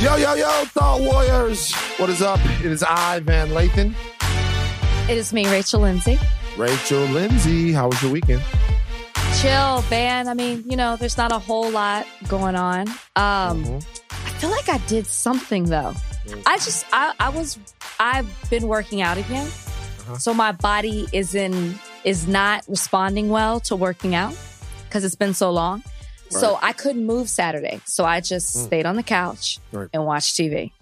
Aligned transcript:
Yo, 0.00 0.14
yo, 0.16 0.34
yo, 0.34 0.64
Thought 0.66 1.00
Warriors. 1.00 1.72
What 1.96 2.10
is 2.10 2.20
up? 2.20 2.38
It 2.60 2.66
is 2.66 2.82
I, 2.82 3.20
Van 3.20 3.48
Lathan. 3.48 3.94
It 5.10 5.16
is 5.16 5.32
me, 5.32 5.48
Rachel 5.50 5.80
Lindsay. 5.80 6.18
Rachel 6.56 7.00
Lindsay, 7.06 7.72
how 7.72 7.88
was 7.88 8.02
your 8.02 8.12
weekend? 8.12 8.42
Chill, 9.40 9.80
Van. 9.88 10.28
I 10.28 10.34
mean, 10.34 10.64
you 10.68 10.76
know, 10.76 10.96
there's 10.96 11.16
not 11.16 11.32
a 11.32 11.38
whole 11.38 11.70
lot 11.70 12.06
going 12.28 12.56
on. 12.56 12.88
Um, 13.16 13.64
Mhm. 13.64 13.86
I 14.10 14.30
feel 14.38 14.50
like 14.50 14.68
I 14.68 14.78
did 14.86 15.06
something 15.06 15.64
though. 15.64 15.94
Mm. 16.26 16.42
I 16.46 16.56
just, 16.58 16.84
I, 16.92 17.14
I 17.18 17.30
was, 17.30 17.58
I've 17.98 18.28
been 18.50 18.68
working 18.68 19.00
out 19.00 19.16
again, 19.16 19.46
Uh-huh. 19.46 20.18
so 20.18 20.34
my 20.34 20.52
body 20.52 21.06
is 21.12 21.34
in, 21.34 21.78
is 22.04 22.28
not 22.28 22.64
responding 22.68 23.30
well 23.30 23.60
to 23.60 23.76
working 23.76 24.14
out 24.14 24.34
because 24.88 25.04
it's 25.04 25.14
been 25.16 25.34
so 25.34 25.50
long. 25.50 25.82
So 26.30 26.58
I 26.62 26.72
couldn't 26.72 27.06
move 27.06 27.28
Saturday, 27.28 27.80
so 27.86 28.04
I 28.04 28.20
just 28.20 28.56
Mm. 28.56 28.64
stayed 28.66 28.86
on 28.86 28.96
the 28.96 29.02
couch 29.02 29.58
Right. 29.72 29.88
and 29.92 30.04
watched 30.04 30.36
TV. 30.36 30.72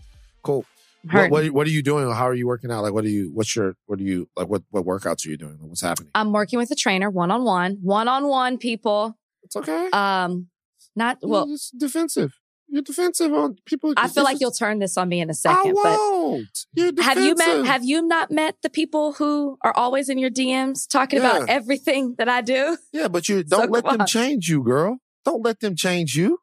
Cool. 0.43 0.65
What, 1.11 1.31
what, 1.31 1.51
what 1.51 1.67
are 1.67 1.71
you 1.71 1.83
doing? 1.83 2.11
How 2.11 2.25
are 2.29 2.35
you 2.35 2.47
working 2.47 2.71
out? 2.73 2.83
Like, 2.83 2.95
what 2.95 3.05
are 3.05 3.09
you, 3.09 3.31
what's 3.35 3.55
your, 3.55 3.77
what 3.87 3.99
are 4.01 4.03
you, 4.03 4.27
like, 4.37 4.49
what, 4.49 4.63
what 4.71 4.85
workouts 4.87 5.27
are 5.27 5.31
you 5.31 5.37
doing? 5.37 5.59
What's 5.61 5.83
happening? 5.83 6.11
I'm 6.15 6.33
working 6.33 6.59
with 6.59 6.71
a 6.71 6.75
trainer, 6.75 7.11
one 7.11 7.31
on 7.31 7.45
one, 7.45 7.79
one 7.83 8.09
on 8.09 8.27
one, 8.27 8.57
people. 8.57 9.15
It's 9.43 9.55
okay. 9.55 9.91
Um, 9.93 10.49
not 10.97 11.19
well. 11.23 11.47
You're 11.47 11.59
defensive. 11.79 12.33
You're 12.69 12.81
defensive 12.83 13.33
on 13.35 13.57
people. 13.67 13.93
I 13.99 14.09
feel 14.09 14.25
like 14.25 14.37
is- 14.37 14.41
you'll 14.41 14.51
turn 14.51 14.79
this 14.79 14.97
on 14.97 15.11
me 15.11 15.21
in 15.21 15.29
a 15.29 15.35
second, 15.35 15.75
but 15.75 15.99
won't. 15.99 16.49
You're 16.73 16.91
defensive. 16.93 17.05
have 17.05 17.23
you 17.25 17.35
met 17.37 17.67
have 17.67 17.85
you 17.85 18.03
not 18.07 18.31
met 18.31 18.57
the 18.63 18.71
people 18.71 19.13
who 19.13 19.59
are 19.63 19.75
always 19.77 20.09
in 20.09 20.17
your 20.19 20.31
DMs 20.31 20.89
talking 20.89 21.19
about 21.19 21.51
everything 21.51 22.15
that 22.17 22.29
I 22.31 22.41
do? 22.41 22.79
Yeah, 22.93 23.09
but 23.09 23.29
you 23.29 23.45
don't 23.45 23.61
So 23.65 23.67
let 23.71 23.85
them 23.85 24.01
on. 24.01 24.07
change 24.07 24.49
you, 24.49 24.63
girl. 24.63 24.97
Don't 25.25 25.43
let 25.45 25.61
them 25.61 25.77
change 25.77 26.15
you. 26.17 26.25
You 26.25 26.39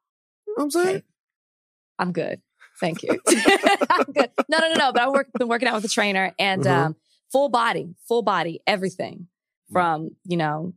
know 0.49 0.53
what 0.55 0.63
I'm 0.63 0.71
saying? 0.71 0.95
Okay. 0.97 1.05
I'm 1.99 2.11
good. 2.11 2.41
Thank 2.79 3.03
you. 3.03 3.09
I'm 3.89 4.05
good. 4.11 4.31
No, 4.49 4.57
no, 4.57 4.67
no, 4.69 4.73
no. 4.75 4.91
But 4.91 5.01
I've 5.03 5.11
work, 5.11 5.27
been 5.37 5.47
working 5.47 5.67
out 5.67 5.75
with 5.75 5.85
a 5.85 5.89
trainer 5.89 6.33
and 6.39 6.63
Mhm. 6.63 6.71
um, 6.71 6.95
full 7.31 7.49
body, 7.49 7.95
full 8.07 8.23
body, 8.23 8.59
everything 8.65 9.27
from, 9.71 10.11
you 10.25 10.35
know, 10.37 10.73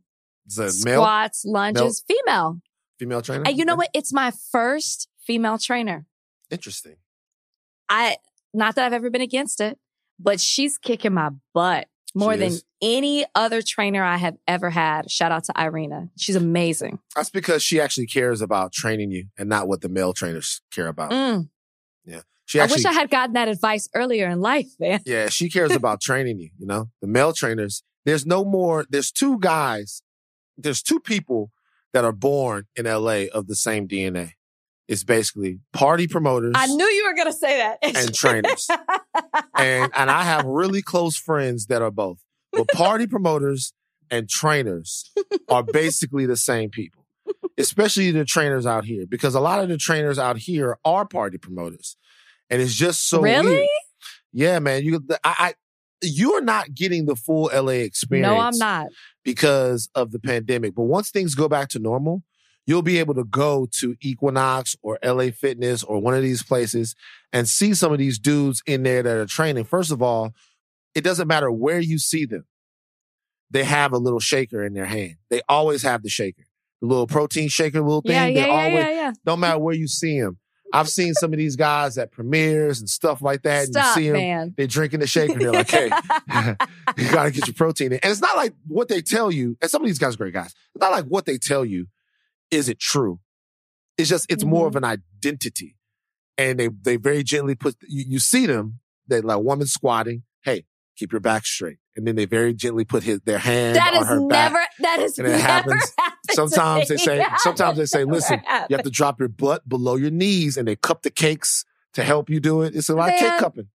Is 0.47 0.55
that 0.55 0.85
male, 0.85 1.01
squats, 1.01 1.43
lunges, 1.45 2.03
female. 2.07 2.61
female 2.99 3.21
trainer? 3.23 3.43
And 3.47 3.57
you 3.57 3.65
know 3.65 3.75
what? 3.75 3.89
It's 3.93 4.13
my 4.13 4.31
first 4.51 5.09
female 5.25 5.57
trainer. 5.57 6.05
Interesting. 6.51 6.97
I, 7.89 8.17
not 8.53 8.75
that 8.75 8.85
I've 8.85 8.93
ever 8.93 9.09
been 9.09 9.21
against 9.21 9.59
it, 9.59 9.79
but 10.19 10.39
she's 10.39 10.77
kicking 10.77 11.13
my 11.13 11.31
butt 11.53 11.87
more 12.15 12.33
She 12.33 12.39
than 12.39 12.47
is. 12.47 12.63
any 12.81 13.25
other 13.35 13.61
trainer 13.61 14.03
I 14.03 14.17
have 14.17 14.37
ever 14.47 14.69
had. 14.69 15.11
Shout 15.11 15.31
out 15.31 15.43
to 15.45 15.53
Irina. 15.59 16.09
She's 16.17 16.35
amazing. 16.35 16.99
That's 17.15 17.29
because 17.29 17.61
she 17.61 17.79
actually 17.79 18.07
cares 18.07 18.41
about 18.41 18.71
training 18.71 19.11
you 19.11 19.25
and 19.37 19.49
not 19.49 19.67
what 19.67 19.81
the 19.81 19.89
male 19.89 20.13
trainers 20.13 20.61
care 20.73 20.87
about. 20.87 21.11
Mm. 21.11 21.49
She 22.47 22.59
I 22.59 22.67
wish 22.67 22.85
I 22.85 22.93
had 22.93 23.09
gotten 23.09 23.33
that 23.33 23.47
advice 23.47 23.89
earlier 23.95 24.29
in 24.29 24.39
life, 24.39 24.67
man. 24.79 25.01
yeah, 25.03 25.29
she 25.29 25.49
cares 25.49 25.71
about 25.71 25.99
training 25.99 26.39
you. 26.39 26.51
You 26.59 26.67
know, 26.67 26.89
the 27.01 27.07
male 27.07 27.33
trainers. 27.33 27.81
There's 28.05 28.23
no 28.25 28.45
more. 28.45 28.85
There's 28.87 29.11
two 29.11 29.39
guys. 29.39 30.03
There's 30.55 30.83
two 30.83 30.99
people 30.99 31.51
that 31.91 32.05
are 32.05 32.11
born 32.11 32.65
in 32.75 32.85
LA 32.85 33.23
of 33.33 33.47
the 33.47 33.55
same 33.55 33.87
DNA. 33.87 34.33
It's 34.87 35.03
basically 35.03 35.59
party 35.73 36.07
promoters. 36.07 36.53
I 36.55 36.67
knew 36.67 36.85
you 36.85 37.05
were 37.07 37.15
going 37.15 37.31
to 37.31 37.37
say 37.37 37.57
that. 37.57 37.79
And 37.81 38.13
trainers. 38.13 38.69
and 39.57 39.91
and 39.95 40.11
I 40.11 40.23
have 40.23 40.45
really 40.45 40.81
close 40.81 41.17
friends 41.17 41.67
that 41.67 41.81
are 41.81 41.91
both. 41.91 42.19
But 42.51 42.67
party 42.69 43.07
promoters 43.07 43.73
and 44.11 44.29
trainers 44.29 45.11
are 45.49 45.63
basically 45.63 46.25
the 46.25 46.37
same 46.37 46.69
people. 46.69 47.05
Especially 47.57 48.11
the 48.11 48.25
trainers 48.25 48.65
out 48.67 48.85
here 48.85 49.05
because 49.07 49.33
a 49.33 49.39
lot 49.39 49.59
of 49.63 49.69
the 49.69 49.77
trainers 49.77 50.19
out 50.19 50.37
here 50.37 50.77
are 50.85 51.05
party 51.07 51.37
promoters. 51.39 51.97
And 52.49 52.61
it's 52.61 52.75
just 52.75 53.09
so 53.09 53.21
Really? 53.21 53.49
weird. 53.49 53.67
Yeah, 54.31 54.59
man, 54.59 54.83
you 54.83 55.03
I, 55.23 55.35
I 55.39 55.53
you're 56.03 56.41
not 56.41 56.75
getting 56.75 57.05
the 57.05 57.15
full 57.15 57.49
LA 57.53 57.81
experience 57.87 58.27
no, 58.27 58.39
I'm 58.39 58.57
not. 58.57 58.87
because 59.23 59.89
of 59.95 60.11
the 60.11 60.19
pandemic. 60.19 60.75
But 60.75 60.83
once 60.83 61.09
things 61.09 61.33
go 61.33 61.47
back 61.47 61.69
to 61.69 61.79
normal, 61.79 62.21
you'll 62.65 62.81
be 62.81 62.99
able 62.99 63.13
to 63.15 63.23
go 63.23 63.67
to 63.79 63.95
Equinox 64.01 64.75
or 64.81 64.97
LA 65.03 65.29
Fitness 65.31 65.83
or 65.83 65.99
one 65.99 66.13
of 66.13 66.21
these 66.21 66.43
places 66.43 66.95
and 67.31 67.47
see 67.47 67.73
some 67.73 67.91
of 67.91 67.99
these 67.99 68.19
dudes 68.19 68.61
in 68.65 68.83
there 68.83 69.03
that 69.03 69.17
are 69.17 69.25
training. 69.25 69.65
First 69.65 69.91
of 69.91 70.01
all, 70.01 70.33
it 70.93 71.03
doesn't 71.03 71.27
matter 71.27 71.51
where 71.51 71.79
you 71.79 71.99
see 71.99 72.25
them. 72.25 72.45
They 73.51 73.63
have 73.63 73.93
a 73.93 73.97
little 73.97 74.19
shaker 74.19 74.63
in 74.63 74.73
their 74.73 74.85
hand. 74.85 75.15
They 75.29 75.41
always 75.47 75.83
have 75.83 76.01
the 76.01 76.09
shaker. 76.09 76.43
The 76.81 76.87
little 76.87 77.07
protein 77.07 77.49
shaker, 77.49 77.81
little 77.81 78.01
thing. 78.01 78.11
Yeah, 78.11 78.25
they 78.25 78.33
yeah, 78.33 78.45
yeah, 78.47 78.51
always 78.51 78.85
yeah, 78.85 78.89
yeah. 78.89 79.11
don't 79.25 79.39
matter 79.39 79.59
where 79.59 79.75
you 79.75 79.87
see 79.87 80.19
them. 80.19 80.39
I've 80.73 80.89
seen 80.89 81.13
some 81.13 81.31
of 81.31 81.39
these 81.39 81.55
guys 81.55 81.97
at 81.97 82.11
premieres 82.11 82.79
and 82.79 82.89
stuff 82.89 83.21
like 83.21 83.43
that. 83.43 83.65
and 83.65 83.73
Stop, 83.73 83.95
you 83.95 84.01
see 84.03 84.09
them, 84.09 84.17
man. 84.17 84.53
they're 84.57 84.67
drinking 84.67 84.99
the 84.99 85.07
shaker. 85.07 85.39
They're 85.39 85.51
like, 85.53 85.69
hey, 85.69 85.85
you 86.97 87.11
got 87.11 87.23
to 87.23 87.31
get 87.31 87.47
your 87.47 87.53
protein 87.53 87.93
in. 87.93 87.99
And 87.99 88.11
it's 88.11 88.19
not 88.19 88.35
like 88.35 88.53
what 88.67 88.89
they 88.89 89.01
tell 89.01 89.31
you. 89.31 89.57
And 89.61 89.71
some 89.71 89.81
of 89.81 89.87
these 89.87 89.99
guys 89.99 90.15
are 90.15 90.17
great 90.17 90.33
guys. 90.33 90.53
It's 90.73 90.81
not 90.81 90.91
like 90.91 91.05
what 91.05 91.25
they 91.25 91.37
tell 91.37 91.63
you. 91.63 91.87
Is 92.55 92.69
it 92.69 92.79
true? 92.79 93.19
It's 93.97 94.09
just, 94.09 94.25
it's 94.29 94.43
more 94.43 94.67
of 94.67 94.75
an 94.75 94.83
identity. 94.83 95.77
And 96.37 96.59
they, 96.59 96.67
they 96.67 96.97
very 96.97 97.23
gently 97.23 97.55
put, 97.55 97.75
you, 97.87 98.05
you 98.07 98.19
see 98.19 98.45
them, 98.45 98.79
they 99.07 99.21
like 99.21 99.39
woman 99.39 99.67
squatting. 99.67 100.23
Hey, 100.43 100.65
keep 100.97 101.11
your 101.13 101.21
back 101.21 101.45
straight. 101.45 101.77
And 101.95 102.05
then 102.05 102.15
they 102.15 102.25
very 102.25 102.53
gently 102.53 102.83
put 102.83 103.03
his, 103.03 103.21
their 103.21 103.37
hand 103.37 103.77
that 103.77 103.93
on 103.93 104.01
is 104.03 104.07
her 104.09 104.27
back. 104.27 104.51
never, 104.51 104.65
that 104.79 104.99
is 104.99 105.17
And 105.17 105.27
it 105.27 105.31
never 105.31 105.43
happens- 105.47 105.93
sometimes 106.31 106.89
they 106.89 106.97
say- 106.97 107.25
sometimes 107.37 107.77
they 107.77 107.85
say, 107.85 108.03
listen. 108.03 108.41
You 108.69 108.75
have 108.75 108.83
to 108.83 108.89
drop 108.91 109.19
your 109.19 109.29
butt 109.29 109.67
below 109.69 109.95
your 109.95 110.11
knees 110.11 110.57
and 110.57 110.67
they 110.67 110.75
cup 110.75 111.03
the 111.03 111.09
cakes 111.11 111.63
to 111.93 112.03
help 112.03 112.29
you 112.29 112.39
do 112.41 112.61
it. 112.63 112.75
It's 112.75 112.89
a 112.89 112.95
lot 112.95 113.13
of 113.13 113.19
cake 113.19 113.37
cupping. 113.39 113.67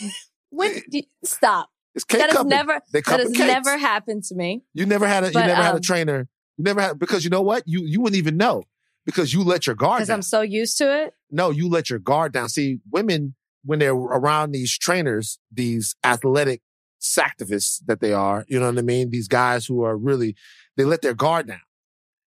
When, 0.50 0.74
do 0.90 0.98
you- 0.98 1.02
stop. 1.24 1.70
It's 1.94 2.04
cake 2.04 2.20
That 2.20 2.30
has 2.32 2.44
never, 2.46 2.80
that 2.92 3.06
has 3.06 3.26
cakes. 3.28 3.38
never 3.38 3.76
happened 3.78 4.24
to 4.24 4.34
me. 4.34 4.64
You 4.74 4.86
never 4.86 5.06
had 5.06 5.24
a 5.24 5.26
you 5.28 5.32
never 5.34 5.54
had 5.54 5.72
a 5.74 5.76
um, 5.76 5.82
trainer. 5.82 6.26
You 6.58 6.64
never 6.64 6.80
had 6.80 6.98
because 6.98 7.24
you 7.24 7.30
know 7.30 7.42
what? 7.42 7.62
You 7.66 7.84
you 7.84 8.00
wouldn't 8.00 8.18
even 8.18 8.36
know 8.36 8.64
because 9.04 9.32
you 9.32 9.42
let 9.42 9.66
your 9.66 9.76
guard 9.76 10.00
Because. 10.00 10.10
I'm 10.10 10.22
so 10.22 10.42
used 10.42 10.78
to 10.78 11.04
it. 11.04 11.14
no, 11.30 11.50
you 11.50 11.68
let 11.68 11.90
your 11.90 11.98
guard 11.98 12.32
down. 12.32 12.48
See, 12.48 12.80
women 12.90 13.34
when 13.64 13.78
they're 13.78 13.94
around 13.94 14.52
these 14.52 14.76
trainers, 14.76 15.38
these 15.52 15.94
athletic 16.04 16.62
sanctivists 17.00 17.80
that 17.86 18.00
they 18.00 18.12
are, 18.12 18.44
you 18.48 18.58
know 18.58 18.66
what 18.66 18.78
I 18.78 18.82
mean? 18.82 19.10
These 19.10 19.28
guys 19.28 19.66
who 19.66 19.82
are 19.82 19.96
really 19.96 20.36
they 20.76 20.84
let 20.84 21.02
their 21.02 21.14
guard 21.14 21.48
down. 21.48 21.60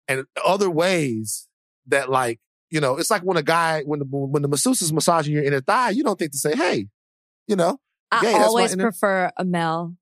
And 0.07 0.25
other 0.45 0.69
ways 0.69 1.47
that 1.87 2.09
like, 2.09 2.39
you 2.69 2.81
know, 2.81 2.97
it's 2.97 3.11
like 3.11 3.21
when 3.21 3.37
a 3.37 3.43
guy 3.43 3.83
when 3.83 3.99
the 3.99 4.05
when 4.05 4.41
the 4.41 4.47
masseuse 4.47 4.81
is 4.81 4.91
massaging 4.91 5.33
your 5.33 5.43
inner 5.43 5.61
thigh, 5.61 5.91
you 5.91 6.03
don't 6.03 6.17
think 6.17 6.31
to 6.31 6.37
say, 6.37 6.55
"Hey, 6.55 6.87
you 7.47 7.55
know, 7.55 7.79
I 8.11 8.23
Yeah, 8.23 8.31
that's 8.31 8.41
my 8.41 8.47
always 8.47 8.75
prefer 8.75 9.31
a 9.37 9.45
male 9.45 9.95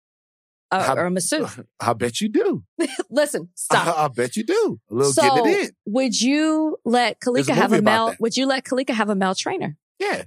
uh, 0.72 0.84
How- 0.84 0.96
or 0.96 1.06
a 1.06 1.12
masseuse. 1.12 1.60
I 1.80 1.94
bet 1.94 2.22
you 2.22 2.30
do. 2.30 2.64
Listen, 3.10 3.50
stop. 3.56 3.98
I, 3.98 4.08
bet 4.08 4.36
you 4.36 4.44
do. 4.44 4.80
A 4.90 4.94
little 4.94 5.14
so, 5.14 5.22
getting 5.22 5.46
it 5.54 5.60
in. 5.66 5.70
would 5.86 6.20
you 6.20 6.78
let 6.86 7.18
There's 7.24 7.48
a 7.48 7.52
Kalika 7.52 7.56
have 7.56 7.74
a 7.74 7.82
male? 7.82 8.16
Would 8.20 8.38
you 8.38 8.46
let 8.46 8.64
Kalika 8.64 8.92
have 8.94 9.10
a 9.10 9.16
male 9.16 9.36
trainer? 9.36 9.76
Yeah. 10.00 10.24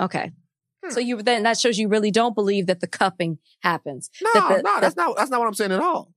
Okay. 0.00 0.32
Hmm. 0.84 0.90
So 0.90 1.00
you 1.00 1.22
then 1.22 1.44
that 1.44 1.58
shows 1.58 1.78
you 1.78 1.88
really 1.88 2.10
don't 2.10 2.34
believe 2.34 2.66
that 2.66 2.80
the 2.80 2.86
cupping 2.88 3.38
happens. 3.60 4.10
No, 4.20 4.30
That 4.34 4.56
the- 4.56 4.62
no, 4.62 4.80
that's 4.80 4.96
not 4.96 5.16
that's 5.16 5.30
not 5.30 5.38
what 5.40 5.46
I'm 5.46 5.54
saying 5.54 5.72
at 5.72 5.80
all. 5.80 6.12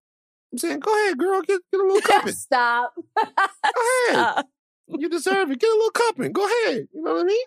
I'm 0.51 0.57
saying, 0.57 0.79
go 0.79 1.05
ahead, 1.05 1.17
girl, 1.17 1.41
get 1.41 1.61
get 1.71 1.79
a 1.81 1.83
little 1.83 2.01
cupping. 2.05 2.33
Stop. 2.33 2.93
Go 3.16 3.23
ahead. 3.23 4.13
Stop. 4.13 4.47
You 4.89 5.09
deserve 5.09 5.51
it. 5.51 5.59
Get 5.59 5.69
a 5.69 5.73
little 5.73 5.91
cupping. 5.91 6.31
Go 6.31 6.45
ahead. 6.45 6.87
You 6.93 7.01
know 7.03 7.13
what 7.16 7.21
I 7.21 7.25
mean? 7.25 7.45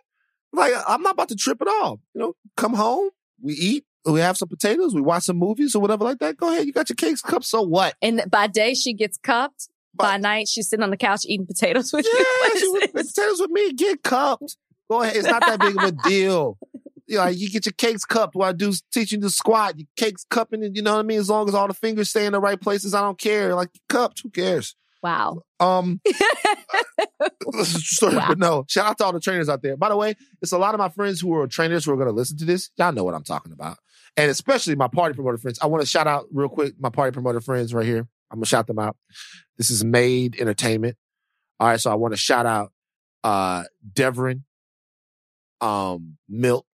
Like 0.52 0.72
I'm 0.86 1.02
not 1.02 1.14
about 1.14 1.28
to 1.30 1.36
trip 1.36 1.60
at 1.62 1.68
all. 1.68 2.00
You 2.14 2.20
know, 2.20 2.34
come 2.56 2.74
home, 2.74 3.10
we 3.42 3.54
eat, 3.54 3.84
we 4.06 4.20
have 4.20 4.36
some 4.36 4.48
potatoes, 4.48 4.94
we 4.94 5.00
watch 5.00 5.24
some 5.24 5.36
movies 5.38 5.74
or 5.74 5.80
whatever 5.80 6.04
like 6.04 6.18
that. 6.20 6.36
Go 6.36 6.48
ahead. 6.48 6.66
You 6.66 6.72
got 6.72 6.88
your 6.88 6.96
cakes 6.96 7.20
cups, 7.22 7.48
so 7.50 7.62
what? 7.62 7.94
And 8.00 8.22
by 8.30 8.46
day 8.46 8.74
she 8.74 8.92
gets 8.94 9.18
cupped. 9.18 9.68
by 9.94 10.12
But- 10.14 10.20
night 10.22 10.48
she's 10.48 10.68
sitting 10.68 10.82
on 10.82 10.90
the 10.90 10.96
couch 10.96 11.22
eating 11.26 11.46
potatoes 11.46 11.92
with 11.92 12.06
you. 12.06 12.12
Yeah, 12.18 12.58
she 12.60 12.68
with, 12.68 12.92
potatoes 12.92 13.40
with 13.40 13.50
me, 13.50 13.72
get 13.72 14.02
cupped. 14.02 14.56
Go 14.90 15.02
ahead. 15.02 15.16
It's 15.16 15.28
not 15.28 15.40
that 15.46 15.60
big 15.60 15.76
of 15.76 15.84
a 15.84 15.92
deal. 16.08 16.58
You 17.06 17.16
know, 17.16 17.26
you 17.26 17.50
get 17.50 17.66
your 17.66 17.72
cakes 17.72 18.04
cupped 18.04 18.34
while 18.36 18.48
I 18.50 18.52
do 18.52 18.72
teaching 18.92 19.20
the 19.20 19.30
squat. 19.30 19.76
Your 19.78 19.86
cakes 19.96 20.24
cupping, 20.30 20.62
you 20.74 20.80
know 20.82 20.94
what 20.94 21.00
I 21.00 21.02
mean. 21.02 21.18
As 21.18 21.28
long 21.28 21.48
as 21.48 21.54
all 21.56 21.66
the 21.68 21.74
fingers 21.74 22.08
stay 22.08 22.24
in 22.24 22.32
the 22.32 22.40
right 22.40 22.60
places, 22.60 22.94
I 22.94 23.00
don't 23.00 23.18
care. 23.18 23.54
Like 23.56 23.70
cupped, 23.88 24.20
who 24.22 24.30
cares? 24.30 24.76
Wow. 25.02 25.42
Um, 25.58 26.00
this 27.52 27.74
is 27.74 27.88
story, 27.88 28.16
Wow. 28.16 28.28
but 28.28 28.38
no. 28.38 28.64
Shout 28.68 28.86
out 28.86 28.98
to 28.98 29.04
all 29.04 29.12
the 29.12 29.20
trainers 29.20 29.48
out 29.48 29.62
there. 29.62 29.76
By 29.76 29.88
the 29.88 29.96
way, 29.96 30.14
it's 30.42 30.52
a 30.52 30.58
lot 30.58 30.74
of 30.74 30.78
my 30.78 30.88
friends 30.88 31.20
who 31.20 31.34
are 31.34 31.46
trainers 31.46 31.84
who 31.84 31.92
are 31.92 31.96
going 31.96 32.08
to 32.08 32.12
listen 32.14 32.36
to 32.38 32.44
this. 32.44 32.70
Y'all 32.76 32.92
know 32.92 33.04
what 33.04 33.14
I'm 33.14 33.24
talking 33.24 33.52
about, 33.52 33.78
and 34.16 34.30
especially 34.30 34.74
my 34.76 34.88
party 34.88 35.14
promoter 35.14 35.38
friends. 35.38 35.58
I 35.62 35.66
want 35.66 35.82
to 35.82 35.86
shout 35.86 36.06
out 36.06 36.26
real 36.32 36.48
quick 36.48 36.74
my 36.78 36.90
party 36.90 37.12
promoter 37.12 37.40
friends 37.40 37.72
right 37.74 37.86
here. 37.86 38.06
I'm 38.30 38.38
gonna 38.38 38.46
shout 38.46 38.66
them 38.66 38.78
out. 38.78 38.96
This 39.58 39.70
is 39.70 39.84
Made 39.84 40.36
Entertainment. 40.40 40.96
All 41.58 41.68
right, 41.68 41.80
so 41.80 41.90
I 41.90 41.94
want 41.94 42.12
to 42.12 42.18
shout 42.18 42.46
out 42.46 42.72
uh 43.24 43.64
Devrin, 43.92 44.42
um, 45.60 46.16
Milt, 46.28 46.66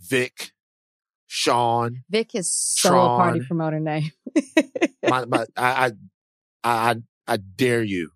Vic, 0.00 0.52
Sean. 1.26 2.02
Vic 2.10 2.34
is 2.34 2.52
so 2.52 2.90
a 2.98 3.08
party 3.08 3.40
promoter 3.40 3.80
name. 3.80 4.10
My, 5.08 5.24
my, 5.24 5.44
I, 5.56 5.92
I, 6.62 6.90
I, 6.90 6.96
I 7.26 7.36
dare 7.36 7.82
you. 7.82 8.10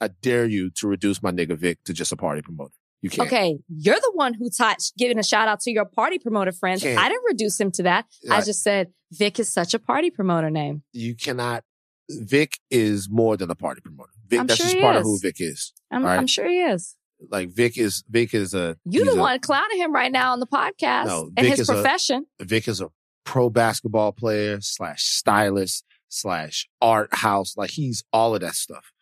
I 0.00 0.08
dare 0.08 0.44
you 0.44 0.70
to 0.70 0.88
reduce 0.88 1.22
my 1.22 1.30
nigga 1.30 1.56
Vic 1.56 1.78
to 1.84 1.92
just 1.92 2.10
a 2.10 2.16
party 2.16 2.42
promoter. 2.42 2.74
You 3.04 3.10
can't. 3.10 3.28
Okay, 3.28 3.58
you're 3.68 3.96
the 4.00 4.12
one 4.14 4.32
who 4.32 4.48
taught 4.48 4.78
giving 4.96 5.18
a 5.18 5.22
shout 5.22 5.46
out 5.46 5.60
to 5.60 5.70
your 5.70 5.84
party 5.84 6.18
promoter 6.18 6.52
friends. 6.52 6.82
Can't. 6.82 6.98
I 6.98 7.10
didn't 7.10 7.24
reduce 7.28 7.60
him 7.60 7.70
to 7.72 7.82
that. 7.82 8.06
I 8.30 8.40
just 8.40 8.62
said 8.62 8.92
Vic 9.12 9.38
is 9.38 9.52
such 9.52 9.74
a 9.74 9.78
party 9.78 10.10
promoter 10.10 10.48
name. 10.48 10.82
You 10.94 11.14
cannot. 11.14 11.64
Vic 12.10 12.58
is 12.70 13.08
more 13.10 13.36
than 13.36 13.50
a 13.50 13.54
party 13.54 13.82
promoter. 13.82 14.10
Vic, 14.26 14.40
I'm 14.40 14.46
that's 14.46 14.58
sure 14.58 14.70
just 14.70 14.80
part 14.80 14.96
of 14.96 15.02
who 15.02 15.18
Vic 15.20 15.36
is. 15.38 15.74
I'm, 15.90 16.02
right. 16.02 16.16
I'm 16.16 16.26
sure 16.26 16.48
he 16.48 16.62
is. 16.62 16.96
Like 17.30 17.50
Vic 17.50 17.76
is 17.76 18.04
Vic 18.08 18.32
is 18.32 18.54
a 18.54 18.76
You 18.86 19.04
the 19.04 19.12
a- 19.12 19.16
one 19.20 19.38
clowning 19.40 19.76
him 19.78 19.92
right 19.92 20.10
now 20.10 20.32
on 20.32 20.40
the 20.40 20.46
podcast 20.46 21.04
No, 21.06 21.30
and 21.36 21.46
his 21.46 21.60
is 21.60 21.68
a- 21.68 21.74
profession. 21.74 22.24
Vic 22.40 22.68
is 22.68 22.80
a 22.80 22.88
pro 23.24 23.50
basketball 23.50 24.12
player 24.12 24.62
slash 24.62 25.02
stylist 25.02 25.84
slash 26.08 26.68
art 26.80 27.12
house. 27.14 27.54
Like 27.54 27.70
he's 27.70 28.02
all 28.14 28.34
of 28.34 28.40
that 28.40 28.54
stuff. 28.54 28.92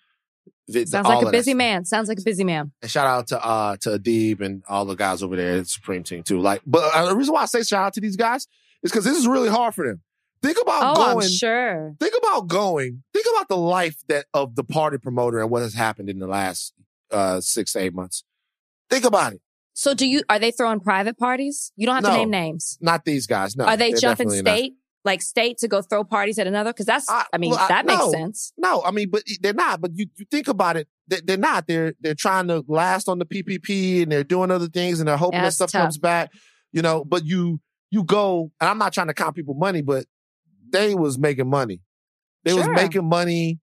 Vic- 0.68 0.88
Sounds 0.88 1.06
like 1.08 1.24
a 1.26 1.30
busy 1.30 1.54
man. 1.54 1.84
Sounds 1.84 2.08
like 2.08 2.18
a 2.18 2.22
busy 2.22 2.44
man. 2.44 2.72
And 2.80 2.90
shout 2.90 3.06
out 3.06 3.26
to 3.28 3.44
uh 3.44 3.76
to 3.82 3.98
Adib 3.98 4.40
and 4.40 4.62
all 4.68 4.84
the 4.84 4.94
guys 4.94 5.22
over 5.22 5.36
there 5.36 5.56
at 5.56 5.64
the 5.64 5.68
Supreme 5.68 6.02
Team 6.02 6.22
too. 6.22 6.40
Like, 6.40 6.62
but 6.66 6.82
uh, 6.94 7.08
the 7.08 7.16
reason 7.16 7.34
why 7.34 7.42
I 7.42 7.46
say 7.46 7.62
shout 7.62 7.84
out 7.86 7.92
to 7.94 8.00
these 8.00 8.16
guys 8.16 8.46
is 8.82 8.90
because 8.90 9.04
this 9.04 9.16
is 9.18 9.26
really 9.26 9.48
hard 9.48 9.74
for 9.74 9.86
them. 9.86 10.00
Think 10.42 10.58
about 10.60 10.96
Oh, 10.98 11.12
going. 11.14 11.26
I'm 11.26 11.30
sure. 11.32 11.94
Think 12.00 12.14
about 12.18 12.48
going. 12.48 13.02
Think 13.12 13.26
about 13.36 13.48
the 13.48 13.56
life 13.56 13.96
that 14.08 14.26
of 14.34 14.54
the 14.56 14.64
party 14.64 14.98
promoter 14.98 15.40
and 15.40 15.50
what 15.50 15.62
has 15.62 15.74
happened 15.74 16.08
in 16.08 16.18
the 16.18 16.26
last 16.26 16.72
uh 17.10 17.40
six 17.40 17.72
to 17.74 17.80
eight 17.80 17.94
months. 17.94 18.24
Think 18.88 19.04
about 19.04 19.34
it. 19.34 19.40
So 19.74 19.94
do 19.94 20.06
you, 20.06 20.22
are 20.28 20.38
they 20.38 20.50
throwing 20.50 20.80
private 20.80 21.16
parties? 21.16 21.72
You 21.76 21.86
don't 21.86 21.94
have 21.94 22.04
to 22.04 22.10
name 22.12 22.28
names. 22.30 22.76
Not 22.82 23.04
these 23.06 23.26
guys. 23.26 23.56
No. 23.56 23.64
are 23.64 23.76
they 23.76 23.92
jumping 23.94 24.28
state? 24.28 24.72
not. 24.72 24.78
Like 25.04 25.20
state 25.22 25.58
to 25.58 25.68
go 25.68 25.82
throw 25.82 26.04
parties 26.04 26.38
at 26.38 26.46
another? 26.46 26.72
Cause 26.72 26.86
that's, 26.86 27.08
I, 27.10 27.24
I- 27.32 27.38
mean, 27.38 27.50
well, 27.50 27.60
I- 27.60 27.68
that 27.68 27.86
makes 27.86 27.98
no. 28.00 28.10
sense. 28.12 28.52
No, 28.56 28.82
I 28.84 28.90
mean, 28.90 29.10
but 29.10 29.22
they're 29.40 29.52
not. 29.54 29.80
But 29.80 29.92
you, 29.94 30.06
you 30.16 30.26
think 30.30 30.48
about 30.48 30.76
it, 30.76 30.88
they, 31.08 31.20
they're 31.20 31.36
not. 31.36 31.66
They're 31.66 31.94
they're 32.00 32.14
trying 32.14 32.48
to 32.48 32.64
last 32.68 33.08
on 33.08 33.18
the 33.18 33.26
PPP 33.26 34.02
and 34.02 34.12
they're 34.12 34.24
doing 34.24 34.50
other 34.50 34.68
things 34.68 35.00
and 35.00 35.08
they're 35.08 35.16
hoping 35.16 35.38
Yeah, 35.38 35.44
that 35.46 35.52
stuff 35.52 35.72
tough. 35.72 35.82
comes 35.82 35.98
back. 35.98 36.30
You 36.72 36.82
know, 36.82 37.04
but 37.04 37.24
you 37.26 37.60
you 37.90 38.04
go 38.04 38.50
and 38.60 38.70
I'm 38.70 38.78
not 38.78 38.92
trying 38.92 39.08
to 39.08 39.14
count 39.14 39.36
people 39.36 39.54
money, 39.54 39.82
but 39.82 40.06
they 40.70 40.94
was 40.94 41.18
making 41.18 41.50
money. 41.50 41.80
They 42.44 42.54
was 42.54 42.66
making 42.68 43.08
money. 43.08 43.58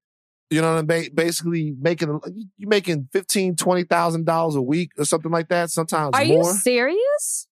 You 0.51 0.62
know 0.62 0.75
what 0.75 0.91
I 0.91 1.00
mean? 1.01 1.09
Basically 1.13 1.74
making 1.80 2.19
you 2.57 2.68
making 2.68 3.07
fifteen 3.13 3.56
twenty 3.56 3.83
thousand 3.83 4.25
dollars 4.25 4.56
a 4.56 4.62
week 4.62 4.91
or 4.97 5.06
something 5.06 5.31
like 5.31 5.47
that. 5.50 5.69
Sometimes 5.69 6.12
Are 6.13 6.25
more. 6.25 6.44
you 6.44 6.53
serious? 6.56 7.47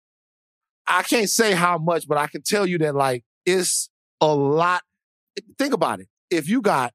I 0.88 1.04
can't 1.04 1.30
say 1.30 1.54
how 1.54 1.78
much, 1.78 2.08
but 2.08 2.18
I 2.18 2.28
can 2.28 2.42
tell 2.42 2.66
you 2.66 2.78
that 2.80 2.96
like 2.96 3.24
it's 3.48 3.90
a 4.22 4.36
lot. 4.36 4.82
Think 5.58 5.74
about 5.74 6.02
it. 6.02 6.08
If 6.30 6.50
you 6.50 6.62
got 6.62 6.94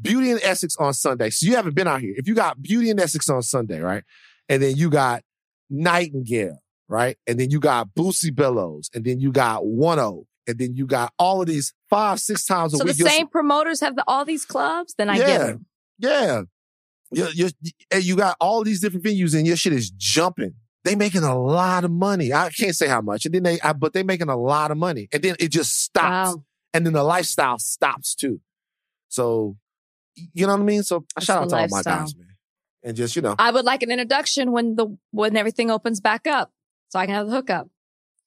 Beauty 0.00 0.30
and 0.30 0.40
Essex 0.42 0.74
on 0.76 0.94
Sunday, 0.94 1.30
so 1.30 1.46
you 1.46 1.54
haven't 1.54 1.74
been 1.74 1.86
out 1.86 2.00
here. 2.00 2.14
If 2.16 2.26
you 2.26 2.34
got 2.34 2.60
Beauty 2.60 2.90
and 2.90 2.98
Essex 2.98 3.28
on 3.28 3.42
Sunday, 3.42 3.80
right? 3.80 4.02
And 4.48 4.62
then 4.62 4.76
you 4.76 4.90
got 4.90 5.22
Nightingale, 5.70 6.58
right? 6.88 7.16
And 7.26 7.38
then 7.38 7.50
you 7.50 7.60
got 7.60 7.88
Bootsy 7.96 8.34
Bellows, 8.34 8.90
and 8.94 9.04
then 9.04 9.20
you 9.20 9.30
got 9.30 9.66
One 9.66 9.98
O, 9.98 10.26
and 10.46 10.58
then 10.58 10.74
you 10.74 10.86
got 10.86 11.12
all 11.18 11.42
of 11.42 11.46
these 11.46 11.74
five, 11.90 12.18
six 12.18 12.46
times 12.46 12.74
a 12.74 12.82
week. 12.82 12.96
So 12.96 13.04
the 13.04 13.10
same 13.10 13.28
promoters 13.28 13.80
have 13.80 13.94
the, 13.94 14.04
all 14.06 14.24
these 14.24 14.44
clubs? 14.44 14.94
Then 14.96 15.10
I 15.10 15.18
get 15.18 15.50
it. 15.50 15.58
yeah. 15.98 16.42
You, 17.12 17.50
you 18.00 18.16
got 18.16 18.36
all 18.40 18.64
these 18.64 18.80
different 18.80 19.04
venues 19.04 19.36
and 19.36 19.46
your 19.46 19.56
shit 19.56 19.72
is 19.72 19.90
jumping. 19.90 20.54
They 20.84 20.94
making 20.96 21.22
a 21.22 21.36
lot 21.38 21.84
of 21.84 21.90
money. 21.90 22.32
I 22.32 22.50
can't 22.50 22.76
say 22.76 22.86
how 22.88 23.00
much. 23.00 23.24
And 23.24 23.34
then 23.34 23.42
they, 23.42 23.60
I, 23.60 23.72
but 23.72 23.94
they 23.94 24.02
making 24.02 24.28
a 24.28 24.36
lot 24.36 24.70
of 24.70 24.76
money. 24.76 25.08
And 25.12 25.22
then 25.22 25.34
it 25.40 25.48
just 25.48 25.82
stops. 25.82 26.34
Wow. 26.34 26.44
And 26.74 26.84
then 26.84 26.92
the 26.92 27.02
lifestyle 27.02 27.58
stops 27.58 28.14
too. 28.14 28.40
So, 29.08 29.56
you 30.34 30.46
know 30.46 30.52
what 30.52 30.60
I 30.60 30.64
mean? 30.64 30.82
So 30.82 31.04
I 31.16 31.20
shout 31.20 31.44
out 31.44 31.48
to 31.50 31.56
all 31.56 31.68
my 31.68 31.82
guys, 31.82 32.14
man. 32.16 32.28
And 32.82 32.96
just, 32.96 33.16
you 33.16 33.22
know, 33.22 33.34
I 33.38 33.50
would 33.50 33.64
like 33.64 33.82
an 33.82 33.90
introduction 33.90 34.52
when 34.52 34.76
the, 34.76 34.96
when 35.10 35.36
everything 35.36 35.70
opens 35.70 36.00
back 36.00 36.26
up 36.26 36.52
so 36.88 36.98
I 36.98 37.06
can 37.06 37.14
have 37.14 37.26
the 37.28 37.32
hookup. 37.32 37.68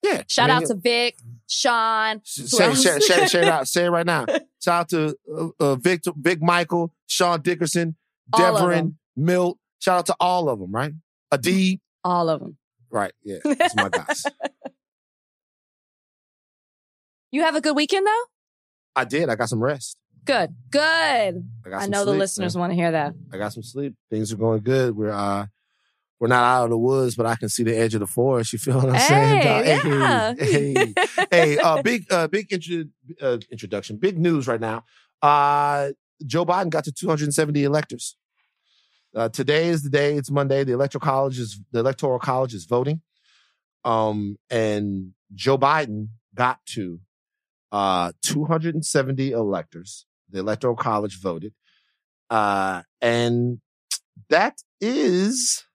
yeah. 0.01 0.24
Shout 0.27 0.50
I 0.50 0.56
mean, 0.56 0.63
out 0.63 0.68
to 0.69 0.75
Vic, 0.75 1.18
Sean. 1.48 2.21
Say, 2.24 2.74
say, 2.74 3.00
say, 3.00 3.27
say 3.27 3.42
it 3.42 3.48
out. 3.48 3.68
Say 3.68 3.86
it 3.86 3.89
right 3.89 4.06
now. 4.06 4.25
Shout 4.59 4.81
out 4.81 4.89
to 4.89 5.15
uh, 5.31 5.50
uh, 5.59 5.75
Victor, 5.75 6.12
Vic 6.18 6.42
Michael, 6.42 6.92
Sean 7.06 7.42
Dickerson, 7.42 7.95
Deverin. 8.36 8.95
Milt. 9.15 9.59
Shout 9.80 10.00
out 10.00 10.06
to 10.07 10.15
all 10.19 10.50
of 10.50 10.59
them, 10.59 10.71
right? 10.71 10.94
Adib. 11.31 11.80
All 12.07 12.30
of 12.30 12.39
them. 12.39 12.57
Right. 12.89 13.12
Yeah. 13.21 13.39
That's 13.44 13.75
my 13.75 13.89
guys. 13.89 14.24
You 17.31 17.42
have 17.42 17.56
a 17.56 17.62
good 17.62 17.75
weekend 17.75 18.07
though? 18.07 18.24
I 18.95 19.04
did. 19.04 19.27
I 19.30 19.36
got 19.36 19.50
some 19.50 19.62
rest. 19.62 19.98
Good. 20.24 20.56
Good. 20.71 20.81
I, 20.81 21.69
I 21.74 21.88
know 21.88 22.06
the 22.06 22.13
listeners 22.13 22.56
want 22.57 22.71
to 22.71 22.75
hear 22.75 22.92
that. 22.92 23.13
I 23.33 23.38
got 23.38 23.51
some 23.51 23.63
sleep. 23.63 23.95
Things 24.09 24.31
are 24.31 24.38
going 24.38 24.62
good. 24.62 24.95
We're 24.95 25.12
uh 25.12 25.48
we're 26.19 26.30
not 26.30 26.44
out 26.45 26.63
of 26.63 26.69
the 26.69 26.77
woods, 26.77 27.15
but 27.15 27.25
I 27.25 27.36
can 27.36 27.50
see 27.50 27.63
the 27.63 27.77
edge 27.77 27.94
of 27.94 28.00
the 28.00 28.07
forest. 28.07 28.54
You 28.54 28.59
feel 28.59 28.75
what 28.77 28.89
I'm 28.89 29.00
saying? 29.00 29.44
dog? 29.44 29.65
Hey, 29.65 29.81
yeah. 29.86 30.33
Hey, 30.33 30.74
hey, 30.74 30.94
hey, 31.30 31.57
uh, 31.59 31.81
big, 31.83 32.12
uh, 32.12 32.27
big 32.27 32.51
intro, 32.51 32.86
uh, 33.21 33.38
introduction. 33.51 33.98
Big 33.98 34.18
news 34.18 34.48
right 34.48 34.59
now. 34.59 34.83
Uh, 35.21 35.89
Joe 36.25 36.44
Biden 36.44 36.69
got 36.69 36.86
to 36.86 36.92
270 36.92 37.63
electors. 37.63 38.15
Uh, 39.15 39.30
today 39.30 39.69
is 39.69 39.83
the 39.83 39.89
day. 39.89 40.15
It's 40.15 40.30
Monday. 40.30 40.63
The 40.63 40.74
electoral 40.74 41.01
college 41.01 41.39
is 41.39 41.59
the 41.71 41.80
electoral 41.80 42.19
college 42.19 42.54
is 42.54 42.65
voting. 42.65 43.01
Um, 43.83 44.38
and 44.50 45.13
Joe 45.33 45.57
Biden 45.57 46.09
got 46.36 46.59
to 46.68 47.00
uh 47.71 48.12
270 48.24 49.31
electors. 49.31 50.06
The 50.30 50.39
electoral 50.39 50.75
college 50.75 51.19
voted. 51.19 51.54
Uh, 52.30 52.83
and 53.01 53.59
that 54.30 54.57
is 54.81 55.65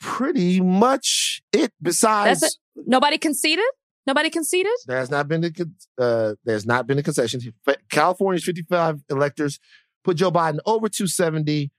pretty 0.00 0.60
much 0.60 1.42
it. 1.52 1.72
Besides, 1.80 2.58
Nobody 2.76 3.18
conceded? 3.18 3.64
Nobody 4.06 4.28
conceded? 4.28 4.72
there 4.86 4.98
has 4.98 5.10
not 5.10 5.28
been 5.28 5.44
a 5.44 6.02
uh, 6.02 6.34
there's 6.44 6.66
not 6.66 6.86
been 6.86 6.98
a 6.98 7.02
concession. 7.02 7.40
California's 7.90 8.44
55 8.44 9.00
electors 9.10 9.58
put 10.02 10.18
Joe 10.18 10.30
Biden 10.30 10.58
over 10.66 10.88
270. 10.88 11.70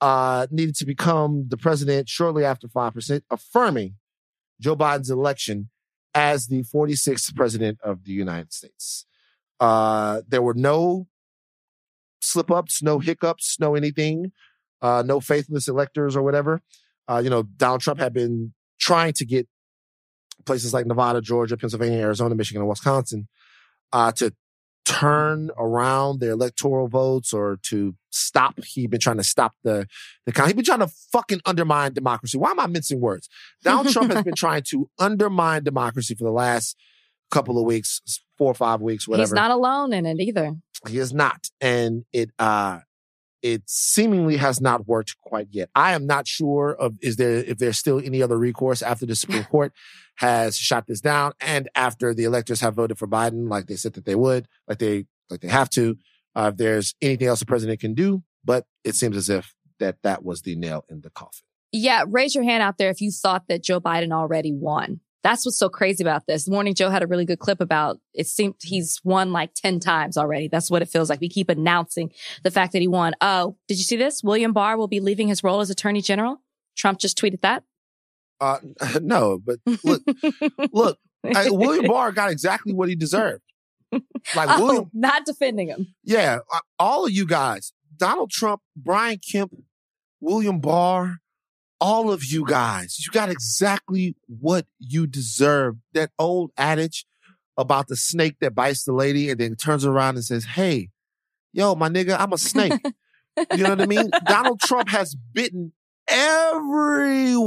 Uh, 0.00 0.46
needed 0.50 0.76
to 0.76 0.84
become 0.84 1.46
the 1.48 1.56
president 1.56 2.06
shortly 2.08 2.44
after 2.44 2.68
five 2.68 2.92
percent, 2.92 3.24
affirming 3.30 3.94
Joe 4.60 4.76
Biden's 4.76 5.10
election 5.10 5.70
as 6.14 6.46
the 6.46 6.62
46th 6.62 7.34
president 7.34 7.78
of 7.82 8.04
the 8.04 8.12
United 8.12 8.52
States. 8.52 9.06
Uh, 9.60 10.22
there 10.26 10.42
were 10.42 10.54
no 10.54 11.06
slip 12.20 12.50
ups, 12.50 12.82
no 12.82 12.98
hiccups, 12.98 13.58
no 13.60 13.74
anything, 13.74 14.32
uh, 14.82 15.02
no 15.04 15.20
faithless 15.20 15.68
electors 15.68 16.16
or 16.16 16.22
whatever. 16.22 16.62
Uh, 17.08 17.20
you 17.22 17.30
know, 17.30 17.42
Donald 17.42 17.82
Trump 17.82 18.00
had 18.00 18.12
been 18.12 18.52
trying 18.78 19.12
to 19.12 19.24
get 19.24 19.46
places 20.44 20.72
like 20.72 20.86
Nevada, 20.86 21.20
Georgia, 21.20 21.56
Pennsylvania, 21.56 21.98
Arizona, 21.98 22.34
Michigan, 22.34 22.62
and 22.62 22.68
Wisconsin 22.68 23.28
uh, 23.92 24.12
to 24.12 24.34
turn 24.86 25.50
around 25.58 26.20
their 26.20 26.30
electoral 26.30 26.88
votes 26.88 27.32
or 27.32 27.58
to 27.64 27.94
stop. 28.10 28.54
He'd 28.64 28.88
been 28.88 29.00
trying 29.00 29.18
to 29.18 29.24
stop 29.24 29.52
the 29.64 29.86
the 30.24 30.32
count. 30.32 30.48
He'd 30.48 30.56
been 30.56 30.64
trying 30.64 30.78
to 30.78 30.88
fucking 31.12 31.40
undermine 31.44 31.92
democracy. 31.92 32.38
Why 32.38 32.52
am 32.52 32.60
I 32.60 32.66
mincing 32.66 33.00
words? 33.00 33.28
Donald 33.62 33.92
Trump 33.92 34.12
has 34.12 34.22
been 34.22 34.34
trying 34.36 34.62
to 34.68 34.88
undermine 34.98 35.64
democracy 35.64 36.14
for 36.14 36.24
the 36.24 36.30
last 36.30 36.76
couple 37.30 37.58
of 37.58 37.64
weeks, 37.64 38.00
four 38.38 38.50
or 38.50 38.54
five 38.54 38.80
weeks, 38.80 39.08
whatever. 39.08 39.26
He's 39.26 39.32
not 39.32 39.50
alone 39.50 39.92
in 39.92 40.06
it 40.06 40.20
either. 40.20 40.54
He 40.88 40.98
is 40.98 41.12
not. 41.12 41.48
And 41.60 42.04
it 42.12 42.30
uh 42.38 42.80
it 43.46 43.62
seemingly 43.66 44.36
has 44.38 44.60
not 44.60 44.88
worked 44.88 45.16
quite 45.20 45.46
yet. 45.52 45.70
I 45.76 45.92
am 45.92 46.04
not 46.04 46.26
sure 46.26 46.74
of 46.74 46.96
is 47.00 47.14
there 47.14 47.36
if 47.36 47.58
there's 47.58 47.78
still 47.78 48.00
any 48.04 48.20
other 48.20 48.36
recourse 48.36 48.82
after 48.82 49.06
the 49.06 49.14
Supreme 49.14 49.44
Court 49.44 49.72
has 50.16 50.56
shot 50.56 50.88
this 50.88 51.00
down 51.00 51.32
and 51.40 51.68
after 51.76 52.12
the 52.12 52.24
electors 52.24 52.60
have 52.60 52.74
voted 52.74 52.98
for 52.98 53.06
Biden 53.06 53.48
like 53.48 53.66
they 53.66 53.76
said 53.76 53.92
that 53.92 54.04
they 54.04 54.16
would, 54.16 54.48
like 54.66 54.78
they 54.78 55.06
like 55.30 55.42
they 55.42 55.48
have 55.48 55.70
to. 55.70 55.96
Uh, 56.34 56.50
if 56.52 56.58
there's 56.58 56.94
anything 57.00 57.28
else 57.28 57.38
the 57.38 57.46
president 57.46 57.78
can 57.78 57.94
do, 57.94 58.22
but 58.44 58.66
it 58.82 58.96
seems 58.96 59.16
as 59.16 59.30
if 59.30 59.54
that 59.78 59.98
that 60.02 60.24
was 60.24 60.42
the 60.42 60.56
nail 60.56 60.84
in 60.88 61.02
the 61.02 61.10
coffin. 61.10 61.46
Yeah, 61.70 62.04
raise 62.08 62.34
your 62.34 62.44
hand 62.44 62.64
out 62.64 62.78
there 62.78 62.90
if 62.90 63.00
you 63.00 63.12
thought 63.12 63.44
that 63.48 63.62
Joe 63.62 63.80
Biden 63.80 64.12
already 64.12 64.52
won. 64.52 65.00
That's 65.22 65.44
what's 65.44 65.58
so 65.58 65.68
crazy 65.68 66.04
about 66.04 66.26
this. 66.26 66.48
Morning 66.48 66.74
Joe 66.74 66.90
had 66.90 67.02
a 67.02 67.06
really 67.06 67.24
good 67.24 67.40
clip 67.40 67.60
about 67.60 67.98
it 68.14 68.26
seemed 68.26 68.54
he's 68.62 69.00
won 69.02 69.32
like 69.32 69.54
10 69.54 69.80
times 69.80 70.16
already. 70.16 70.48
That's 70.48 70.70
what 70.70 70.82
it 70.82 70.88
feels 70.88 71.10
like. 71.10 71.20
We 71.20 71.28
keep 71.28 71.48
announcing 71.48 72.12
the 72.44 72.50
fact 72.50 72.72
that 72.72 72.80
he 72.80 72.88
won. 72.88 73.14
Oh, 73.20 73.56
did 73.66 73.78
you 73.78 73.84
see 73.84 73.96
this? 73.96 74.22
William 74.22 74.52
Barr 74.52 74.76
will 74.76 74.88
be 74.88 75.00
leaving 75.00 75.28
his 75.28 75.42
role 75.42 75.60
as 75.60 75.70
attorney 75.70 76.00
general. 76.00 76.42
Trump 76.76 77.00
just 77.00 77.18
tweeted 77.18 77.40
that. 77.40 77.64
Uh, 78.40 78.58
no, 79.00 79.38
but 79.38 79.58
look, 79.84 80.02
look, 80.72 80.98
I, 81.24 81.50
William 81.50 81.86
Barr 81.88 82.12
got 82.12 82.30
exactly 82.30 82.72
what 82.72 82.88
he 82.88 82.94
deserved. 82.94 83.42
Like 83.92 84.48
oh, 84.50 84.64
William, 84.64 84.90
not 84.92 85.24
defending 85.24 85.68
him. 85.68 85.94
Yeah, 86.04 86.38
all 86.78 87.06
of 87.06 87.12
you 87.12 87.26
guys, 87.26 87.72
Donald 87.96 88.30
Trump, 88.30 88.60
Brian 88.76 89.18
Kemp, 89.18 89.52
William 90.20 90.60
Barr, 90.60 91.18
all 91.80 92.10
of 92.10 92.24
you 92.24 92.44
guys, 92.46 92.98
you 93.04 93.10
got 93.12 93.30
exactly 93.30 94.16
what 94.26 94.66
you 94.78 95.06
deserve. 95.06 95.76
That 95.92 96.10
old 96.18 96.50
adage 96.56 97.06
about 97.56 97.88
the 97.88 97.96
snake 97.96 98.36
that 98.40 98.54
bites 98.54 98.84
the 98.84 98.92
lady 98.92 99.30
and 99.30 99.40
then 99.40 99.56
turns 99.56 99.84
around 99.84 100.16
and 100.16 100.24
says, 100.24 100.44
Hey, 100.44 100.90
yo, 101.52 101.74
my 101.74 101.88
nigga, 101.88 102.18
I'm 102.18 102.32
a 102.32 102.38
snake. 102.38 102.72
you 103.52 103.62
know 103.62 103.70
what 103.70 103.80
I 103.80 103.86
mean? 103.86 104.10
Donald 104.26 104.60
Trump 104.60 104.88
has 104.88 105.14
bitten 105.32 105.72
everyone 106.08 107.44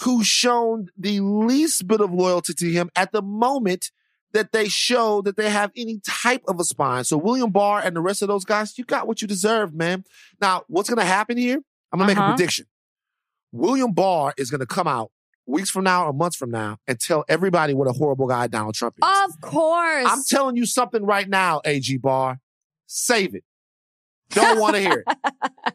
who 0.00 0.22
shown 0.22 0.88
the 0.96 1.20
least 1.20 1.86
bit 1.86 2.00
of 2.00 2.12
loyalty 2.12 2.54
to 2.54 2.70
him 2.70 2.90
at 2.94 3.12
the 3.12 3.22
moment 3.22 3.90
that 4.32 4.52
they 4.52 4.68
show 4.68 5.22
that 5.22 5.36
they 5.36 5.50
have 5.50 5.72
any 5.76 6.00
type 6.06 6.42
of 6.46 6.60
a 6.60 6.64
spine. 6.64 7.02
So 7.04 7.16
William 7.16 7.50
Barr 7.50 7.80
and 7.80 7.96
the 7.96 8.00
rest 8.00 8.22
of 8.22 8.28
those 8.28 8.44
guys, 8.44 8.76
you 8.76 8.84
got 8.84 9.06
what 9.06 9.22
you 9.22 9.28
deserve, 9.28 9.74
man. 9.74 10.04
Now, 10.40 10.64
what's 10.68 10.88
going 10.88 10.98
to 10.98 11.04
happen 11.04 11.38
here? 11.38 11.60
I'm 11.92 11.98
to 11.98 12.04
Uh-huh. 12.04 12.06
make 12.06 12.18
a 12.18 12.36
prediction. 12.36 12.66
William 13.52 13.92
Barr 13.92 14.34
is 14.36 14.50
to 14.50 14.66
come 14.66 14.86
out 14.86 15.10
weeks 15.46 15.70
from 15.70 15.84
now 15.84 16.04
or 16.06 16.12
months 16.12 16.36
from 16.36 16.50
now 16.50 16.76
and 16.86 17.00
tell 17.00 17.24
everybody 17.28 17.72
what 17.72 17.88
a 17.88 17.92
horrible 17.92 18.26
guy 18.26 18.46
Donald 18.46 18.74
Trump 18.74 18.96
is. 19.02 19.08
Of 19.24 19.40
course. 19.40 20.06
I'm 20.06 20.22
telling 20.28 20.56
you 20.56 20.66
something 20.66 21.04
right 21.04 21.28
now, 21.28 21.62
AG 21.64 21.96
Barr. 21.98 22.38
Save 22.86 23.34
it. 23.34 23.44
Don't 24.30 24.60
want 24.60 24.74
to 24.76 24.80
hear 24.82 25.04
it. 25.06 25.16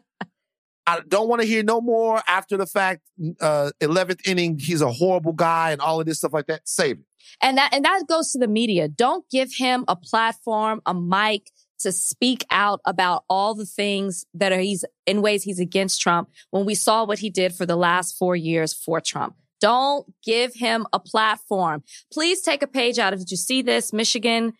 I 0.86 1.00
don't 1.08 1.28
want 1.28 1.40
to 1.40 1.46
hear 1.48 1.62
no 1.62 1.80
more 1.80 2.22
after 2.28 2.56
the 2.58 2.66
fact. 2.66 3.00
Uh, 3.40 3.70
11th 3.80 4.20
inning, 4.28 4.58
he's 4.58 4.82
a 4.82 4.92
horrible 4.92 5.32
guy 5.32 5.70
and 5.70 5.80
all 5.80 5.98
of 5.98 6.06
this 6.06 6.18
stuff 6.18 6.32
like 6.34 6.46
that. 6.46 6.60
Save 6.68 6.98
it. 6.98 7.04
And 7.40 7.56
that 7.56 7.72
and 7.72 7.84
that 7.86 8.02
goes 8.06 8.32
to 8.32 8.38
the 8.38 8.46
media. 8.46 8.86
Don't 8.86 9.24
give 9.30 9.54
him 9.56 9.84
a 9.88 9.96
platform, 9.96 10.82
a 10.86 10.92
mic 10.94 11.50
to 11.84 11.92
speak 11.92 12.44
out 12.50 12.80
about 12.84 13.24
all 13.30 13.54
the 13.54 13.64
things 13.64 14.26
that 14.34 14.52
are 14.52 14.58
he's 14.58 14.84
in 15.06 15.22
ways 15.22 15.44
he's 15.44 15.60
against 15.60 16.00
Trump 16.00 16.28
when 16.50 16.66
we 16.66 16.74
saw 16.74 17.04
what 17.04 17.20
he 17.20 17.30
did 17.30 17.54
for 17.54 17.64
the 17.64 17.76
last 17.76 18.18
4 18.18 18.36
years 18.36 18.74
for 18.74 19.00
Trump. 19.00 19.36
Don't 19.60 20.12
give 20.22 20.54
him 20.54 20.86
a 20.92 20.98
platform. 20.98 21.84
Please 22.12 22.42
take 22.42 22.62
a 22.62 22.66
page 22.66 22.98
out 22.98 23.12
of 23.12 23.20
did 23.20 23.30
you 23.30 23.36
see 23.36 23.62
this 23.62 23.92
Michigan 23.92 24.52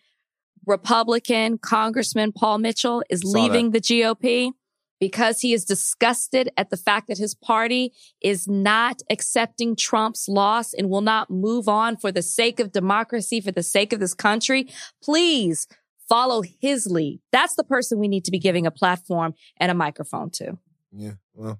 Republican 0.65 1.59
Congressman 1.59 2.31
Paul 2.31 2.57
Mitchell 2.57 3.03
is 3.09 3.21
Saw 3.21 3.29
leaving 3.29 3.71
the 3.71 3.81
GOP 3.81 4.51
because 4.99 5.41
he 5.41 5.53
is 5.53 5.65
disgusted 5.65 6.49
at 6.57 6.69
the 6.69 6.77
fact 6.77 7.07
that 7.07 7.17
his 7.17 7.35
party 7.35 7.91
is 8.21 8.47
not 8.47 9.01
accepting 9.09 9.75
Trump's 9.75 10.27
loss 10.27 10.73
and 10.73 10.89
will 10.89 11.01
not 11.01 11.29
move 11.29 11.67
on 11.67 11.97
for 11.97 12.11
the 12.11 12.21
sake 12.21 12.59
of 12.59 12.71
democracy, 12.71 13.41
for 13.41 13.51
the 13.51 13.61
sake 13.61 13.93
of 13.93 13.99
this 13.99 14.13
country. 14.13 14.67
Please 15.03 15.67
follow 16.09 16.43
his 16.61 16.85
lead. 16.87 17.19
That's 17.31 17.55
the 17.55 17.63
person 17.63 17.99
we 17.99 18.07
need 18.07 18.25
to 18.25 18.31
be 18.31 18.39
giving 18.39 18.65
a 18.65 18.71
platform 18.71 19.33
and 19.57 19.71
a 19.71 19.73
microphone 19.73 20.29
to. 20.31 20.57
Yeah. 20.91 21.13
Well, 21.33 21.59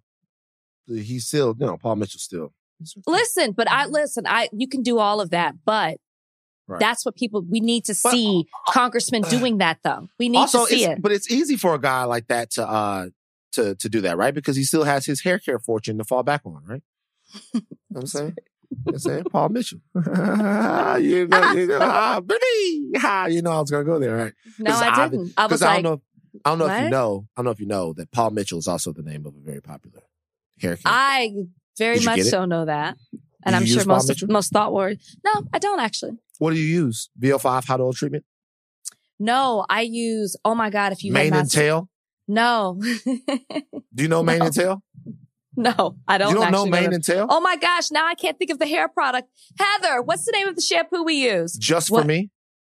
he's 0.88 1.28
still, 1.28 1.56
you 1.60 1.66
know, 1.66 1.78
Paul 1.78 1.96
Mitchell 1.98 2.20
still. 2.20 2.54
Listen, 3.08 3.54
but 3.54 3.70
I 3.70 3.86
listen, 3.86 4.26
I 4.28 4.50
you 4.52 4.68
can 4.68 4.82
do 4.82 5.00
all 5.00 5.22
of 5.22 5.30
that, 5.32 5.56
but 5.66 5.98
Right. 6.68 6.80
that's 6.80 7.06
what 7.06 7.16
people 7.16 7.44
we 7.48 7.60
need 7.60 7.86
to 7.86 7.96
But, 8.04 8.12
see 8.12 8.48
uh, 8.68 8.72
congressmen 8.72 9.22
doing 9.22 9.60
that 9.60 9.78
though. 9.84 10.08
We 10.18 10.30
need 10.30 10.48
to 10.50 10.66
see 10.66 10.84
it. 10.86 11.00
but 11.00 11.12
it's 11.12 11.30
easy 11.30 11.58
for 11.58 11.76
a 11.76 11.80
guy 11.80 12.06
like 12.06 12.26
that 12.30 12.50
to, 12.54 12.68
uh, 12.68 13.10
to, 13.52 13.76
to 13.76 13.88
do 13.88 14.02
that, 14.02 14.18
right? 14.18 14.34
Because 14.34 14.56
he 14.56 14.64
still 14.64 14.84
has 14.84 15.06
his 15.06 15.22
hair 15.22 15.38
care 15.38 15.60
fortune 15.60 16.00
to 16.00 16.04
fall 16.04 16.24
back 16.24 16.42
on, 16.44 16.64
right? 16.66 16.82
you 17.54 17.62
know 17.62 17.62
what 17.90 18.02
I'm 18.02 18.08
saying? 18.08 18.36
I'm 18.88 19.00
saying? 19.00 19.24
Paul 19.26 19.50
Mitchell. 19.50 19.80
you 19.96 20.02
know, 21.28 21.52
you 21.54 21.68
know, 21.68 21.80
ah, 21.82 22.20
baby. 22.20 22.92
Ah, 23.04 23.26
you 23.28 23.42
know 23.42 23.52
I 23.52 23.62
was 23.62 23.72
going 23.72 23.86
to 23.86 23.92
go 23.92 24.00
there, 24.00 24.16
right? 24.16 24.34
No, 24.60 24.72
I 24.72 24.90
I- 25.04 25.08
didn't. 25.10 25.34
I 25.38 25.44
was 25.46 25.50
Because 25.50 25.62
I 25.62 25.76
like, 25.76 25.84
don't 25.84 25.92
know. 25.94 26.02
I 26.44 26.50
don't 26.50 26.60
know 26.60 26.66
if 26.68 26.84
you 26.84 26.90
know. 26.90 27.28
I 27.36 27.40
don't 27.40 27.46
know 27.46 27.52
if 27.52 27.60
you 27.60 27.66
know 27.68 27.94
that 27.94 28.12
Paul 28.12 28.32
Mitchell 28.32 28.60
is 28.60 28.68
also 28.68 28.92
the 28.92 29.02
name 29.04 29.26
of 29.26 29.34
a 29.36 29.40
very 29.40 29.62
popular 29.62 30.02
hair 30.60 30.76
care. 30.76 30.82
I 30.86 31.34
very 31.78 32.00
much 32.02 32.22
so 32.24 32.46
know 32.46 32.66
that. 32.66 32.98
And 33.44 33.54
you 33.54 33.60
I'm 33.60 33.66
sure 33.66 33.86
most 33.86 34.10
Mitchell? 34.10 34.28
most 34.30 34.52
thought 34.52 34.74
word. 34.74 35.00
no, 35.24 35.32
I 35.54 35.60
don't 35.60 35.80
actually. 35.80 36.18
what 36.40 36.52
do 36.54 36.60
you 36.60 36.66
use? 36.84 37.10
VO5 37.20 37.66
hot 37.66 37.80
oil 37.80 37.94
treatment? 37.94 38.26
No, 39.20 39.66
I 39.70 39.82
use 39.82 40.36
oh 40.44 40.56
my 40.56 40.70
god, 40.70 40.92
if 40.92 41.04
you 41.04 41.14
Mane 41.14 41.34
and 41.34 41.50
tail? 41.50 41.90
No. 42.28 42.78
Do 42.82 44.04
you 44.04 44.08
know 44.10 44.24
mane 44.24 44.40
No. 44.40 44.46
and 44.48 44.54
tail? 44.56 44.84
no, 45.78 45.96
I 46.08 46.18
don't 46.18 46.34
you 46.34 46.36
don't 46.42 46.52
know 46.52 46.66
mane 46.66 46.94
and 46.94 47.04
tail? 47.04 47.28
Oh 47.30 47.40
my 47.40 47.56
gosh, 47.56 47.92
now 47.92 48.06
I 48.06 48.16
can't 48.16 48.38
think 48.38 48.52
of 48.52 48.60
the 48.60 48.68
hair 48.68 48.88
product. 48.88 49.30
Heather, 49.60 50.02
what's 50.02 50.26
the 50.26 50.32
name 50.32 50.48
of 50.48 50.56
the 50.56 50.62
shampoo 50.62 51.04
we 51.04 51.16
use? 51.16 51.54
Just 51.58 51.90
what- 51.92 52.02
for 52.02 52.08
me? 52.08 52.30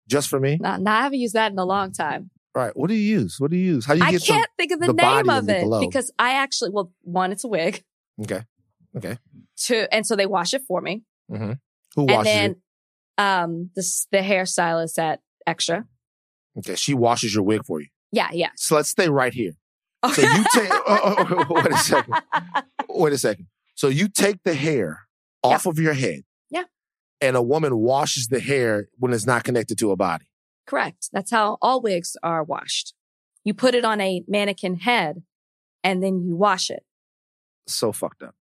Just 0.07 0.29
for 0.29 0.39
me? 0.39 0.57
No, 0.59 0.75
no, 0.75 0.91
I 0.91 1.03
haven't 1.03 1.19
used 1.19 1.35
that 1.35 1.51
in 1.51 1.59
a 1.59 1.63
long 1.63 1.93
time. 1.93 2.31
All 2.53 2.61
right. 2.61 2.75
What 2.75 2.89
do 2.89 2.95
you 2.95 3.19
use? 3.19 3.39
What 3.39 3.51
do 3.51 3.55
you 3.57 3.75
use? 3.75 3.85
How 3.85 3.93
do 3.93 3.99
you 3.99 4.05
I 4.05 4.11
get 4.11 4.23
I 4.23 4.25
can't 4.25 4.49
think 4.57 4.71
of 4.73 4.79
the, 4.81 4.87
the 4.87 4.93
name 4.93 5.29
of 5.29 5.47
it 5.47 5.63
glow? 5.63 5.79
because 5.79 6.11
I 6.19 6.33
actually, 6.33 6.71
well, 6.71 6.91
one, 7.03 7.31
it's 7.31 7.45
a 7.45 7.47
wig. 7.47 7.83
Okay. 8.21 8.41
Okay. 8.97 9.17
To 9.67 9.93
and 9.93 10.05
so 10.05 10.15
they 10.17 10.25
wash 10.25 10.53
it 10.53 10.63
for 10.67 10.81
me, 10.81 11.03
Who 11.29 11.55
washes 11.95 12.17
and 12.17 12.25
then 12.25 12.51
it? 12.51 12.57
um 13.21 13.69
the 13.75 14.05
the 14.11 14.17
hairstylist 14.17 14.97
at 14.99 15.21
Extra. 15.47 15.85
Okay. 16.57 16.75
She 16.75 16.93
washes 16.93 17.33
your 17.33 17.43
wig 17.43 17.63
for 17.65 17.79
you. 17.79 17.87
Yeah, 18.11 18.29
yeah. 18.33 18.49
So 18.57 18.75
let's 18.75 18.89
stay 18.89 19.07
right 19.07 19.33
here. 19.33 19.53
So 20.13 20.21
you 20.21 20.43
take, 20.53 20.69
oh, 20.71 20.83
oh, 20.87 21.45
oh, 21.49 21.53
wait 21.53 21.71
a 21.71 21.77
second. 21.77 22.15
Wait 22.89 23.13
a 23.13 23.17
second. 23.17 23.47
So 23.75 23.87
you 23.87 24.07
take 24.07 24.43
the 24.43 24.53
hair 24.53 25.07
off 25.43 25.65
of 25.65 25.79
your 25.79 25.93
head. 25.93 26.21
Yeah. 26.49 26.63
And 27.19 27.35
a 27.35 27.41
woman 27.41 27.77
washes 27.77 28.27
the 28.27 28.39
hair 28.39 28.87
when 28.97 29.13
it's 29.13 29.25
not 29.25 29.43
connected 29.43 29.77
to 29.79 29.91
a 29.91 29.95
body. 29.95 30.25
Correct. 30.65 31.09
That's 31.11 31.31
how 31.31 31.57
all 31.61 31.81
wigs 31.81 32.15
are 32.23 32.43
washed. 32.43 32.93
You 33.43 33.53
put 33.53 33.75
it 33.75 33.85
on 33.85 34.01
a 34.01 34.23
mannequin 34.27 34.75
head 34.77 35.23
and 35.83 36.01
then 36.03 36.21
you 36.21 36.35
wash 36.35 36.69
it. 36.69 36.83
So 37.67 37.91
fucked 37.91 38.23
up. 38.23 38.35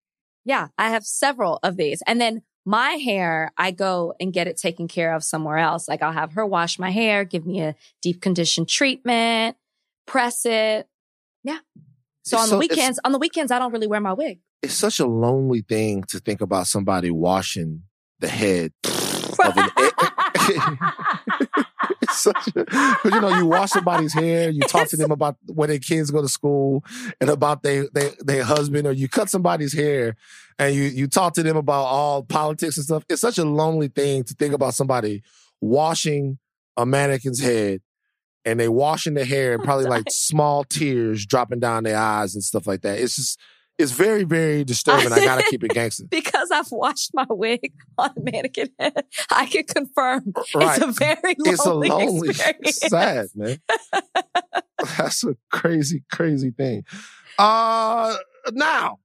Yeah, 0.45 0.69
I 0.77 0.89
have 0.89 1.05
several 1.05 1.59
of 1.63 1.77
these. 1.77 2.01
And 2.07 2.19
then 2.19 2.41
my 2.65 2.91
hair, 2.91 3.51
I 3.57 3.71
go 3.71 4.13
and 4.19 4.33
get 4.33 4.47
it 4.47 4.57
taken 4.57 4.87
care 4.87 5.13
of 5.13 5.23
somewhere 5.23 5.57
else. 5.57 5.87
Like 5.87 6.01
I'll 6.01 6.11
have 6.11 6.33
her 6.33 6.45
wash 6.45 6.79
my 6.79 6.91
hair, 6.91 7.23
give 7.23 7.45
me 7.45 7.61
a 7.61 7.75
deep 8.01 8.21
condition 8.21 8.65
treatment, 8.65 9.57
press 10.05 10.45
it. 10.45 10.87
Yeah. 11.43 11.59
So 12.23 12.37
It's 12.37 12.43
on 12.51 12.59
the 12.59 12.63
it's- 12.65 12.77
weekends, 12.77 12.99
on 13.03 13.11
the 13.11 13.17
weekends, 13.19 13.51
I 13.51 13.59
don't 13.59 13.71
really 13.71 13.87
wear 13.87 14.01
my 14.01 14.13
wig. 14.13 14.39
It's 14.61 14.73
such 14.73 14.99
a 14.99 15.05
lonely 15.05 15.61
thing 15.61 16.03
to 16.09 16.19
think 16.19 16.41
about 16.41 16.67
somebody 16.67 17.09
washing 17.11 17.83
the 18.19 18.27
head 18.27 18.73
of 18.83 19.57
an. 19.57 19.69
It's 22.01 22.21
such 22.21 22.47
a, 22.55 22.65
you 23.05 23.21
know, 23.21 23.37
you 23.37 23.45
wash 23.45 23.71
somebody's 23.71 24.13
hair, 24.13 24.49
you 24.49 24.61
talk 24.61 24.87
to 24.89 24.97
them 25.01 25.11
about 25.11 25.37
when 25.47 25.69
their 25.69 25.79
kids 25.79 26.11
go 26.11 26.21
to 26.21 26.27
school 26.29 26.83
and 27.19 27.29
about 27.29 27.61
their, 27.61 27.87
their, 27.93 28.11
their 28.19 28.43
husband, 28.43 28.87
or 28.87 28.91
you 28.93 29.07
cut 29.09 29.29
somebody's 29.29 29.73
hair 29.73 30.15
and 30.57 30.75
you, 30.75 30.83
you 30.83 31.07
talk 31.07 31.33
to 31.33 31.43
them 31.43 31.57
about 31.57 31.83
all 31.85 32.23
politics 32.23 32.77
and 32.77 32.85
stuff. 32.85 33.03
It's 33.09 33.21
such 33.21 33.37
a 33.37 33.43
lonely 33.45 33.89
thing 33.89 34.23
to 34.25 34.33
think 34.33 34.53
about 34.53 34.73
somebody 34.75 35.23
washing 35.61 36.37
a 36.77 36.85
mannequin's 36.85 37.41
head 37.41 37.81
and 38.49 38.59
they 38.59 38.69
washing 38.69 39.13
their 39.13 39.25
hair 39.25 39.53
and 39.53 39.63
probably 39.63 39.85
like 39.85 40.05
small 40.09 40.63
tears 40.63 41.25
dropping 41.25 41.59
down 41.59 41.83
their 41.83 41.97
eyes 41.97 42.33
and 42.35 42.43
stuff 42.43 42.67
like 42.67 42.81
that. 42.81 42.99
It's 42.99 43.15
just, 43.15 43.39
it's 43.77 43.91
very, 43.93 44.25
very 44.25 44.65
disturbing. 44.65 45.11
I 45.13 45.23
gotta 45.23 45.43
keep 45.43 45.63
it 45.63 45.71
gangster. 45.71 46.03
because 46.09 46.51
I've 46.51 46.69
washed 46.71 47.11
my 47.13 47.25
wig 47.29 47.71
on 47.97 48.09
a 48.17 48.19
mannequin 48.31 48.69
head, 48.77 49.05
I 49.31 49.45
can 49.45 49.63
confirm 49.63 50.33
Right. 50.53 50.77
it's 50.77 50.85
a 50.85 50.91
very 50.91 51.35
lonely, 51.37 51.51
it's 51.51 51.65
a 51.65 51.73
lonely, 51.73 52.29
experience. 52.31 52.77
sad, 52.77 53.27
man. 53.35 53.57
That's 54.97 55.23
a 55.23 55.35
crazy, 55.51 56.03
crazy 56.11 56.51
thing. 56.51 56.83
Uh, 57.37 58.15
now, 58.51 58.99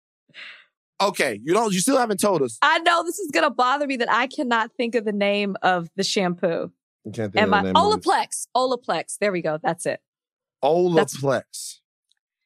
okay, 1.00 1.38
you 1.42 1.52
don't, 1.52 1.72
you 1.72 1.80
still 1.80 1.98
haven't 1.98 2.18
told 2.18 2.42
us. 2.42 2.58
I 2.62 2.78
know 2.80 3.04
this 3.04 3.18
is 3.18 3.30
to 3.32 3.50
bother 3.50 3.86
me 3.86 3.96
that 3.98 4.10
I 4.10 4.26
cannot 4.26 4.70
think 4.76 4.94
of 4.96 5.04
the 5.04 5.12
name 5.12 5.56
of 5.62 5.88
the 5.96 6.02
shampoo. 6.02 6.72
You 7.04 7.12
can't 7.12 7.32
think 7.32 7.42
And 7.42 7.54
of 7.54 7.62
the 7.62 7.72
name 7.72 7.76
of. 7.76 8.00
Olaplex. 8.00 8.46
Olaplex. 8.56 9.18
There 9.18 9.32
we 9.32 9.42
go. 9.42 9.58
That's 9.62 9.86
it. 9.86 10.00
Olaplex. 10.62 11.78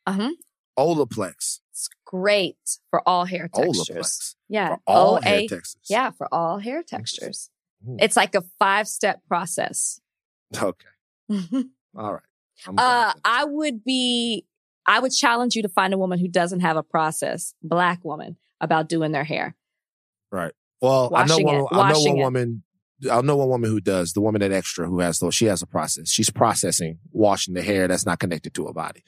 Uh-huh. 0.06 0.30
Olaplex. 0.78 1.60
It's 1.70 1.88
great 2.04 2.56
for 2.90 3.06
all 3.08 3.24
hair 3.24 3.48
textures. 3.54 3.88
Olaplex. 3.90 4.34
Yeah. 4.48 4.68
For 4.76 4.80
all 4.86 5.14
O-A- 5.16 5.22
hair 5.22 5.40
textures. 5.48 5.76
Yeah, 5.88 6.10
for 6.10 6.28
all 6.32 6.58
hair 6.58 6.82
textures. 6.82 7.50
Hmm. 7.84 7.96
It's 8.00 8.16
like 8.16 8.34
a 8.34 8.42
five 8.58 8.88
step 8.88 9.20
process. 9.28 10.00
Okay. 10.56 10.86
uh, 11.30 11.40
All 11.96 12.14
right. 12.14 12.22
I'm. 12.66 13.14
I 13.24 13.44
would 13.44 13.84
be, 13.84 14.44
I 14.86 14.98
would 14.98 15.12
challenge 15.12 15.54
you 15.54 15.62
to 15.62 15.68
find 15.68 15.94
a 15.94 15.98
woman 15.98 16.18
who 16.18 16.26
doesn't 16.26 16.60
have 16.60 16.76
a 16.76 16.82
process, 16.82 17.54
black 17.62 18.04
woman, 18.04 18.36
about 18.60 18.88
doing 18.88 19.12
their 19.12 19.22
hair. 19.24 19.54
Right. 20.32 20.52
Well, 20.80 21.12
I 21.14 21.24
know 21.26 21.34
Washing 21.36 21.46
one. 21.46 21.54
it, 21.54 21.66
I 21.70 21.76
know 21.76 21.78
washing 21.94 22.12
one 22.14 22.20
it. 22.20 22.24
woman. 22.24 22.62
I 23.10 23.20
know 23.20 23.36
one 23.36 23.48
woman 23.48 23.70
who 23.70 23.80
does. 23.80 24.12
The 24.12 24.20
woman 24.20 24.42
at 24.42 24.52
Extra 24.52 24.86
who 24.86 25.00
has 25.00 25.18
those. 25.18 25.34
She 25.34 25.44
has 25.46 25.62
a 25.62 25.66
process. 25.66 26.10
She's 26.10 26.30
processing 26.30 26.98
washing 27.12 27.54
the 27.54 27.62
hair 27.62 27.86
that's 27.88 28.06
not 28.06 28.18
connected 28.18 28.54
to 28.54 28.66
her 28.66 28.72
body. 28.72 29.02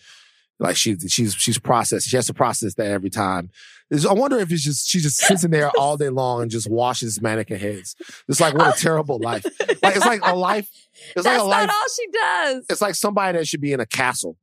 Like 0.59 0.77
she, 0.77 0.97
she's 1.09 1.35
she's 1.35 1.59
processed. 1.59 2.07
She 2.09 2.17
has 2.17 2.27
to 2.27 2.35
process 2.35 2.75
that 2.75 2.87
every 2.87 3.09
time. 3.11 3.51
It's- 3.91 4.05
I 4.07 4.13
wonder 4.13 4.39
if 4.39 4.53
it's 4.53 4.63
just 4.63 4.89
she 4.89 5.01
just 5.01 5.17
sits 5.17 5.43
in 5.43 5.51
there 5.51 5.71
all 5.79 5.97
day 5.97 6.11
long 6.11 6.43
and 6.43 6.51
just 6.51 6.71
washes 6.71 7.21
mannequin 7.23 7.59
heads. 7.59 7.97
It's 8.29 8.41
like 8.41 8.55
what 8.55 8.77
a 8.77 8.81
terrible 8.81 9.19
life. 9.19 9.45
Like 9.83 9.97
it's 9.97 10.05
like 10.05 10.21
a 10.23 10.37
life. 10.37 10.69
It's 11.17 11.25
That's 11.25 11.27
like 11.27 11.35
a 11.37 11.39
not 11.39 11.49
life. 11.49 11.71
all 11.71 11.87
she 11.97 12.07
does. 12.13 12.67
It's 12.69 12.81
like 12.83 12.95
somebody 12.95 13.39
that 13.39 13.49
should 13.49 13.63
be 13.63 13.73
in 13.73 13.81
a 13.81 13.87
castle. 13.87 14.37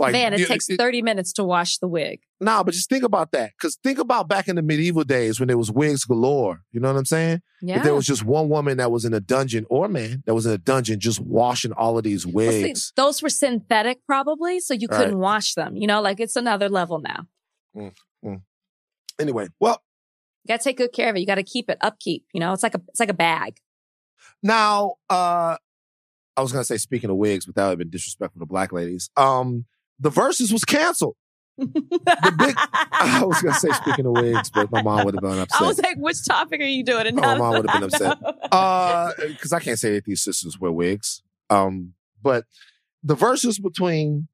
Like 0.00 0.12
Man, 0.12 0.32
it 0.34 0.40
you- 0.40 0.46
takes 0.46 0.66
30 0.66 1.02
minutes 1.02 1.32
to 1.34 1.44
wash 1.44 1.78
the 1.78 1.88
wig. 1.88 2.20
Nah, 2.40 2.62
but 2.62 2.72
just 2.74 2.88
think 2.88 3.02
about 3.02 3.32
that. 3.32 3.52
Because 3.58 3.76
think 3.82 3.98
about 3.98 4.28
back 4.28 4.46
in 4.48 4.56
the 4.56 4.62
medieval 4.62 5.02
days 5.04 5.40
when 5.40 5.48
there 5.48 5.58
was 5.58 5.70
wigs 5.72 6.04
galore. 6.04 6.60
You 6.72 6.80
know 6.80 6.92
what 6.92 6.98
I'm 6.98 7.04
saying? 7.04 7.42
Yeah. 7.60 7.78
If 7.78 7.82
there 7.82 7.94
was 7.94 8.06
just 8.06 8.24
one 8.24 8.48
woman 8.48 8.76
that 8.78 8.90
was 8.92 9.04
in 9.04 9.12
a 9.12 9.20
dungeon 9.20 9.66
or 9.68 9.88
man 9.88 10.22
that 10.26 10.34
was 10.34 10.46
in 10.46 10.52
a 10.52 10.58
dungeon 10.58 11.00
just 11.00 11.20
washing 11.20 11.72
all 11.72 11.98
of 11.98 12.04
these 12.04 12.26
Well, 12.26 12.50
see, 12.52 12.62
wigs. 12.64 12.92
those 12.96 13.22
were 13.22 13.28
synthetic, 13.28 14.04
probably, 14.06 14.60
so 14.60 14.72
you 14.74 14.86
Right. 14.90 14.98
couldn't 14.98 15.18
wash 15.18 15.54
them. 15.54 15.76
You 15.76 15.86
know, 15.88 16.00
like 16.00 16.20
it's 16.20 16.36
another 16.36 16.68
level 16.68 17.00
now. 17.00 17.26
Anyway, 19.20 19.48
well, 19.58 19.82
You 20.44 20.48
gotta 20.54 20.62
take 20.62 20.76
good 20.76 20.92
care 20.92 21.10
of 21.10 21.16
it. 21.16 21.20
You 21.20 21.26
gotta 21.26 21.42
keep 21.42 21.68
it 21.68 21.78
upkeep. 21.80 22.24
You 22.32 22.40
know, 22.40 22.52
it's 22.52 22.62
like 22.62 22.74
a 22.74 22.80
it's 22.88 23.00
like 23.00 23.08
a 23.08 23.14
bag. 23.14 23.58
now 24.42 24.94
uh 25.10 25.56
I 26.36 26.40
was 26.40 26.52
gonna 26.52 26.62
say 26.64 26.76
speaking 26.76 27.10
of 27.10 27.16
wigs, 27.16 27.44
but 27.46 27.56
that 27.56 27.64
would 27.64 27.70
have 27.70 27.78
been 27.78 27.90
disrespectful 27.90 28.38
to 28.40 28.46
black 28.46 28.72
ladies. 28.72 29.10
Um 29.16 29.64
the 30.00 30.10
Verzuz 30.10 30.52
was 30.52 30.64
canceled. 30.64 31.16
big- 31.58 32.56
I 33.00 33.22
was 33.26 33.42
gonna 33.42 33.54
say 33.54 33.72
speaking 33.72 34.06
of 34.06 34.12
wigs, 34.12 34.50
but 34.50 34.70
my 34.70 34.80
mom 34.82 35.04
would 35.04 35.14
have 35.14 35.22
been 35.22 35.38
upset. 35.40 35.60
I 35.62 35.66
was 35.66 35.78
like, 35.80 35.96
which 35.98 36.24
topic 36.26 36.60
are 36.60 36.64
you 36.64 36.84
doing? 36.84 37.06
And 37.08 37.18
Oh, 37.18 37.22
now 37.22 37.36
mom 37.38 37.56
would've 37.56 37.72
been 37.72 37.82
upset. 37.82 38.20
know. 38.22 38.28
uh 38.52 39.10
because 39.26 39.52
I 39.52 39.60
can't 39.60 39.78
say 39.78 39.92
that 39.94 40.04
these 40.04 40.22
sisters 40.22 40.58
wear 40.58 40.70
wigs. 40.72 41.22
Um, 41.50 41.94
but 42.22 42.44
the 43.02 43.16
Verzuz 43.16 43.60
between 43.62 44.28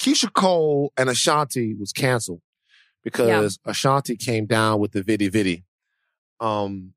Keyshia 0.00 0.32
Cole 0.32 0.92
and 0.96 1.10
Ashanti 1.10 1.74
was 1.74 1.92
canceled 1.92 2.40
because 3.04 3.58
Ashanti 3.66 4.16
came 4.16 4.46
down 4.46 4.80
with 4.80 4.92
the 4.92 5.02
viddy 5.02 5.30
viddy. 5.30 5.64
Um, 6.44 6.94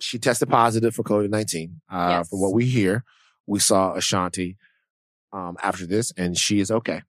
she 0.00 0.18
tested 0.18 0.48
positive 0.48 0.94
for 0.94 1.02
COVID 1.02 1.28
nineteen. 1.28 1.80
Uh, 1.90 2.06
Yes. 2.10 2.28
from 2.30 2.40
what 2.40 2.54
we 2.54 2.64
hear, 2.64 3.04
we 3.46 3.58
saw 3.58 3.92
Ashanti 3.94 4.56
um 5.32 5.56
after 5.62 5.86
this, 5.86 6.12
and 6.16 6.36
she 6.38 6.60
is 6.60 6.70
okay. 6.70 7.02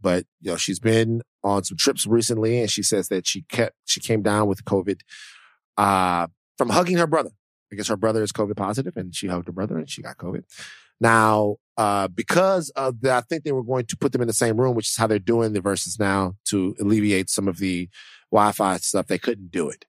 But 0.00 0.26
you 0.40 0.50
know, 0.50 0.56
she's 0.56 0.78
been 0.78 1.22
on 1.42 1.64
some 1.64 1.76
trips 1.76 2.06
recently, 2.06 2.60
and 2.60 2.70
she 2.70 2.82
says 2.82 3.08
that 3.08 3.26
she 3.26 3.42
kept 3.42 3.76
she 3.84 4.00
came 4.00 4.22
down 4.22 4.48
with 4.48 4.64
COVID 4.64 5.00
uh 5.76 6.26
from 6.58 6.70
hugging 6.70 6.98
her 6.98 7.06
brother. 7.06 7.30
I 7.72 7.76
guess 7.76 7.88
her 7.88 7.96
brother 7.96 8.22
is 8.22 8.32
COVID 8.32 8.56
positive, 8.56 8.96
and 8.96 9.14
she 9.14 9.28
hugged 9.28 9.46
her 9.46 9.52
brother, 9.52 9.78
and 9.78 9.88
she 9.88 10.02
got 10.02 10.16
COVID. 10.16 10.44
Now, 11.00 11.56
uh, 11.78 12.08
because 12.08 12.68
of 12.70 13.00
that, 13.00 13.16
I 13.16 13.20
think 13.22 13.44
they 13.44 13.52
were 13.52 13.62
going 13.62 13.86
to 13.86 13.96
put 13.96 14.12
them 14.12 14.20
in 14.20 14.28
the 14.28 14.34
same 14.34 14.60
room, 14.60 14.74
which 14.74 14.88
is 14.88 14.96
how 14.96 15.06
they're 15.06 15.18
doing 15.18 15.52
the 15.52 15.60
Verzuz 15.60 15.98
now 15.98 16.34
to 16.46 16.76
alleviate 16.78 17.30
some 17.30 17.48
of 17.48 17.58
the 17.58 17.88
Wi-Fi 18.30 18.76
stuff. 18.78 19.06
They 19.06 19.18
couldn't 19.18 19.50
do 19.50 19.70
it. 19.70 19.86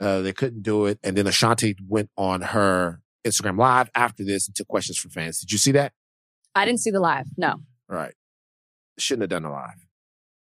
Uh, 0.00 0.22
they 0.22 0.32
couldn't 0.32 0.62
do 0.62 0.86
it, 0.86 0.98
and 1.02 1.16
then 1.16 1.26
Ashanti 1.26 1.76
went 1.86 2.08
on 2.16 2.40
her 2.40 3.02
Instagram 3.26 3.58
live 3.58 3.90
after 3.94 4.24
this 4.24 4.46
and 4.46 4.56
took 4.56 4.68
questions 4.68 4.96
from 4.96 5.10
fans. 5.10 5.40
Did 5.40 5.52
you 5.52 5.58
see 5.58 5.72
that? 5.72 5.92
I 6.54 6.64
didn't 6.64 6.80
see 6.80 6.90
the 6.90 7.00
live. 7.00 7.26
No. 7.36 7.50
All 7.90 7.96
right. 7.96 8.14
Shouldn't 9.00 9.22
have 9.22 9.30
done 9.30 9.50
a 9.50 9.52
live. 9.52 9.86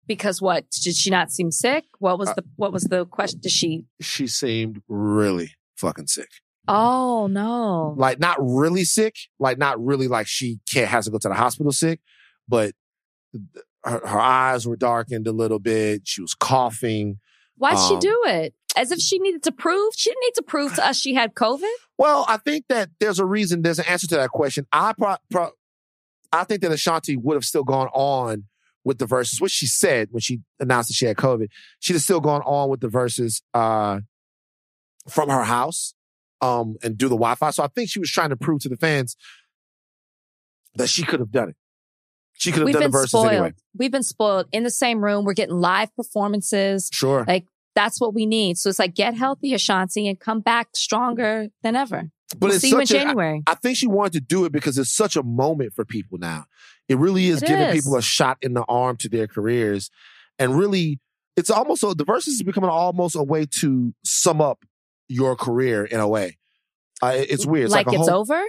Because 0.07 0.43
what? 0.43 0.69
Did 0.83 0.97
she 0.97 1.11
not 1.11 1.31
seem 1.31 1.51
sick? 1.51 1.85
What 1.99 2.19
was 2.19 2.31
Uh, 2.31 2.35
the 2.35 2.45
what 2.57 2.73
was 2.73 2.85
the 2.85 3.07
question? 3.07 3.41
Did 3.41 3.53
she 3.53 3.85
She 4.01 4.27
seemed 4.27 4.83
really 4.89 5.53
fucking 5.77 6.09
sick. 6.09 6.29
Oh 6.69 7.27
no. 7.29 7.95
like 7.97 8.21
not 8.21 8.37
really 8.41 8.85
sick, 8.85 9.17
like 9.39 9.59
not 9.59 9.83
really 9.85 10.07
like 10.09 10.27
she 10.27 10.61
can't 10.71 10.89
has 10.89 11.07
to 11.07 11.11
go 11.11 11.19
to 11.19 11.29
the 11.29 11.35
hospital 11.35 11.73
sick, 11.73 12.01
but 12.49 12.73
her, 13.85 14.07
her 14.07 14.21
eyes 14.21 14.67
were 14.67 14.77
darkened 14.77 15.27
a 15.27 15.33
little 15.33 15.59
bit. 15.59 16.03
She 16.05 16.21
was 16.21 16.35
coughing. 16.35 17.19
Why'd 17.57 17.79
she 17.79 17.95
um, 17.95 18.01
do 18.01 18.23
it? 18.27 18.55
As 18.77 18.91
if 18.91 19.01
she 19.01 19.19
needed 19.19 19.43
to 19.45 19.53
prove? 19.53 19.93
She 19.97 20.11
didn't 20.11 20.23
need 20.23 20.35
to 20.37 20.43
prove 20.43 20.75
to 20.77 20.87
us 20.87 20.97
she 20.99 21.15
had 21.15 21.35
COVID. 21.35 21.69
Well, 21.99 22.25
I 22.29 22.39
think 22.39 22.67
that 22.69 22.91
there's 23.01 23.19
a 23.19 23.27
reason. 23.27 23.63
There's 23.63 23.79
an 23.79 23.87
answer 23.87 24.07
to 24.09 24.17
that 24.17 24.31
question. 24.31 24.67
I 24.73 24.95
pro, 24.97 25.17
pro, 25.31 25.51
I 26.33 26.45
think 26.45 26.63
that 26.63 26.73
Ashanti 26.73 27.17
would 27.17 27.35
have 27.35 27.45
still 27.45 27.65
gone 27.65 27.89
on 27.89 28.45
with 28.85 28.99
the 28.99 29.07
Verzuz, 29.07 29.41
which 29.41 29.53
she 29.53 29.67
said 29.67 30.09
when 30.11 30.21
she 30.21 30.41
announced 30.59 30.89
that 30.89 30.95
she 30.95 31.07
had 31.07 31.17
COVID. 31.17 31.49
She'd 31.79 31.93
have 31.93 32.03
still 32.03 32.21
gone 32.21 32.43
on 32.43 32.69
with 32.69 32.81
the 32.81 32.89
Verzuz 32.89 33.43
uh, 33.55 34.01
from 35.09 35.29
her 35.29 35.45
house 35.45 35.95
um, 36.41 36.77
and 36.83 36.99
do 36.99 37.07
the 37.09 37.15
Wi-Fi. 37.15 37.51
So 37.51 37.63
I 37.63 37.69
think 37.69 37.91
she 37.91 38.01
was 38.01 38.11
trying 38.11 38.31
to 38.31 38.37
prove 38.37 38.61
to 38.63 38.69
the 38.69 38.77
fans 38.77 39.17
that 40.75 40.89
she 40.89 41.03
could 41.03 41.21
have 41.21 41.31
done 41.31 41.51
it. 41.51 41.57
She 42.35 42.51
could 42.51 42.61
have 42.61 42.67
We've 42.67 42.75
done 42.75 42.91
the 42.91 42.99
Verzuz 42.99 43.09
spoiled. 43.09 43.27
anyway. 43.29 43.53
We've 43.77 43.93
been 43.93 44.03
spoiled 44.03 44.47
in 44.53 44.65
the 44.65 44.71
same 44.71 45.05
room. 45.05 45.25
We're 45.25 45.35
getting 45.35 45.57
live 45.57 45.95
performances. 45.95 46.89
Sure. 46.93 47.25
Like 47.29 47.47
that's 47.75 48.01
what 48.01 48.15
we 48.15 48.27
need. 48.27 48.59
So 48.59 48.69
it's 48.69 48.79
like 48.79 48.95
get 48.95 49.15
healthy, 49.15 49.55
Ashanti, 49.55 50.09
and 50.09 50.19
come 50.19 50.41
back 50.41 50.71
stronger 50.75 51.49
than 51.63 51.77
ever. 51.77 52.11
But 52.39 52.49
we'll 52.49 52.53
it's 52.53 52.61
see 52.63 52.71
you 52.71 52.81
in 52.81 52.87
such 52.87 52.97
a- 52.97 53.01
January. 53.05 53.43
I 53.47 53.55
think 53.55 53.77
she 53.77 53.87
wanted 53.87 54.13
to 54.15 54.21
do 54.21 54.45
it 54.45 54.53
because 54.53 54.79
it's 54.79 54.93
such 54.95 55.17
a 55.17 55.23
moment 55.23 55.73
for 55.75 55.85
people 55.85 56.19
now. 56.19 56.47
It 56.89 56.99
really 56.99 57.29
is 57.29 57.43
It 57.43 57.47
giving 57.49 57.65
is. 57.69 57.75
people 57.75 57.97
a 57.97 58.03
shot 58.03 58.39
in 58.43 58.55
the 58.55 58.65
arm 58.69 58.97
to 58.99 59.09
their 59.09 59.27
careers. 59.27 59.91
And 60.39 60.59
really, 60.59 60.99
it's 61.37 61.51
almost 61.51 61.83
the 61.83 61.95
Verzuz 61.95 62.29
is 62.29 62.43
becoming 62.43 62.71
almost 62.71 63.17
a 63.17 63.23
way 63.23 63.47
to 63.61 63.95
sum 64.05 64.41
up 64.41 64.65
your 65.09 65.37
career 65.37 65.85
in 65.85 66.01
a 66.01 66.09
way. 66.09 66.39
Uh, 67.03 67.13
it's 67.15 67.45
weird. 67.47 67.67
It's 67.67 67.73
like, 67.73 67.87
like 67.87 67.97
it's 67.97 68.09
whole, 68.09 68.21
over. 68.21 68.43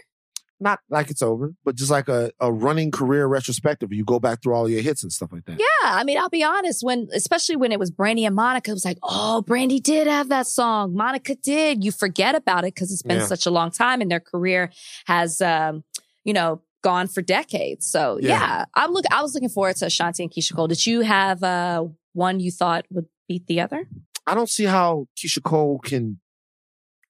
Not 0.63 0.80
like 0.89 1.12
it's 1.12 1.21
over, 1.21 1.54
but 1.65 1.76
just 1.76 1.91
like 1.91 2.08
a, 2.08 2.32
a 2.39 2.52
running 2.52 2.89
career 2.89 3.28
retrospective. 3.28 3.91
You 3.91 4.04
go 4.06 4.19
back 4.19 4.41
through 4.41 4.54
all 4.56 4.69
your 4.69 4.82
hits 4.82 5.04
and 5.04 5.12
stuff 5.12 5.32
like 5.34 5.43
that. 5.45 5.60
Yeah, 5.60 5.65
I 5.84 6.04
mean, 6.06 6.17
I'll 6.17 6.30
be 6.30 6.43
honest. 6.43 6.84
When, 6.84 7.10
especially 7.13 7.58
when 7.58 7.71
it 7.73 7.80
was 7.80 7.91
Brandy 7.91 8.23
and 8.26 8.36
Monica, 8.36 8.71
it 8.71 8.73
was 8.73 8.86
like, 8.86 8.97
oh, 9.04 9.41
Brandy 9.41 9.80
did 9.82 10.08
have 10.08 10.30
that 10.30 10.47
song. 10.47 10.95
Monica 10.95 11.36
did. 11.36 11.84
You 11.84 11.91
forget 11.91 12.34
about 12.34 12.63
it 12.63 12.73
because 12.73 12.91
it's 12.93 13.04
been 13.04 13.19
Yeah. 13.19 13.26
such 13.26 13.45
a 13.45 13.52
long 13.52 13.71
time, 13.71 13.99
and 14.02 14.10
their 14.10 14.21
career 14.21 14.71
has, 15.06 15.41
um, 15.41 15.84
you 16.23 16.32
know, 16.34 16.62
gone 16.82 17.08
for 17.08 17.21
decades. 17.21 17.86
So 17.86 18.17
Yeah. 18.21 18.30
yeah, 18.30 18.65
I'm 18.73 18.91
look. 18.91 19.06
I 19.12 19.21
was 19.21 19.34
looking 19.34 19.49
forward 19.49 19.76
to 19.78 19.86
Ashanti 19.88 20.23
and 20.23 20.32
Keyshia 20.32 20.56
Cole. 20.56 20.67
Did 20.67 20.86
you 20.86 21.02
have 21.02 21.43
uh, 21.43 21.86
one 22.13 22.39
you 22.39 22.52
thought 22.52 22.86
would 22.89 23.08
beat 23.28 23.47
the 23.47 23.60
other? 23.62 23.88
I 24.26 24.34
don't 24.34 24.49
see 24.49 24.63
how 24.65 25.08
Keyshia 25.17 25.43
Cole 25.43 25.80
can 25.80 26.19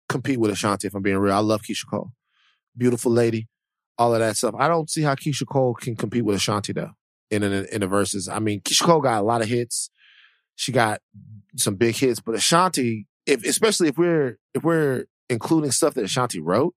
compete 0.09 0.39
with 0.39 0.49
Ashanti, 0.51 0.87
if 0.87 0.95
I'm 0.95 1.01
being 1.03 1.17
real. 1.17 1.35
I 1.35 1.39
love 1.39 1.61
Keyshia 1.61 1.87
Cole. 1.89 2.11
Beautiful 2.75 3.12
lady, 3.12 3.47
all 3.97 4.13
of 4.13 4.19
that 4.19 4.38
stuff. 4.38 4.55
I 4.57 4.67
don't 4.67 4.89
see 4.89 5.01
how 5.01 5.15
Keyshia 5.15 5.47
Cole 5.47 5.73
can 5.73 5.95
compete 5.95 6.25
with 6.25 6.36
Ashanti 6.36 6.73
though 6.73 6.91
in 7.29 7.43
in, 7.43 7.65
in 7.65 7.81
the 7.81 7.88
Verzuz. 7.88 8.33
I 8.33 8.39
mean, 8.39 8.62
Keyshia 8.62 8.83
Cole 8.86 9.01
got 9.01 9.21
a 9.21 9.25
lot 9.25 9.41
of 9.41 9.47
hits. 9.47 9.89
She 10.55 10.71
got 10.71 11.01
some 11.57 11.75
big 11.75 11.95
hits, 11.95 12.19
but 12.19 12.36
Ashanti, 12.36 13.07
if 13.25 13.43
especially 13.45 13.89
if 13.89 13.97
we're 13.97 14.38
if 14.53 14.63
we're 14.63 15.05
including 15.29 15.71
stuff 15.71 15.93
that 15.95 16.03
Ashanti 16.03 16.39
wrote, 16.39 16.75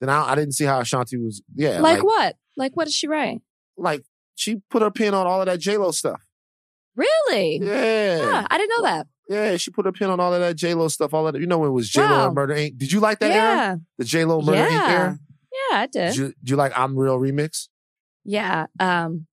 then 0.00 0.08
I, 0.08 0.32
I 0.32 0.34
didn't 0.34 0.52
see 0.52 0.64
how 0.64 0.80
Ashanti 0.80 1.16
was. 1.16 1.42
Yeah, 1.54 1.80
like, 1.80 2.02
what? 2.02 2.36
Like 2.56 2.72
what 2.74 2.84
did 2.84 2.94
she 2.94 3.08
write? 3.08 3.40
Like 3.76 4.04
she 4.34 4.56
put 4.70 4.82
her 4.82 4.90
pin 4.90 5.14
on 5.14 5.26
all 5.26 5.40
of 5.40 5.46
that 5.46 5.60
J 5.60 5.76
Lo 5.76 5.90
stuff. 5.90 6.22
Really? 6.96 7.58
Yeah, 7.62 8.18
Huh, 8.22 8.46
I 8.50 8.58
didn't 8.58 8.70
know 8.70 8.82
that. 8.84 9.06
Yeah. 9.28 9.56
She 9.56 9.70
put 9.70 9.86
a 9.86 9.92
pin 9.92 10.10
on 10.10 10.20
all 10.20 10.32
of 10.34 10.40
that 10.40 10.56
J 10.56 10.74
Lo 10.74 10.88
stuff. 10.88 11.12
All 11.14 11.26
of 11.26 11.32
that. 11.34 11.40
You 11.40 11.46
know 11.46 11.58
when 11.58 11.70
it 11.70 11.72
was 11.72 11.88
J 11.90 12.02
Lo 12.02 12.08
Wow. 12.10 12.26
and 12.26 12.34
Murder 12.34 12.54
Inc. 12.54 12.76
Did 12.78 12.92
you 12.92 13.00
like 13.00 13.18
that 13.20 13.30
era? 13.30 13.54
yeah, 13.56 13.76
The 13.98 14.04
J 14.04 14.24
Lo 14.24 14.40
Murder 14.42 14.58
Inc. 14.58 14.70
Yeah. 14.70 14.90
era? 14.90 15.18
yeah, 15.70 15.76
I 15.78 15.86
Did 15.86 15.92
did. 15.92 16.16
you, 16.16 16.26
did 16.40 16.50
you 16.50 16.56
like 16.56 16.72
I'm 16.78 16.96
Real 16.98 17.18
remix? 17.18 17.68
yeah. 18.24 18.66
Um, 18.80 19.26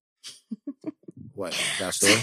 What 1.34 1.58
that 1.80 1.94
story? 1.94 2.14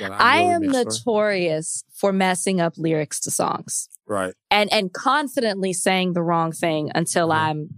That 0.00 0.12
I'm 0.12 0.20
I 0.20 0.38
Real 0.40 0.50
am 0.52 0.62
remix 0.62 0.68
story? 0.68 0.84
notorious 0.84 1.84
for 1.94 2.12
messing 2.12 2.60
up 2.60 2.74
lyrics 2.76 3.20
to 3.20 3.30
songs. 3.30 3.88
right. 4.06 4.34
and 4.50 4.72
and 4.72 4.92
confidently 4.92 5.72
saying 5.72 6.12
the 6.12 6.22
wrong 6.22 6.52
thing 6.52 6.90
until 6.94 7.28
Mhm. 7.28 7.34
I'm 7.36 7.68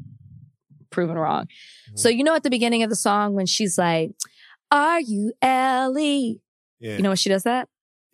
proven 0.91 1.17
wrong. 1.17 1.47
Mhm. 1.91 1.99
So 1.99 2.09
you 2.09 2.23
know 2.25 2.35
at 2.35 2.43
the 2.43 2.51
beginning 2.51 2.83
of 2.83 2.91
the 2.91 2.97
song 2.97 3.35
when 3.35 3.47
she's 3.47 3.79
like, 3.79 4.11
"Are 4.71 5.01
you 5.01 5.33
Ellie?" 5.41 6.41
Yeah. 6.81 6.97
You 6.97 7.03
know 7.03 7.11
when 7.11 7.17
she 7.17 7.29
does 7.31 7.45
that? 7.45 7.69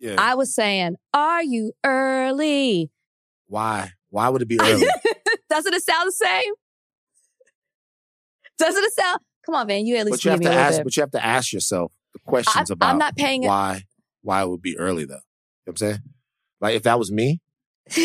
Yeah. 0.05 0.15
I 0.17 0.35
was 0.35 0.53
saying, 0.53 0.95
"Are 1.13 1.43
you 1.43 1.73
early?" 1.83 2.91
Why? 3.47 3.91
Why 4.09 4.29
would 4.29 4.41
it 4.41 4.47
be 4.47 4.59
early? 4.59 4.87
Doesn't 5.49 5.73
it 5.73 5.83
sound 5.83 6.07
the 6.07 6.11
same? 6.11 6.53
Doesn't 8.57 8.83
it 8.83 8.93
sound? 8.93 9.19
Come 9.45 9.55
on, 9.55 9.67
man. 9.67 9.85
You 9.85 9.97
at 9.97 10.05
least 10.05 10.23
but 10.23 10.25
you 10.25 10.31
have 10.31 10.39
to 10.41 10.49
me 10.49 10.55
ask. 10.55 10.77
bit. 10.77 10.83
But 10.85 10.97
you 10.97 11.01
have 11.01 11.11
to 11.11 11.25
ask 11.25 11.53
yourself 11.53 11.91
the 12.13 12.19
questions 12.25 12.71
about 12.71 12.89
I'm 12.89 12.97
not 12.97 13.15
paying 13.15 13.43
why. 13.43 13.83
Why 14.21 14.41
it 14.41 14.49
would 14.49 14.61
be 14.61 14.77
early 14.77 15.05
though? 15.05 15.13
You 15.13 15.17
know 15.17 15.21
what 15.65 15.71
I'm 15.73 15.77
saying? 15.77 15.99
Like 16.61 16.75
if 16.75 16.83
that 16.83 16.97
was 16.97 17.11
me, 17.11 17.41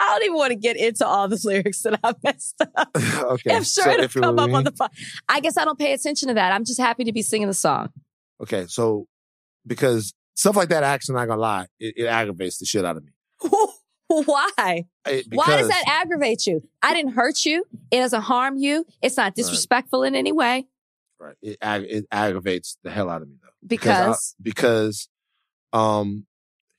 I 0.00 0.12
don't 0.12 0.22
even 0.24 0.36
want 0.36 0.50
to 0.50 0.56
get 0.56 0.76
into 0.76 1.06
all 1.06 1.28
the 1.28 1.40
lyrics 1.42 1.82
that 1.82 1.98
I 2.02 2.12
messed 2.22 2.60
up. 2.76 2.90
okay. 2.96 3.50
I'm 3.50 3.64
sure 3.64 3.84
so 3.84 3.90
it'll 3.90 4.08
come 4.22 4.38
up 4.38 4.48
me- 4.48 4.54
on 4.54 4.64
the 4.64 4.72
phone. 4.72 4.88
I 5.28 5.40
guess 5.40 5.56
I 5.56 5.64
don't 5.64 5.78
pay 5.78 5.92
attention 5.92 6.28
to 6.28 6.34
that. 6.34 6.52
I'm 6.52 6.64
just 6.64 6.80
happy 6.80 7.04
to 7.04 7.12
be 7.12 7.22
singing 7.22 7.48
the 7.48 7.54
song. 7.54 7.88
Okay, 8.40 8.66
so 8.68 9.06
because 9.68 10.12
stuff 10.34 10.56
like 10.56 10.70
that, 10.70 10.82
actually, 10.82 11.14
not 11.16 11.28
gonna 11.28 11.40
lie, 11.40 11.66
it, 11.78 11.94
it 11.96 12.06
aggravates 12.06 12.58
the 12.58 12.66
shit 12.66 12.84
out 12.84 12.96
of 12.96 13.04
me. 13.04 13.12
Why? 14.08 14.86
It- 15.06 15.26
Why 15.30 15.58
does 15.58 15.68
that 15.68 15.84
aggravate 15.86 16.46
you? 16.46 16.66
I 16.82 16.94
didn't 16.94 17.12
hurt 17.12 17.44
you. 17.44 17.64
It 17.90 17.98
doesn't 17.98 18.22
harm 18.22 18.56
you. 18.56 18.86
It's 19.02 19.16
not 19.16 19.34
disrespectful 19.34 20.02
in 20.02 20.14
any 20.14 20.32
way 20.32 20.66
Right. 21.20 21.34
It, 21.42 21.58
ag- 21.60 21.86
it 21.88 22.06
aggravates 22.12 22.78
the 22.84 22.90
hell 22.90 23.10
out 23.10 23.22
of 23.22 23.28
me 23.28 23.34
though. 23.42 23.48
because 23.66 24.34
I- 24.38 24.42
because 24.42 25.08
um 25.72 26.26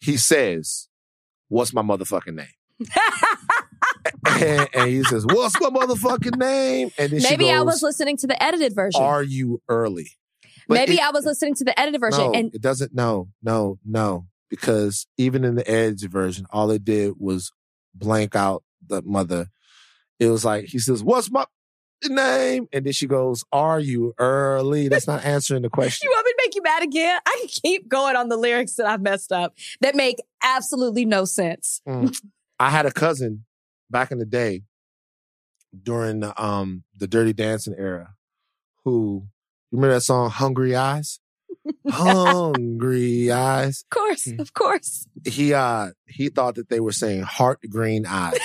he 0.02 0.16
says, 0.18 0.88
"What's 1.50 1.74
my 1.74 1.82
motherfucking 1.82 2.36
name?" 2.36 2.88
and, 4.26 4.70
and 4.74 4.90
he 4.90 5.04
says, 5.04 5.26
"What's 5.26 5.60
my 5.60 5.70
motherfucking 5.70 6.38
name?" 6.38 6.92
And 6.98 7.12
then 7.12 7.22
maybe 7.22 7.46
goes, 7.46 7.54
I 7.54 7.62
was 7.62 7.84
listening 7.84 8.18
to 8.18 8.28
the 8.28 8.42
edited 8.42 8.74
version. 8.74 9.02
"Are 9.02 9.24
you 9.24 9.62
early?" 9.68 10.12
But 10.70 10.76
maybe 10.76 10.94
it- 10.94 11.02
I 11.02 11.12
was 11.12 11.26
listening 11.26 11.56
to 11.56 11.66
the 11.66 11.78
edited 11.78 12.00
version. 12.00 12.32
No, 12.32 12.34
and 12.34 12.56
it 12.56 12.62
doesn't. 12.62 12.94
No, 12.94 13.28
no, 13.44 13.78
no. 13.86 14.28
Because 14.50 15.06
even 15.18 15.44
in 15.44 15.56
the 15.56 15.70
Edge 15.70 16.02
version, 16.08 16.46
all 16.52 16.72
it 16.72 16.84
did 16.86 17.16
was 17.20 17.52
blank 17.94 18.36
out 18.36 18.64
the 18.88 19.02
mother. 19.04 19.48
It 20.20 20.28
was 20.30 20.46
like 20.46 20.66
he 20.66 20.80
says, 20.80 21.04
"What's 21.04 21.30
my?" 21.30 21.46
name? 22.08 22.68
And 22.72 22.86
then 22.86 22.94
she 22.94 23.08
goes, 23.08 23.44
Are 23.52 23.78
you 23.78 24.14
early? 24.18 24.88
That's 24.88 25.06
not 25.06 25.26
answering 25.26 25.64
the 25.64 25.70
question. 25.78 26.08
You 26.10 26.16
want 26.16 26.26
me 26.28 26.32
to 26.32 26.38
make 26.46 26.56
you 26.56 26.62
mad 26.62 26.82
again? 26.84 27.20
I 27.26 27.38
can 27.40 27.50
keep 27.50 27.90
going 27.90 28.16
on 28.16 28.30
the 28.30 28.38
lyrics 28.38 28.76
that 28.76 28.86
I've 28.86 29.02
messed 29.02 29.34
up 29.34 29.54
that 29.82 29.96
make 29.96 30.16
absolutely 30.42 31.04
no 31.04 31.26
sense. 31.26 31.82
Mm. 31.86 32.16
I 32.58 32.70
had 32.70 32.86
a 32.86 32.92
cousin 32.94 33.44
back 33.90 34.12
in 34.12 34.18
the 34.20 34.26
day 34.26 34.64
during 35.84 36.22
the, 36.22 36.42
um, 36.42 36.84
the 36.96 37.06
Dirty 37.08 37.34
Dancing 37.34 37.76
era 37.78 38.14
who, 38.86 39.26
you 39.72 39.78
remember 39.78 39.96
that 39.96 40.02
song, 40.02 40.30
Hungry 40.30 40.76
Eyes? 40.76 41.20
Hungry 41.90 43.32
Eyes. 43.32 43.84
Of 43.92 43.98
course, 43.98 44.26
Mm. 44.28 44.40
of 44.40 44.54
course. 44.54 45.08
He, 45.26 45.54
uh, 45.54 45.92
he 46.08 46.30
thought 46.30 46.56
that 46.56 46.70
they 46.70 46.80
were 46.80 46.92
saying 46.92 47.22
heart 47.24 47.60
green 47.70 48.06
eyes. 48.06 48.38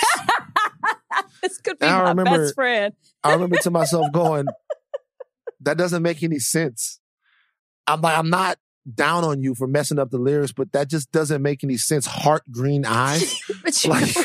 this 1.41 1.57
could 1.59 1.79
be 1.79 1.85
I 1.87 2.03
my 2.03 2.09
remember- 2.09 2.43
best 2.43 2.55
friend. 2.55 2.93
I 3.23 3.33
remember 3.33 3.57
to 3.57 3.71
myself 3.71 4.11
going, 4.11 4.45
that 5.61 5.77
doesn't 5.77 6.03
make 6.03 6.21
any 6.23 6.39
sense. 6.39 6.99
I'm 7.87 8.01
like, 8.01 8.17
I'm 8.17 8.29
not 8.29 8.57
down 8.93 9.23
on 9.23 9.41
you 9.41 9.55
for 9.55 9.67
messing 9.67 9.97
up 9.97 10.11
the 10.11 10.19
lyrics, 10.19 10.51
but 10.51 10.71
that 10.73 10.89
just 10.89 11.11
doesn't 11.11 11.41
make 11.41 11.63
any 11.63 11.77
sense. 11.77 12.05
Heart 12.05 12.43
green 12.51 12.85
eyes. 12.85 13.39
But 13.63 13.83
you 13.83 13.89
like? 13.89 14.15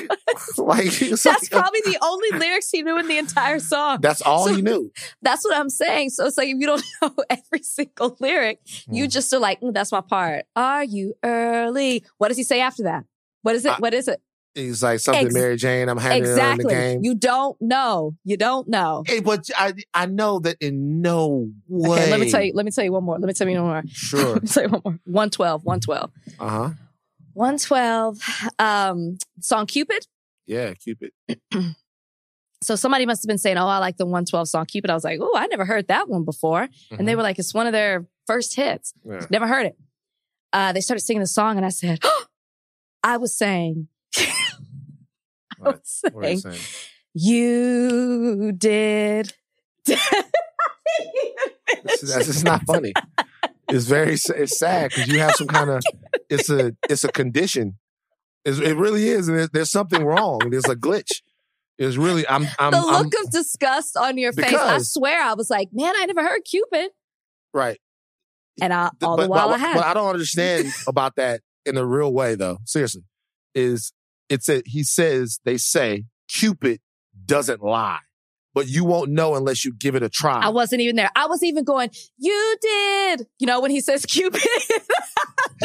like 0.59 0.91
that's 0.99 1.25
like, 1.27 1.51
probably 1.51 1.81
the 1.85 1.99
only 2.03 2.39
lyrics 2.39 2.71
he 2.71 2.83
knew 2.83 2.99
in 2.99 3.09
the 3.09 3.19
entire 3.19 3.59
song. 3.59 3.99
that's 4.01 4.23
all 4.23 4.47
So- 4.47 4.55
he 4.55 4.63
knew. 4.63 4.91
That's 5.23 5.45
what 5.45 5.57
I'm 5.57 5.71
saying. 5.71 6.11
So 6.11 6.27
it's 6.27 6.37
like 6.39 6.49
if 6.49 6.57
you 6.59 6.67
don't 6.67 6.85
know 7.03 7.15
every 7.29 7.63
single 7.63 8.17
lyric, 8.21 8.61
you 8.91 9.07
Mm. 9.07 9.11
just 9.13 9.33
are 9.33 9.39
like, 9.41 9.61
"Mm, 9.61 9.75
that's 9.75 9.93
my 9.93 10.01
part. 10.01 10.45
Are 10.57 10.85
you 10.85 11.15
early? 11.25 12.05
What 12.19 12.29
does 12.29 12.37
he 12.37 12.45
say 12.45 12.61
after 12.61 12.85
that? 12.85 13.05
What 13.43 13.55
is 13.55 13.65
it? 13.65 13.73
I- 13.73 13.77
what 13.79 13.95
is 13.95 14.09
it? 14.09 14.21
He's 14.53 14.83
like 14.83 14.99
something, 14.99 15.27
Ex- 15.27 15.35
Mary 15.35 15.57
Jane. 15.57 15.89
I'm 15.89 15.97
her 15.97 16.11
in 16.11 16.25
the 16.25 16.29
Exactly. 16.31 16.75
game. 16.75 17.05
You 17.05 17.15
don't 17.15 17.57
know. 17.63 18.17
You 18.25 18.37
don't 18.37 18.67
know. 18.69 19.05
Hey, 19.07 19.21
but 19.21 19.49
I 19.57 19.75
I 19.95 20.07
know 20.07 20.41
that 20.41 20.57
in 20.61 21.01
no 21.01 21.49
way. 21.69 22.01
Okay, 22.01 22.11
let 22.11 22.19
me 22.19 22.29
tell 22.29 22.43
you, 22.43 22.53
let 22.55 22.65
me 22.65 22.73
tell 22.73 22.83
you 22.85 22.91
one 22.93 23.05
more. 23.05 23.17
Let 23.17 23.29
me 23.29 23.33
tell 23.33 23.49
you 23.49 23.63
one 23.63 23.71
more. 23.71 23.83
Sure. 23.87 24.33
Let 24.35 24.43
me 24.43 24.49
tell 24.49 24.63
you 24.65 24.69
one 24.71 24.83
more. 24.85 24.99
112, 25.05 25.65
112. 25.65 26.11
Uh 26.41 26.49
huh. 26.49 26.71
112. 27.35 28.19
Um, 28.59 29.19
song 29.41 29.67
Cupid. 29.67 30.07
Yeah, 30.47 30.75
Cupid. 30.75 31.13
So 32.63 32.77
somebody 32.77 33.07
must 33.07 33.23
have 33.23 33.27
been 33.29 33.39
saying, 33.39 33.57
Oh, 33.57 33.67
I 33.67 33.79
like 33.79 33.97
the 33.97 34.05
112 34.05 34.47
song 34.47 34.67
Cupid. 34.67 34.91
I 34.91 34.95
was 34.95 35.03
like, 35.03 35.19
Oh, 35.23 35.33
I 35.35 35.47
never 35.47 35.65
heard 35.65 35.89
that 35.89 36.11
one 36.11 36.27
before. 36.27 36.69
And 36.91 37.09
they 37.09 37.17
were 37.17 37.23
like, 37.23 37.39
It's 37.39 37.55
one 37.55 37.67
of 37.67 37.73
their 37.73 38.07
first 38.27 38.55
hits. 38.55 38.93
Mm-hmm. 39.07 39.13
Yeah. 39.15 39.27
Never 39.31 39.47
heard 39.47 39.65
it. 39.65 39.79
Uh, 40.53 40.75
they 40.75 40.83
started 40.83 41.01
singing 41.01 41.23
the 41.23 41.27
song, 41.27 41.57
and 41.57 41.65
I 41.65 41.71
said, 41.71 42.01
I 43.03 43.17
was 43.17 43.35
saying, 43.35 43.89
I 44.19 44.33
What? 45.59 45.77
was 45.77 46.01
What 46.13 46.31
you 46.33 46.37
saying, 46.37 46.55
saying? 46.57 46.67
you 47.15 48.53
did. 48.53 49.33
That's, 49.87 50.03
that's 52.03 52.27
just 52.27 52.45
not 52.45 52.61
funny. 52.67 52.93
It's 53.69 53.87
very 53.87 54.15
it's 54.15 54.59
sad 54.59 54.91
because 54.91 55.09
you 55.09 55.21
have 55.21 55.35
some 55.37 55.47
kind 55.47 55.71
of 55.71 55.83
it's 56.29 56.51
a 56.51 56.77
it's 56.91 57.05
a 57.05 57.09
condition. 57.13 57.79
It's, 58.45 58.59
it 58.59 58.77
really 58.77 59.09
is, 59.09 59.29
and 59.29 59.39
there's, 59.39 59.51
there's 59.51 59.71
something 59.71 60.05
wrong. 60.05 60.41
There's 60.51 60.69
a 60.69 60.77
glitch. 60.77 61.23
It's 61.79 61.97
really 61.97 62.29
I'm 62.29 62.47
I'm, 62.59 62.73
the 62.73 62.79
I'm 62.79 63.05
look 63.05 63.15
of 63.25 63.31
disgust 63.31 63.97
on 63.97 64.19
your 64.19 64.33
face. 64.33 64.55
I 64.55 64.79
swear, 64.79 65.23
I 65.23 65.33
was 65.33 65.49
like, 65.49 65.69
man, 65.73 65.95
I 65.97 66.05
never 66.07 66.23
heard 66.23 66.43
Cupid. 66.45 66.91
right. 67.55 67.81
And 68.61 68.75
I, 68.75 68.91
all 69.03 69.17
but, 69.17 69.23
the 69.23 69.29
while 69.29 69.49
but, 69.49 69.55
I 69.55 69.59
had. 69.59 69.75
but 69.75 69.87
I 69.87 69.95
don't 69.95 70.11
understand 70.11 70.67
about 70.87 71.17
that 71.17 71.41
in 71.65 71.79
a 71.79 71.87
real 71.87 72.13
way 72.13 72.35
though. 72.35 72.59
Seriously, 72.67 73.05
is 73.55 73.93
it's 74.29 74.49
a 74.51 74.63
he 74.67 74.83
says 74.83 75.41
they 75.45 75.57
say 75.57 76.05
Cupid 76.29 76.81
doesn't 77.25 77.63
lie, 77.63 78.01
but 78.55 78.69
you 78.69 78.85
won't 78.85 79.11
know 79.11 79.35
unless 79.37 79.65
you 79.65 79.73
give 79.73 79.95
it 79.95 80.03
a 80.03 80.09
try. 80.09 80.41
I 80.41 80.49
wasn't 80.49 80.81
even 80.83 80.97
there. 80.97 81.11
I 81.15 81.27
was 81.27 81.43
even 81.43 81.65
going, 81.65 81.91
you 82.19 82.57
did. 82.61 83.27
You 83.39 83.47
know, 83.47 83.61
when 83.61 83.71
he 83.71 83.81
says 83.81 84.05
Cupid. 84.09 84.43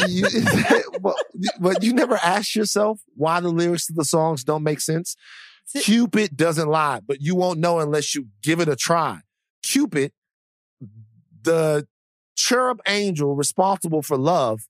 you, 0.06 0.26
but, 1.00 1.16
but 1.60 1.82
you 1.82 1.92
never 1.92 2.16
ask 2.22 2.54
yourself 2.54 3.00
why 3.16 3.40
the 3.40 3.48
lyrics 3.48 3.86
to 3.86 3.92
the 3.92 4.04
songs 4.04 4.44
don't 4.44 4.62
make 4.62 4.80
sense. 4.80 5.16
Cupid 5.80 6.36
doesn't 6.36 6.68
lie, 6.68 7.00
but 7.06 7.20
you 7.20 7.34
won't 7.34 7.58
know 7.58 7.80
unless 7.80 8.14
you 8.14 8.28
give 8.42 8.60
it 8.60 8.68
a 8.68 8.76
try. 8.76 9.20
Cupid, 9.62 10.12
the 11.42 11.86
cherub 12.36 12.80
angel 12.86 13.34
responsible 13.34 14.02
for 14.02 14.16
love, 14.16 14.60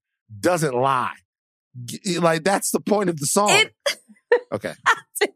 doesn't 0.40 0.74
lie. 0.74 1.14
Like 2.18 2.44
that's 2.44 2.70
the 2.70 2.80
point 2.80 3.10
of 3.10 3.18
the 3.20 3.26
song. 3.26 3.50
It- 3.50 3.74
okay. 4.52 4.72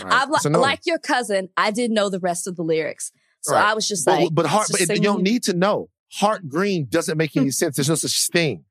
All 0.00 0.06
I'm 0.12 0.32
It's 0.34 0.44
li- 0.44 0.48
annoying. 0.50 0.62
like 0.62 0.80
your 0.86 0.98
cousin. 0.98 1.48
I 1.56 1.70
didn't 1.70 1.94
know 1.94 2.08
the 2.08 2.20
rest 2.20 2.46
of 2.46 2.56
the 2.56 2.62
lyrics. 2.62 3.12
So 3.40 3.54
Right. 3.54 3.70
I 3.70 3.74
was 3.74 3.88
just 3.88 4.04
but, 4.06 4.20
like, 4.20 4.28
but 4.32 4.46
heart, 4.46 4.68
but 4.70 4.80
it- 4.80 4.90
you 4.90 5.00
don't 5.00 5.22
need 5.22 5.42
to 5.44 5.52
know. 5.54 5.88
Heart 6.14 6.48
green 6.48 6.86
doesn't 6.88 7.16
make 7.16 7.36
any 7.36 7.46
hmm. 7.46 7.50
sense. 7.50 7.76
There's 7.76 7.88
no 7.88 7.94
such 7.94 8.28
thing. 8.28 8.64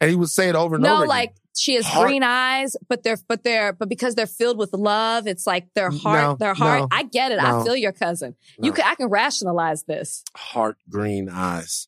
And 0.00 0.10
he 0.10 0.16
would 0.16 0.28
say 0.30 0.48
it 0.48 0.54
over 0.56 0.76
and 0.76 0.86
over. 0.86 1.00
no, 1.00 1.04
like 1.06 1.34
she 1.56 1.74
has 1.74 1.84
Heart- 1.86 2.06
green 2.08 2.22
eyes, 2.22 2.74
but 2.88 3.02
they're 3.02 3.18
but 3.28 3.44
they're 3.44 3.72
but 3.72 3.88
because 3.88 4.14
they're 4.14 4.26
filled 4.26 4.56
with 4.58 4.72
love, 4.72 5.26
it's 5.26 5.46
like 5.46 5.68
their 5.74 5.90
heart, 5.90 6.20
No, 6.22 6.36
their 6.36 6.54
heart. 6.54 6.80
no, 6.80 6.88
I 6.90 7.02
get 7.04 7.32
it. 7.32 7.36
no. 7.40 7.60
I 7.60 7.64
feel 7.64 7.76
your 7.76 7.92
cousin. 7.92 8.34
You 8.62 8.72
can 8.72 8.84
I 8.86 8.94
can 8.94 9.08
rationalize 9.08 9.84
this. 9.84 10.24
heart 10.36 10.76
green 10.88 11.28
eyes. 11.28 11.86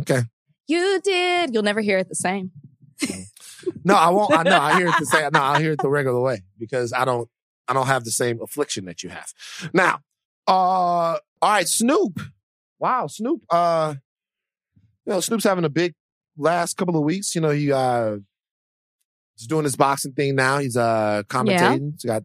Okay. 0.00 0.22
You 0.66 1.00
did. 1.02 1.54
You'll 1.54 1.62
never 1.62 1.80
hear 1.80 1.98
it 1.98 2.08
the 2.08 2.14
same. 2.14 2.50
No, 3.84 3.94
I 3.94 4.10
won't. 4.10 4.32
I 4.36 4.42
know. 4.42 4.58
I 4.60 4.76
hear 4.78 4.88
it 4.88 4.94
the 4.98 5.06
same. 5.12 5.30
No, 5.32 5.40
I 5.42 5.60
hear 5.60 5.72
it 5.72 5.80
the 5.80 5.88
regular 5.88 6.20
way 6.20 6.42
because 6.58 6.92
I 6.92 7.04
don't. 7.04 7.28
I 7.68 7.74
don't 7.74 7.86
have 7.86 8.04
the 8.04 8.10
same 8.10 8.40
affliction 8.42 8.86
that 8.86 9.02
you 9.02 9.10
have. 9.10 9.32
Now, 9.72 10.00
uh, 10.46 10.50
all 10.50 11.20
right, 11.42 11.68
Snoop. 11.68 12.20
Wow, 12.78 13.06
Snoop. 13.06 13.42
Uh, 13.50 13.96
you 15.04 15.12
know, 15.12 15.20
Snoop's 15.20 15.44
having 15.44 15.64
a 15.64 15.68
big 15.70 15.94
last 16.36 16.76
couple 16.76 16.96
of 16.96 17.04
weeks. 17.04 17.34
You 17.34 17.40
know, 17.42 17.50
he 17.50 17.70
uh, 17.70 18.16
he's 19.36 19.46
doing 19.46 19.64
his 19.64 19.76
boxing 19.76 20.12
thing 20.12 20.34
now. 20.34 20.58
He's 20.58 20.76
uh 20.76 21.22
commentating. 21.28 21.92
He's 21.92 22.04
got 22.04 22.24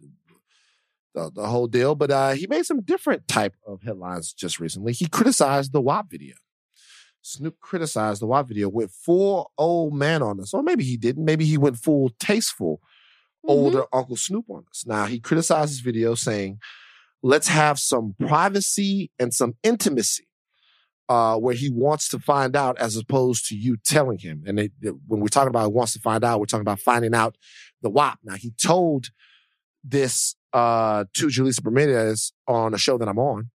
the, 1.14 1.32
the 1.34 1.48
whole 1.48 1.68
deal. 1.68 1.96
But 1.96 2.12
uh, 2.12 2.32
he 2.32 2.48
made 2.48 2.66
some 2.66 2.82
different 2.82 3.28
type 3.28 3.56
of 3.68 3.82
headlines 3.84 4.34
just 4.34 4.60
recently. 4.60 4.94
He 4.94 5.08
criticized 5.08 5.74
the 5.74 5.82
WAP 5.82 6.10
video. 6.10 6.36
Snoop 7.22 7.60
criticized 7.62 8.22
the 8.22 8.28
WAP 8.28 8.50
video, 8.50 8.68
with 8.68 8.92
full 8.92 9.52
old 9.58 9.94
man 9.94 10.22
on 10.22 10.40
us. 10.40 10.54
Or 10.54 10.62
maybe 10.62 10.84
he 10.84 10.98
didn't. 10.98 11.24
Maybe 11.24 11.46
he 11.46 11.58
went 11.58 11.78
full 11.78 12.12
tasteful 12.20 12.82
Mm-hmm. 13.46 13.52
older 13.60 13.84
Uncle 13.92 14.16
Snoop 14.16 14.46
on 14.50 14.64
us. 14.70 14.86
Now 14.86 15.06
he 15.06 15.20
criticized 15.20 15.72
his 15.72 15.80
video 15.82 16.16
saying, 16.16 16.60
let's 17.22 17.48
have 17.50 17.78
some 17.80 18.16
privacy 18.28 19.12
and 19.20 19.34
some 19.34 19.56
intimacy. 19.64 20.28
Uh, 21.10 21.36
where 21.38 21.54
he 21.54 21.70
wants 21.70 22.08
to 22.08 22.18
find 22.18 22.56
out 22.56 22.78
as 22.80 22.96
opposed 22.96 23.46
to 23.50 23.56
you 23.56 23.76
telling 23.84 24.18
him. 24.18 24.42
And 24.48 24.58
it, 24.58 24.72
it- 24.82 24.96
when 25.06 25.20
we're 25.20 25.28
talking 25.28 25.50
about 25.50 25.74
wants 25.74 25.92
to 25.94 26.00
find 26.00 26.24
out, 26.24 26.40
we're 26.40 26.46
talking 26.46 26.62
about 26.62 26.80
finding 26.80 27.14
out 27.14 27.36
the 27.82 27.90
WAP. 27.90 28.20
Now 28.24 28.36
he 28.36 28.52
told 28.52 29.08
this 29.84 30.36
uh 30.54 31.04
to 31.16 31.28
Julissa 31.28 31.62
Bermudez 31.62 32.32
on 32.48 32.74
a 32.74 32.78
show 32.78 32.98
that 32.98 33.10
I'm 33.10 33.20
on. 33.20 33.50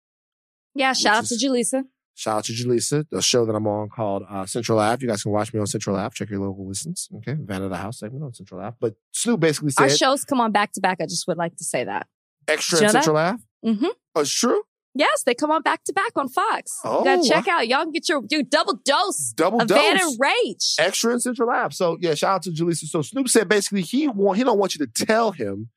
Yeah, 0.75 0.94
shout 0.94 1.16
out 1.16 1.20
Which 1.25 1.29
to 1.29 1.35
is- 1.35 1.44
Julissa. 1.44 1.83
Shout 2.16 2.38
out 2.38 2.44
to 2.44 2.53
Julissa, 2.53 3.05
the 3.11 3.20
show 3.20 3.44
that 3.44 3.55
I'm 3.55 3.66
on 3.66 3.88
called 3.88 4.22
uh, 4.31 4.46
Central 4.46 4.79
Ave. 4.79 5.03
You 5.03 5.09
guys 5.09 5.24
can 5.24 5.33
watch 5.33 5.53
me 5.53 5.59
on 5.59 5.66
Central 5.66 5.96
Ave. 5.96 6.14
Check 6.14 6.31
your 6.31 6.40
local 6.40 6.66
listings. 6.68 7.09
Okay. 7.16 7.37
Van 7.38 7.62
of 7.62 7.70
the 7.70 7.77
House 7.77 7.98
segment 7.98 8.22
on 8.24 8.33
Central 8.33 8.61
Ave. 8.61 8.77
But 8.81 8.94
Snoop 9.11 9.40
basically 9.40 9.72
Our 9.79 9.90
shows 9.90 10.24
come 10.24 10.40
on 10.40 10.53
back 10.53 10.72
to 10.72 10.81
back. 10.81 10.98
I 11.00 11.07
just 11.07 11.27
would 11.27 11.38
like 11.38 11.57
to 11.57 11.64
say 11.64 11.83
that. 11.85 12.07
extra 12.46 12.79
you 12.79 12.83
know 12.87 12.92
that? 12.92 13.05
Central 13.05 13.16
Ave. 13.16 13.42
Mm-hmm. 13.66 13.87
Oh, 14.14 14.20
it's 14.20 14.31
true. 14.33 14.62
Yes, 14.96 15.24
they 15.24 15.35
come 15.35 15.50
on 15.50 15.62
back 15.62 15.83
to 15.85 15.92
back 15.92 16.12
on 16.14 16.29
Fox. 16.29 16.70
Oh, 16.85 17.00
you 17.00 17.05
gotta 17.05 17.29
check 17.29 17.48
out. 17.48 17.66
Y'all 17.66 17.83
can 17.83 17.90
get 17.90 18.09
your 18.09 18.22
do 18.22 18.44
double 18.44 18.74
dose 18.85 19.33
Double 19.35 19.61
of 19.61 19.68
Van 19.68 19.96
dose. 19.96 20.12
and 20.12 20.20
Rage. 20.20 20.74
Extra 20.79 21.14
in 21.14 21.18
Central 21.18 21.50
Ave. 21.50 21.74
So 21.74 21.98
yeah, 22.00 22.14
shout 22.14 22.37
out 22.37 22.42
to 22.42 22.50
Julissa. 22.50 22.85
So 22.85 23.03
Snoop 23.03 23.29
said 23.29 23.48
basically 23.48 23.83
he 23.83 24.07
want 24.07 24.38
he 24.38 24.44
don't 24.44 24.59
want 24.59 24.77
you 24.77 24.87
to 24.87 25.05
tell 25.07 25.33
him 25.33 25.70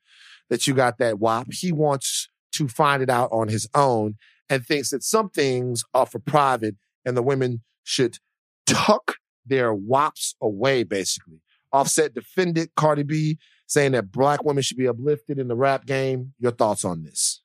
that 0.51 0.67
you 0.67 0.75
got 0.75 0.99
that 0.99 1.17
WAP. 1.17 1.47
He 1.51 1.71
wants 1.71 2.29
to 2.53 2.67
find 2.67 3.01
it 3.01 3.09
out 3.09 3.29
on 3.31 3.47
his 3.47 3.67
own 3.73 4.17
and 4.49 4.65
thinks 4.65 4.89
that 4.91 5.03
some 5.03 5.29
things 5.29 5.83
are 5.93 6.05
for 6.05 6.19
private 6.19 6.75
and 7.05 7.15
the 7.17 7.21
women 7.23 7.61
should 7.83 8.17
tuck 8.65 9.15
their 9.45 9.73
WAPs 9.73 10.35
away, 10.41 10.83
basically. 10.83 11.41
Offset 11.71 12.13
defended 12.13 12.69
Cardi 12.75 13.03
B, 13.03 13.37
saying 13.67 13.91
that 13.93 14.11
black 14.11 14.43
women 14.43 14.63
should 14.63 14.77
be 14.77 14.87
uplifted 14.87 15.37
in 15.39 15.47
the 15.47 15.55
rap 15.55 15.85
game. 15.85 16.33
Your 16.39 16.51
thoughts 16.51 16.83
on 16.85 17.03
this? 17.03 17.41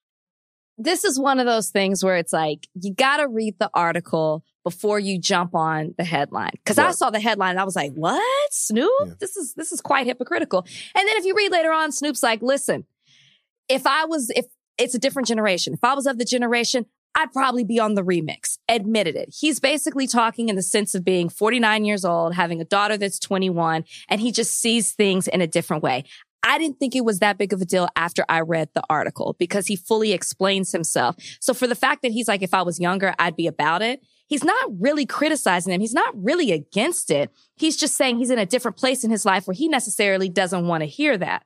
this 0.79 1.05
is 1.05 1.21
one 1.21 1.39
of 1.39 1.45
those 1.45 1.69
things 1.69 2.03
where 2.03 2.17
it's 2.17 2.33
like 2.33 2.67
you 2.81 2.95
got 2.95 3.19
to 3.19 3.29
read 3.29 3.55
the 3.59 3.71
article 3.75 4.43
before 4.65 4.99
you 4.99 5.21
jump 5.21 5.55
on 5.55 5.95
the 5.99 6.03
headline 6.05 6.51
because 6.55 6.79
i 6.79 6.91
saw 6.93 7.11
the 7.11 7.21
headline 7.21 7.51
and 7.51 7.61
i 7.61 7.65
was 7.65 7.77
like 7.77 7.93
what 7.93 8.23
snoop 8.51 8.91
Yeah. 9.07 9.13
this 9.21 9.37
is 9.37 9.53
this 9.55 9.71
is 9.71 9.83
quite 9.83 10.07
hypocritical 10.07 10.61
and 10.95 11.07
then 11.09 11.17
if 11.19 11.27
you 11.27 11.35
read 11.37 11.53
later 11.53 11.71
on 11.71 11.93
snoop's 11.93 12.23
like 12.23 12.41
listen 12.41 12.87
if 13.69 13.87
i 13.87 14.07
was 14.07 14.31
if 14.31 14.47
it's 14.79 14.95
a 14.95 14.99
different 14.99 15.29
generation 15.29 15.75
if 15.75 15.85
i 15.85 15.95
was 15.95 16.07
of 16.07 16.19
the 16.19 16.25
generation 16.25 16.87
i'd 17.15 17.33
probably 17.33 17.65
be 17.65 17.79
on 17.79 17.95
the 17.95 18.03
remix 18.03 18.59
admitted 18.69 19.17
it 19.17 19.35
he's 19.39 19.61
basically 19.61 20.07
talking 20.07 20.49
in 20.49 20.57
the 20.57 20.63
sense 20.63 20.95
of 20.95 21.05
being 21.05 21.29
49 21.29 21.85
years 21.85 22.05
old 22.05 22.35
having 22.35 22.61
a 22.61 22.65
daughter 22.65 22.97
that's 22.97 23.19
21 23.19 23.85
and 24.09 24.21
he 24.21 24.33
just 24.33 24.59
sees 24.59 24.93
things 24.93 25.29
in 25.29 25.41
a 25.41 25.47
different 25.47 25.83
way 25.83 26.05
I 26.45 26.59
didn't 26.59 26.79
think 26.79 26.97
it 26.97 27.05
was 27.05 27.21
that 27.21 27.39
big 27.39 27.53
of 27.53 27.63
a 27.63 27.65
deal 27.65 27.89
after 27.95 28.25
I 28.29 28.41
read 28.41 28.69
the 28.75 28.83
article 28.91 29.37
because 29.39 29.69
he 29.69 29.77
fully 29.77 30.13
explains 30.13 30.73
himself. 30.73 31.15
So 31.41 31.55
for 31.55 31.67
the 31.67 31.77
fact 31.77 32.03
that 32.03 32.11
he's 32.11 32.27
like, 32.27 32.43
if 32.43 32.53
I 32.53 32.63
was 32.63 32.81
younger, 32.81 33.15
I'd 33.19 33.37
be 33.37 33.47
about 33.47 33.81
it. 33.81 34.03
He's 34.27 34.43
not 34.43 34.71
really 34.81 35.07
criticizing 35.07 35.73
him. 35.73 35.81
He's 35.81 35.95
not 35.95 36.15
really 36.17 36.53
against 36.53 37.11
it. 37.11 37.31
He's 37.57 37.77
just 37.77 37.97
saying 37.97 38.19
he's 38.19 38.31
in 38.31 38.39
a 38.39 38.47
different 38.47 38.77
place 38.77 39.05
in 39.05 39.11
his 39.11 39.25
life 39.25 39.47
where 39.47 39.55
he 39.55 39.69
necessarily 39.69 40.29
doesn't 40.29 40.67
want 40.67 40.81
to 40.83 40.87
hear 40.87 41.17
that. 41.19 41.45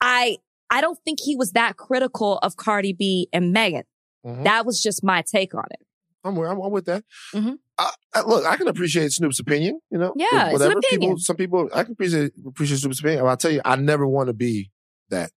I, 0.00 0.38
I 0.70 0.80
don't 0.80 0.98
think 1.04 1.18
he 1.20 1.34
was 1.36 1.52
that 1.52 1.76
critical 1.76 2.38
of 2.38 2.56
Cardi 2.56 2.92
B 2.92 3.28
and 3.32 3.52
Megan. 3.52 3.84
Mhm. 4.26 4.44
That 4.44 4.66
was 4.66 4.82
just 4.82 5.02
my 5.04 5.22
take 5.22 5.54
on 5.54 5.64
it. 5.70 5.80
I'm, 6.24 6.34
with- 6.36 6.48
I'm, 6.50 6.60
I'm 6.60 6.70
with 6.72 6.86
that. 6.86 7.04
Mhm. 7.32 7.58
I, 7.78 7.90
I, 8.14 8.20
look, 8.22 8.44
I 8.44 8.56
can 8.56 8.66
appreciate 8.68 9.12
Snoop's 9.12 9.38
opinion. 9.38 9.80
You 9.90 9.98
know, 9.98 10.12
Yeah, 10.16 10.26
it's 10.26 10.46
an 10.46 10.52
whatever 10.52 10.80
people. 10.80 10.96
opinion. 10.96 11.18
Some 11.18 11.36
people, 11.36 11.70
I 11.72 11.84
can 11.84 11.92
appreciate 11.92 12.32
appreciate 12.46 12.78
Snoop's 12.80 12.98
opinion. 13.00 13.24
I'll 13.26 13.36
tell 13.36 13.52
you, 13.52 13.60
I 13.64 13.76
never 13.76 14.06
want 14.06 14.26
to 14.26 14.32
be 14.34 14.70
that. 15.10 15.30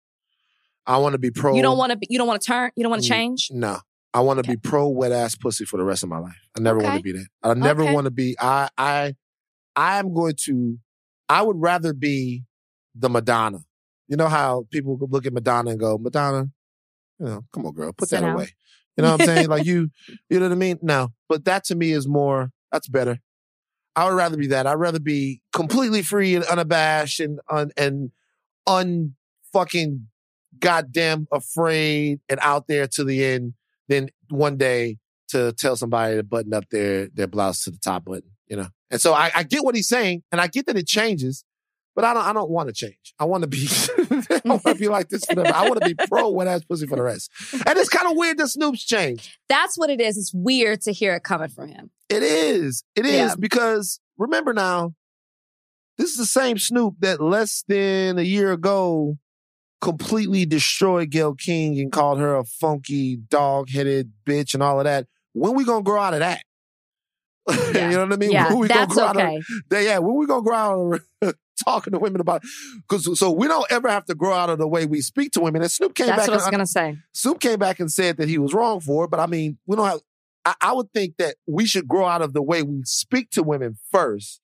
I 0.86 0.96
want 0.96 1.12
to 1.12 1.18
be 1.18 1.30
pro. 1.30 1.54
You 1.54 1.62
don't 1.62 1.76
want 1.78 1.92
to, 1.92 1.98
you 2.08 2.18
don't 2.18 2.26
want 2.26 2.40
to 2.40 2.46
turn, 2.46 2.70
you 2.74 2.82
don't 2.82 2.90
want 2.90 3.02
to 3.02 3.08
change. 3.08 3.48
No, 3.52 3.78
I 4.14 4.20
want 4.20 4.38
to 4.38 4.50
Okay. 4.50 4.54
be 4.56 4.60
pro 4.68 4.88
wet 4.88 5.12
ass 5.12 5.34
pussy 5.36 5.64
for 5.66 5.76
the 5.76 5.84
rest 5.84 6.02
of 6.02 6.08
my 6.08 6.18
life. 6.18 6.34
I 6.56 6.60
never 6.60 6.78
want 6.78 6.96
to 6.96 7.02
be 7.02 7.12
that. 7.12 7.26
I 7.42 7.54
never 7.54 7.82
Okay. 7.82 7.92
want 7.94 8.06
to 8.06 8.10
be. 8.10 8.34
I 8.40 8.70
I 8.78 9.14
I 9.76 9.98
am 9.98 10.12
going 10.14 10.34
to. 10.46 10.78
I 11.28 11.42
would 11.42 11.60
rather 11.60 11.92
be 11.92 12.44
the 12.94 13.08
Madonna. 13.10 13.58
You 14.10 14.16
know 14.16 14.28
how 14.28 14.66
people 14.70 14.98
look 15.00 15.24
at 15.24 15.32
Madonna 15.32 15.70
and 15.70 15.80
go, 15.80 15.96
Madonna, 15.96 16.50
you 17.20 17.26
know, 17.26 17.44
come 17.52 17.64
on, 17.64 17.72
girl, 17.72 17.92
put 17.92 18.08
Sit 18.08 18.20
that 18.20 18.32
away. 18.32 18.48
You 18.96 19.04
know 19.04 19.12
what 19.12 19.20
I'm 19.20 19.26
saying? 19.26 19.48
like 19.48 19.64
you, 19.64 19.90
you 20.28 20.40
know 20.40 20.46
what 20.46 20.52
I 20.52 20.56
mean? 20.56 20.78
No, 20.82 21.12
but 21.28 21.44
that 21.44 21.64
to 21.66 21.76
me 21.76 21.92
is 21.92 22.08
more. 22.08 22.50
That's 22.72 22.88
better. 22.88 23.20
I 23.94 24.04
would 24.04 24.16
rather 24.16 24.36
be 24.36 24.48
that. 24.48 24.66
I'd 24.66 24.74
rather 24.74 24.98
be 24.98 25.42
completely 25.52 26.02
free 26.02 26.34
and 26.34 26.44
unabashed 26.44 27.20
and 27.20 27.38
un, 27.48 27.70
and 27.76 28.10
unfucking 28.68 30.04
goddamn 30.58 31.28
afraid 31.32 32.20
and 32.28 32.40
out 32.42 32.66
there 32.66 32.88
to 32.88 33.04
the 33.04 33.24
end 33.24 33.54
than 33.88 34.08
one 34.28 34.56
day 34.56 34.98
to 35.28 35.52
tell 35.52 35.76
somebody 35.76 36.16
to 36.16 36.24
button 36.24 36.52
up 36.52 36.64
their 36.70 37.08
their 37.08 37.28
blouse 37.28 37.62
to 37.64 37.70
the 37.70 37.78
top 37.78 38.04
button, 38.04 38.30
you 38.48 38.56
know. 38.56 38.68
And 38.90 39.00
so 39.00 39.14
I, 39.14 39.30
I 39.36 39.42
get 39.44 39.62
what 39.62 39.76
he's 39.76 39.88
saying, 39.88 40.24
and 40.32 40.40
I 40.40 40.48
get 40.48 40.66
that 40.66 40.76
it 40.76 40.86
changes, 40.86 41.44
but 41.94 42.04
I 42.04 42.14
don't 42.14 42.24
I 42.24 42.32
don't 42.32 42.50
want 42.50 42.68
to 42.68 42.72
change. 42.74 43.14
I 43.18 43.24
want 43.24 43.42
to 43.42 43.48
be 43.48 43.66
I 44.30 44.40
want 44.44 44.62
to 44.64 44.74
be 44.74 44.88
like 44.88 45.08
this 45.08 45.24
for 45.24 45.34
them. 45.34 45.46
I 45.46 45.68
want 45.68 45.80
to 45.82 45.86
be 45.88 45.94
pro 46.06 46.30
wet 46.30 46.46
ass 46.48 46.64
pussy 46.64 46.86
for 46.86 46.96
the 46.96 47.02
rest. 47.02 47.30
And 47.52 47.78
it's 47.78 47.88
kind 47.88 48.10
of 48.10 48.16
weird 48.16 48.38
that 48.38 48.48
Snoop's 48.48 48.84
changed. 48.84 49.28
That's 49.48 49.76
what 49.76 49.90
it 49.90 50.00
is. 50.00 50.16
It's 50.16 50.32
weird 50.34 50.82
to 50.82 50.92
hear 50.92 51.14
it 51.14 51.22
coming 51.24 51.48
from 51.48 51.68
him. 51.68 51.90
It 52.08 52.22
is. 52.22 52.84
It 52.96 53.06
is 53.06 53.12
Yeah. 53.14 53.34
because 53.38 54.00
remember 54.18 54.52
now, 54.52 54.94
this 55.98 56.10
is 56.10 56.16
the 56.16 56.26
same 56.26 56.58
Snoop 56.58 56.94
that 57.00 57.20
less 57.20 57.64
than 57.68 58.18
a 58.18 58.22
year 58.22 58.52
ago 58.52 59.18
completely 59.80 60.44
destroyed 60.46 61.10
Gayle 61.10 61.34
King 61.34 61.78
and 61.78 61.90
called 61.90 62.18
her 62.18 62.36
a 62.36 62.44
funky 62.44 63.16
dog 63.16 63.70
headed 63.70 64.12
bitch 64.26 64.54
and 64.54 64.62
all 64.62 64.78
of 64.78 64.84
that. 64.84 65.06
When 65.32 65.54
we 65.54 65.64
gonna 65.64 65.82
grow 65.82 66.00
out 66.00 66.14
of 66.14 66.20
that? 66.20 66.42
Yeah. 67.74 67.90
you 67.90 67.96
know 67.96 68.04
what 68.04 68.12
I 68.12 68.16
mean? 68.16 68.30
yeah, 68.30 68.48
when 68.50 68.58
we 68.60 68.68
that's 68.68 68.94
gonna 68.94 69.12
grow 69.12 69.22
out 69.22 69.28
okay. 69.28 69.36
of 69.36 69.44
that? 69.70 69.82
Yeah, 69.84 69.98
when 69.98 70.14
we 70.16 70.26
gonna 70.26 70.42
grow 70.42 70.54
out 70.56 71.00
of 71.22 71.34
talking 71.64 71.92
to 71.92 71.98
women 71.98 72.20
about 72.20 72.42
because 72.88 73.18
so 73.18 73.30
we 73.30 73.48
don't 73.48 73.70
ever 73.70 73.88
have 73.88 74.04
to 74.06 74.14
grow 74.14 74.32
out 74.32 74.50
of 74.50 74.58
the 74.58 74.68
way 74.68 74.86
we 74.86 75.00
speak 75.00 75.32
to 75.32 75.40
women. 75.40 75.62
And 75.62 75.70
Snoop 75.70 75.94
came 75.94 76.06
That's 76.06 76.20
back 76.20 76.28
what 76.28 76.34
I 76.34 76.36
was 76.36 76.46
and 76.46 76.52
gonna 76.52 76.66
say. 76.66 76.96
Snoop 77.12 77.40
came 77.40 77.58
back 77.58 77.80
and 77.80 77.90
said 77.90 78.16
that 78.18 78.28
he 78.28 78.38
was 78.38 78.52
wrong 78.54 78.80
for 78.80 79.04
it, 79.04 79.10
but 79.10 79.20
I 79.20 79.26
mean, 79.26 79.58
we 79.66 79.76
don't 79.76 79.86
have. 79.86 80.00
I, 80.44 80.54
I 80.60 80.72
would 80.72 80.92
think 80.92 81.16
that 81.18 81.36
we 81.46 81.66
should 81.66 81.86
grow 81.86 82.06
out 82.06 82.22
of 82.22 82.32
the 82.32 82.42
way 82.42 82.62
we 82.62 82.82
speak 82.84 83.30
to 83.32 83.42
women 83.42 83.76
first, 83.90 84.40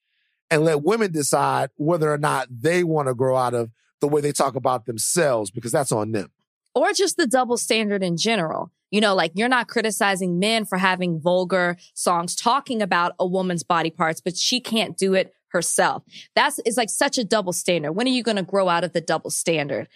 and 0.50 0.64
let 0.64 0.83
women 0.83 1.11
decide 1.12 1.70
whether 1.76 2.12
or 2.12 2.18
not 2.18 2.48
they 2.50 2.85
want 2.85 3.09
to 3.09 3.14
grow 3.14 3.37
out 3.37 3.55
of 3.55 3.70
the 4.00 4.09
way 4.09 4.20
they 4.20 4.33
talk 4.33 4.55
about 4.57 4.85
themselves, 4.87 5.50
because 5.50 5.72
that's 5.72 5.92
on 5.92 6.12
them. 6.12 6.31
or 6.74 6.92
just 6.92 7.16
the 7.16 7.26
double 7.26 7.57
standard 7.57 8.02
in 8.02 8.16
general. 8.16 8.70
You 8.90 9.00
know, 9.00 9.14
like 9.14 9.33
you're 9.35 9.48
not 9.48 9.66
criticizing 9.68 10.38
men 10.38 10.64
for 10.64 10.79
having 10.79 11.20
vulgar 11.20 11.76
songs 11.94 12.37
talking 12.37 12.81
about 12.81 13.12
a 13.18 13.26
woman's 13.26 13.64
body 13.64 13.90
parts, 13.90 14.20
but 14.20 14.37
she 14.37 14.61
can't 14.61 14.96
do 14.96 15.14
it 15.14 15.33
herself. 15.57 16.03
That's 16.35 16.61
is 16.61 16.77
like 16.77 16.90
such 16.90 17.19
a 17.19 17.25
double 17.25 17.53
standard. 17.53 17.92
When 17.92 18.07
are 18.07 18.11
you 18.11 18.23
going 18.23 18.37
to 18.37 18.42
grow 18.42 18.69
out 18.69 18.85
of 18.85 18.92
the 18.92 19.01
double 19.01 19.31
standard? 19.31 19.88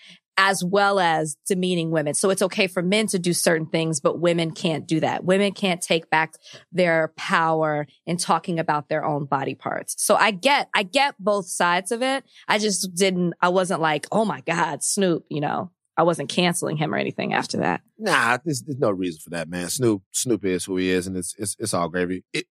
As 0.42 0.64
well 0.64 0.98
as 0.98 1.36
demeaning 1.46 1.90
women. 1.90 2.14
So 2.14 2.30
it's 2.30 2.40
okay 2.40 2.66
for 2.66 2.82
men 2.82 3.06
to 3.08 3.18
do 3.18 3.34
certain 3.34 3.66
things, 3.66 4.00
but 4.00 4.20
women 4.20 4.52
can't 4.52 4.86
do 4.86 5.00
that. 5.00 5.22
Women 5.22 5.52
can't 5.52 5.82
take 5.82 6.08
back 6.08 6.32
their 6.72 7.12
power 7.14 7.86
in 8.06 8.16
talking 8.16 8.58
about 8.58 8.88
their 8.88 9.04
own 9.04 9.26
body 9.26 9.54
parts. 9.54 9.96
So 9.98 10.14
I 10.14 10.30
get, 10.30 10.70
I 10.72 10.82
get 10.84 11.14
both 11.18 11.46
sides 11.46 11.92
of 11.92 12.00
it. 12.02 12.24
I 12.48 12.56
just 12.56 12.94
didn't, 12.94 13.34
I 13.42 13.50
wasn't 13.50 13.82
like, 13.82 14.06
oh 14.10 14.24
my 14.24 14.40
God, 14.40 14.82
Snoop, 14.82 15.26
you 15.28 15.42
know, 15.42 15.72
I 15.98 16.04
wasn't 16.04 16.30
canceling 16.30 16.78
him 16.78 16.94
or 16.94 16.96
anything 16.96 17.34
after 17.34 17.58
that. 17.58 17.82
Nah, 17.98 18.38
there's, 18.42 18.62
there's 18.62 18.78
no 18.78 18.90
reason 18.90 19.20
for 19.22 19.30
that, 19.30 19.50
man. 19.50 19.68
Snoop, 19.68 20.02
Snoop 20.12 20.42
is 20.46 20.64
who 20.64 20.78
he 20.78 20.88
is, 20.88 21.06
and 21.06 21.18
it's 21.18 21.34
it's, 21.36 21.54
it's 21.58 21.74
all 21.74 21.90
gravy. 21.90 22.24
It, 22.32 22.46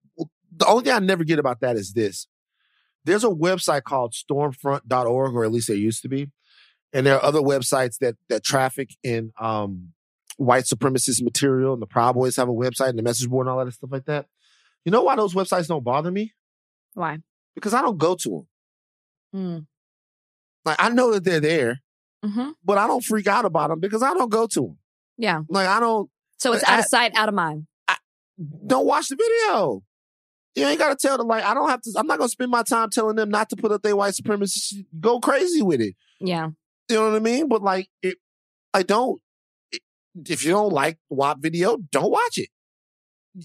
the 0.56 0.66
only 0.66 0.82
thing 0.82 0.94
I 0.94 0.98
never 0.98 1.22
get 1.22 1.38
about 1.38 1.60
that 1.60 1.76
is 1.76 1.92
this: 1.92 2.26
there's 3.06 3.24
a 3.24 3.28
website 3.28 3.84
called 3.84 4.12
Stormfront.org, 4.14 5.34
or 5.34 5.44
at 5.44 5.52
least 5.52 5.68
there 5.68 5.76
used 5.76 6.02
to 6.02 6.08
be, 6.08 6.30
and 6.92 7.06
there 7.06 7.16
are 7.16 7.24
other 7.24 7.40
websites 7.40 7.98
that 8.00 8.16
that 8.28 8.44
traffic 8.44 8.90
in 9.02 9.32
um, 9.40 9.92
white 10.36 10.64
supremacist 10.64 11.22
material. 11.22 11.72
And 11.72 11.80
the 11.82 11.86
Proud 11.86 12.14
Boys 12.14 12.36
have 12.36 12.48
a 12.48 12.52
website 12.52 12.90
and 12.90 12.98
the 12.98 13.02
message 13.02 13.28
board 13.28 13.46
and 13.46 13.56
all 13.56 13.64
that 13.64 13.72
stuff 13.72 13.90
like 13.92 14.04
that. 14.06 14.26
You 14.84 14.92
know 14.92 15.02
why 15.02 15.16
those 15.16 15.34
websites 15.34 15.66
don't 15.68 15.82
bother 15.84 16.10
me? 16.10 16.32
Why? 16.94 17.18
Because 17.54 17.74
I 17.74 17.80
don't 17.82 17.98
go 17.98 18.14
to 18.16 18.28
them. 18.28 18.46
Mm. 19.34 19.66
Like 20.64 20.76
I 20.78 20.88
know 20.90 21.12
that 21.12 21.24
they're 21.24 21.40
there, 21.40 21.80
hmm 22.24 22.50
but 22.64 22.78
I 22.78 22.86
don't 22.86 23.04
freak 23.04 23.26
out 23.26 23.44
about 23.44 23.70
them 23.70 23.80
because 23.80 24.02
I 24.02 24.12
don't 24.14 24.30
go 24.30 24.46
to 24.48 24.60
them. 24.60 24.78
Yeah. 25.16 25.40
Like 25.48 25.68
I 25.68 25.80
don't 25.80 26.10
So 26.38 26.52
it's 26.52 26.64
I- 26.64 26.74
out 26.74 26.78
of 26.80 26.84
sight, 26.86 27.12
out 27.16 27.28
of 27.28 27.34
mind. 27.34 27.66
don't 28.66 28.86
watch 28.86 29.08
the 29.08 29.16
video. 29.16 29.82
You 30.56 30.64
ain't 30.66 30.78
got 30.78 30.88
to 30.98 31.06
tell 31.06 31.18
them 31.18 31.26
like 31.28 31.44
I 31.44 31.54
don't 31.54 31.68
have 31.68 31.82
to. 31.82 31.92
I'm 31.96 32.06
not 32.06 32.18
gonna 32.18 32.28
spend 32.30 32.50
my 32.50 32.62
time 32.62 32.90
telling 32.90 33.14
them 33.16 33.28
not 33.30 33.50
to 33.50 33.56
put 33.56 33.70
up 33.72 33.82
their 33.82 33.94
white 33.94 34.14
supremacy. 34.14 34.58
shit. 34.78 34.86
Go 35.00 35.20
crazy 35.20 35.62
with 35.62 35.80
it. 35.80 35.94
Yeah. 36.20 36.48
You 36.88 36.96
know 36.96 37.10
what 37.10 37.16
I 37.16 37.20
mean? 37.20 37.48
But 37.48 37.62
like, 37.62 37.88
it, 38.02 38.16
I 38.72 38.82
don't. 38.82 39.20
it- 39.70 39.82
if 40.28 40.44
you 40.44 40.52
don't 40.52 40.72
like 40.72 40.98
WAP 41.10 41.38
video, 41.40 41.76
don't 41.92 42.10
watch 42.10 42.38
it. 42.38 42.48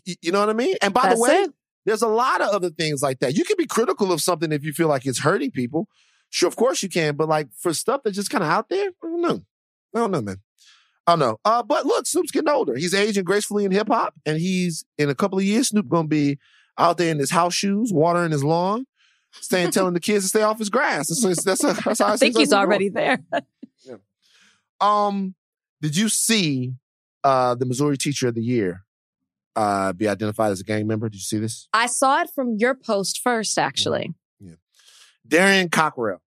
Y- 0.07 0.15
You 0.21 0.31
know 0.31 0.39
what 0.39 0.49
I 0.49 0.53
mean? 0.53 0.75
And 0.81 0.93
by 0.93 1.01
That's 1.03 1.15
the 1.15 1.21
way, 1.21 1.35
it. 1.43 1.53
there's 1.85 2.01
a 2.01 2.07
lot 2.07 2.39
of 2.39 2.47
other 2.49 2.69
things 2.69 3.01
like 3.01 3.19
that. 3.19 3.35
You 3.35 3.43
can 3.43 3.57
be 3.57 3.65
critical 3.67 4.11
of 4.13 4.21
something 4.21 4.51
if 4.53 4.63
you 4.63 4.71
feel 4.71 4.87
like 4.87 5.05
it's 5.05 5.19
hurting 5.19 5.51
people. 5.51 5.87
Sure, 6.29 6.47
of 6.47 6.55
course 6.55 6.81
you 6.81 6.87
can. 6.87 7.17
But 7.17 7.27
like 7.27 7.49
for 7.59 7.73
stuff 7.73 8.01
that's 8.05 8.15
just 8.15 8.29
kind 8.29 8.43
of 8.43 8.49
out 8.49 8.69
there, 8.69 8.87
I 8.87 9.07
don't 9.07 9.21
know. 9.21 9.41
I 9.93 9.99
don't 9.99 10.11
know, 10.11 10.21
man. 10.21 10.37
I 11.07 11.13
don't 11.13 11.19
know. 11.19 11.37
Uh, 11.43 11.61
but 11.63 11.85
look, 11.85 12.05
Snoop's 12.07 12.31
getting 12.31 12.47
older. 12.47 12.77
He's 12.77 12.93
aging 12.93 13.25
gracefully 13.25 13.65
in 13.65 13.71
hip 13.71 13.87
hop, 13.89 14.13
and 14.25 14.37
he's 14.39 14.85
in 14.97 15.09
a 15.09 15.15
couple 15.15 15.39
of 15.39 15.43
years. 15.43 15.69
Snoop 15.69 15.89
gonna 15.89 16.07
be 16.07 16.37
out 16.81 16.97
there 16.97 17.11
in 17.11 17.19
his 17.19 17.31
house 17.31 17.53
shoes, 17.53 17.93
watering 17.93 18.31
his 18.31 18.43
lawn, 18.43 18.85
staying 19.31 19.71
telling 19.71 19.93
the 19.93 19.99
kids 19.99 20.25
to 20.25 20.29
stay 20.29 20.41
off 20.41 20.59
his 20.59 20.69
grass. 20.69 21.07
That's 21.07 21.43
that's, 21.43 21.61
that's, 21.61 21.99
how 21.99 22.07
I 22.07 22.17
think 22.17 22.37
he's 22.37 22.53
already 22.53 22.89
there. 22.89 23.19
Um, 24.79 25.35
did 25.81 25.95
you 25.95 26.09
see 26.09 26.73
uh 27.23 27.53
the 27.55 27.65
Missouri 27.65 27.97
Teacher 27.97 28.29
of 28.29 28.35
the 28.35 28.41
Year 28.41 28.83
uh 29.55 29.93
be 29.93 30.07
identified 30.07 30.51
as 30.51 30.59
a 30.59 30.63
gang 30.63 30.87
member? 30.87 31.07
Did 31.07 31.17
you 31.17 31.23
see 31.23 31.37
this? 31.37 31.67
I 31.71 31.85
saw 31.85 32.21
it 32.21 32.31
from 32.33 32.55
your 32.57 32.73
post 32.73 33.21
first, 33.23 33.59
actually. 33.59 34.13
Yeah. 34.39 34.55
Darrion 35.27 35.69
Cockrell. 35.69 36.21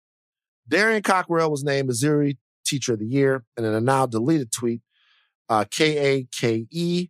Darrion 0.69 1.03
Cockrell 1.03 1.51
was 1.51 1.63
named 1.63 1.87
Missouri 1.87 2.39
Teacher 2.65 2.95
of 2.95 2.99
the 2.99 3.07
Year, 3.07 3.45
and 3.57 3.65
in 3.65 3.73
a 3.73 3.81
now 3.81 4.07
deleted 4.07 4.51
tweet, 4.51 4.83
uh, 5.49 5.65
K 5.71 5.99
A 5.99 6.25
K 6.25 6.67
E, 6.71 7.09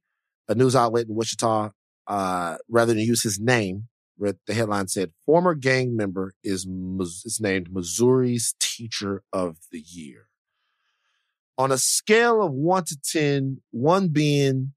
a 0.48 0.54
news 0.54 0.76
outlet 0.76 1.06
in 1.06 1.14
Wichita, 1.14 1.70
uh, 2.10 2.58
rather 2.68 2.92
than 2.92 3.02
use 3.04 3.22
his 3.22 3.38
name, 3.38 3.86
the 4.18 4.36
headline 4.52 4.88
said, 4.88 5.12
"Former 5.24 5.54
gang 5.54 5.96
member 5.96 6.34
is 6.42 6.66
is 6.66 7.38
named 7.40 7.72
Missouri's 7.72 8.54
Teacher 8.58 9.22
of 9.32 9.58
the 9.70 9.80
Year." 9.80 10.26
On 11.56 11.70
a 11.70 11.78
scale 11.78 12.42
of 12.42 12.52
one 12.52 12.84
to 12.86 12.98
ten, 13.00 13.58
one 13.70 14.08
being 14.08 14.72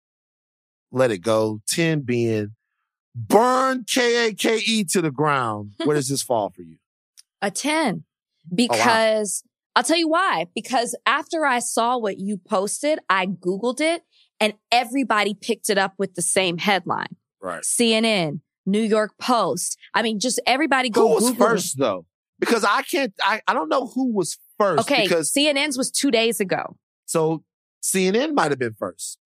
let 0.91 1.09
it 1.09 1.17
go, 1.19 1.61
ten 1.67 2.01
being 2.01 2.55
burn 3.15 3.83
K 3.89 4.27
A 4.27 4.33
K 4.33 4.57
E 4.57 4.83
to 4.85 5.01
the 5.01 5.11
ground. 5.11 5.73
Where 5.83 5.95
does 5.95 6.09
this 6.09 6.21
fall 6.21 6.51
for 6.51 6.61
you? 6.61 6.77
A 7.41 7.51
10. 7.51 8.03
Because 8.53 9.43
I'll 9.75 9.83
tell 9.83 9.97
you 9.97 10.07
why. 10.07 10.47
Because 10.53 10.95
after 11.05 11.45
I 11.45 11.59
saw 11.59 11.97
what 11.97 12.19
you 12.19 12.37
posted, 12.37 12.99
I 13.09 13.25
Googled 13.25 13.81
it 13.81 14.03
and 14.39 14.53
everybody 14.71 15.33
picked 15.33 15.69
it 15.69 15.77
up 15.77 15.93
with 15.97 16.15
the 16.15 16.21
same 16.21 16.57
headline. 16.57 17.15
Right. 17.43 17.61
CNN, 17.63 18.39
New 18.65 18.81
York 18.81 19.11
Post. 19.19 19.77
I 19.93 20.01
mean, 20.01 20.19
just 20.19 20.39
everybody 20.47 20.89
go 20.89 21.09
Who 21.09 21.13
was 21.15 21.23
Google 21.31 21.45
it. 21.45 21.49
first 21.49 21.77
though? 21.77 22.05
Because 22.39 22.63
I 22.63 22.81
can't. 22.83 23.13
I, 23.21 23.41
I 23.47 23.53
don't 23.53 23.69
know 23.69 23.87
who 23.87 24.11
was 24.13 24.37
first. 24.57 24.89
Okay, 24.89 25.03
Because 25.03 25.31
CNN's 25.31 25.77
was 25.77 25.91
two 25.91 26.09
days 26.09 26.39
ago. 26.39 26.77
so 27.05 27.43
CNN 27.83 28.33
might 28.33 28.49
have 28.51 28.59
been 28.59 28.73
first. 28.79 29.17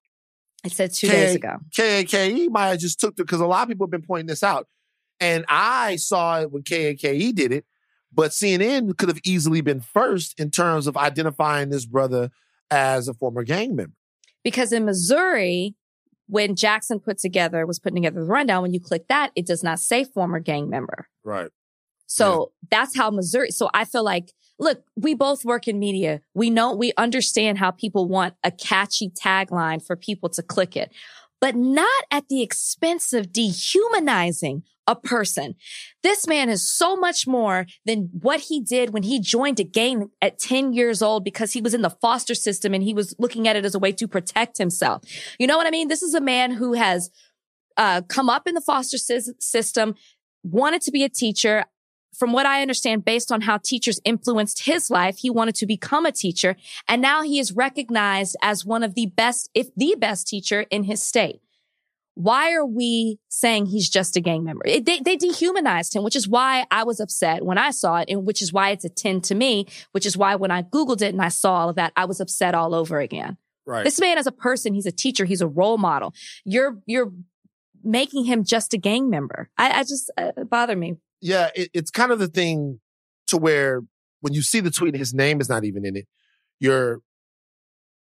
It 0.66 0.72
said 0.72 0.92
two 0.92 1.08
Okay. 1.08 1.16
days 1.28 1.36
ago. 1.36 1.58
KAKE 1.76 2.50
might 2.50 2.70
have 2.70 2.80
just 2.80 3.00
took 3.00 3.16
the 3.16 3.24
because 3.24 3.40
a 3.40 3.46
lot 3.46 3.62
of 3.64 3.70
people 3.70 3.86
have 3.86 3.92
been 3.92 4.02
pointing 4.02 4.26
this 4.26 4.42
out, 4.44 4.68
and 5.20 5.46
I 5.48 5.96
saw 5.98 6.42
it 6.42 6.52
when 6.52 6.64
KAKE 6.64 7.36
did 7.36 7.52
it. 7.52 7.66
But 8.12 8.32
CNN 8.32 8.98
could 8.98 9.10
have 9.10 9.20
easily 9.24 9.62
been 9.62 9.80
first 9.82 10.40
in 10.40 10.50
terms 10.50 10.88
of 10.88 10.98
identifying 10.98 11.70
this 11.70 11.86
brother 11.86 12.32
as 12.72 13.08
a 13.08 13.14
former 13.14 13.44
gang 13.44 13.76
member. 13.76 13.94
Because 14.44 14.72
in 14.72 14.86
Missouri, 14.86 15.76
when 16.28 16.56
Jackson 16.56 17.00
put 17.00 17.18
together, 17.18 17.66
was 17.66 17.80
putting 17.80 17.96
together 17.96 18.20
the 18.22 18.26
rundown, 18.26 18.62
when 18.62 18.74
you 18.74 18.80
click 18.80 19.08
that, 19.08 19.32
it 19.36 19.46
does 19.46 19.64
not 19.64 19.80
say 19.80 20.04
former 20.04 20.40
gang 20.40 20.70
member. 20.70 21.08
Right. 21.24 21.50
So 22.08 22.52
that's 22.72 22.96
how 22.96 23.10
Missouri. 23.10 23.52
So 23.52 23.70
I 23.74 23.84
feel 23.86 24.04
like, 24.04 24.32
look, 24.60 24.84
we 24.96 25.14
both 25.14 25.44
work 25.44 25.68
in 25.68 25.78
media. 25.78 26.22
We 26.34 26.50
know, 26.50 26.74
we 26.74 26.94
understand 26.98 27.58
how 27.58 27.72
people 27.72 28.08
want 28.08 28.36
a 28.44 28.52
catchy 28.52 29.10
tagline 29.10 29.86
for 29.86 29.96
people 29.96 30.30
to 30.30 30.42
click 30.42 30.78
it, 30.78 30.92
but 31.42 31.56
not 31.56 32.06
at 32.10 32.30
the 32.30 32.42
expense 32.42 33.12
of 33.14 33.34
dehumanizing 33.34 34.64
a 34.88 34.96
person. 34.96 35.56
This 36.02 36.26
man 36.28 36.50
is 36.50 36.68
so 36.68 36.96
much 36.96 37.28
more 37.28 37.66
than 37.86 38.10
what 38.22 38.40
he 38.40 38.62
did 38.62 38.92
when 38.92 39.04
he 39.04 39.20
joined 39.20 39.60
a 39.60 39.64
gang 39.64 40.10
at 40.22 40.40
10 40.40 40.74
years 40.74 41.02
old 41.02 41.24
because 41.24 41.54
he 41.54 41.62
was 41.62 41.74
in 41.74 41.82
the 41.82 41.90
foster 41.90 42.34
system 42.34 42.74
and 42.74 42.84
he 42.84 42.94
was 42.94 43.14
looking 43.20 43.48
at 43.48 43.56
it 43.56 43.66
as 43.66 43.76
a 43.76 43.80
way 43.80 43.92
to 43.92 44.08
protect 44.08 44.58
himself. 44.58 45.04
You 45.38 45.46
know 45.46 45.58
what 45.58 45.68
I 45.68 45.72
mean? 45.72 45.90
This 45.90 46.02
is 46.02 46.14
a 46.14 46.22
man 46.22 46.52
who 46.52 46.74
has 46.74 47.12
uh, 47.76 48.02
come 48.08 48.30
up 48.30 48.48
in 48.48 48.56
the 48.56 48.62
foster 48.62 48.98
sys- 48.98 49.40
system, 49.40 49.96
wanted 50.44 50.82
to 50.84 50.92
be 50.92 51.04
a 51.04 51.10
teacher. 51.10 51.66
From 52.18 52.34
what 52.34 52.48
I 52.48 52.64
understand, 52.64 53.06
based 53.06 53.32
on 53.32 53.42
how 53.42 53.58
teachers 53.58 54.00
influenced 54.04 54.66
his 54.66 54.90
life, 54.90 55.18
he 55.20 55.30
wanted 55.30 55.54
to 55.56 55.68
become 55.68 56.04
a 56.04 56.12
teacher. 56.12 56.56
And 56.88 57.00
now 57.00 57.22
he 57.22 57.38
is 57.38 57.52
recognized 57.52 58.36
as 58.42 58.66
one 58.66 58.82
of 58.82 58.96
the 58.96 59.06
best, 59.06 59.52
if 59.54 59.68
the 59.76 59.96
best 60.00 60.28
teacher 60.28 60.66
in 60.72 60.86
his 60.86 61.04
state 61.04 61.42
why 62.18 62.54
are 62.54 62.66
we 62.66 63.20
saying 63.30 63.68
he's 63.68 63.88
just 63.88 64.18
a 64.18 64.22
gang 64.22 64.44
member? 64.44 64.64
It, 64.66 64.86
they, 64.86 65.00
they 65.00 65.16
dehumanized 65.16 65.96
him, 65.96 66.04
which 66.04 66.16
is 66.16 66.28
why 66.28 66.66
I 66.72 66.84
was 66.84 67.00
upset 67.00 67.46
when 67.46 67.60
I 67.60 67.70
saw 67.70 67.98
it 67.98 68.10
and 68.10 68.26
which 68.26 68.42
is 68.42 68.52
why 68.52 68.72
it's 68.72 68.84
a 68.84 68.90
10 68.90 69.22
to 69.22 69.36
me, 69.36 69.68
which 69.92 70.06
is 70.06 70.18
why 70.18 70.36
when 70.36 70.50
I 70.50 70.64
Googled 70.64 71.04
it 71.04 71.14
and 71.14 71.22
I 71.22 71.30
saw 71.30 71.54
all 71.54 71.70
of 71.70 71.76
that, 71.76 71.94
I 71.96 72.06
was 72.06 72.20
upset 72.20 72.56
all 72.56 72.74
over 72.74 73.00
again. 73.00 73.38
Right. 73.68 73.84
This 73.84 74.00
man 74.00 74.18
as 74.18 74.26
a 74.26 74.32
person, 74.32 74.74
he's 74.74 74.88
a 74.88 74.92
teacher, 74.92 75.26
he's 75.26 75.42
a 75.42 75.48
role 75.48 75.78
model. 75.78 76.14
You're, 76.44 76.80
you're 76.88 77.12
making 77.84 78.26
him 78.26 78.44
just 78.44 78.74
a 78.74 78.78
gang 78.78 79.12
member. 79.12 79.52
I, 79.56 79.82
I 79.82 79.84
just, 79.84 80.12
uh, 80.18 80.32
it 80.38 80.50
bothered 80.50 80.80
me. 80.80 80.96
yeah, 81.22 81.52
it, 81.56 81.70
it's 81.74 81.92
kind 81.92 82.12
of 82.12 82.18
the 82.18 82.28
thing 82.28 82.80
to 83.28 83.38
where 83.38 83.84
when 84.22 84.34
you 84.34 84.42
see 84.42 84.60
the 84.60 84.72
tweet, 84.72 84.94
and 84.96 85.00
his 85.00 85.14
name 85.14 85.40
is 85.40 85.50
not 85.50 85.64
even 85.66 85.86
in 85.86 85.96
it. 85.96 86.08
You're, 86.60 87.02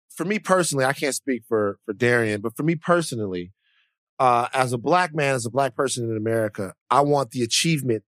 for 0.09 0.25
me 0.25 0.39
personally, 0.39 0.85
I 0.85 0.93
can't 0.93 1.13
speak 1.13 1.43
for 1.47 1.77
for 1.85 1.93
Darrion, 1.93 2.41
but 2.41 2.57
for 2.57 2.63
me 2.63 2.73
personally, 2.73 3.51
uh, 4.19 4.47
as 4.53 4.73
a 4.73 4.77
black 4.77 5.13
man, 5.15 5.35
as 5.35 5.45
a 5.45 5.49
black 5.51 5.75
person 5.75 6.09
in 6.09 6.17
America, 6.17 6.73
I 6.89 7.01
want 7.01 7.31
the 7.31 7.43
achievement 7.43 8.03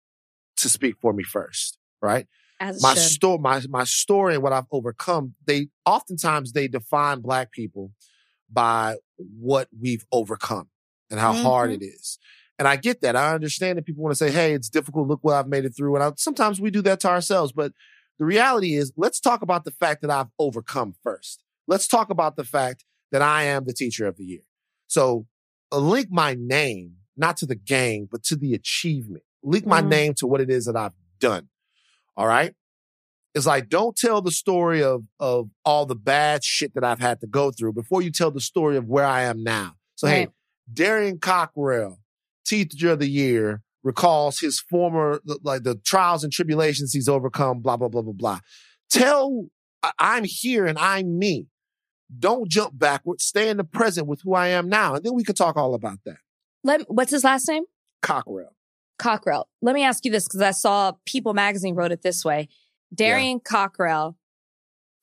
to 0.58 0.68
speak 0.68 0.96
for 1.00 1.12
me 1.12 1.22
first, 1.22 1.78
right? 2.00 2.26
As 2.60 2.82
my 2.82 2.94
story, 2.94 3.38
my 3.38 3.62
my 3.68 3.84
story 3.84 4.34
and 4.34 4.42
what 4.42 4.52
I've 4.52 4.66
overcome. 4.72 5.34
They 5.46 5.68
oftentimes 5.86 6.52
they 6.52 6.66
define 6.66 7.20
black 7.20 7.52
people 7.52 7.92
by 8.50 8.96
what 9.16 9.68
we've 9.80 10.04
overcome 10.10 10.68
and 11.10 11.20
how 11.20 11.32
hard 11.32 11.70
Mm-hmm. 11.70 11.82
it 11.82 11.86
is. 11.86 12.18
And 12.58 12.66
I 12.66 12.74
get 12.74 13.02
that. 13.02 13.14
I 13.14 13.32
understand 13.34 13.78
that 13.78 13.86
people 13.86 14.02
want 14.02 14.12
to 14.12 14.18
say, 14.18 14.32
"Hey, 14.32 14.52
it's 14.54 14.68
difficult. 14.68 15.06
Look 15.06 15.20
what 15.22 15.34
I've 15.36 15.46
made 15.46 15.64
it 15.64 15.76
through." 15.76 15.94
And 15.94 16.02
I, 16.02 16.10
sometimes 16.16 16.60
we 16.60 16.70
do 16.72 16.82
that 16.82 16.98
to 17.00 17.08
ourselves. 17.08 17.52
But 17.52 17.72
the 18.18 18.24
reality 18.24 18.74
is, 18.74 18.92
let's 18.96 19.20
talk 19.20 19.42
about 19.42 19.64
the 19.64 19.70
fact 19.70 20.02
that 20.02 20.10
I've 20.10 20.26
overcome 20.40 20.96
first. 21.04 21.44
Let's 21.68 21.86
talk 21.86 22.10
about 22.10 22.34
the 22.34 22.42
fact 22.44 22.84
that 23.12 23.22
I 23.22 23.44
am 23.44 23.64
the 23.66 23.72
teacher 23.72 24.06
of 24.08 24.16
the 24.16 24.24
year. 24.24 24.42
So 24.88 25.26
link 25.72 26.08
my 26.10 26.34
name 26.38 26.96
not 27.16 27.36
to 27.38 27.46
the 27.46 27.54
gang, 27.54 28.08
but 28.10 28.22
to 28.24 28.36
the 28.36 28.54
achievement. 28.54 29.24
Link 29.42 29.66
my 29.66 29.82
Mhm. 29.82 29.88
name 29.88 30.14
to 30.14 30.26
what 30.26 30.40
it 30.40 30.50
is 30.50 30.66
that 30.66 30.76
I've 30.76 30.92
done. 31.18 31.48
All 32.16 32.26
right. 32.26 32.54
It's 33.34 33.46
like, 33.46 33.68
don't 33.68 33.96
tell 33.96 34.20
the 34.22 34.30
story 34.30 34.82
of, 34.82 35.04
of 35.20 35.50
all 35.64 35.84
the 35.86 35.94
bad 35.94 36.42
shit 36.42 36.74
that 36.74 36.82
I've 36.84 36.98
had 37.00 37.20
to 37.20 37.26
go 37.26 37.50
through 37.50 37.72
before 37.74 38.02
you 38.02 38.10
tell 38.10 38.30
the 38.30 38.40
story 38.40 38.76
of 38.76 38.86
where 38.86 39.04
I 39.04 39.22
am 39.22 39.42
now. 39.42 39.74
So, 39.96 40.06
hey, 40.06 40.20
Right. 40.26 40.30
Darrion 40.72 41.18
Cockrell, 41.20 41.98
teacher 42.44 42.92
of 42.92 42.98
the 42.98 43.08
year, 43.08 43.62
recalls 43.84 44.40
his 44.40 44.60
former, 44.60 45.20
like 45.42 45.62
the 45.62 45.76
trials 45.76 46.24
and 46.24 46.32
tribulations 46.32 46.92
he's 46.92 47.08
overcome, 47.08 47.60
blah, 47.60 47.76
blah, 47.76 47.88
blah, 47.88 48.02
blah, 48.02 48.12
blah. 48.12 48.40
Tell, 48.90 49.46
I'm 49.98 50.24
here 50.24 50.66
and 50.66 50.78
I'm 50.78 51.18
me. 51.18 51.46
Don't 52.16 52.48
jump 52.48 52.78
backwards. 52.78 53.24
Stay 53.24 53.48
in 53.48 53.56
the 53.58 53.64
present 53.64 54.06
with 54.06 54.22
who 54.22 54.34
I 54.34 54.48
am 54.48 54.68
now. 54.68 54.94
And 54.94 55.04
then 55.04 55.14
we 55.14 55.24
can 55.24 55.34
talk 55.34 55.56
all 55.56 55.74
about 55.74 55.98
that. 56.06 56.18
Let, 56.64 56.90
what's 56.90 57.10
his 57.10 57.24
last 57.24 57.48
name? 57.48 57.64
Cockrell. 58.02 58.54
Cockrell. 58.98 59.48
Let 59.62 59.74
me 59.74 59.84
ask 59.84 60.04
you 60.04 60.10
this 60.10 60.26
because 60.26 60.40
I 60.40 60.50
saw 60.52 60.92
People 61.04 61.34
magazine 61.34 61.74
wrote 61.74 61.92
it 61.92 62.02
this 62.02 62.24
way. 62.24 62.48
Darrion 62.94 63.40
Cockrell, 63.40 64.16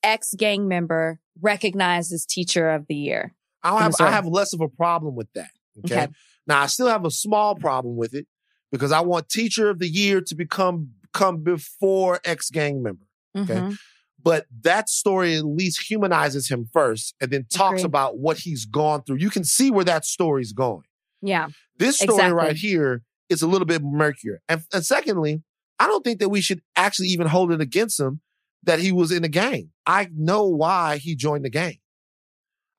ex 0.02 0.34
gang 0.36 0.68
member, 0.68 1.20
recognized 1.40 2.12
as 2.12 2.26
teacher 2.26 2.70
of 2.70 2.86
the 2.88 2.94
year. 2.94 3.34
I 3.62 3.82
have, 3.82 3.94
I 4.00 4.10
have 4.10 4.26
less 4.26 4.52
of 4.52 4.60
a 4.60 4.68
problem 4.68 5.14
with 5.14 5.32
that. 5.34 5.50
Okay? 5.84 6.02
Okay. 6.02 6.12
Now 6.46 6.62
I 6.62 6.66
still 6.66 6.88
have 6.88 7.04
a 7.04 7.10
small 7.10 7.54
problem 7.54 7.96
with 7.96 8.14
it 8.14 8.26
because 8.70 8.92
I 8.92 9.00
want 9.00 9.28
teacher 9.28 9.68
of 9.70 9.78
the 9.78 9.88
year 9.88 10.20
to 10.20 10.34
become 10.34 10.90
come 11.12 11.42
before 11.42 12.20
ex 12.24 12.50
gang 12.50 12.82
member. 12.82 13.06
Okay. 13.36 13.54
Mhm. 13.54 13.78
But 14.26 14.46
that 14.62 14.88
story 14.88 15.36
at 15.36 15.44
least 15.44 15.88
humanizes 15.88 16.50
him 16.50 16.68
first 16.72 17.14
and 17.20 17.30
then 17.30 17.46
talks 17.48 17.82
Agreed. 17.82 17.84
about 17.86 18.18
what 18.18 18.38
he's 18.38 18.64
gone 18.64 19.04
through. 19.04 19.18
You 19.18 19.30
can 19.30 19.44
see 19.44 19.70
where 19.70 19.84
that 19.84 20.04
story's 20.04 20.52
going. 20.52 20.82
Yeah. 21.22 21.46
This 21.78 21.98
story 21.98 22.16
Exactly. 22.16 22.36
right 22.36 22.56
here 22.56 23.02
is 23.28 23.40
a 23.42 23.46
little 23.46 23.66
bit 23.66 23.82
murkier. 23.84 24.40
And, 24.48 24.62
and 24.74 24.84
secondly, 24.84 25.44
I 25.78 25.86
don't 25.86 26.02
think 26.02 26.18
that 26.18 26.28
we 26.28 26.40
should 26.40 26.60
actually 26.74 27.06
even 27.08 27.28
hold 27.28 27.52
it 27.52 27.60
against 27.60 28.00
him 28.00 28.20
that 28.64 28.80
he 28.80 28.90
was 28.90 29.12
in 29.12 29.22
the 29.22 29.28
gang. 29.28 29.70
I 29.86 30.08
know 30.12 30.44
why 30.48 30.96
he 30.96 31.14
joined 31.14 31.44
the 31.44 31.50
gang. 31.50 31.78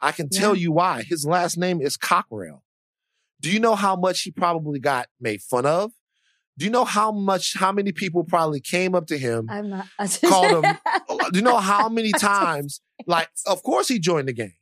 I 0.02 0.12
can 0.12 0.28
tell 0.28 0.54
Yeah. 0.54 0.64
you 0.64 0.72
why. 0.74 1.04
His 1.04 1.26
last 1.26 1.58
name 1.58 1.80
is 1.82 1.96
Cockrell. 1.96 2.62
Do 3.40 3.50
you 3.50 3.62
know 3.62 3.76
how 3.76 3.96
much 3.96 4.24
he 4.24 4.32
probably 4.32 4.80
got 4.80 5.08
made 5.22 5.42
fun 5.42 5.66
of? 5.66 5.92
Do 6.58 6.66
you 6.66 6.72
know 6.72 6.86
how 6.86 7.12
much, 7.12 7.54
how 7.56 7.72
many 7.72 7.92
people 7.92 8.24
probably 8.24 8.60
came 8.60 8.96
up 8.96 9.06
to 9.08 9.18
him? 9.18 9.46
I'm 9.48 9.70
not. 9.70 9.86
Called 10.26 10.66
him- 10.66 10.78
Do 11.32 11.40
you 11.40 11.44
know 11.46 11.58
how 11.58 11.90
many 11.90 12.12
times? 12.18 12.82
Like, 13.06 13.30
of 13.46 13.63
course 13.63 13.88
he 13.88 14.00
joined 14.00 14.28
the 14.28 14.34
gang. 14.34 14.54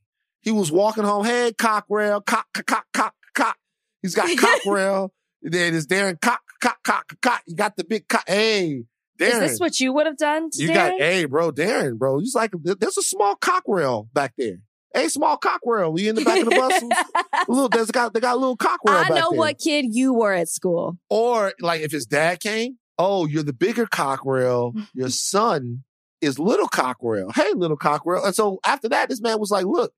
He 0.41 0.51
was 0.51 0.71
walking 0.71 1.04
home, 1.04 1.25
hey, 1.25 1.54
cock, 1.58 1.88
cock, 1.89 2.47
cock, 2.65 2.86
cock, 2.93 3.13
cock. 3.34 3.58
He's 4.01 4.13
got 4.15 4.28
Cockrell. 4.38 5.10
then 5.41 5.73
it's 5.75 5.88
Darren, 5.88 6.19
cock, 6.21 6.41
cock, 6.62 6.78
cock, 6.84 7.13
cock. 7.21 7.41
You 7.47 7.56
got 7.56 7.75
the 7.78 7.84
big 7.84 8.08
cock. 8.08 8.23
Hey, 8.28 8.84
Is 9.19 9.39
this 9.39 9.60
what 9.60 9.80
you 9.80 9.91
would 9.93 10.06
have 10.06 10.17
done 10.17 10.49
to 10.51 10.62
you 10.62 10.69
Darren? 10.69 10.73
got, 10.73 10.99
hey, 10.99 11.25
bro, 11.25 11.51
Darren, 11.51 11.97
bro. 11.97 12.19
He's 12.19 12.36
like, 12.36 12.51
there's 12.62 12.97
a 12.97 13.01
small 13.01 13.36
Cockrell 13.36 14.08
back 14.13 14.34
there. 14.38 14.58
Hey, 14.93 15.08
small 15.10 15.38
Cockrell. 15.38 15.99
You 15.99 16.10
in 16.12 16.15
the 16.15 16.23
back 16.23 16.39
of 16.39 16.45
the 16.45 16.56
bus? 17.32 17.47
Little, 17.49 17.67
there's 17.69 17.91
got, 17.91 18.13
they 18.13 18.19
got 18.19 18.36
a 18.36 18.39
little 18.39 18.56
Cockrell 18.56 18.95
I 18.95 19.10
know 19.10 19.32
there. 19.32 19.39
what 19.39 19.58
kid 19.58 19.88
you 19.89 20.13
were 20.13 20.34
at 20.34 20.47
school. 20.47 20.97
Or 21.10 21.54
like 21.60 21.82
if 21.82 21.91
his 21.91 22.06
dad 22.06 22.39
came, 22.39 22.78
oh, 22.99 23.25
you're 23.25 23.43
the 23.43 23.51
bigger 23.54 23.88
cockerel. 23.88 24.73
Your 24.93 25.10
son 25.10 25.84
is 26.25 26.39
little 26.39 26.67
cockerel. 26.67 27.31
Hey, 27.31 27.51
little 27.53 27.77
cockerel. 27.77 28.25
And 28.25 28.35
so 28.35 28.59
after 28.65 28.89
that, 28.89 29.09
this 29.09 29.21
man 29.21 29.39
was 29.39 29.51
like, 29.51 29.65
look, 29.65 29.93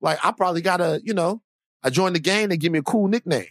like 0.00 0.18
I 0.24 0.32
probably 0.32 0.60
gotta, 0.60 1.00
you 1.04 1.14
know, 1.14 1.42
I 1.82 1.90
joined 1.90 2.16
the 2.16 2.20
gang, 2.20 2.48
they 2.48 2.56
give 2.56 2.72
me 2.72 2.80
a 2.80 2.82
cool 2.82 3.08
nickname. 3.08 3.46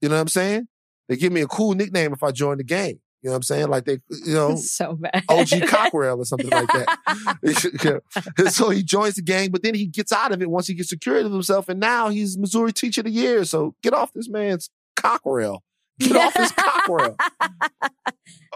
You 0.00 0.08
know 0.08 0.14
what 0.14 0.22
I'm 0.22 0.28
saying? 0.28 0.68
They 1.08 1.16
give 1.16 1.32
me 1.32 1.40
a 1.40 1.46
cool 1.46 1.74
nickname 1.74 2.12
if 2.12 2.22
I 2.22 2.30
join 2.30 2.58
the 2.58 2.64
gang. 2.64 3.00
You 3.22 3.30
know 3.30 3.32
what 3.32 3.36
I'm 3.36 3.42
saying? 3.42 3.68
Like 3.68 3.84
they, 3.84 3.98
you 4.24 4.34
know, 4.34 4.54
so 4.54 4.94
bad. 4.94 5.24
OG 5.28 5.66
Cockrell 5.66 6.20
or 6.20 6.24
something 6.24 6.50
like 6.50 6.68
that. 6.68 8.02
And 8.38 8.52
so 8.52 8.70
he 8.70 8.84
joins 8.84 9.16
the 9.16 9.22
gang, 9.22 9.50
but 9.50 9.64
then 9.64 9.74
he 9.74 9.86
gets 9.86 10.12
out 10.12 10.30
of 10.30 10.40
it 10.40 10.48
once 10.48 10.68
he 10.68 10.74
gets 10.74 10.90
secured 10.90 11.26
of 11.26 11.32
himself. 11.32 11.68
And 11.68 11.80
now 11.80 12.10
he's 12.10 12.38
Missouri 12.38 12.72
Teacher 12.72 13.00
of 13.00 13.06
the 13.06 13.10
Year. 13.10 13.44
So 13.44 13.74
get 13.82 13.92
off 13.92 14.12
this 14.12 14.28
man's 14.28 14.70
Cockrell. 14.94 15.64
Get 15.98 16.14
off 16.16 16.34
his 16.34 16.52
Cockrell. 16.52 17.16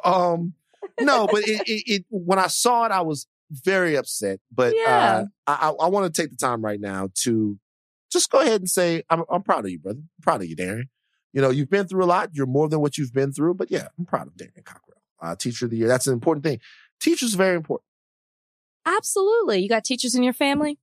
Um, 0.04 0.54
no, 1.00 1.26
but 1.26 1.46
it, 1.46 1.62
it, 1.66 1.82
it, 1.86 2.04
when 2.10 2.38
I 2.38 2.46
saw 2.46 2.84
it, 2.86 2.92
I 2.92 3.00
was 3.02 3.26
very 3.50 3.96
upset. 3.96 4.40
But 4.50 4.74
Yeah. 4.74 5.24
uh, 5.46 5.56
I, 5.60 5.84
I, 5.84 5.88
want 5.88 6.12
to 6.12 6.22
take 6.22 6.30
the 6.30 6.36
time 6.36 6.62
right 6.64 6.80
now 6.80 7.10
to 7.22 7.58
just 8.10 8.30
go 8.30 8.40
ahead 8.40 8.60
and 8.60 8.68
say, 8.68 9.02
I'm, 9.10 9.24
I'm 9.30 9.42
proud 9.42 9.64
of 9.64 9.70
you, 9.70 9.78
brother. 9.78 9.98
I'm 10.00 10.22
proud 10.22 10.42
of 10.42 10.48
you, 10.48 10.56
Darren. 10.56 10.84
You 11.32 11.40
know, 11.42 11.50
you've 11.50 11.70
been 11.70 11.86
through 11.86 12.04
a 12.04 12.06
lot. 12.06 12.30
You're 12.32 12.46
more 12.46 12.68
than 12.68 12.80
what 12.80 12.98
you've 12.98 13.12
been 13.12 13.32
through. 13.32 13.54
But 13.54 13.70
yeah, 13.70 13.88
I'm 13.98 14.04
proud 14.06 14.26
of 14.26 14.34
Darren 14.34 14.64
Cockrell, 14.64 15.00
uh, 15.20 15.36
Teacher 15.36 15.66
of 15.66 15.70
the 15.70 15.76
Year. 15.78 15.88
That's 15.88 16.06
an 16.06 16.12
important 16.12 16.44
thing. 16.44 16.60
Teachers 17.00 17.34
are 17.34 17.38
very 17.38 17.56
important. 17.56 17.84
Absolutely. 18.86 19.62
You 19.62 19.68
got 19.68 19.84
teachers 19.84 20.14
in 20.14 20.22
your 20.22 20.32
family? 20.32 20.78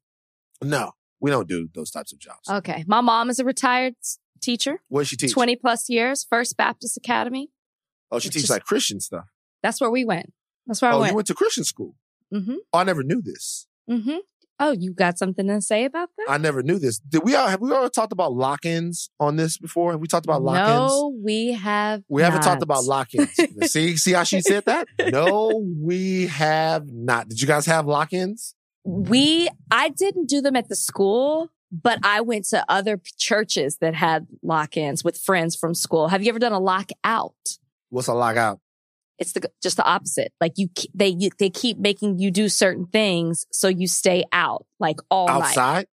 No, 0.62 0.92
we 1.20 1.32
don't 1.32 1.48
do 1.48 1.70
those 1.74 1.92
types 1.92 2.12
of 2.12 2.20
jobs. 2.20 2.50
Okay. 2.50 2.84
My 2.88 3.02
mom 3.02 3.30
is 3.30 3.40
a 3.40 3.46
retired 3.46 3.96
teacher, 4.42 4.82
Where 4.88 5.02
does 5.02 5.10
she 5.10 5.18
teach? 5.18 5.34
20 5.34 5.56
plus 5.58 5.90
years, 5.90 6.26
First 6.30 6.56
Baptist 6.58 6.98
Academy. 6.98 7.50
oh, 8.12 8.20
she 8.20 8.30
teaches 8.30 8.50
like 8.50 8.64
Christian 8.64 9.00
stuff. 9.00 9.26
That's 9.64 9.80
where 9.82 9.92
we 9.92 10.06
went. 10.06 10.34
That's 10.68 10.82
where 10.82 10.92
I 10.92 10.96
went. 10.96 11.06
Oh, 11.06 11.10
you 11.12 11.16
went 11.16 11.28
to 11.28 11.34
Christian 11.36 11.64
school. 11.64 11.96
mm-hmm. 12.34 12.56
Oh, 12.74 12.80
I 12.80 12.84
never 12.84 13.04
knew 13.04 13.22
this. 13.22 13.68
Mm-hmm. 13.90 14.18
Oh, 14.62 14.72
you 14.72 14.92
got 14.94 15.18
something 15.18 15.48
to 15.48 15.62
say 15.62 15.86
about 15.86 16.10
that? 16.18 16.26
I 16.30 16.38
never 16.38 16.62
knew 16.62 16.80
this. 16.80 17.00
Did 17.00 17.24
we 17.24 17.34
all 17.34 17.48
have 17.48 17.62
we 17.62 17.72
all 17.72 17.90
talked 17.90 18.12
about 18.12 18.34
lock-ins 18.34 19.10
on 19.18 19.38
this 19.38 19.58
before? 19.58 19.92
Have 19.92 20.02
we 20.02 20.08
talked 20.08 20.26
about 20.26 20.42
lock-ins? 20.42 20.92
No, 20.92 21.16
we 21.24 21.54
have. 21.54 22.04
We 22.10 22.22
haven't 22.22 22.42
talked 22.42 22.62
about 22.62 22.84
lock-ins. 22.84 23.32
see, 23.72 23.96
see 23.96 24.12
how 24.12 24.24
she 24.24 24.42
said 24.42 24.66
that? 24.66 24.88
No, 25.12 25.64
we 25.82 26.28
have 26.28 26.92
not. 26.92 27.30
Did 27.30 27.40
you 27.42 27.48
guys 27.48 27.66
have 27.68 27.86
lock-ins? 27.88 28.54
We, 28.84 29.50
I 29.72 29.90
didn't 29.90 30.28
do 30.28 30.42
them 30.42 30.58
at 30.58 30.68
the 30.68 30.76
school, 30.76 31.50
but 31.72 32.00
I 32.04 32.20
went 32.22 32.46
to 32.46 32.66
other 32.68 32.98
p- 32.98 33.12
churches 33.18 33.78
that 33.78 33.96
had 33.96 34.28
lock-ins 34.44 35.04
with 35.06 35.18
friends 35.18 35.56
from 35.56 35.74
school. 35.74 36.10
Have 36.10 36.22
you 36.22 36.30
ever 36.30 36.40
done 36.40 36.54
a 36.54 36.60
lockout? 36.60 37.36
What's 37.90 38.08
a 38.10 38.14
lockout? 38.14 38.60
It's 39.20 39.34
the 39.34 39.52
just 39.62 39.78
the 39.78 39.84
opposite. 39.86 40.32
Like 40.42 40.54
you, 40.56 40.70
they 40.94 41.10
you, 41.10 41.30
they 41.38 41.50
keep 41.50 41.78
making 41.78 42.20
you 42.20 42.32
do 42.32 42.50
certain 42.50 42.86
things, 42.88 43.46
so 43.52 43.68
you 43.68 43.88
stay 43.88 44.24
out 44.32 44.66
like 44.80 44.98
all 45.12 45.28
night. 45.28 45.50
Outside? 45.50 45.88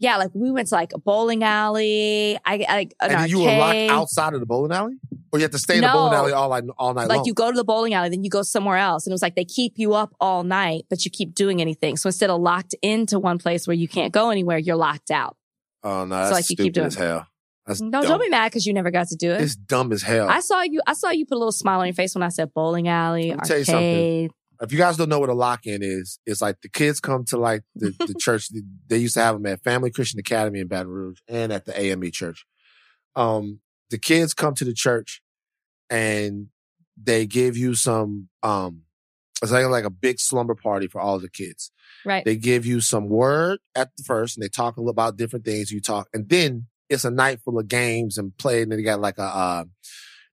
Yeah, 0.00 0.16
like 0.18 0.30
we 0.32 0.52
went 0.52 0.68
to 0.68 0.76
like 0.76 0.92
a 0.94 0.98
bowling 0.98 1.42
alley. 1.42 2.38
I 2.44 2.64
like 2.68 2.94
an 3.00 3.10
and 3.10 3.30
you 3.30 3.40
were 3.40 3.46
locked 3.46 3.76
outside 3.90 4.34
of 4.34 4.40
the 4.40 4.46
bowling 4.46 4.70
alley? 4.70 4.94
Or 5.32 5.38
you 5.40 5.42
have 5.42 5.50
to 5.50 5.58
stay 5.58 5.74
in 5.74 5.80
the 5.80 5.88
bowling 5.88 6.14
alley 6.14 6.32
all 6.32 6.48
night 6.48 6.64
all 6.78 6.94
night 6.94 7.08
like 7.08 7.16
long? 7.18 7.26
you 7.26 7.34
go 7.34 7.50
to 7.50 7.56
the 7.56 7.64
bowling 7.64 7.94
alley, 7.94 8.08
then 8.08 8.22
you 8.22 8.30
go 8.30 8.42
somewhere 8.42 8.76
else. 8.76 9.06
And 9.06 9.10
it 9.10 9.14
was 9.14 9.22
like 9.22 9.34
they 9.34 9.44
keep 9.44 9.72
you 9.76 9.94
up 9.94 10.14
all 10.20 10.44
night, 10.44 10.84
but 10.88 11.04
you 11.04 11.10
keep 11.10 11.34
doing 11.34 11.60
anything. 11.60 11.96
So 11.96 12.08
instead 12.08 12.30
of 12.30 12.40
locked 12.40 12.74
into 12.80 13.18
one 13.18 13.38
place 13.38 13.66
where 13.66 13.74
you 13.74 13.88
can't 13.88 14.12
go 14.12 14.30
anywhere, 14.30 14.56
you're 14.58 14.76
locked 14.76 15.10
out. 15.10 15.36
oh 15.82 16.04
no, 16.04 16.14
that's 16.16 16.30
like 16.30 16.48
you 16.48 16.54
stupid 16.54 16.62
keep 16.62 16.72
doing- 16.74 16.86
as 16.86 16.94
hell. 16.94 17.26
That's 17.68 17.80
No, 17.80 18.00
dumb. 18.00 18.08
don't 18.08 18.20
be 18.22 18.28
mad 18.30 18.48
because 18.50 18.66
you 18.66 18.72
never 18.72 18.90
got 18.90 19.06
to 19.08 19.16
do 19.16 19.30
it. 19.30 19.40
It's 19.42 19.54
dumb 19.54 19.92
as 19.92 20.02
hell. 20.02 20.28
I 20.28 20.40
saw 20.40 20.62
you. 20.62 20.80
I 20.86 20.94
saw 20.94 21.10
you 21.10 21.24
put 21.26 21.36
a 21.36 21.38
little 21.38 21.52
smile 21.52 21.80
on 21.80 21.86
your 21.86 21.94
face 21.94 22.14
when 22.16 22.24
I 22.24 22.28
said 22.30 22.52
bowling 22.52 22.88
alley, 22.88 23.28
Let 23.30 23.36
me 23.42 23.46
tell 23.46 23.58
you 23.58 23.64
something. 23.64 23.84
arcade. 23.94 24.30
if 24.62 24.72
you 24.72 24.78
guys 24.78 24.96
don't 24.96 25.08
know 25.08 25.20
what 25.20 25.28
a 25.28 25.34
lock-in 25.34 25.82
is, 25.84 26.18
it's 26.26 26.40
like 26.42 26.60
the 26.62 26.68
kids 26.68 26.98
come 26.98 27.24
to 27.26 27.36
like 27.36 27.62
the, 27.76 27.90
the 28.06 28.14
church. 28.18 28.48
They 28.88 28.96
used 28.98 29.14
to 29.14 29.20
have 29.20 29.36
them 29.36 29.46
at 29.46 29.62
Family 29.62 29.90
Christian 29.92 30.18
Academy 30.18 30.58
in 30.60 30.66
Baton 30.66 30.88
Rouge 30.88 31.20
and 31.28 31.52
at 31.52 31.64
the 31.66 31.78
AME 31.78 32.10
church. 32.10 32.44
Um, 33.14 33.60
the 33.90 33.98
kids 33.98 34.34
come 34.34 34.54
to 34.54 34.64
the 34.64 34.74
church 34.74 35.22
and 35.90 36.48
they 37.00 37.26
give 37.26 37.56
you 37.56 37.74
some, 37.74 38.28
um, 38.42 38.82
it's 39.42 39.52
like, 39.52 39.66
like 39.66 39.84
a 39.84 39.90
big 39.90 40.18
slumber 40.18 40.54
party 40.54 40.88
for 40.88 41.00
all 41.00 41.18
the 41.20 41.30
kids. 41.30 41.70
Right. 42.04 42.24
They 42.24 42.36
give 42.36 42.66
you 42.66 42.80
some 42.80 43.08
word 43.08 43.60
at 43.74 43.90
the 43.96 44.02
first 44.02 44.36
and 44.36 44.42
they 44.44 44.48
talk 44.48 44.76
a 44.76 44.80
little 44.80 44.90
about 44.90 45.16
different 45.16 45.44
things 45.44 45.70
you 45.70 45.80
talk. 45.80 46.08
And 46.12 46.28
then 46.28 46.66
it's 46.88 47.04
a 47.04 47.10
night 47.10 47.40
full 47.40 47.58
of 47.58 47.68
games 47.68 48.18
and 48.18 48.36
play. 48.36 48.62
And 48.62 48.72
then 48.72 48.78
they 48.78 48.84
got 48.84 49.00
like 49.00 49.18
a, 49.18 49.22
uh, 49.22 49.64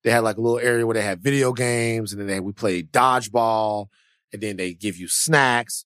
they 0.04 0.12
had 0.12 0.24
like 0.24 0.38
a 0.38 0.42
little 0.42 0.60
area 0.60 0.86
where 0.86 0.94
they 0.94 1.02
had 1.02 1.22
video 1.22 1.52
games 1.52 2.12
and 2.12 2.22
then 2.22 2.28
they, 2.28 2.40
we 2.40 2.54
played 2.54 2.92
dodgeball 2.92 3.88
and 4.32 4.42
then 4.42 4.58
they 4.58 4.74
give 4.74 4.98
you 4.98 5.08
snacks. 5.08 5.86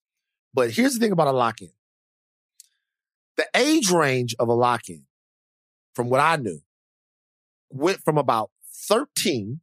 But 0.53 0.71
here's 0.71 0.93
the 0.93 0.99
thing 0.99 1.11
about 1.11 1.27
a 1.27 1.31
lock-in. 1.31 1.71
The 3.37 3.47
age 3.55 3.89
range 3.89 4.35
of 4.39 4.49
a 4.49 4.53
lock-in, 4.53 5.03
from 5.93 6.09
what 6.09 6.19
I 6.19 6.35
knew, 6.35 6.59
went 7.69 8.01
from 8.03 8.17
about 8.17 8.51
13, 8.89 9.61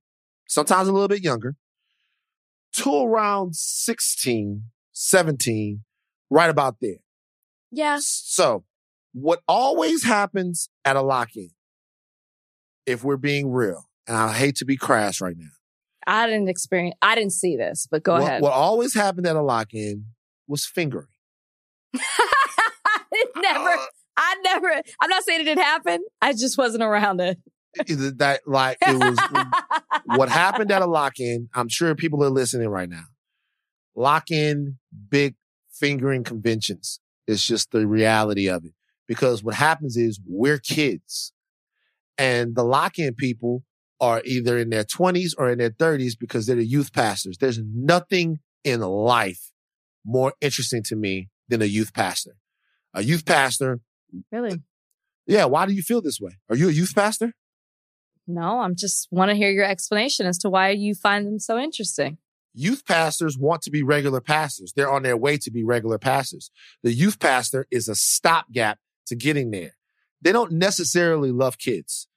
sometimes 0.48 0.88
a 0.88 0.92
little 0.92 1.08
bit 1.08 1.22
younger, 1.22 1.56
to 2.74 3.04
around 3.04 3.56
16, 3.56 4.62
17, 4.92 5.84
right 6.30 6.50
about 6.50 6.76
there. 6.80 6.98
Yeah. 7.70 7.98
So, 8.00 8.64
what 9.16 9.40
always 9.48 10.04
happens 10.04 10.68
at 10.84 10.96
a 10.96 11.02
lock-in, 11.02 11.50
if 12.84 13.02
we're 13.02 13.16
being 13.16 13.50
real, 13.50 13.88
and 14.06 14.16
I 14.16 14.32
hate 14.32 14.56
to 14.56 14.64
be 14.64 14.76
crass 14.76 15.20
right 15.20 15.36
now, 15.36 15.48
I 16.06 16.26
didn't 16.26 16.48
experience. 16.48 16.96
I 17.02 17.14
didn't 17.14 17.32
see 17.32 17.56
this, 17.56 17.88
but 17.90 18.02
go 18.02 18.14
what, 18.14 18.22
ahead. 18.22 18.42
what 18.42 18.52
always 18.52 18.94
happened 18.94 19.26
at 19.26 19.36
a 19.36 19.42
lock-in 19.42 20.06
was 20.46 20.66
fingering. 20.66 21.08
never. 21.94 23.68
Uh, 23.68 23.86
I 24.18 24.36
never. 24.44 24.68
I'm 25.00 25.10
not 25.10 25.24
saying 25.24 25.40
it 25.40 25.44
didn't 25.44 25.64
happen. 25.64 26.04
I 26.22 26.32
just 26.32 26.56
wasn't 26.56 26.82
around 26.82 27.20
it 27.20 27.38
that 27.84 28.40
like 28.46 28.78
it 28.80 28.96
was 28.96 29.18
what 30.16 30.28
happened 30.28 30.70
at 30.70 30.82
a 30.82 30.86
lock-in. 30.86 31.48
I'm 31.54 31.68
sure 31.68 31.94
people 31.94 32.24
are 32.24 32.30
listening 32.30 32.68
right 32.68 32.88
now. 32.88 33.04
Lock-in 33.94 34.78
big 35.08 35.34
fingering 35.72 36.24
conventions. 36.24 37.00
It's 37.26 37.46
just 37.46 37.70
the 37.70 37.86
reality 37.86 38.48
of 38.48 38.64
it. 38.64 38.72
Because 39.06 39.42
what 39.42 39.54
happens 39.54 39.96
is 39.96 40.20
we're 40.26 40.58
kids 40.58 41.32
and 42.18 42.54
the 42.56 42.64
lock-in 42.64 43.14
people 43.14 43.62
are 44.00 44.20
either 44.24 44.58
in 44.58 44.70
their 44.70 44.84
20s 44.84 45.32
or 45.38 45.50
in 45.50 45.58
their 45.58 45.70
30s 45.70 46.18
because 46.18 46.46
they're 46.46 46.56
the 46.56 46.66
youth 46.66 46.92
pastors. 46.92 47.38
There's 47.38 47.60
nothing 47.62 48.40
in 48.64 48.80
life 48.80 49.52
more 50.04 50.34
interesting 50.40 50.82
to 50.84 50.96
me 50.96 51.28
than 51.48 51.62
a 51.62 51.66
youth 51.66 51.94
pastor. 51.94 52.36
A 52.94 53.02
youth 53.02 53.24
pastor. 53.24 53.80
Really? 54.32 54.62
Yeah. 55.26 55.44
Why 55.46 55.66
do 55.66 55.72
you 55.72 55.82
feel 55.82 56.02
this 56.02 56.20
way? 56.20 56.32
Are 56.50 56.56
you 56.56 56.68
a 56.68 56.72
youth 56.72 56.94
pastor? 56.94 57.32
No, 58.26 58.60
I'm 58.60 58.74
just 58.74 59.08
want 59.10 59.30
to 59.30 59.36
hear 59.36 59.50
your 59.50 59.64
explanation 59.64 60.26
as 60.26 60.36
to 60.38 60.50
why 60.50 60.70
you 60.70 60.94
find 60.94 61.26
them 61.26 61.38
so 61.38 61.58
interesting. 61.58 62.18
youth 62.56 62.86
pastors 62.86 63.38
want 63.38 63.62
to 63.62 63.70
be 63.70 63.82
regular 63.82 64.20
pastors. 64.20 64.72
They're 64.74 64.90
on 64.90 65.02
their 65.02 65.16
way 65.16 65.36
to 65.36 65.50
be 65.50 65.62
regular 65.62 65.98
pastors. 65.98 66.50
The 66.82 66.92
youth 66.92 67.20
pastor 67.20 67.66
is 67.70 67.88
a 67.88 67.94
stopgap 67.94 68.78
to 69.06 69.16
getting 69.16 69.50
there. 69.50 69.72
They 70.22 70.32
don't 70.32 70.52
necessarily 70.52 71.30
love 71.32 71.58
kids. 71.58 72.08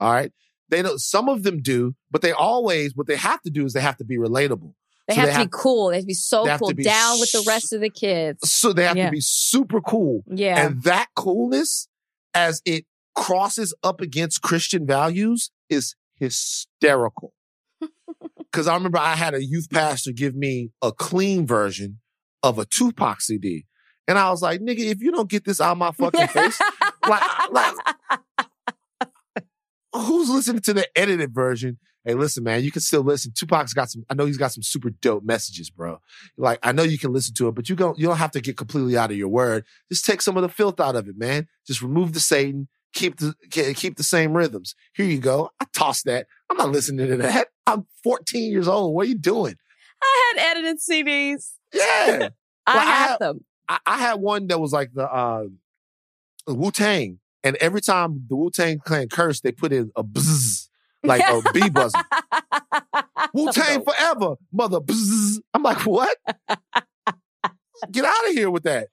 All 0.00 0.12
right. 0.12 0.32
They 0.68 0.82
don't, 0.82 0.98
some 1.00 1.28
of 1.28 1.42
them 1.42 1.62
do, 1.62 1.94
but 2.10 2.22
they 2.22 2.32
always, 2.32 2.94
what 2.94 3.06
they 3.06 3.16
have 3.16 3.42
to 3.42 3.50
do 3.50 3.64
is 3.64 3.72
they 3.72 3.80
have 3.80 3.96
to 3.98 4.04
be 4.04 4.18
relatable. 4.18 4.72
They 5.08 5.14
So 5.14 5.20
have 5.20 5.26
they 5.28 5.32
to 5.32 5.38
have- 5.38 5.46
be 5.46 5.50
cool. 5.52 5.88
They 5.88 5.96
have 5.96 6.02
to 6.04 6.06
be 6.06 6.14
so 6.14 6.46
to 6.46 6.58
cool. 6.58 6.72
be 6.72 6.84
Down 6.84 7.18
with 7.18 7.32
the 7.32 7.42
rest 7.46 7.72
of 7.72 7.80
the 7.80 7.90
kids. 7.90 8.48
So 8.50 8.72
they 8.72 8.84
have 8.84 8.96
Yeah. 8.96 9.06
to 9.06 9.10
be 9.10 9.20
super 9.20 9.80
cool. 9.80 10.22
Yeah. 10.28 10.64
And 10.66 10.82
that 10.84 11.08
coolness, 11.16 11.88
as 12.34 12.62
it 12.64 12.84
crosses 13.16 13.74
up 13.82 14.00
against 14.00 14.42
Christian 14.42 14.86
values, 14.86 15.50
is 15.68 15.96
hysterical. 16.14 17.34
Because 18.38 18.66
I 18.66 18.74
remember 18.74 18.98
I 18.98 19.14
had 19.14 19.32
a 19.34 19.44
youth 19.44 19.70
pastor 19.70 20.10
give 20.12 20.34
me 20.34 20.70
a 20.82 20.90
clean 20.90 21.46
version 21.46 22.00
of 22.42 22.58
a 22.58 22.64
Tupac 22.64 23.20
CD. 23.20 23.66
And 24.10 24.18
I 24.18 24.28
was 24.30 24.42
like, 24.42 24.60
nigga, 24.60 24.80
if 24.80 25.00
you 25.00 25.12
don't 25.12 25.30
get 25.30 25.44
this 25.44 25.60
out 25.60 25.70
of 25.70 25.78
my 25.78 25.92
fucking 25.92 26.26
face, 26.26 26.60
like, 27.08 27.22
like, 27.52 27.74
who's 29.94 30.28
listening 30.28 30.62
to 30.62 30.74
the 30.74 30.86
edited 30.98 31.32
version? 31.32 31.78
Hey, 32.04 32.14
listen, 32.14 32.42
man, 32.42 32.64
you 32.64 32.72
can 32.72 32.80
still 32.80 33.02
listen. 33.02 33.30
Tupac's 33.32 33.72
got 33.72 33.88
some, 33.88 34.04
I 34.10 34.14
know 34.14 34.26
he's 34.26 34.36
got 34.36 34.50
some 34.50 34.64
super 34.64 34.90
dope 34.90 35.22
messages, 35.22 35.70
bro. 35.70 36.00
Like, 36.36 36.58
I 36.64 36.72
know 36.72 36.82
you 36.82 36.98
can 36.98 37.12
listen 37.12 37.34
to 37.34 37.46
it, 37.46 37.54
but 37.54 37.68
you 37.68 37.76
don't, 37.76 37.96
you 38.00 38.08
don't 38.08 38.16
have 38.16 38.32
to 38.32 38.40
get 38.40 38.56
completely 38.56 38.96
out 38.96 39.12
of 39.12 39.16
your 39.16 39.28
word. 39.28 39.64
Just 39.92 40.04
take 40.06 40.22
some 40.22 40.36
of 40.36 40.42
the 40.42 40.48
filth 40.48 40.80
out 40.80 40.96
of 40.96 41.06
it, 41.08 41.16
man. 41.16 41.46
Just 41.68 41.80
remove 41.80 42.12
the 42.12 42.18
Satan, 42.20 42.66
keep 42.92 43.18
the, 43.18 43.34
keep 43.48 43.96
the 43.96 44.02
same 44.02 44.32
rhythms. 44.36 44.74
Here 44.92 45.06
you 45.06 45.18
go. 45.18 45.50
I 45.60 45.66
tossed 45.72 46.06
that. 46.06 46.26
I'm 46.50 46.56
not 46.56 46.70
listening 46.70 47.06
to 47.06 47.16
that. 47.18 47.46
I'm 47.64 47.86
14 48.02 48.50
years 48.50 48.66
old. 48.66 48.92
What 48.92 49.06
are 49.06 49.10
you 49.10 49.18
doing? 49.18 49.54
I 50.02 50.32
had 50.34 50.56
edited 50.56 50.78
CDs. 50.80 51.50
Yeah. 51.72 52.30
I 52.66 52.74
Well, 52.74 52.78
I 52.88 52.90
had 52.90 53.08
have- 53.10 53.18
them. 53.20 53.44
I, 53.70 53.78
I 53.86 53.98
had 53.98 54.14
one 54.14 54.48
that 54.48 54.60
was 54.60 54.72
like 54.72 54.92
the, 54.92 55.10
uh, 55.10 55.44
Wu 56.46 56.70
Tang. 56.72 57.20
And 57.42 57.56
every 57.56 57.80
time 57.80 58.26
the 58.28 58.36
Wu 58.36 58.50
Tang 58.50 58.80
clan 58.80 59.08
cursed, 59.08 59.44
they 59.44 59.52
put 59.52 59.72
in 59.72 59.90
a 59.96 60.04
bzzz, 60.04 60.68
like 61.02 61.22
a 61.22 61.40
bee 61.54 61.70
buzzer. 61.70 61.98
Wu 63.32 63.50
Tang 63.52 63.82
forever, 63.82 64.34
mother. 64.52 64.80
Bzzz. 64.80 65.38
I'm 65.54 65.62
like, 65.62 65.86
what? 65.86 66.16
Get 67.90 68.04
out 68.04 68.28
of 68.28 68.34
here 68.34 68.50
with 68.50 68.64
that. 68.64 68.88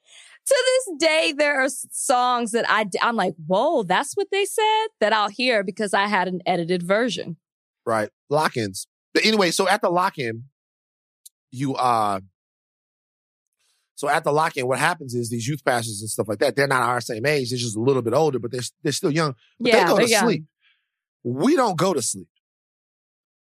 to 0.45 0.55
this 0.65 0.97
day, 0.99 1.33
there 1.37 1.59
are 1.61 1.67
songs 1.69 2.51
that 2.51 2.65
I 2.69 2.85
I'm 3.01 3.17
like, 3.17 3.33
whoa, 3.47 3.83
that's 3.83 4.13
what 4.15 4.27
they 4.31 4.45
said 4.45 4.87
that 5.01 5.11
I'll 5.11 5.27
hear 5.29 5.63
because 5.63 5.93
I 5.93 6.07
had 6.07 6.27
an 6.29 6.41
edited 6.45 6.83
version. 6.83 7.35
Right. 7.85 8.09
Lock-ins. 8.29 8.87
But 9.13 9.25
anyway, 9.25 9.51
so 9.51 9.67
at 9.67 9.81
the 9.81 9.89
lock-in, 9.89 10.43
you 11.51 11.75
uh 11.75 12.21
so 13.97 14.07
at 14.07 14.23
the 14.23 14.31
lock-in, 14.31 14.67
what 14.67 14.77
happens 14.77 15.15
is 15.15 15.31
these 15.31 15.47
youth 15.47 15.65
pastors 15.65 16.01
and 16.01 16.09
stuff 16.09 16.27
like 16.27 16.37
that, 16.37 16.55
they're 16.55 16.67
not 16.67 16.83
our 16.83 17.01
same 17.01 17.25
age, 17.25 17.49
they're 17.49 17.57
just 17.57 17.75
a 17.75 17.81
little 17.81 18.03
bit 18.03 18.13
older, 18.13 18.37
but 18.37 18.51
they're 18.51 18.61
they're 18.83 18.91
still 18.91 19.11
young. 19.11 19.33
But 19.59 19.73
yeah, 19.73 19.83
they 19.83 19.89
go 19.89 19.97
to 19.97 20.07
young. 20.07 20.23
sleep. 20.23 20.43
We 21.23 21.55
don't 21.55 21.77
go 21.77 21.95
to 21.95 22.01
sleep. 22.03 22.27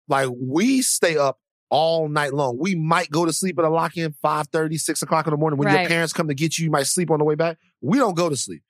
Like 0.10 0.28
we 0.38 0.82
stay 0.82 1.16
up 1.16 1.40
all 1.70 2.10
night 2.10 2.34
long. 2.34 2.58
We 2.60 2.76
might 2.76 3.10
go 3.10 3.26
to 3.26 3.32
sleep 3.32 3.58
at 3.60 3.66
a 3.66 3.70
lock-in 3.70 4.12
5 4.22 4.48
6 4.76 5.02
o'clock 5.02 5.26
in 5.26 5.32
the 5.32 5.38
morning. 5.38 5.58
When 5.58 5.74
your 5.74 5.88
parents 5.88 6.12
come 6.12 6.28
to 6.28 6.34
get 6.34 6.60
you, 6.60 6.66
you 6.66 6.72
might 6.72 6.88
sleep 6.88 7.10
on 7.10 7.20
the 7.20 7.26
way 7.26 7.36
back. 7.36 7.58
We 7.80 7.98
don't 7.98 8.18
go 8.18 8.28
to 8.28 8.36
sleep. 8.36 8.62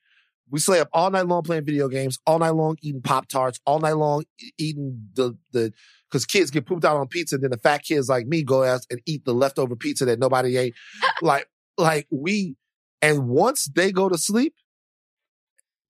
We 0.51 0.59
stay 0.59 0.79
up 0.79 0.89
all 0.93 1.09
night 1.09 1.25
long 1.25 1.41
playing 1.41 1.65
video 1.65 1.87
games, 1.87 2.19
all 2.27 2.37
night 2.37 2.53
long 2.53 2.77
eating 2.83 3.01
Pop 3.01 3.27
Tarts, 3.27 3.59
all 3.65 3.79
night 3.79 3.95
long 3.95 4.25
eating 4.59 5.07
the 5.15 5.35
the 5.51 5.73
because 6.11 6.25
kids 6.25 6.51
get 6.51 6.65
pooped 6.65 6.85
out 6.85 6.97
on 6.97 7.07
pizza, 7.07 7.35
and 7.35 7.43
then 7.43 7.51
the 7.51 7.57
fat 7.57 7.83
kids 7.83 8.07
like 8.07 8.27
me 8.27 8.43
go 8.43 8.63
out 8.63 8.85
and 8.91 9.01
eat 9.07 9.25
the 9.25 9.33
leftover 9.33 9.75
pizza 9.75 10.05
that 10.05 10.19
nobody 10.19 10.57
ate. 10.57 10.75
like 11.21 11.47
like 11.77 12.07
we 12.11 12.55
and 13.01 13.27
once 13.27 13.65
they 13.73 13.91
go 13.91 14.09
to 14.09 14.17
sleep, 14.17 14.53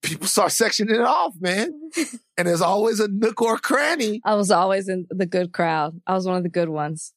people 0.02 0.28
start 0.28 0.50
sectioning 0.52 0.96
it 0.96 1.02
off, 1.02 1.34
man. 1.40 1.72
And 2.38 2.48
there's 2.48 2.62
always 2.62 3.00
a 3.00 3.08
nook 3.08 3.40
or 3.42 3.60
cranny. 3.60 4.20
I 4.26 4.34
was 4.34 4.50
always 4.50 4.90
in 4.90 5.06
the 5.12 5.28
good 5.28 5.52
crowd. 5.52 6.02
I 6.08 6.16
was 6.16 6.26
one 6.26 6.38
of 6.38 6.44
the 6.44 6.50
good 6.50 6.70
ones. 6.70 7.14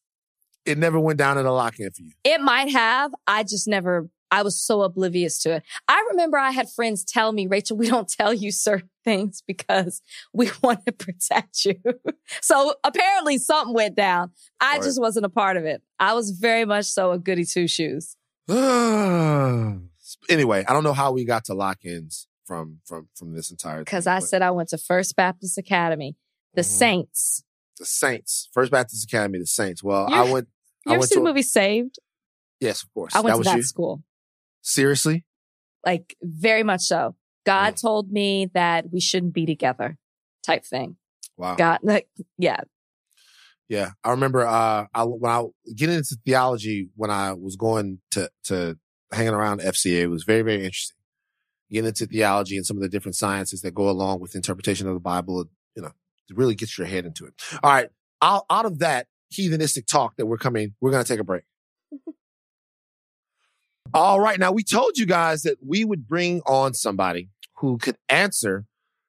It 0.65 0.77
never 0.77 0.99
went 0.99 1.17
down 1.17 1.39
in 1.39 1.47
a 1.47 1.51
lock-in 1.51 1.89
for 1.91 2.03
you. 2.03 2.11
It 2.23 2.41
might 2.41 2.69
have. 2.71 3.11
I 3.25 3.41
just 3.41 3.67
never. 3.67 4.07
I 4.29 4.43
was 4.43 4.61
so 4.61 4.81
oblivious 4.83 5.39
to 5.43 5.53
it. 5.55 5.63
I 5.87 6.05
remember 6.11 6.37
I 6.37 6.51
had 6.51 6.69
friends 6.69 7.03
tell 7.03 7.31
me, 7.31 7.47
Rachel, 7.47 7.75
we 7.77 7.87
don't 7.89 8.07
tell 8.09 8.33
you 8.35 8.51
certain 8.51 8.89
things 9.03 9.41
because 9.47 10.01
we 10.33 10.51
want 10.61 10.85
to 10.85 10.91
protect 10.91 11.65
you. 11.65 11.75
so 12.41 12.75
apparently 12.83 13.39
something 13.39 13.73
went 13.73 13.95
down. 13.95 14.31
I 14.59 14.73
Right. 14.73 14.83
just 14.83 14.99
wasn't 15.01 15.25
a 15.25 15.29
part 15.29 15.57
of 15.57 15.65
it. 15.65 15.81
I 15.99 16.13
was 16.13 16.31
very 16.31 16.65
much 16.65 16.85
so 16.85 17.11
a 17.11 17.17
goody 17.17 17.45
two 17.45 17.67
shoes. 17.67 18.15
anyway, 20.29 20.63
I 20.67 20.73
don't 20.73 20.83
know 20.83 20.93
how 20.93 21.11
we 21.11 21.25
got 21.25 21.45
to 21.45 21.53
lock-ins 21.53 22.27
from 22.45 22.79
from 22.85 23.09
from 23.15 23.33
this 23.33 23.49
entire 23.51 23.79
Because 23.79 24.05
I 24.07 24.19
but 24.19 24.27
said 24.27 24.41
I 24.41 24.51
went 24.51 24.69
to 24.69 24.77
First 24.77 25.15
Baptist 25.15 25.57
Academy, 25.57 26.15
the 26.53 26.61
Mhm. 26.61 26.65
Saints. 26.65 27.43
the 27.79 27.85
Saints, 27.85 28.47
First 28.53 28.71
Baptist 28.71 29.03
Academy, 29.03 29.39
the 29.39 29.45
Saints. 29.47 29.83
Well, 29.83 30.07
You- 30.09 30.15
I 30.15 30.31
went. 30.31 30.47
You 30.85 30.91
I 30.91 30.93
ever 30.93 30.99
went 30.99 31.09
see 31.09 31.15
to 31.15 31.19
the 31.19 31.25
movie 31.25 31.41
Saved? 31.41 31.99
Yes, 32.61 32.83
of 32.83 32.93
course. 32.93 33.13
I 33.15 33.19
went 33.21 33.35
that 33.37 33.43
to 33.43 33.49
that 33.49 33.57
you. 33.57 33.63
school. 33.63 34.03
Seriously? 34.61 35.25
Like 35.85 36.15
very 36.21 36.63
much 36.63 36.81
so. 36.83 37.15
God 37.45 37.73
Mm. 37.75 37.81
told 37.81 38.11
me 38.11 38.45
that 38.53 38.91
we 38.91 38.99
shouldn't 39.01 39.33
be 39.33 39.45
together 39.45 39.97
type 40.43 40.63
thing. 40.65 40.97
Wow. 41.37 41.55
God, 41.55 41.79
like, 41.83 42.07
yeah. 42.37 42.61
Yeah, 43.67 43.91
I 44.03 44.11
remember 44.11 44.45
uh, 44.45 44.85
I 44.93 45.03
when 45.03 45.31
I 45.31 45.43
getting 45.75 45.95
into 45.95 46.17
theology 46.23 46.89
when 46.95 47.09
I 47.09 47.33
was 47.33 47.55
going 47.55 47.99
to 48.11 48.29
to 48.45 48.77
hanging 49.11 49.33
around 49.33 49.61
FCA 49.61 50.01
it 50.01 50.07
was 50.07 50.23
very 50.23 50.43
very 50.43 50.63
interesting. 50.63 50.97
Getting 51.71 51.87
into 51.87 52.05
theology 52.05 52.57
and 52.57 52.65
some 52.65 52.77
of 52.77 52.83
the 52.83 52.89
different 52.89 53.15
sciences 53.15 53.61
that 53.61 53.73
go 53.73 53.89
along 53.89 54.19
with 54.19 54.35
interpretation 54.35 54.87
of 54.87 54.93
the 54.93 54.99
Bible, 54.99 55.45
you 55.75 55.81
know, 55.81 55.91
it 56.29 56.37
really 56.37 56.53
gets 56.53 56.77
your 56.77 56.85
head 56.85 57.05
into 57.05 57.25
it. 57.25 57.33
All 57.63 57.71
right, 57.71 57.89
out 58.21 58.45
out 58.49 58.65
of 58.65 58.79
that 58.79 59.07
heathenistic 59.33 59.87
talk 59.87 60.15
that 60.17 60.27
we're 60.27 60.37
coming, 60.37 60.75
we're 60.79 60.91
gonna 60.91 61.03
take 61.03 61.19
a 61.19 61.23
break. 61.23 61.43
All 63.95 64.19
right, 64.19 64.39
now 64.39 64.51
we 64.51 64.63
told 64.63 64.97
you 64.97 65.07
guys 65.07 65.41
that 65.41 65.57
we 65.65 65.85
would 65.85 66.07
bring 66.07 66.41
on 66.45 66.75
somebody 66.75 67.29
who 67.57 67.79
could 67.79 67.97
answer 68.09 68.65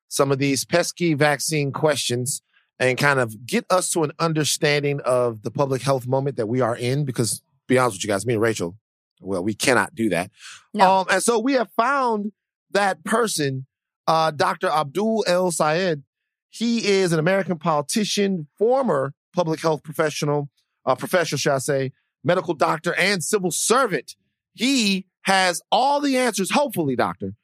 some 0.09 0.33
of 0.33 0.39
these 0.39 0.65
pesky 0.65 1.13
vaccine 1.13 1.73
questions 1.73 2.41
and 2.79 2.99
kind 2.99 3.19
of 3.19 3.47
get 3.47 3.65
us 3.71 3.91
to 3.91 4.05
an 4.05 4.13
understanding 4.19 5.01
of 5.05 5.43
the 5.43 5.51
public 5.51 5.83
health 5.83 6.07
moment 6.07 6.37
that 6.37 6.47
we 6.47 6.61
are 6.61 6.77
in. 6.77 7.05
Because, 7.05 7.39
to 7.39 7.45
be 7.69 7.79
honest 7.79 7.97
with 7.97 8.05
you 8.05 8.09
guys, 8.09 8.27
me 8.27 8.35
and 8.35 8.43
Rachel, 8.43 8.77
well, 9.21 9.43
we 9.43 9.55
cannot 9.55 9.95
do 9.95 10.09
that. 10.11 10.31
No. 10.75 10.91
Um, 10.91 11.07
and 11.11 11.23
so 11.23 11.39
we 11.39 11.55
have 11.55 11.71
found 11.77 12.33
that 12.73 13.05
person, 13.05 13.67
uh, 14.07 14.31
Dr. 14.31 14.69
Abdul 14.69 15.25
El 15.27 15.51
Sayed. 15.51 16.03
He 16.51 16.87
is 16.87 17.13
an 17.13 17.19
American 17.19 17.59
politician, 17.59 18.47
former 18.59 19.13
public 19.35 19.61
health 19.61 19.83
professional, 19.83 20.49
uh, 20.87 20.95
professional, 20.95 21.39
shall 21.39 21.57
I 21.57 21.59
say, 21.59 21.93
medical 22.25 22.55
doctor, 22.55 22.95
and 22.95 23.23
civil 23.23 23.51
servant. 23.51 24.17
He 24.55 25.07
has 25.23 25.61
all 25.71 26.01
the 26.01 26.17
answers. 26.17 26.51
Hopefully, 26.53 26.97
doctor, 26.97 27.35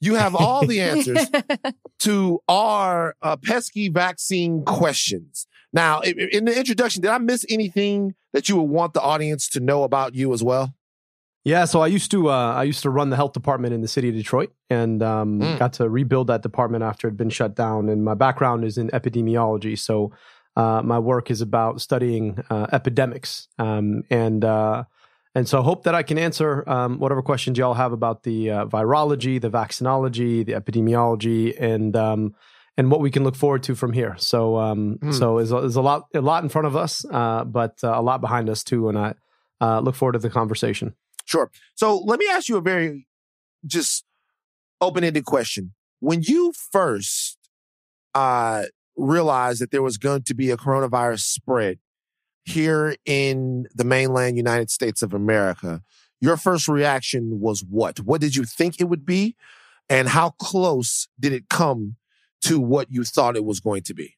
you 0.00 0.14
have 0.14 0.34
all 0.34 0.66
the 0.66 0.80
answers 0.80 1.28
to 2.00 2.40
our 2.48 3.14
uh, 3.22 3.36
pesky 3.36 3.88
vaccine 3.88 4.64
questions. 4.64 5.46
Now, 5.72 5.98
i- 5.98 6.14
i- 6.18 6.28
in 6.32 6.44
the 6.44 6.56
introduction, 6.56 7.02
did 7.02 7.10
I 7.10 7.18
miss 7.18 7.44
anything 7.48 8.14
that 8.32 8.48
you 8.48 8.56
would 8.56 8.70
want 8.70 8.94
the 8.94 9.00
audience 9.02 9.48
to 9.50 9.60
know 9.60 9.82
about 9.82 10.14
you 10.14 10.32
as 10.32 10.42
well? 10.42 10.74
Yeah, 11.44 11.64
so 11.64 11.80
I 11.80 11.86
used 11.86 12.10
to 12.10 12.28
uh, 12.30 12.52
I 12.54 12.64
used 12.64 12.82
to 12.82 12.90
run 12.90 13.10
the 13.10 13.16
health 13.16 13.32
department 13.32 13.72
in 13.72 13.80
the 13.80 13.88
city 13.88 14.08
of 14.10 14.14
Detroit, 14.14 14.52
and 14.68 15.02
um, 15.02 15.40
Mm. 15.40 15.58
got 15.58 15.72
to 15.74 15.88
rebuild 15.88 16.26
that 16.26 16.42
department 16.42 16.84
after 16.84 17.06
it 17.08 17.12
had 17.12 17.16
been 17.16 17.30
shut 17.30 17.54
down. 17.54 17.88
And 17.88 18.04
my 18.04 18.14
background 18.14 18.64
is 18.64 18.76
in 18.76 18.90
epidemiology, 18.90 19.78
so 19.78 20.12
uh, 20.56 20.82
my 20.84 20.98
work 20.98 21.30
is 21.30 21.40
about 21.40 21.80
studying 21.80 22.42
uh, 22.50 22.66
epidemics, 22.72 23.48
um, 23.58 24.02
and 24.10 24.44
uh, 24.44 24.84
and 25.34 25.48
so 25.48 25.60
I 25.60 25.62
hope 25.62 25.84
that 25.84 25.94
I 25.94 26.02
can 26.02 26.18
answer 26.18 26.68
um, 26.68 26.98
whatever 26.98 27.22
questions 27.22 27.58
y'all 27.58 27.74
have 27.74 27.92
about 27.92 28.22
the 28.22 28.50
uh, 28.50 28.66
virology, 28.66 29.40
the 29.40 29.50
vaccinology, 29.50 30.44
the 30.44 30.52
epidemiology, 30.52 31.54
and 31.60 31.94
um, 31.96 32.34
and 32.76 32.90
what 32.90 33.00
we 33.00 33.10
can 33.10 33.24
look 33.24 33.34
forward 33.36 33.62
to 33.64 33.74
from 33.74 33.92
here. 33.92 34.14
So 34.18 34.56
um, 34.56 34.98
Mm. 35.02 35.14
so 35.14 35.36
there's 35.36 35.52
a, 35.52 35.60
there's 35.60 35.76
a 35.76 35.82
lot 35.82 36.06
a 36.14 36.20
lot 36.20 36.42
in 36.42 36.48
front 36.48 36.66
of 36.66 36.76
us, 36.76 37.04
uh, 37.12 37.44
but 37.44 37.78
uh, 37.84 37.92
a 37.94 38.02
lot 38.02 38.20
behind 38.20 38.48
us 38.48 38.64
too, 38.64 38.88
and 38.88 38.98
I 38.98 39.14
uh, 39.60 39.80
look 39.80 39.94
forward 39.94 40.12
to 40.12 40.18
the 40.20 40.30
conversation. 40.30 40.94
Sure. 41.24 41.50
So 41.74 41.98
let 41.98 42.18
me 42.18 42.26
ask 42.30 42.48
you 42.48 42.56
a 42.56 42.60
very 42.62 43.06
just 43.66 44.04
open 44.80 45.04
ended 45.04 45.24
question. 45.24 45.74
When 46.00 46.22
you 46.22 46.52
first 46.72 47.36
uh, 48.14 48.62
realized 48.96 49.60
that 49.60 49.70
there 49.70 49.82
was 49.82 49.98
going 49.98 50.22
to 50.22 50.34
be 50.34 50.50
a 50.50 50.56
coronavirus 50.56 51.20
spread 51.20 51.78
here 52.48 52.96
in 53.04 53.66
the 53.74 53.84
mainland 53.84 54.36
United 54.36 54.70
States 54.70 55.02
of 55.02 55.12
America, 55.14 55.82
your 56.20 56.36
first 56.36 56.68
reaction 56.68 57.40
was 57.40 57.62
what? 57.62 58.00
What 58.00 58.20
did 58.20 58.34
you 58.36 58.44
think 58.44 58.80
it 58.80 58.88
would 58.88 59.06
be? 59.06 59.36
And 59.88 60.08
how 60.08 60.30
close 60.30 61.08
did 61.18 61.32
it 61.32 61.48
come 61.48 61.96
to 62.42 62.60
what 62.60 62.88
you 62.90 63.04
thought 63.04 63.36
it 63.36 63.44
was 63.44 63.60
going 63.60 63.82
to 63.82 63.94
be? 63.94 64.16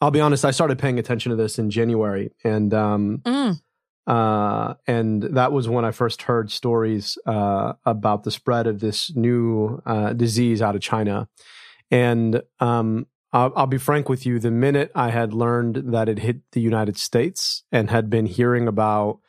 I'll 0.00 0.10
be 0.12 0.20
honest. 0.20 0.44
I 0.44 0.52
started 0.52 0.78
paying 0.78 0.98
attention 0.98 1.30
to 1.30 1.36
this 1.36 1.58
in 1.58 1.70
January, 1.70 2.30
and 2.44 2.72
um, 2.72 3.18
Mm. 3.24 3.60
uh, 4.06 4.74
and 4.86 5.22
that 5.22 5.50
was 5.50 5.68
when 5.68 5.84
I 5.84 5.90
first 5.90 6.22
heard 6.22 6.50
stories 6.52 7.18
uh, 7.26 7.72
about 7.84 8.22
the 8.22 8.30
spread 8.30 8.66
of 8.68 8.78
this 8.78 9.14
new 9.16 9.82
uh, 9.84 10.12
disease 10.12 10.62
out 10.62 10.76
of 10.76 10.82
China. 10.82 11.28
And 11.90 12.42
um, 12.60 13.06
I'll, 13.32 13.52
I'll 13.56 13.66
be 13.66 13.78
frank 13.78 14.08
with 14.08 14.24
you: 14.26 14.38
the 14.38 14.50
minute 14.50 14.90
I 14.94 15.10
had 15.10 15.32
learned 15.32 15.92
that 15.92 16.08
it 16.08 16.20
hit 16.20 16.38
the 16.52 16.60
United 16.60 16.96
States 16.96 17.62
and 17.70 17.90
had 17.90 18.08
been 18.10 18.26
hearing 18.26 18.68
about 18.68 19.20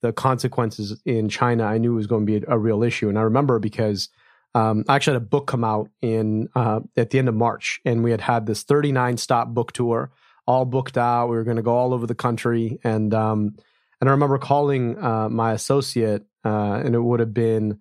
the 0.00 0.12
consequences 0.12 1.00
in 1.04 1.28
China, 1.28 1.64
I 1.64 1.78
knew 1.78 1.92
it 1.92 1.96
was 1.96 2.06
going 2.06 2.26
to 2.26 2.40
be 2.40 2.46
a, 2.46 2.54
a 2.54 2.58
real 2.58 2.82
issue. 2.82 3.08
And 3.08 3.18
I 3.18 3.22
remember 3.22 3.58
because 3.58 4.08
um, 4.54 4.84
I 4.88 4.96
actually 4.96 5.14
had 5.14 5.22
a 5.22 5.26
book 5.26 5.46
come 5.46 5.64
out 5.64 5.90
in 6.00 6.48
uh, 6.54 6.80
at 6.96 7.10
the 7.10 7.18
end 7.18 7.28
of 7.28 7.34
March, 7.34 7.80
and 7.84 8.02
we 8.02 8.10
had 8.10 8.20
had 8.20 8.46
this 8.46 8.62
39 8.62 9.16
stop 9.16 9.48
book 9.48 9.72
tour, 9.72 10.10
all 10.46 10.64
booked 10.64 10.96
out. 10.96 11.28
We 11.28 11.36
were 11.36 11.44
going 11.44 11.56
to 11.56 11.62
go 11.62 11.76
all 11.76 11.92
over 11.92 12.06
the 12.06 12.14
country, 12.14 12.78
and 12.82 13.12
um, 13.12 13.56
and 14.00 14.08
I 14.08 14.12
remember 14.12 14.38
calling 14.38 15.02
uh, 15.02 15.28
my 15.28 15.52
associate, 15.52 16.24
uh, 16.44 16.80
and 16.84 16.94
it 16.94 17.00
would 17.00 17.20
have 17.20 17.34
been 17.34 17.80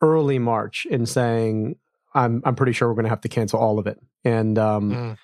early 0.00 0.38
March, 0.38 0.86
and 0.90 1.08
saying, 1.08 1.76
"I'm 2.12 2.42
I'm 2.44 2.56
pretty 2.56 2.72
sure 2.72 2.88
we're 2.88 2.94
going 2.94 3.04
to 3.04 3.10
have 3.10 3.22
to 3.22 3.28
cancel 3.28 3.60
all 3.60 3.78
of 3.78 3.86
it." 3.86 4.00
And 4.24 4.58
um, 4.58 4.90
Mm. 4.90 5.18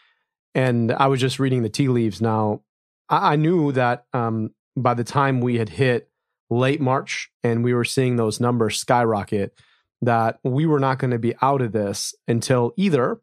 and 0.54 0.92
I 0.92 1.06
was 1.08 1.20
just 1.20 1.38
reading 1.38 1.62
the 1.62 1.68
tea 1.68 1.88
leaves. 1.88 2.20
Now, 2.20 2.62
I, 3.08 3.32
I 3.32 3.36
knew 3.36 3.72
that 3.72 4.06
um, 4.12 4.50
by 4.76 4.94
the 4.94 5.04
time 5.04 5.40
we 5.40 5.58
had 5.58 5.68
hit 5.70 6.08
late 6.48 6.80
March 6.80 7.30
and 7.42 7.64
we 7.64 7.74
were 7.74 7.84
seeing 7.84 8.16
those 8.16 8.40
numbers 8.40 8.78
skyrocket, 8.78 9.58
that 10.02 10.38
we 10.44 10.66
were 10.66 10.80
not 10.80 10.98
going 10.98 11.10
to 11.10 11.18
be 11.18 11.34
out 11.42 11.60
of 11.62 11.72
this 11.72 12.14
until 12.28 12.72
either 12.76 13.20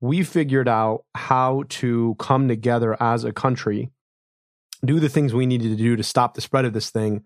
we 0.00 0.22
figured 0.22 0.68
out 0.68 1.04
how 1.14 1.64
to 1.68 2.14
come 2.18 2.48
together 2.48 3.00
as 3.00 3.24
a 3.24 3.32
country, 3.32 3.90
do 4.84 5.00
the 5.00 5.08
things 5.08 5.32
we 5.32 5.46
needed 5.46 5.70
to 5.70 5.76
do 5.76 5.96
to 5.96 6.02
stop 6.02 6.34
the 6.34 6.40
spread 6.40 6.64
of 6.66 6.74
this 6.74 6.90
thing, 6.90 7.22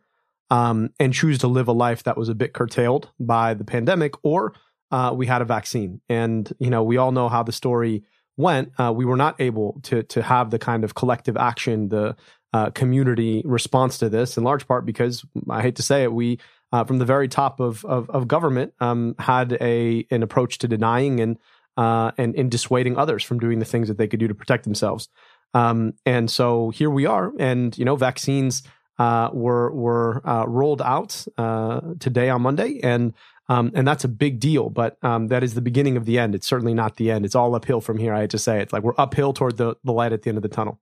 um, 0.50 0.90
and 1.00 1.12
choose 1.12 1.38
to 1.38 1.48
live 1.48 1.68
a 1.68 1.72
life 1.72 2.02
that 2.04 2.16
was 2.16 2.28
a 2.28 2.34
bit 2.34 2.52
curtailed 2.52 3.10
by 3.18 3.54
the 3.54 3.64
pandemic, 3.64 4.14
or 4.22 4.52
uh, 4.90 5.12
we 5.14 5.26
had 5.26 5.42
a 5.42 5.44
vaccine. 5.44 6.00
And 6.08 6.52
you 6.58 6.70
know, 6.70 6.82
we 6.82 6.96
all 6.96 7.12
know 7.12 7.28
how 7.28 7.42
the 7.42 7.52
story 7.52 8.04
went. 8.36 8.72
Uh, 8.78 8.92
we 8.94 9.04
were 9.04 9.16
not 9.16 9.40
able 9.40 9.80
to 9.84 10.02
to 10.04 10.22
have 10.22 10.50
the 10.50 10.58
kind 10.58 10.84
of 10.84 10.94
collective 10.94 11.36
action, 11.36 11.88
the 11.88 12.16
uh, 12.52 12.70
community 12.70 13.42
response 13.44 13.98
to 13.98 14.08
this, 14.08 14.36
in 14.36 14.44
large 14.44 14.66
part 14.66 14.84
because 14.84 15.24
I 15.48 15.62
hate 15.62 15.76
to 15.76 15.82
say 15.82 16.02
it, 16.02 16.12
we 16.12 16.38
uh, 16.72 16.84
from 16.84 16.98
the 16.98 17.04
very 17.04 17.28
top 17.28 17.60
of 17.60 17.84
of, 17.84 18.10
of 18.10 18.28
government 18.28 18.74
um, 18.80 19.14
had 19.18 19.56
a 19.60 20.06
an 20.10 20.22
approach 20.22 20.58
to 20.58 20.68
denying 20.68 21.20
and 21.20 21.38
uh, 21.76 22.12
and 22.18 22.34
and 22.34 22.50
dissuading 22.50 22.96
others 22.96 23.22
from 23.22 23.38
doing 23.38 23.58
the 23.58 23.64
things 23.64 23.88
that 23.88 23.98
they 23.98 24.08
could 24.08 24.20
do 24.20 24.28
to 24.28 24.34
protect 24.34 24.64
themselves. 24.64 25.08
Um, 25.52 25.94
and 26.06 26.30
so 26.30 26.70
here 26.70 26.90
we 26.90 27.06
are, 27.06 27.32
and 27.38 27.76
you 27.76 27.84
know, 27.84 27.96
vaccines 27.96 28.62
uh, 28.98 29.30
were 29.32 29.72
were 29.72 30.28
uh, 30.28 30.44
rolled 30.46 30.82
out 30.82 31.24
uh, 31.38 31.80
today 31.98 32.28
on 32.28 32.42
Monday, 32.42 32.80
and 32.82 33.14
um, 33.50 33.72
and 33.74 33.86
that's 33.86 34.04
a 34.04 34.08
big 34.08 34.38
deal. 34.38 34.70
But 34.70 34.96
um, 35.02 35.26
that 35.26 35.42
is 35.42 35.54
the 35.54 35.60
beginning 35.60 35.96
of 35.96 36.06
the 36.06 36.20
end. 36.20 36.36
It's 36.36 36.46
certainly 36.46 36.72
not 36.72 36.96
the 36.96 37.10
end. 37.10 37.24
It's 37.24 37.34
all 37.34 37.56
uphill 37.56 37.80
from 37.80 37.98
here. 37.98 38.14
I 38.14 38.20
had 38.20 38.30
to 38.30 38.38
say. 38.38 38.60
It's 38.60 38.72
like 38.72 38.84
we're 38.84 38.94
uphill 38.96 39.32
toward 39.32 39.56
the 39.56 39.74
the 39.82 39.92
light 39.92 40.12
at 40.12 40.22
the 40.22 40.30
end 40.30 40.38
of 40.38 40.42
the 40.42 40.48
tunnel. 40.48 40.80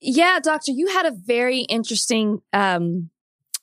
Yeah, 0.00 0.38
doctor, 0.42 0.72
you 0.72 0.88
had 0.88 1.06
a 1.06 1.12
very 1.12 1.60
interesting 1.60 2.42
um, 2.52 3.08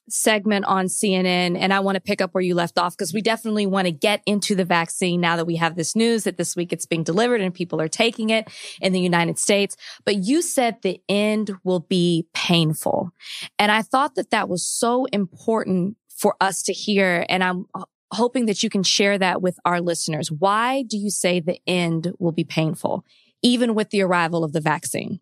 segment 0.10 0.66
on 0.66 0.88
CNN, 0.88 1.56
and 1.56 1.72
I 1.72 1.82
want 1.82 1.96
to 1.96 2.02
pick 2.02 2.22
up 2.22 2.34
where 2.34 2.42
you 2.42 2.56
left 2.56 2.80
off 2.80 2.98
because 2.98 3.14
we 3.14 3.22
definitely 3.22 3.68
want 3.68 3.86
to 3.86 3.92
get 3.92 4.24
into 4.26 4.56
the 4.56 4.66
vaccine 4.66 5.22
now 5.22 5.36
that 5.36 5.46
we 5.46 5.58
have 5.58 5.76
this 5.76 5.96
news 5.96 6.24
that 6.24 6.38
this 6.38 6.56
week 6.56 6.74
it's 6.74 6.88
being 6.88 7.04
delivered 7.04 7.42
and 7.42 7.54
people 7.54 7.80
are 7.80 7.88
taking 7.88 8.32
it 8.32 8.48
in 8.82 8.94
the 8.94 9.00
United 9.00 9.38
States. 9.38 9.78
But 10.06 10.24
you 10.24 10.42
said 10.42 10.78
the 10.82 11.00
end 11.08 11.52
will 11.64 11.82
be 11.82 12.26
painful. 12.34 13.12
And 13.60 13.72
I 13.72 13.84
thought 13.84 14.16
that 14.16 14.32
that 14.32 14.50
was 14.50 14.66
so 14.66 15.06
important 15.06 15.98
for 16.22 16.36
us 16.40 16.62
to 16.64 16.74
hear. 16.74 17.26
And 17.28 17.44
I'm 17.44 17.66
hoping 18.12 18.46
that 18.46 18.62
you 18.62 18.70
can 18.70 18.84
share 18.84 19.18
that 19.18 19.42
with 19.42 19.58
our 19.66 19.82
listeners. 19.82 20.32
Why 20.32 20.84
do 20.84 20.98
you 20.98 21.10
say 21.10 21.40
the 21.40 21.60
end 21.66 22.14
will 22.20 22.32
be 22.32 22.44
painful, 22.44 23.04
even 23.42 23.74
with 23.74 23.90
the 23.90 24.04
arrival 24.04 24.44
of 24.44 24.54
the 24.54 24.62
vaccine? 24.62 25.20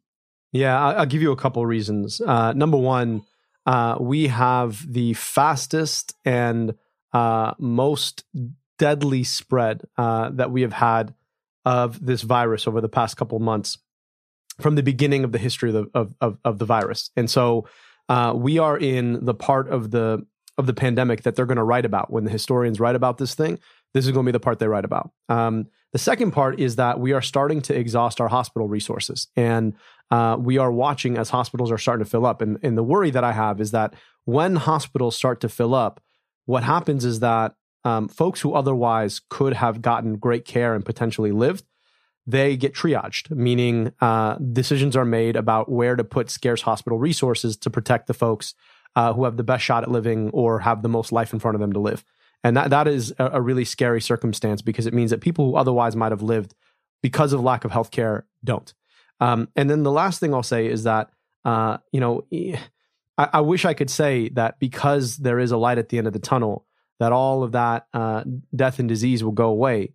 Yeah, 0.52 0.78
I'll 0.78 1.06
give 1.06 1.22
you 1.22 1.32
a 1.32 1.38
couple 1.38 1.66
reasons. 1.66 2.20
Uh, 2.20 2.54
number 2.54 2.78
one, 2.78 3.22
uh, 3.66 3.97
we 4.00 4.28
have 4.28 4.91
the 4.91 5.14
fastest 5.14 6.16
and 6.26 6.74
uh, 7.14 7.54
most 7.60 8.26
deadly 8.78 9.24
spread 9.24 9.84
uh, 9.97 10.30
that 10.32 10.52
we 10.52 10.64
have 10.64 10.74
had 10.74 11.14
of 11.66 12.04
this 12.04 12.24
virus 12.24 12.68
over 12.68 12.82
the 12.82 12.89
past 12.89 13.16
couple 13.16 13.39
months 13.39 13.78
from 14.60 14.76
the 14.76 14.84
beginning 14.84 15.24
of 15.24 15.32
the 15.32 15.38
history 15.38 15.70
of 15.70 15.76
the, 15.76 15.86
of, 15.93 16.16
of, 16.20 16.38
of 16.43 16.60
the 16.60 16.66
virus. 16.66 17.12
And 17.16 17.30
so 17.30 17.68
uh, 18.10 18.34
we 18.36 18.58
are 18.58 18.78
in 18.78 19.24
the 19.24 19.34
part 19.34 19.70
of 19.70 19.91
the 19.91 20.26
of 20.60 20.66
the 20.66 20.74
pandemic 20.74 21.24
that 21.24 21.36
they're 21.36 21.45
going 21.45 21.55
to 21.55 21.64
write 21.64 21.86
about 21.86 22.12
when 22.12 22.26
the 22.26 22.30
historians 22.30 22.82
write 22.82 22.95
about 22.95 23.18
this 23.18 23.34
thing. 23.34 23.57
This 23.93 24.05
is 24.05 24.12
going 24.12 24.26
to 24.26 24.30
be 24.30 24.34
the 24.34 24.41
part 24.41 24.60
they 24.60 24.68
write 24.68 24.84
about. 24.84 25.10
Um, 25.30 25.68
the 25.93 25.97
second 25.97 26.32
part 26.32 26.60
is 26.60 26.76
that 26.76 26.99
we 26.99 27.14
are 27.14 27.22
starting 27.22 27.62
to 27.62 27.76
exhaust 27.76 28.20
our 28.20 28.28
hospital 28.28 28.68
resources, 28.68 29.28
and 29.38 29.74
uh, 30.12 30.36
we 30.38 30.57
are 30.57 30.72
watching 30.72 31.18
as 31.18 31.30
hospitals 31.30 31.72
are 31.72 31.78
starting 31.78 32.03
to 32.03 32.10
fill 32.10 32.26
up. 32.26 32.41
And, 32.41 32.60
and 32.62 32.78
the 32.78 32.84
worry 32.84 33.10
that 33.10 33.24
I 33.24 33.32
have 33.32 33.62
is 33.62 33.72
that 33.72 33.93
when 34.26 34.57
hospitals 34.57 35.16
start 35.16 35.39
to 35.41 35.49
fill 35.49 35.74
up, 35.74 36.03
what 36.45 36.64
happens 36.64 37.05
is 37.05 37.22
that 37.22 37.55
um, 37.86 38.10
folks 38.10 38.41
who 38.41 38.53
otherwise 38.53 39.22
could 39.30 39.53
have 39.53 39.82
gotten 39.82 40.18
great 40.18 40.43
care 40.43 40.76
and 40.76 40.86
potentially 40.86 41.32
lived, 41.32 41.64
they 42.28 42.57
get 42.57 42.76
triaged, 42.76 43.32
meaning 43.32 43.93
uh, 44.01 44.36
decisions 44.36 44.95
are 44.97 45.05
made 45.05 45.38
about 45.38 45.72
where 45.72 45.95
to 45.95 46.03
put 46.03 46.30
scarce 46.30 46.62
hospital 46.64 46.99
resources 46.99 47.55
to 47.57 47.70
protect 47.70 48.07
the 48.07 48.14
folks 48.14 48.53
uh, 49.00 49.14
who 49.14 49.24
have 49.24 49.38
the 49.38 49.43
best 49.43 49.64
shot 49.64 49.84
at 49.84 49.89
living 49.89 50.30
or 50.32 50.60
have 50.60 50.82
the 50.82 50.89
most 50.89 51.14
life 51.14 51.32
in 51.32 51.39
front 51.39 51.56
of 51.56 51.62
them 51.62 51.72
to 51.72 51.80
live. 51.80 52.04
And 52.43 52.58
that, 52.58 52.70
that 52.72 52.86
is 52.86 53.14
a, 53.18 53.30
a 53.34 53.41
really 53.41 53.64
scary 53.64 54.02
circumstance 54.02 54.62
because 54.62 54.88
it 54.88 54.93
means 54.93 55.12
that 55.12 55.22
people 55.22 55.50
who 55.50 55.56
otherwise 55.56 55.95
might 55.95 56.12
have 56.12 56.22
lived 56.22 56.54
because 57.02 57.32
of 57.32 57.41
lack 57.41 57.64
of 57.64 57.72
health 57.72 57.91
care 57.91 58.26
don't. 58.43 58.74
Um, 59.22 59.47
and 59.56 59.70
then 59.70 59.84
the 59.84 59.91
last 59.91 60.20
thing 60.20 60.34
I'll 60.34 60.43
say 60.43 60.68
is 60.68 60.84
that, 60.84 61.12
uh, 61.45 61.78
you 61.93 62.02
know, 62.02 62.26
I, 63.18 63.30
I, 63.34 63.39
wish 63.39 63.64
I 63.64 63.74
could 63.74 63.89
say 63.89 64.28
that 64.30 64.60
because 64.60 65.16
there 65.16 65.39
is 65.39 65.52
a 65.52 65.58
light 65.58 65.78
at 65.78 65.88
the 65.88 65.97
end 65.97 66.08
of 66.08 66.12
the 66.12 66.20
tunnel, 66.20 66.66
that 67.00 67.14
all 67.14 67.43
of 67.43 67.54
that 67.54 67.88
uh, 67.93 68.26
death 68.54 68.80
and 68.80 68.89
disease 68.89 69.24
will 69.24 69.32
go 69.32 69.47
away. 69.47 69.93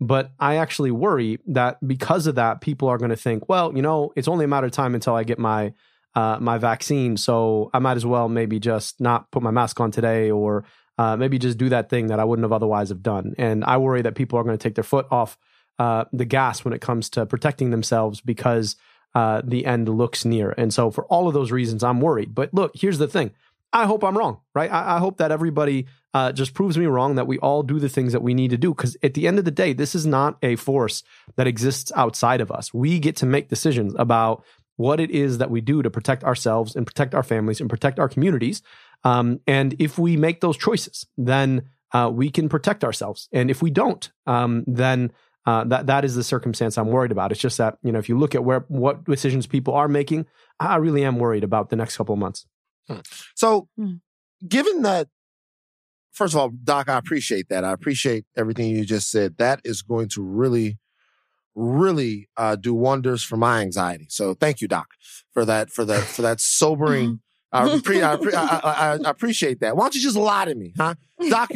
But 0.00 0.32
I 0.40 0.56
actually 0.56 0.92
worry 0.92 1.40
that 1.48 1.86
because 1.86 2.26
of 2.26 2.36
that, 2.36 2.62
people 2.62 2.88
are 2.88 2.96
going 2.96 3.10
to 3.10 3.16
think, 3.16 3.50
well, 3.50 3.76
you 3.76 3.82
know, 3.82 4.14
it's 4.16 4.28
only 4.28 4.46
a 4.46 4.48
matter 4.48 4.66
of 4.66 4.72
time 4.72 4.94
until 4.94 5.14
I 5.14 5.24
get 5.24 5.38
my 5.38 5.74
uh, 6.16 6.38
my 6.40 6.56
vaccine, 6.56 7.16
so 7.18 7.70
I 7.74 7.78
might 7.78 7.96
as 7.96 8.06
well 8.06 8.28
maybe 8.28 8.58
just 8.58 9.00
not 9.00 9.30
put 9.30 9.42
my 9.42 9.50
mask 9.50 9.78
on 9.80 9.90
today, 9.90 10.30
or 10.30 10.64
uh, 10.96 11.14
maybe 11.16 11.38
just 11.38 11.58
do 11.58 11.68
that 11.68 11.90
thing 11.90 12.06
that 12.06 12.18
I 12.18 12.24
wouldn't 12.24 12.44
have 12.44 12.54
otherwise 12.54 12.88
have 12.88 13.02
done. 13.02 13.34
And 13.36 13.62
I 13.62 13.76
worry 13.76 14.00
that 14.00 14.14
people 14.14 14.38
are 14.38 14.42
going 14.42 14.56
to 14.56 14.62
take 14.62 14.76
their 14.76 14.82
foot 14.82 15.06
off 15.10 15.36
uh, 15.78 16.06
the 16.14 16.24
gas 16.24 16.64
when 16.64 16.72
it 16.72 16.80
comes 16.80 17.10
to 17.10 17.26
protecting 17.26 17.68
themselves 17.70 18.22
because 18.22 18.76
uh, 19.14 19.42
the 19.44 19.66
end 19.66 19.90
looks 19.90 20.24
near. 20.24 20.54
And 20.56 20.72
so, 20.72 20.90
for 20.90 21.04
all 21.04 21.28
of 21.28 21.34
those 21.34 21.52
reasons, 21.52 21.84
I'm 21.84 22.00
worried. 22.00 22.34
But 22.34 22.54
look, 22.54 22.72
here's 22.74 22.98
the 22.98 23.08
thing 23.08 23.32
I 23.74 23.84
hope 23.84 24.02
I'm 24.02 24.16
wrong, 24.16 24.40
right? 24.54 24.72
I, 24.72 24.96
I 24.96 24.98
hope 25.00 25.18
that 25.18 25.30
everybody 25.30 25.86
uh, 26.14 26.32
just 26.32 26.54
proves 26.54 26.78
me 26.78 26.86
wrong, 26.86 27.16
that 27.16 27.26
we 27.26 27.38
all 27.40 27.62
do 27.62 27.78
the 27.78 27.90
things 27.90 28.12
that 28.12 28.22
we 28.22 28.32
need 28.32 28.52
to 28.52 28.56
do. 28.56 28.72
Because 28.72 28.96
at 29.02 29.12
the 29.12 29.26
end 29.26 29.38
of 29.38 29.44
the 29.44 29.50
day, 29.50 29.74
this 29.74 29.94
is 29.94 30.06
not 30.06 30.38
a 30.42 30.56
force 30.56 31.02
that 31.36 31.46
exists 31.46 31.92
outside 31.94 32.40
of 32.40 32.50
us. 32.50 32.72
We 32.72 32.98
get 32.98 33.16
to 33.16 33.26
make 33.26 33.50
decisions 33.50 33.94
about 33.98 34.42
what 34.76 35.00
it 35.00 35.10
is 35.10 35.38
that 35.38 35.50
we 35.50 35.60
do 35.60 35.82
to 35.82 35.90
protect 35.90 36.24
ourselves 36.24 36.76
and 36.76 36.86
protect 36.86 37.14
our 37.14 37.22
families 37.22 37.60
and 37.60 37.68
protect 37.68 37.98
our 37.98 38.08
communities. 38.08 38.62
Um, 39.04 39.40
and 39.46 39.74
if 39.78 39.98
we 39.98 40.16
make 40.16 40.40
those 40.40 40.56
choices, 40.56 41.06
then 41.16 41.62
uh, 41.92 42.10
we 42.12 42.30
can 42.30 42.48
protect 42.48 42.84
ourselves. 42.84 43.28
And 43.32 43.50
if 43.50 43.62
we 43.62 43.70
don't, 43.70 44.10
um, 44.26 44.64
then 44.66 45.12
uh, 45.46 45.64
that 45.64 45.86
that 45.86 46.04
is 46.04 46.14
the 46.16 46.24
circumstance 46.24 46.76
I'm 46.76 46.88
worried 46.88 47.12
about. 47.12 47.30
It's 47.30 47.40
just 47.40 47.58
that 47.58 47.78
you 47.82 47.92
know 47.92 47.98
if 47.98 48.08
you 48.08 48.18
look 48.18 48.34
at 48.34 48.44
where 48.44 48.64
what 48.68 49.04
decisions 49.04 49.46
people 49.46 49.74
are 49.74 49.88
making, 49.88 50.26
I 50.58 50.76
really 50.76 51.04
am 51.04 51.18
worried 51.18 51.44
about 51.44 51.70
the 51.70 51.76
next 51.76 51.96
couple 51.96 52.12
of 52.12 52.18
months. 52.18 52.46
Hmm. 52.88 52.98
So, 53.34 53.68
hmm. 53.76 53.94
given 54.46 54.82
that, 54.82 55.08
first 56.12 56.34
of 56.34 56.40
all, 56.40 56.50
Doc, 56.50 56.88
I 56.88 56.98
appreciate 56.98 57.48
that. 57.48 57.64
I 57.64 57.72
appreciate 57.72 58.24
everything 58.36 58.70
you 58.70 58.84
just 58.84 59.10
said. 59.10 59.36
That 59.38 59.60
is 59.64 59.82
going 59.82 60.08
to 60.10 60.22
really, 60.22 60.78
really 61.56 62.28
uh, 62.36 62.54
do 62.54 62.74
wonders 62.74 63.24
for 63.24 63.36
my 63.36 63.60
anxiety. 63.62 64.06
So, 64.08 64.34
thank 64.34 64.60
you, 64.60 64.68
Doc, 64.68 64.88
for 65.32 65.44
that 65.44 65.70
for 65.70 65.84
that 65.84 66.04
for 66.04 66.22
that 66.22 66.40
sobering 66.40 67.20
mm-hmm. 67.52 67.68
uh, 67.68 67.70
I, 67.72 67.74
uh, 67.74 67.80
pre- 67.80 68.02
I, 68.02 68.16
pre- 68.16 68.34
I, 68.34 68.98
I, 69.04 69.10
appreciate 69.10 69.60
that. 69.60 69.76
Why 69.76 69.84
don't 69.84 69.94
you 69.94 70.00
just 70.00 70.16
lie 70.16 70.44
to 70.44 70.54
me, 70.54 70.74
huh? 70.76 70.94
Doc, 71.28 71.48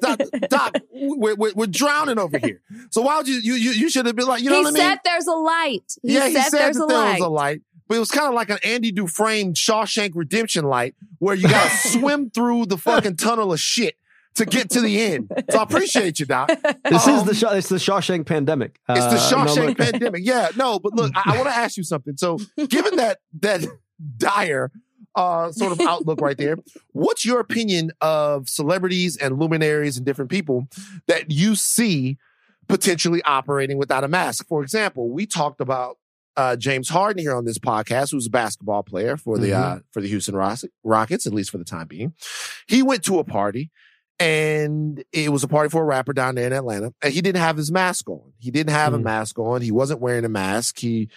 Doc, 0.00 0.20
Doc 0.48 0.76
we're, 0.92 1.36
we're, 1.36 1.52
we're, 1.54 1.66
drowning 1.66 2.18
over 2.18 2.38
here. 2.38 2.60
So 2.90 3.02
why 3.02 3.18
would 3.18 3.28
you, 3.28 3.36
you, 3.36 3.54
you, 3.54 3.70
you 3.70 3.90
should 3.90 4.06
have 4.06 4.16
been 4.16 4.26
like, 4.26 4.42
you 4.42 4.50
know 4.50 4.56
he 4.56 4.64
what 4.64 4.70
I 4.70 4.72
mean? 4.72 4.82
He 4.82 4.88
said 4.88 4.98
there's 5.04 5.26
a 5.28 5.34
light. 5.34 5.92
He 6.02 6.14
yeah, 6.14 6.28
he 6.28 6.34
said, 6.34 6.50
there's 6.50 6.76
that 6.76 6.84
a 6.84 6.86
there 6.86 6.98
light. 6.98 7.20
was 7.20 7.26
a 7.26 7.28
light. 7.28 7.62
But 7.86 7.96
it 7.96 8.00
was 8.00 8.10
kind 8.10 8.26
of 8.28 8.34
like 8.34 8.50
an 8.50 8.58
Andy 8.64 8.92
Dufresne 8.92 9.52
Shawshank 9.54 10.12
Redemption 10.14 10.64
light 10.64 10.94
where 11.18 11.34
you 11.34 11.48
got 11.48 11.70
to 11.70 11.76
swim 11.88 12.30
through 12.30 12.66
the 12.66 12.78
fucking 12.78 13.16
tunnel 13.16 13.52
of 13.52 13.60
shit 13.60 13.96
to 14.36 14.44
get 14.44 14.70
to 14.70 14.80
the 14.80 15.00
end. 15.00 15.30
So 15.50 15.58
I 15.58 15.62
appreciate 15.62 16.18
you, 16.18 16.26
Doc. 16.26 16.50
This 16.84 17.06
um, 17.08 17.28
is 17.28 17.40
the 17.40 17.56
it's 17.56 17.68
the 17.68 17.76
Shawshank 17.76 18.26
pandemic. 18.26 18.78
Uh, 18.88 18.94
it's 18.96 19.06
the 19.06 19.36
uh, 19.36 19.46
Shawshank 19.46 19.78
no, 19.78 19.84
pandemic. 19.84 20.22
Yeah, 20.24 20.50
no, 20.56 20.78
but 20.78 20.92
look, 20.92 21.12
I, 21.14 21.32
I 21.32 21.36
want 21.36 21.48
to 21.48 21.54
ask 21.56 21.76
you 21.76 21.82
something. 21.82 22.16
So, 22.16 22.38
given 22.68 22.96
that 22.96 23.20
that 23.40 23.64
dire 24.18 24.70
uh, 25.14 25.52
sort 25.52 25.72
of 25.72 25.80
outlook 25.80 26.20
right 26.20 26.36
there. 26.36 26.56
What's 26.92 27.24
your 27.24 27.40
opinion 27.40 27.92
of 28.00 28.48
celebrities 28.48 29.16
and 29.16 29.38
luminaries 29.38 29.96
and 29.96 30.04
different 30.04 30.30
people 30.30 30.68
that 31.06 31.30
you 31.30 31.54
see 31.54 32.18
potentially 32.68 33.22
operating 33.22 33.78
without 33.78 34.04
a 34.04 34.08
mask? 34.08 34.46
For 34.48 34.62
example, 34.62 35.10
we 35.10 35.26
talked 35.26 35.60
about 35.60 35.98
uh, 36.36 36.56
James 36.56 36.88
Harden 36.88 37.22
here 37.22 37.34
on 37.34 37.44
this 37.44 37.58
podcast, 37.58 38.10
who's 38.10 38.26
a 38.26 38.30
basketball 38.30 38.82
player 38.82 39.16
for 39.16 39.38
the 39.38 39.50
mm-hmm. 39.50 39.76
uh, 39.76 39.78
for 39.92 40.00
the 40.00 40.08
Houston 40.08 40.34
Rockets, 40.82 41.26
at 41.26 41.32
least 41.32 41.50
for 41.50 41.58
the 41.58 41.64
time 41.64 41.86
being. 41.86 42.14
He 42.66 42.82
went 42.82 43.04
to 43.04 43.20
a 43.20 43.24
party 43.24 43.70
and 44.18 45.02
it 45.12 45.32
was 45.32 45.42
a 45.42 45.48
party 45.48 45.68
for 45.68 45.82
a 45.82 45.86
rapper 45.86 46.12
down 46.12 46.36
there 46.36 46.46
in 46.46 46.52
Atlanta, 46.52 46.92
and 47.02 47.12
he 47.12 47.20
didn't 47.20 47.40
have 47.40 47.56
his 47.56 47.72
mask 47.72 48.08
on. 48.08 48.32
He 48.38 48.50
didn't 48.50 48.72
have 48.72 48.92
mm. 48.92 48.96
a 48.96 48.98
mask 48.98 49.38
on. 49.38 49.62
He 49.62 49.72
wasn't 49.72 50.00
wearing 50.00 50.24
a 50.24 50.28
mask. 50.28 50.78
He 50.78 51.08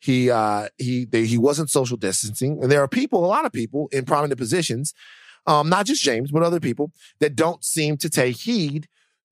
he 0.00 0.30
uh, 0.30 0.68
he 0.78 1.04
they, 1.04 1.24
he 1.24 1.38
wasn't 1.38 1.70
social 1.70 1.96
distancing, 1.96 2.62
and 2.62 2.70
there 2.70 2.82
are 2.82 2.88
people, 2.88 3.24
a 3.24 3.26
lot 3.26 3.44
of 3.44 3.52
people 3.52 3.88
in 3.90 4.04
prominent 4.04 4.38
positions, 4.38 4.94
um, 5.46 5.68
not 5.68 5.86
just 5.86 6.02
James, 6.02 6.30
but 6.30 6.42
other 6.42 6.60
people 6.60 6.92
that 7.20 7.34
don't 7.34 7.64
seem 7.64 7.96
to 7.98 8.08
take 8.08 8.36
heed 8.36 8.88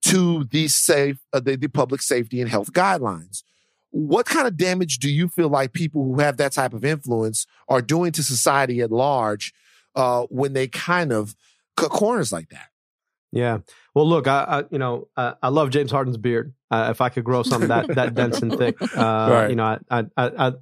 to 0.07 0.45
the 0.45 0.69
safe 0.69 1.19
uh, 1.33 1.41
the, 1.41 1.57
the 1.57 1.69
public 1.69 2.03
safety 2.03 2.41
and 2.41 2.51
health 2.51 2.73
guidelines. 2.73 3.45
What 3.91 4.25
kind 4.25 4.47
of 4.47 4.57
damage 4.57 4.99
do 4.99 5.11
you 5.11 5.29
feel 5.29 5.51
like 5.51 5.75
people 5.75 6.03
who 6.05 6.21
have 6.21 6.39
that 6.39 6.53
type 6.53 6.73
of 6.73 6.85
influence 6.85 7.47
are 7.69 7.83
doing 7.83 8.11
to 8.13 8.23
society 8.23 8.81
at 8.81 8.91
large 8.91 9.53
uh, 9.95 10.23
when 10.31 10.55
they 10.55 10.67
kind 10.67 11.13
of 11.13 11.37
cut 11.77 11.91
corners 11.91 12.33
like 12.33 12.49
that? 12.49 12.72
Yeah. 13.33 13.59
Well, 13.95 14.07
look, 14.07 14.29
I, 14.29 14.45
I 14.45 14.65
you 14.71 14.79
know 14.79 15.09
I, 15.17 15.35
I, 15.43 15.49
love 15.49 15.71
James 15.71 15.91
Harden's 15.91 16.19
beard. 16.19 16.55
Uh, 16.71 16.89
if 16.91 17.01
I 17.01 17.09
could 17.09 17.25
grow 17.25 17.43
something 17.43 17.69
that 17.69 17.89
that 17.95 18.15
dense 18.15 18.43
and 18.43 18.57
thick, 18.57 18.81
uh, 18.97 19.29
right. 19.31 19.51
you 19.51 19.57
know, 19.57 19.79
I, 19.91 20.05
I 20.17 20.49
I 20.49 20.53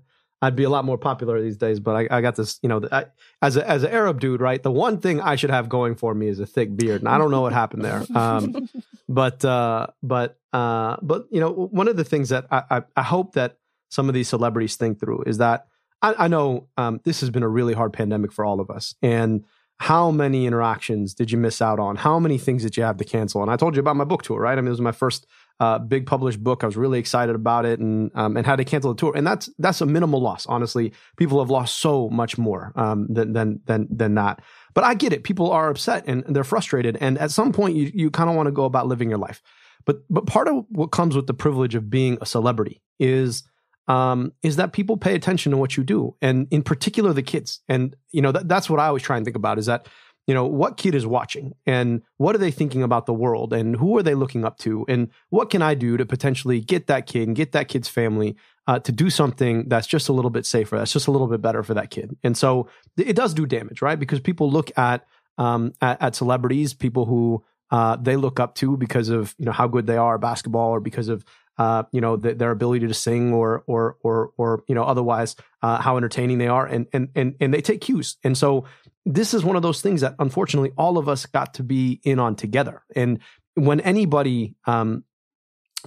I'd 0.43 0.57
be 0.57 0.65
a 0.65 0.71
lot 0.71 0.85
more 0.85 0.97
popular 0.97 1.41
these 1.41 1.57
days. 1.57 1.81
But 1.81 1.97
I, 1.97 2.19
I 2.19 2.21
got 2.21 2.37
this, 2.37 2.59
you 2.63 2.69
know, 2.69 2.81
I, 2.91 3.07
as 3.43 3.57
a 3.57 3.69
as 3.69 3.83
an 3.83 3.91
Arab 3.91 4.21
dude, 4.21 4.41
right? 4.41 4.63
The 4.63 4.71
one 4.71 4.99
thing 4.99 5.21
I 5.21 5.37
should 5.37 5.51
have 5.51 5.69
going 5.69 5.97
for 5.97 6.15
me 6.15 6.29
is 6.29 6.41
a 6.41 6.47
thick 6.47 6.75
beard, 6.77 7.03
and 7.03 7.09
I 7.09 7.19
don't 7.19 7.31
know 7.31 7.43
what 7.43 7.53
happened 7.53 7.85
there. 7.85 8.03
Um, 8.15 8.69
but 9.09 9.45
uh, 9.45 9.89
but 10.03 10.39
uh, 10.53 10.97
but 11.03 11.27
you 11.31 11.41
know, 11.41 11.51
one 11.51 11.89
of 11.89 11.97
the 11.97 12.05
things 12.05 12.31
that 12.31 12.47
I, 12.51 12.63
I, 12.71 12.83
I 12.97 13.03
hope 13.03 13.35
that 13.35 13.59
some 13.91 14.09
of 14.09 14.15
these 14.15 14.29
celebrities 14.29 14.77
think 14.77 15.01
through 15.01 15.25
is 15.27 15.39
that 15.39 15.67
I, 16.01 16.15
I 16.25 16.29
know 16.29 16.69
um, 16.77 17.01
this 17.05 17.21
has 17.21 17.31
been 17.31 17.43
a 17.43 17.49
really 17.49 17.75
hard 17.75 17.93
pandemic 17.93 18.33
for 18.33 18.45
all 18.45 18.61
of 18.61 18.71
us, 18.71 18.95
and 19.03 19.45
how 19.81 20.11
many 20.11 20.45
interactions 20.45 21.15
did 21.15 21.31
you 21.31 21.39
miss 21.39 21.63
out 21.63 21.81
on? 21.81 21.97
How 21.97 22.19
many 22.19 22.37
things 22.37 22.63
did 22.63 22.77
you 22.77 22.83
have 22.83 22.99
to 22.99 23.05
cancel? 23.05 23.41
And 23.41 23.51
I 23.51 23.57
told 23.57 23.75
you 23.75 23.81
about 23.81 23.97
my 23.97 24.05
book 24.05 24.23
tour, 24.23 24.39
right? 24.39 24.57
I 24.57 24.61
mean, 24.61 24.67
it 24.67 24.71
was 24.71 24.81
my 24.83 24.93
first 24.93 25.27
uh, 25.59 25.79
big 25.79 26.05
published 26.05 26.45
book. 26.45 26.63
I 26.63 26.67
was 26.67 26.77
really 26.77 26.99
excited 26.99 27.35
about 27.35 27.65
it, 27.65 27.81
and 27.81 28.11
um, 28.15 28.37
and 28.37 28.45
had 28.45 28.57
to 28.57 28.65
cancel 28.67 28.93
the 28.93 29.01
tour. 29.01 29.17
And 29.17 29.27
that's 29.27 29.49
that's 29.59 29.81
a 29.81 29.87
minimal 29.87 30.21
loss. 30.21 30.45
Honestly, 30.45 30.93
people 31.17 31.39
have 31.39 31.49
lost 31.49 31.79
so 31.79 32.11
much 32.11 32.37
more 32.37 32.73
um, 32.77 33.07
than 33.09 33.33
than 33.33 33.61
than 33.65 33.89
than 33.91 34.15
that. 34.17 34.43
But 34.75 34.85
I 34.85 34.93
get 34.93 35.15
it. 35.15 35.25
People 35.25 35.51
are 35.51 35.71
upset 35.71 36.05
and 36.07 36.25
they're 36.29 36.45
frustrated, 36.45 36.99
and 37.01 37.17
at 37.17 37.31
some 37.31 37.51
point, 37.51 37.75
you 37.75 37.91
you 37.95 38.11
kind 38.11 38.29
of 38.29 38.37
want 38.37 38.49
to 38.49 38.53
go 38.53 38.65
about 38.67 38.87
living 38.87 39.09
your 39.09 39.19
life. 39.19 39.43
But 39.87 40.03
but 40.11 40.27
part 40.27 40.47
of 40.47 40.67
what 40.69 40.89
comes 40.89 41.17
with 41.17 41.27
the 41.27 41.35
privilege 41.35 41.75
of 41.75 41.89
being 41.89 42.19
a 42.21 42.27
celebrity 42.27 42.83
is 42.99 43.45
um, 43.91 44.33
is 44.45 44.55
that 44.55 44.73
people 44.73 44.97
pay 44.97 45.17
attention 45.17 45.51
to 45.51 45.59
what 45.59 45.77
you 45.77 45.83
do, 45.83 46.15
and 46.23 46.47
in 46.53 46.63
particular 46.63 47.13
the 47.13 47.25
kids. 47.25 47.61
And 47.69 47.97
you 48.13 48.23
know 48.23 48.31
that, 48.31 48.49
that's 48.49 48.71
what 48.71 48.79
I 48.79 48.87
always 48.87 49.03
try 49.03 49.17
and 49.17 49.27
think 49.27 49.37
about 49.37 49.59
is 49.59 49.67
that 49.67 49.89
you 50.29 50.35
know 50.35 50.47
what 50.47 50.77
kid 50.77 50.95
is 50.95 51.05
watching 51.07 51.55
and 51.67 52.03
what 52.19 52.37
are 52.37 52.39
they 52.39 52.53
thinking 52.53 52.85
about 52.85 53.07
the 53.07 53.13
world 53.13 53.53
and 53.53 53.75
who 53.75 53.99
are 53.99 54.03
they 54.05 54.15
looking 54.15 54.45
up 54.45 54.59
to 54.59 54.85
and 54.89 55.09
what 55.31 55.51
can 55.51 55.61
I 55.61 55.75
do 55.75 55.97
to 55.97 56.07
potentially 56.07 56.61
get 56.61 56.87
that 56.87 57.07
kid 57.07 57.27
and 57.27 57.37
get 57.37 57.51
that 57.51 57.67
kid's 57.67 57.89
family 57.89 58.37
uh, 58.69 58.79
to 58.79 58.93
do 58.93 59.11
something 59.11 59.69
that's 59.69 59.89
just 59.89 60.09
a 60.09 60.13
little 60.13 60.31
bit 60.31 60.47
safer, 60.47 60.79
that's 60.79 60.93
just 60.93 61.09
a 61.09 61.11
little 61.11 61.27
bit 61.27 61.43
better 61.43 61.65
for 61.65 61.75
that 61.75 61.91
kid. 61.91 62.17
And 62.23 62.37
so 62.37 62.69
it 62.97 63.17
does 63.17 63.35
do 63.35 63.45
damage, 63.45 63.83
right? 63.83 63.99
Because 63.99 64.21
people 64.21 64.49
look 64.49 64.71
at 64.79 65.05
um, 65.37 65.73
at, 65.81 66.01
at 66.01 66.15
celebrities, 66.15 66.75
people 66.75 67.07
who 67.07 67.43
uh, 67.73 67.97
they 67.97 68.15
look 68.15 68.39
up 68.39 68.55
to 68.57 68.77
because 68.77 69.09
of 69.09 69.35
you 69.39 69.47
know 69.47 69.53
how 69.53 69.67
good 69.67 69.89
they 69.89 69.97
are 69.97 70.15
at 70.15 70.21
basketball 70.21 70.71
or 70.71 70.81
because 70.81 71.09
of 71.09 71.25
uh, 71.61 71.83
you 71.93 72.01
know, 72.01 72.17
th- 72.17 72.39
their 72.39 72.53
ability 72.53 72.87
to 72.87 72.95
sing 72.95 73.35
or 73.35 73.63
or 73.67 73.99
or 74.03 74.33
or 74.39 74.65
you 74.67 74.75
know 74.75 74.83
otherwise 74.83 75.37
uh, 75.61 75.79
how 75.79 75.99
entertaining 75.99 76.39
they 76.39 76.49
are, 76.49 76.67
and 76.67 76.87
and 76.95 77.11
and 77.15 77.37
and 77.39 77.53
they 77.53 77.61
take 77.61 77.83
cues. 77.83 78.17
And 78.25 78.37
so 78.37 78.65
this 79.05 79.35
is 79.35 79.45
one 79.45 79.57
of 79.57 79.63
those 79.63 79.83
things 79.83 80.01
that 80.01 80.15
unfortunately 80.19 80.73
all 80.79 80.97
of 80.97 81.07
us 81.07 81.27
got 81.27 81.53
to 81.55 81.63
be 81.63 82.01
in 82.03 82.19
on 82.19 82.35
together. 82.35 82.83
And 82.97 83.19
when 83.57 83.81
anybody 83.81 84.55
um, 84.65 85.05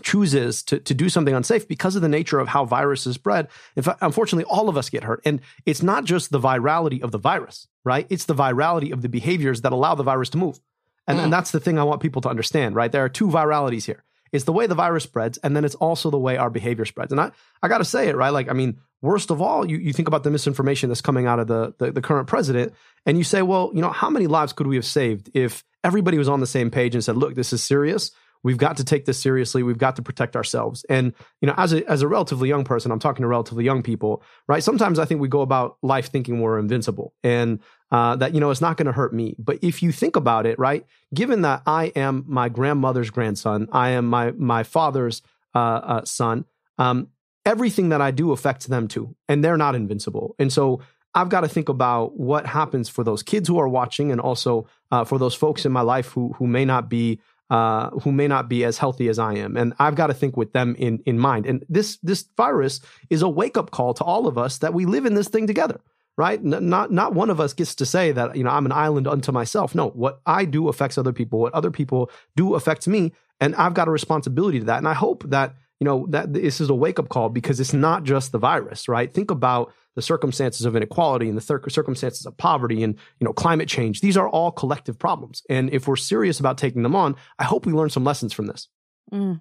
chooses 0.04 0.62
to, 0.64 0.80
to 0.80 0.94
do 0.94 1.10
something 1.10 1.34
unsafe 1.34 1.68
because 1.68 1.96
of 1.96 2.04
the 2.04 2.10
nature 2.10 2.40
of 2.40 2.48
how 2.48 2.66
viruses 2.66 3.16
spread. 3.16 3.48
In 3.76 3.84
fact, 3.84 4.00
unfortunately, 4.02 4.46
all 4.46 4.70
of 4.70 4.78
us 4.78 4.90
get 4.90 5.04
hurt. 5.04 5.22
And 5.24 5.40
it's 5.66 5.84
not 5.84 6.04
just 6.04 6.32
the 6.32 6.40
virality 6.40 7.04
of 7.04 7.12
the 7.12 7.20
virus, 7.20 7.68
right? 7.84 8.08
It's 8.10 8.26
the 8.26 8.34
virality 8.34 8.92
of 8.92 9.02
the 9.04 9.10
behaviors 9.10 9.62
that 9.62 9.72
allow 9.72 9.94
the 9.94 10.04
virus 10.04 10.30
to 10.30 10.40
move. 10.40 10.60
And, 11.06 11.20
mm. 11.20 11.26
and 11.26 11.34
that's 11.34 11.52
the 11.52 11.60
thing 11.60 11.78
I 11.78 11.84
want 11.84 12.02
people 12.02 12.24
to 12.24 12.30
understand, 12.30 12.76
right? 12.76 12.92
There 12.92 13.04
are 13.04 13.10
two 13.10 13.28
viralities 13.28 13.86
here. 13.86 14.04
It's 14.34 14.44
the 14.44 14.52
way 14.52 14.68
the 14.68 14.76
virus 14.76 15.04
spreads, 15.04 15.38
and 15.38 15.56
then 15.56 15.64
it's 15.64 15.76
also 15.76 16.10
the 16.10 16.18
way 16.18 16.36
our 16.36 16.50
behavior 16.50 16.84
spreads. 16.84 17.12
And 17.12 17.22
I, 17.22 17.32
I 17.62 17.70
got 17.70 17.78
to 17.78 17.86
say 17.86 18.10
it, 18.10 18.18
right? 18.18 18.32
Like, 18.32 18.50
I 18.50 18.54
mean, 18.54 18.80
worst 19.02 19.32
of 19.32 19.42
all, 19.42 19.66
you, 19.66 19.78
you 19.78 19.94
think 19.94 20.10
about 20.10 20.24
the 20.24 20.32
misinformation 20.32 20.90
that's 20.90 21.02
coming 21.02 21.28
out 21.28 21.40
of 21.40 21.48
the, 21.48 21.74
the, 21.78 21.92
the 21.94 22.02
current 22.02 22.28
president, 22.28 22.74
and 23.06 23.18
you 23.18 23.24
say, 23.24 23.42
well, 23.42 23.72
you 23.74 23.82
know, 23.82 23.92
how 23.92 24.10
many 24.10 24.28
lives 24.28 24.52
could 24.52 24.68
we 24.68 24.76
have 24.76 24.86
saved 24.86 25.30
if 25.34 25.64
everybody 25.84 26.18
was 26.18 26.28
on 26.28 26.42
the 26.42 26.48
same 26.48 26.70
page 26.70 26.96
and 26.96 27.04
said, 27.04 27.16
look, 27.16 27.36
this 27.36 27.54
is 27.54 27.64
serious 27.64 28.12
We've 28.44 28.58
got 28.58 28.78
to 28.78 28.84
take 28.84 29.06
this 29.06 29.20
seriously. 29.20 29.64
We've 29.64 29.78
got 29.78 29.96
to 29.96 30.02
protect 30.02 30.36
ourselves. 30.36 30.86
And 30.90 31.14
you 31.42 31.48
know, 31.48 31.56
as 31.58 31.74
a 31.74 31.90
as 31.90 32.02
a 32.02 32.08
relatively 32.08 32.50
young 32.50 32.66
person, 32.66 32.92
I'm 32.92 33.00
talking 33.00 33.24
to 33.24 33.28
relatively 33.28 33.64
young 33.64 33.82
people, 33.82 34.22
right? 34.48 34.62
Sometimes 34.62 35.00
I 35.00 35.06
think 35.06 35.22
we 35.22 35.30
go 35.30 35.42
about 35.42 35.78
life 35.82 36.12
thinking 36.12 36.42
we're 36.42 36.60
invincible, 36.60 37.14
and 37.24 37.60
uh, 37.94 38.16
that 38.16 38.34
you 38.34 38.40
know 38.40 38.50
it's 38.50 38.60
not 38.60 38.76
going 38.76 38.88
to 38.88 38.92
hurt 38.92 39.14
me. 39.14 39.36
But 39.38 39.60
if 39.62 39.84
you 39.84 39.92
think 39.92 40.16
about 40.16 40.48
it, 40.48 40.58
right? 40.58 40.86
Given 41.14 41.44
that 41.44 41.62
I 41.68 41.86
am 41.96 42.26
my 42.28 42.50
grandmother's 42.50 43.12
grandson, 43.12 43.70
I 43.72 43.92
am 43.92 44.06
my 44.08 44.32
my 44.32 44.64
father's 44.64 45.22
uh, 45.54 45.60
uh, 45.60 46.06
son. 46.06 46.46
Um, 46.80 47.10
everything 47.46 47.90
that 47.90 48.02
I 48.02 48.10
do 48.10 48.32
affects 48.32 48.66
them 48.66 48.88
too, 48.88 49.16
and 49.30 49.44
they're 49.44 49.58
not 49.58 49.76
invincible. 49.76 50.36
And 50.40 50.52
so 50.52 50.82
I've 51.14 51.30
got 51.30 51.42
to 51.42 51.48
think 51.48 51.70
about 51.70 52.18
what 52.18 52.48
happens 52.48 52.90
for 52.90 53.04
those 53.04 53.22
kids 53.22 53.48
who 53.48 53.60
are 53.60 53.70
watching, 53.70 54.12
and 54.12 54.20
also 54.20 54.66
uh, 54.92 55.04
for 55.06 55.20
those 55.20 55.36
folks 55.36 55.64
in 55.64 55.72
my 55.72 55.82
life 55.82 56.08
who 56.08 56.34
who 56.34 56.48
may 56.48 56.66
not 56.66 56.90
be 56.90 57.20
uh, 57.52 57.92
who 58.00 58.12
may 58.12 58.28
not 58.28 58.50
be 58.50 58.66
as 58.66 58.80
healthy 58.80 59.08
as 59.08 59.20
I 59.20 59.36
am, 59.36 59.56
and 59.56 59.76
I've 59.78 59.94
got 59.94 60.08
to 60.08 60.16
think 60.16 60.36
with 60.36 60.54
them 60.54 60.76
in 60.80 61.04
in 61.06 61.20
mind. 61.20 61.46
And 61.46 61.64
this 61.70 62.00
this 62.02 62.26
virus 62.36 62.82
is 63.12 63.22
a 63.22 63.30
wake 63.30 63.56
up 63.56 63.70
call 63.70 63.94
to 63.94 64.04
all 64.04 64.26
of 64.26 64.40
us 64.40 64.58
that 64.58 64.74
we 64.74 64.86
live 64.88 65.06
in 65.06 65.14
this 65.14 65.28
thing 65.28 65.46
together, 65.46 65.80
right? 66.18 66.40
N- 66.40 66.70
not 66.70 66.92
not 66.92 67.14
one 67.14 67.30
of 67.30 67.40
us 67.40 67.54
gets 67.54 67.76
to 67.76 67.86
say 67.86 68.12
that 68.12 68.36
you 68.36 68.44
know 68.44 68.50
I'm 68.50 68.66
an 68.66 68.72
island 68.72 69.08
unto 69.08 69.32
myself. 69.32 69.76
No, 69.76 69.90
what 69.90 70.22
I 70.26 70.46
do 70.46 70.70
affects 70.70 70.98
other 70.98 71.14
people. 71.14 71.40
What 71.40 71.54
other 71.54 71.72
people 71.72 72.12
do 72.36 72.56
affects 72.56 72.88
me, 72.88 73.14
and 73.40 73.56
I've 73.56 73.74
got 73.74 73.88
a 73.88 73.92
responsibility 73.92 74.60
to 74.60 74.66
that. 74.66 74.78
And 74.78 74.88
I 74.88 74.94
hope 74.94 75.30
that 75.30 75.56
you 75.80 75.86
know 75.86 76.06
that 76.10 76.34
this 76.34 76.62
is 76.62 76.70
a 76.70 76.76
wake 76.76 77.00
up 77.00 77.10
call 77.10 77.30
because 77.30 77.60
it's 77.60 77.74
not 77.74 78.04
just 78.04 78.32
the 78.32 78.40
virus, 78.40 78.88
right? 78.88 79.12
Think 79.12 79.32
about 79.32 79.74
the 79.96 80.02
circumstances 80.02 80.66
of 80.66 80.76
inequality 80.76 81.28
and 81.28 81.38
the 81.38 81.42
thir- 81.42 81.70
circumstances 81.70 82.26
of 82.26 82.36
poverty 82.38 82.84
and 82.84 82.96
you 83.20 83.26
know 83.26 83.34
climate 83.34 83.68
change 83.68 84.02
these 84.02 84.18
are 84.18 84.28
all 84.28 84.52
collective 84.52 84.98
problems 84.98 85.44
and 85.50 85.72
if 85.72 85.88
we're 85.88 85.96
serious 85.96 86.40
about 86.40 86.58
taking 86.58 86.84
them 86.84 86.96
on 86.96 87.16
i 87.40 87.44
hope 87.44 87.66
we 87.66 87.74
learn 87.74 87.90
some 87.90 88.04
lessons 88.04 88.34
from 88.34 88.48
this 88.48 88.68
mm. 89.12 89.40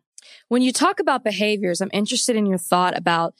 when 0.49 0.63
you 0.63 0.73
talk 0.73 1.01
about 1.01 1.25
behaviors 1.25 1.81
i'm 1.81 1.91
interested 1.93 2.37
in 2.37 2.47
your 2.47 2.59
thought 2.59 2.97
about 2.97 3.35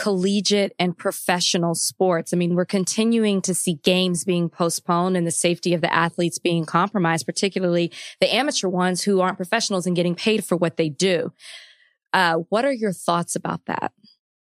collegiate 0.00 0.74
and 0.78 0.96
professional 0.96 1.74
sports. 1.74 2.32
I 2.32 2.36
mean, 2.38 2.54
we're 2.54 2.64
continuing 2.64 3.42
to 3.42 3.52
see 3.52 3.74
games 3.74 4.24
being 4.24 4.48
postponed 4.48 5.14
and 5.14 5.26
the 5.26 5.30
safety 5.30 5.74
of 5.74 5.82
the 5.82 5.92
athletes 5.92 6.38
being 6.38 6.64
compromised, 6.64 7.26
particularly 7.26 7.92
the 8.18 8.34
amateur 8.34 8.68
ones 8.68 9.02
who 9.02 9.20
aren't 9.20 9.36
professionals 9.36 9.86
and 9.86 9.94
getting 9.94 10.14
paid 10.14 10.42
for 10.42 10.56
what 10.56 10.78
they 10.78 10.88
do. 10.88 11.34
Uh, 12.14 12.36
what 12.48 12.64
are 12.64 12.72
your 12.72 12.94
thoughts 12.94 13.36
about 13.36 13.66
that? 13.66 13.92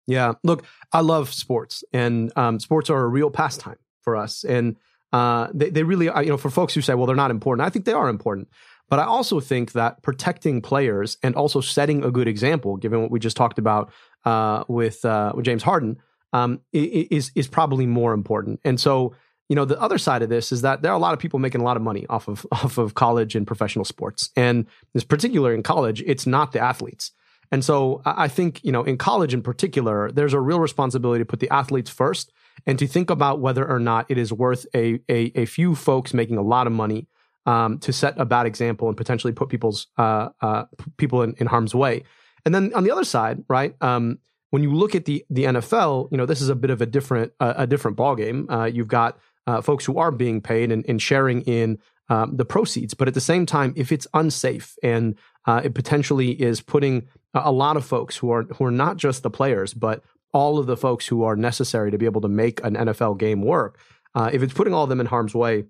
Yeah. 0.08 0.34
Look, 0.43 0.66
I 0.91 0.99
love 0.99 1.34
sports, 1.34 1.86
and 1.93 2.34
um, 2.38 2.60
sports 2.60 2.89
are 2.89 3.01
a 3.01 3.08
real 3.08 3.32
pastime 3.32 3.78
for 4.01 4.18
us. 4.18 4.43
And 4.43 4.76
uh, 5.14 5.47
they, 5.53 5.70
they 5.70 5.84
really 5.84 6.08
you 6.08 6.32
know, 6.32 6.38
for 6.38 6.49
folks 6.49 6.74
who 6.74 6.82
say, 6.82 6.95
well, 6.95 7.06
they're 7.06 7.16
not 7.16 7.32
important, 7.32 7.66
I 7.66 7.70
think 7.70 7.86
they 7.86 7.93
are 7.93 8.10
important. 8.10 8.49
But 8.89 8.99
I 8.99 9.06
also 9.06 9.39
think 9.39 9.72
that 9.72 10.03
protecting 10.03 10.62
players 10.62 11.18
and 11.24 11.34
also 11.34 11.62
setting 11.62 12.03
a 12.03 12.12
good 12.12 12.28
example, 12.28 12.78
given 12.78 13.01
what 13.01 13.10
we 13.10 13.20
just 13.20 13.38
talked 13.38 13.58
about 13.58 13.91
uh, 14.26 14.63
with, 14.67 15.03
uh, 15.05 15.34
with 15.36 15.45
James 15.45 15.63
Harden, 15.63 15.97
um, 16.34 16.61
is, 16.73 17.32
is 17.36 17.47
probably 17.47 17.86
more 17.86 18.13
important. 18.13 18.59
And 18.65 18.80
so, 18.80 19.15
you 19.49 19.55
know, 19.55 19.65
the 19.65 19.80
other 19.80 19.97
side 19.97 20.21
of 20.21 20.30
this 20.30 20.51
is 20.51 20.61
that 20.63 20.82
there 20.82 20.91
are 20.91 20.95
a 20.95 20.99
lot 20.99 21.13
of 21.13 21.19
people 21.19 21.39
making 21.39 21.61
a 21.61 21.63
lot 21.63 21.78
of 21.78 21.84
money 21.84 22.05
off 22.09 22.28
of 22.28 22.45
off 22.51 22.78
of 22.78 22.95
college 22.95 23.36
and 23.36 23.45
professional 23.45 23.86
sports. 23.86 24.32
And 24.36 24.65
this 24.93 25.03
particular 25.03 25.53
in 25.53 25.63
college, 25.63 26.03
it's 26.05 26.26
not 26.26 26.51
the 26.51 26.59
athletes. 26.59 27.11
And 27.51 27.63
so 27.63 28.01
I 28.05 28.28
think, 28.28 28.63
you 28.63 28.71
know, 28.71 28.84
in 28.84 28.97
college 28.97 29.34
in 29.34 29.43
particular, 29.43 30.11
there's 30.11 30.34
a 30.34 30.39
real 30.39 30.59
responsibility 30.59 31.21
to 31.21 31.26
put 31.26 31.39
the 31.39 31.49
athletes 31.51 31.91
first 31.91 32.34
and 32.65 32.80
to 32.80 32.88
think 32.88 33.09
about 33.09 33.39
whether 33.39 33.67
or 33.67 33.80
not 33.80 34.09
it 34.09 34.17
is 34.17 34.34
worth 34.34 34.65
a, 34.73 34.99
a, 35.09 35.32
a 35.36 35.45
few 35.45 35.76
folks 35.76 36.13
making 36.13 36.38
a 36.38 36.41
lot 36.41 36.65
of 36.65 36.73
money 36.73 37.07
um, 37.45 37.78
to 37.80 37.93
set 37.93 38.19
a 38.19 38.26
bad 38.26 38.45
example 38.45 38.88
and 38.88 38.97
potentially 38.97 39.32
put 39.32 39.49
people's 39.49 39.88
uh, 39.97 40.30
uh, 40.41 40.65
people 40.97 41.21
in, 41.21 41.36
in, 41.38 41.45
harm's 41.47 41.76
way. 41.76 42.03
And 42.46 42.54
then 42.54 42.74
on 42.74 42.84
the 42.84 42.91
other 42.91 43.04
side, 43.04 43.43
right, 43.48 43.76
um, 43.82 44.20
when 44.52 44.64
you 44.64 44.74
look 44.74 44.96
at 44.96 45.06
the 45.06 45.26
the 45.30 45.46
NFL, 45.46 46.10
you 46.12 46.18
know, 46.18 46.26
this 46.26 46.41
is 46.41 46.50
a 46.50 46.56
bit 46.56 46.70
of 46.70 46.82
a 46.82 46.86
different 46.86 47.34
uh, 47.39 47.56
a 47.58 47.68
different 47.68 47.98
ballgame. 47.98 48.50
Uh, 48.50 48.66
you've 48.66 48.88
got 48.88 49.18
uh, 49.48 49.62
folks 49.62 49.86
who 49.86 49.98
are 49.98 50.12
being 50.12 50.41
paid 50.41 50.72
and, 50.72 50.86
and 50.88 51.02
sharing 51.02 51.41
in 51.41 51.80
um, 52.10 52.38
the 52.38 52.46
proceeds. 52.46 52.93
But 52.93 53.08
at 53.08 53.14
the 53.14 53.22
same 53.22 53.46
time, 53.46 53.74
if 53.76 53.91
it's 53.91 54.08
unsafe 54.14 54.78
and 54.84 55.16
uh, 55.46 55.62
it 55.64 55.74
potentially 55.74 56.32
is 56.32 56.62
putting 56.62 57.08
a 57.34 57.52
lot 57.52 57.78
of 57.78 57.86
folks 57.86 58.16
who 58.18 58.32
are 58.32 58.43
who 58.43 58.66
are 58.66 58.72
not 58.72 58.98
just 58.98 59.24
the 59.24 59.30
players, 59.30 59.74
but 59.74 60.04
all 60.34 60.58
of 60.60 60.68
the 60.68 60.78
folks 60.78 61.08
who 61.08 61.24
are 61.24 61.36
necessary 61.36 61.91
to 61.91 61.98
be 61.98 62.06
able 62.06 62.22
to 62.22 62.28
make 62.28 62.64
an 62.64 62.76
NFL 62.76 63.18
game 63.18 63.41
work, 63.41 63.80
uh, 64.14 64.30
if 64.32 64.43
it's 64.43 64.54
putting 64.54 64.74
all 64.74 64.84
of 64.84 64.89
them 64.89 65.00
in 65.00 65.06
harm's 65.06 65.34
way, 65.34 65.66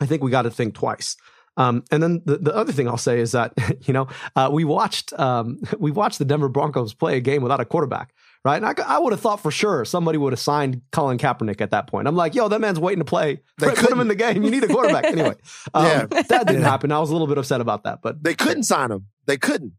I 0.00 0.06
think 0.06 0.22
we 0.22 0.30
got 0.30 0.42
to 0.42 0.50
think 0.50 0.74
twice. 0.74 1.16
Um, 1.56 1.84
and 1.90 2.02
then 2.02 2.22
the, 2.24 2.38
the 2.38 2.54
other 2.54 2.72
thing 2.72 2.88
I'll 2.88 2.96
say 2.96 3.20
is 3.20 3.32
that 3.32 3.52
you 3.86 3.94
know 3.94 4.08
uh, 4.36 4.50
we 4.52 4.64
watched 4.64 5.12
um, 5.18 5.60
we 5.78 5.90
watched 5.90 6.18
the 6.18 6.24
Denver 6.24 6.48
Broncos 6.48 6.94
play 6.94 7.16
a 7.16 7.20
game 7.20 7.42
without 7.42 7.60
a 7.60 7.64
quarterback, 7.64 8.12
right? 8.44 8.56
And 8.56 8.66
I, 8.66 8.74
I 8.86 8.98
would 8.98 9.12
have 9.12 9.20
thought 9.20 9.40
for 9.40 9.50
sure 9.50 9.84
somebody 9.84 10.18
would 10.18 10.32
have 10.32 10.40
signed 10.40 10.82
Colin 10.92 11.18
Kaepernick 11.18 11.60
at 11.60 11.70
that 11.70 11.86
point. 11.86 12.08
I'm 12.08 12.16
like, 12.16 12.34
yo, 12.34 12.48
that 12.48 12.60
man's 12.60 12.80
waiting 12.80 13.00
to 13.00 13.04
play. 13.04 13.40
They 13.58 13.68
put, 13.68 13.78
put 13.78 13.92
him 13.92 14.00
in 14.00 14.08
the 14.08 14.14
game. 14.14 14.42
You 14.42 14.50
need 14.50 14.64
a 14.64 14.68
quarterback 14.68 15.04
anyway. 15.04 15.36
Um, 15.72 15.86
yeah. 15.86 16.06
that 16.06 16.46
didn't 16.46 16.62
yeah. 16.62 16.68
happen. 16.68 16.92
I 16.92 16.98
was 16.98 17.10
a 17.10 17.12
little 17.12 17.28
bit 17.28 17.38
upset 17.38 17.60
about 17.60 17.84
that, 17.84 18.00
but 18.02 18.22
they 18.22 18.34
couldn't 18.34 18.64
sign 18.64 18.90
him. 18.90 19.06
They 19.26 19.36
couldn't. 19.36 19.72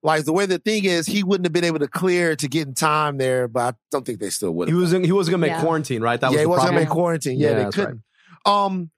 Like 0.00 0.24
the 0.24 0.32
way 0.32 0.46
the 0.46 0.58
thing 0.58 0.84
is, 0.84 1.06
he 1.06 1.24
wouldn't 1.24 1.44
have 1.44 1.52
been 1.52 1.64
able 1.64 1.80
to 1.80 1.88
clear 1.88 2.36
to 2.36 2.48
get 2.48 2.68
in 2.68 2.74
time 2.74 3.18
there, 3.18 3.48
but 3.48 3.74
I 3.74 3.76
don't 3.90 4.06
think 4.06 4.20
they 4.20 4.30
still 4.30 4.52
would. 4.52 4.68
He 4.68 4.74
was 4.74 4.92
he 4.92 5.10
wasn't 5.10 5.32
gonna 5.32 5.40
make 5.40 5.50
yeah. 5.50 5.60
quarantine, 5.60 6.02
right? 6.02 6.20
That 6.20 6.30
yeah, 6.30 6.36
was 6.36 6.40
he 6.42 6.46
wasn't 6.46 6.68
gonna 6.68 6.80
make 6.80 6.88
quarantine. 6.88 7.38
Yeah, 7.38 7.50
yeah 7.50 7.64
they 7.64 7.70
couldn't. 7.70 8.02
Right. 8.46 8.64
Um, 8.64 8.90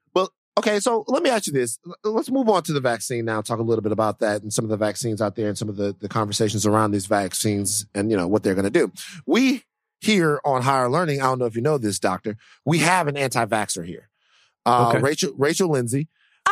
okay, 0.57 0.79
so 0.79 1.03
let 1.07 1.23
me 1.23 1.29
ask 1.29 1.47
you 1.47 1.53
this. 1.53 1.79
Let's 2.03 2.31
move 2.31 2.49
on 2.49 2.63
to 2.63 2.73
the 2.73 2.79
vaccine 2.79 3.25
now. 3.25 3.41
Talk 3.41 3.59
a 3.59 3.63
little 3.63 3.81
bit 3.81 3.91
about 3.91 4.19
that 4.19 4.41
and 4.41 4.53
some 4.53 4.65
of 4.65 4.69
the 4.69 4.77
vaccines 4.77 5.21
out 5.21 5.35
there 5.35 5.47
and 5.47 5.57
some 5.57 5.69
of 5.69 5.77
the 5.77 5.95
the 5.99 6.09
conversations 6.09 6.65
around 6.65 6.91
these 6.91 7.05
vaccines 7.05 7.85
and 7.93 8.11
you 8.11 8.17
know 8.17 8.27
what 8.27 8.43
they're 8.43 8.55
gonna 8.55 8.69
do. 8.69 8.91
We 9.25 9.63
here 9.99 10.41
on 10.43 10.63
higher 10.63 10.89
learning, 10.89 11.21
I 11.21 11.25
don't 11.25 11.39
know 11.39 11.45
if 11.45 11.55
you 11.55 11.61
know 11.61 11.77
this, 11.77 11.99
doctor. 11.99 12.35
We 12.65 12.79
have 12.79 13.07
an 13.07 13.15
anti-vaxxer 13.17 13.85
here. 13.85 14.09
Uh, 14.65 14.89
okay. 14.89 14.99
Rachel 14.99 15.33
Rachel 15.37 15.69
Lindsay 15.69 16.07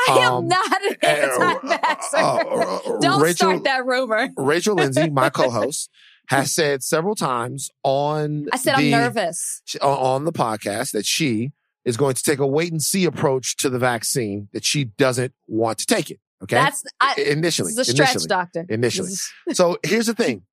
I 0.08 0.20
am 0.22 0.34
um, 0.34 0.48
not 0.48 0.82
an 0.84 0.96
anti-vaxxer. 1.02 2.14
Uh, 2.14 2.36
uh, 2.38 3.00
Don't 3.02 3.22
Rachel, 3.22 3.36
start 3.36 3.64
that 3.64 3.86
rumor. 3.86 4.30
Rachel 4.38 4.76
Lindsay, 4.76 5.10
my 5.10 5.30
co-host, 5.30 5.90
has 6.28 6.54
said 6.54 6.84
several 6.84 7.16
times 7.16 7.70
on. 7.84 8.48
I 8.54 8.58
said 8.58 8.78
the, 8.78 8.94
I'm 8.94 9.02
nervous 9.02 9.62
on 9.82 10.26
the 10.26 10.32
podcast 10.32 10.92
that 10.92 11.06
she 11.06 11.52
is 11.86 11.98
going 11.98 12.16
to 12.16 12.24
take 12.24 12.40
a 12.40 12.48
wait 12.48 12.72
and 12.72 12.82
see 12.82 13.06
approach 13.06 13.56
to 13.58 13.70
the 13.70 13.80
vaccine. 13.80 14.50
That 14.54 14.66
she 14.66 14.86
doesn't 14.86 15.34
want 15.48 15.80
to 15.80 15.86
take 15.86 16.12
it. 16.12 16.20
Okay, 16.44 16.56
that's 16.56 16.84
I, 17.00 17.16
initially. 17.18 17.74
This 17.74 17.88
is 17.88 17.90
a 17.90 17.92
stretch, 17.94 18.12
initially, 18.12 18.28
doctor. 18.28 18.66
Initially. 18.70 19.12
so 19.54 19.78
here's 19.84 20.08
the 20.08 20.14
thing: 20.14 20.44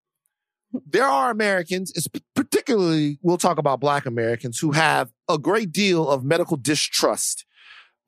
there 0.87 1.07
are 1.07 1.31
Americans, 1.31 1.93
particularly 2.35 3.19
we'll 3.23 3.39
talk 3.39 3.59
about 3.59 3.81
Black 3.81 4.07
Americans, 4.07 4.59
who 4.59 4.73
have 4.73 5.13
a 5.29 5.39
great 5.39 5.73
deal 5.73 6.09
of 6.09 6.25
medical 6.25 6.57
distrust 6.57 7.45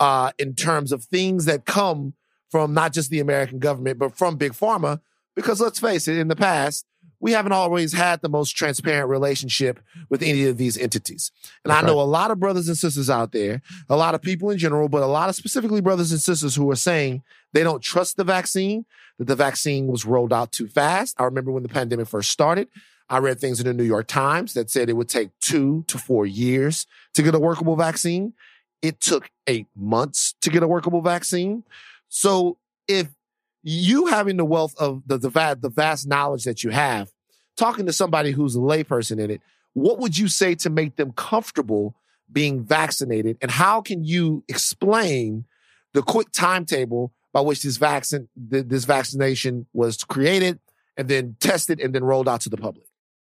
uh, 0.00 0.32
in 0.38 0.54
terms 0.54 0.92
of 0.92 1.04
things 1.04 1.44
that 1.44 1.64
come 1.64 2.14
from 2.50 2.74
not 2.74 2.92
just 2.92 3.10
the 3.10 3.20
American 3.20 3.58
government, 3.58 3.98
but 3.98 4.16
from 4.16 4.36
big 4.36 4.52
pharma. 4.52 5.00
Because 5.36 5.60
let's 5.60 5.78
face 5.78 6.08
it, 6.08 6.18
in 6.18 6.28
the 6.28 6.36
past, 6.36 6.84
we 7.20 7.32
haven't 7.32 7.52
always 7.52 7.92
had 7.92 8.20
the 8.20 8.28
most 8.28 8.52
transparent 8.52 9.08
relationship 9.08 9.80
with 10.08 10.22
any 10.22 10.44
of 10.46 10.56
these 10.56 10.78
entities. 10.78 11.32
And 11.64 11.70
That's 11.70 11.82
I 11.82 11.86
know 11.86 11.96
right. 11.96 12.02
a 12.02 12.06
lot 12.06 12.30
of 12.30 12.38
brothers 12.38 12.68
and 12.68 12.76
sisters 12.76 13.10
out 13.10 13.32
there, 13.32 13.60
a 13.88 13.96
lot 13.96 14.14
of 14.14 14.22
people 14.22 14.50
in 14.50 14.58
general, 14.58 14.88
but 14.88 15.02
a 15.02 15.06
lot 15.06 15.28
of 15.28 15.34
specifically 15.34 15.80
brothers 15.80 16.12
and 16.12 16.20
sisters 16.20 16.54
who 16.54 16.70
are 16.70 16.76
saying 16.76 17.22
they 17.52 17.64
don't 17.64 17.82
trust 17.82 18.16
the 18.16 18.24
vaccine, 18.24 18.84
that 19.18 19.26
the 19.26 19.36
vaccine 19.36 19.86
was 19.86 20.04
rolled 20.04 20.32
out 20.32 20.52
too 20.52 20.68
fast. 20.68 21.20
I 21.20 21.24
remember 21.24 21.50
when 21.50 21.64
the 21.64 21.68
pandemic 21.68 22.06
first 22.06 22.30
started, 22.30 22.68
I 23.08 23.18
read 23.18 23.40
things 23.40 23.58
in 23.58 23.66
the 23.66 23.74
New 23.74 23.84
York 23.84 24.06
Times 24.06 24.54
that 24.54 24.70
said 24.70 24.88
it 24.88 24.92
would 24.92 25.08
take 25.08 25.30
two 25.40 25.84
to 25.88 25.98
four 25.98 26.26
years 26.26 26.86
to 27.14 27.22
get 27.22 27.34
a 27.34 27.38
workable 27.38 27.74
vaccine. 27.74 28.34
It 28.82 29.00
took 29.00 29.30
eight 29.46 29.66
months 29.74 30.34
to 30.42 30.50
get 30.50 30.62
a 30.62 30.68
workable 30.68 31.00
vaccine. 31.00 31.64
So 32.08 32.58
if 32.86 33.08
you 33.62 34.06
having 34.06 34.36
the 34.36 34.44
wealth 34.44 34.74
of 34.78 35.02
the 35.06 35.18
the, 35.18 35.30
va- 35.30 35.58
the 35.60 35.70
vast 35.70 36.06
knowledge 36.06 36.44
that 36.44 36.62
you 36.62 36.70
have, 36.70 37.10
talking 37.56 37.86
to 37.86 37.92
somebody 37.92 38.30
who's 38.30 38.56
a 38.56 38.60
layperson 38.60 39.18
in 39.18 39.30
it, 39.30 39.40
what 39.74 39.98
would 39.98 40.16
you 40.16 40.28
say 40.28 40.54
to 40.56 40.70
make 40.70 40.96
them 40.96 41.12
comfortable 41.12 41.94
being 42.30 42.64
vaccinated? 42.64 43.38
And 43.40 43.50
how 43.50 43.80
can 43.80 44.04
you 44.04 44.44
explain 44.48 45.44
the 45.94 46.02
quick 46.02 46.30
timetable 46.32 47.12
by 47.32 47.40
which 47.40 47.62
this 47.62 47.76
vaccine 47.76 48.28
this 48.36 48.84
vaccination 48.84 49.66
was 49.72 50.02
created 50.04 50.58
and 50.96 51.08
then 51.08 51.36
tested 51.40 51.80
and 51.80 51.94
then 51.94 52.04
rolled 52.04 52.28
out 52.28 52.40
to 52.42 52.48
the 52.48 52.56
public? 52.56 52.86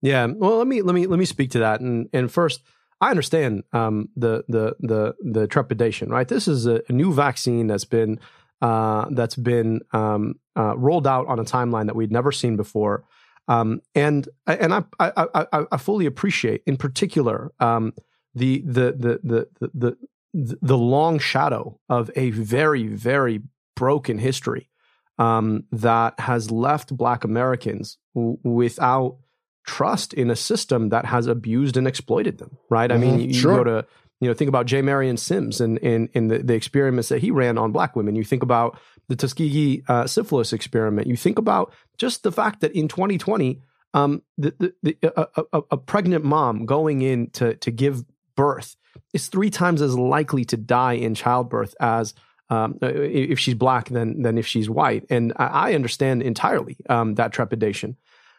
Yeah, 0.02 0.26
well, 0.26 0.58
let 0.58 0.66
me 0.66 0.82
let 0.82 0.94
me 0.94 1.06
let 1.06 1.18
me 1.18 1.24
speak 1.24 1.50
to 1.52 1.60
that. 1.60 1.80
And 1.80 2.08
and 2.12 2.30
first, 2.30 2.62
I 3.00 3.10
understand 3.10 3.64
um, 3.72 4.10
the 4.16 4.44
the 4.48 4.76
the 4.80 5.14
the 5.22 5.46
trepidation. 5.46 6.10
Right, 6.10 6.28
this 6.28 6.46
is 6.46 6.66
a, 6.66 6.82
a 6.88 6.92
new 6.92 7.12
vaccine 7.12 7.66
that's 7.66 7.86
been 7.86 8.20
uh, 8.68 9.04
that's 9.18 9.36
been 9.36 9.80
um, 9.92 10.22
uh, 10.56 10.74
rolled 10.86 11.06
out 11.06 11.26
on 11.32 11.38
a 11.38 11.44
timeline 11.44 11.86
that 11.86 11.96
we'd 11.96 12.10
never 12.18 12.32
seen 12.32 12.56
before. 12.56 13.04
Um, 13.46 13.80
and 13.94 14.26
and 14.46 14.72
I, 14.72 14.82
I, 14.98 15.12
I 15.52 15.66
I 15.74 15.76
fully 15.76 16.06
appreciate, 16.06 16.62
in 16.66 16.76
particular, 16.78 17.52
um, 17.60 17.92
the, 18.34 18.62
the 18.76 18.86
the 19.04 19.14
the 19.30 19.40
the 19.60 19.96
the 20.42 20.58
the 20.62 20.78
long 20.78 21.18
shadow 21.18 21.78
of 21.88 22.10
a 22.16 22.30
very 22.30 22.86
very 22.88 23.42
broken 23.76 24.16
history 24.18 24.70
um, 25.18 25.64
that 25.70 26.18
has 26.18 26.50
left 26.50 26.96
Black 26.96 27.24
Americans 27.24 27.98
w- 28.14 28.38
without 28.42 29.18
trust 29.66 30.14
in 30.14 30.30
a 30.30 30.36
system 30.36 30.88
that 30.88 31.04
has 31.04 31.26
abused 31.26 31.76
and 31.76 31.86
exploited 31.86 32.38
them. 32.38 32.56
Right? 32.70 32.90
I 32.90 32.96
mean, 32.96 33.18
Mhm, 33.18 33.28
you, 33.28 33.34
sure. 33.34 33.56
go 33.58 33.64
to 33.64 33.86
you 34.24 34.30
know 34.30 34.34
think 34.34 34.48
about 34.48 34.64
J. 34.64 34.80
Marion 34.80 35.18
Sims 35.18 35.60
and 35.60 35.76
in, 35.78 36.08
in, 36.14 36.28
the, 36.28 36.38
the 36.38 36.54
experiments 36.54 37.10
that 37.10 37.20
he 37.20 37.30
ran 37.30 37.58
on 37.58 37.72
Black 37.72 37.94
women. 37.94 38.16
You 38.16 38.24
think 38.24 38.42
about 38.42 38.80
the 39.08 39.16
Tuskegee 39.16 39.82
uh, 39.86 40.06
syphilis 40.06 40.54
experiment. 40.54 41.06
You 41.06 41.16
think 41.16 41.38
about 41.38 41.74
just 41.98 42.22
the 42.22 42.32
fact 42.32 42.60
that 42.60 42.72
in 42.72 42.88
2020, 42.88 43.60
um, 43.92 44.22
the, 44.38 44.54
the, 44.58 44.74
the, 44.82 45.20
a, 45.20 45.44
a, 45.52 45.62
a 45.72 45.76
pregnant 45.76 46.24
mom 46.24 46.64
going 46.64 47.02
in 47.02 47.28
to, 47.32 47.54
to 47.56 47.70
give 47.70 48.02
birth 48.34 48.76
is 49.12 49.28
three 49.28 49.50
times 49.50 49.82
as 49.82 49.96
likely 49.98 50.46
to 50.46 50.56
die 50.56 50.94
in 50.94 51.14
childbirth 51.14 51.74
as 51.78 52.14
um, 52.48 52.78
if 52.80 53.38
she's 53.38 53.54
black 53.54 53.90
than 53.90 54.22
than 54.22 54.38
if 54.38 54.46
she's 54.46 54.70
white. 54.70 55.04
And 55.10 55.34
I, 55.36 55.46
I 55.46 55.74
understand 55.74 56.22
entirely 56.22 56.78
um, 56.88 57.14
that 57.16 57.32
trepidation. 57.32 57.98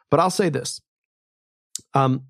But 0.09 0.19
I'll 0.19 0.31
say 0.31 0.49
this. 0.49 0.81
Um, 1.93 2.23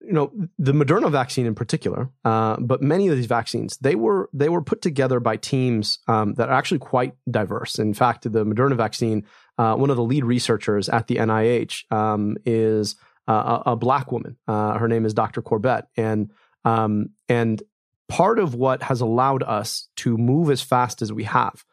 you 0.00 0.12
know 0.12 0.32
the 0.58 0.72
Moderna 0.72 1.10
vaccine 1.10 1.46
in 1.46 1.54
particular, 1.54 2.10
uh, 2.24 2.56
but 2.60 2.82
many 2.82 3.08
of 3.08 3.16
these 3.16 3.26
vaccines 3.26 3.76
they 3.78 3.94
were 3.94 4.28
they 4.32 4.48
were 4.48 4.62
put 4.62 4.82
together 4.82 5.20
by 5.20 5.36
teams 5.36 5.98
um, 6.08 6.34
that 6.34 6.48
are 6.48 6.54
actually 6.54 6.78
quite 6.78 7.14
diverse. 7.30 7.78
In 7.78 7.94
fact, 7.94 8.30
the 8.30 8.44
Moderna 8.44 8.76
vaccine, 8.76 9.26
uh, 9.58 9.74
one 9.74 9.90
of 9.90 9.96
the 9.96 10.02
lead 10.02 10.24
researchers 10.24 10.88
at 10.88 11.06
the 11.06 11.16
NIH 11.16 11.90
um, 11.92 12.36
is 12.44 12.96
a, 13.26 13.62
a 13.66 13.76
black 13.76 14.12
woman. 14.12 14.36
Uh, 14.46 14.78
her 14.78 14.88
name 14.88 15.04
is 15.04 15.14
Dr. 15.14 15.42
Corbett, 15.42 15.86
and 15.96 16.30
um, 16.64 17.10
and 17.28 17.62
part 18.08 18.38
of 18.38 18.54
what 18.54 18.82
has 18.84 19.00
allowed 19.00 19.42
us 19.42 19.88
to 19.96 20.16
move 20.16 20.50
as 20.50 20.62
fast 20.62 21.02
as 21.02 21.12
we 21.12 21.24
have 21.24 21.64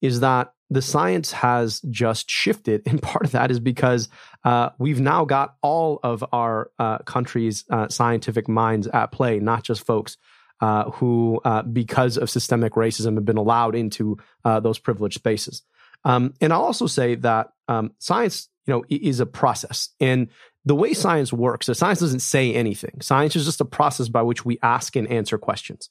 is 0.00 0.20
that 0.20 0.52
the 0.70 0.82
science 0.82 1.32
has 1.32 1.80
just 1.90 2.30
shifted. 2.30 2.82
And 2.86 3.02
part 3.02 3.24
of 3.24 3.32
that 3.32 3.50
is 3.50 3.60
because 3.60 4.08
uh, 4.44 4.70
we've 4.78 5.00
now 5.00 5.24
got 5.24 5.56
all 5.62 5.98
of 6.02 6.24
our 6.32 6.70
uh, 6.78 6.98
country's 6.98 7.64
uh, 7.70 7.88
scientific 7.88 8.48
minds 8.48 8.86
at 8.86 9.12
play, 9.12 9.40
not 9.40 9.64
just 9.64 9.84
folks 9.84 10.16
uh, 10.60 10.90
who, 10.90 11.40
uh, 11.44 11.62
because 11.62 12.16
of 12.16 12.30
systemic 12.30 12.74
racism, 12.74 13.16
have 13.16 13.24
been 13.24 13.36
allowed 13.36 13.74
into 13.74 14.18
uh, 14.44 14.60
those 14.60 14.78
privileged 14.78 15.16
spaces. 15.16 15.62
Um, 16.04 16.34
and 16.40 16.52
I'll 16.52 16.62
also 16.62 16.86
say 16.86 17.16
that 17.16 17.50
um, 17.68 17.92
science, 17.98 18.48
you 18.66 18.74
know, 18.74 18.84
is 18.88 19.20
a 19.20 19.26
process, 19.26 19.90
and 20.00 20.28
the 20.64 20.74
way 20.74 20.92
science 20.92 21.32
works, 21.32 21.66
so 21.66 21.72
science 21.72 22.00
doesn't 22.00 22.20
say 22.20 22.54
anything. 22.54 23.00
Science 23.00 23.34
is 23.36 23.46
just 23.46 23.60
a 23.60 23.64
process 23.64 24.08
by 24.08 24.22
which 24.22 24.44
we 24.44 24.58
ask 24.62 24.96
and 24.96 25.08
answer 25.10 25.38
questions. 25.38 25.88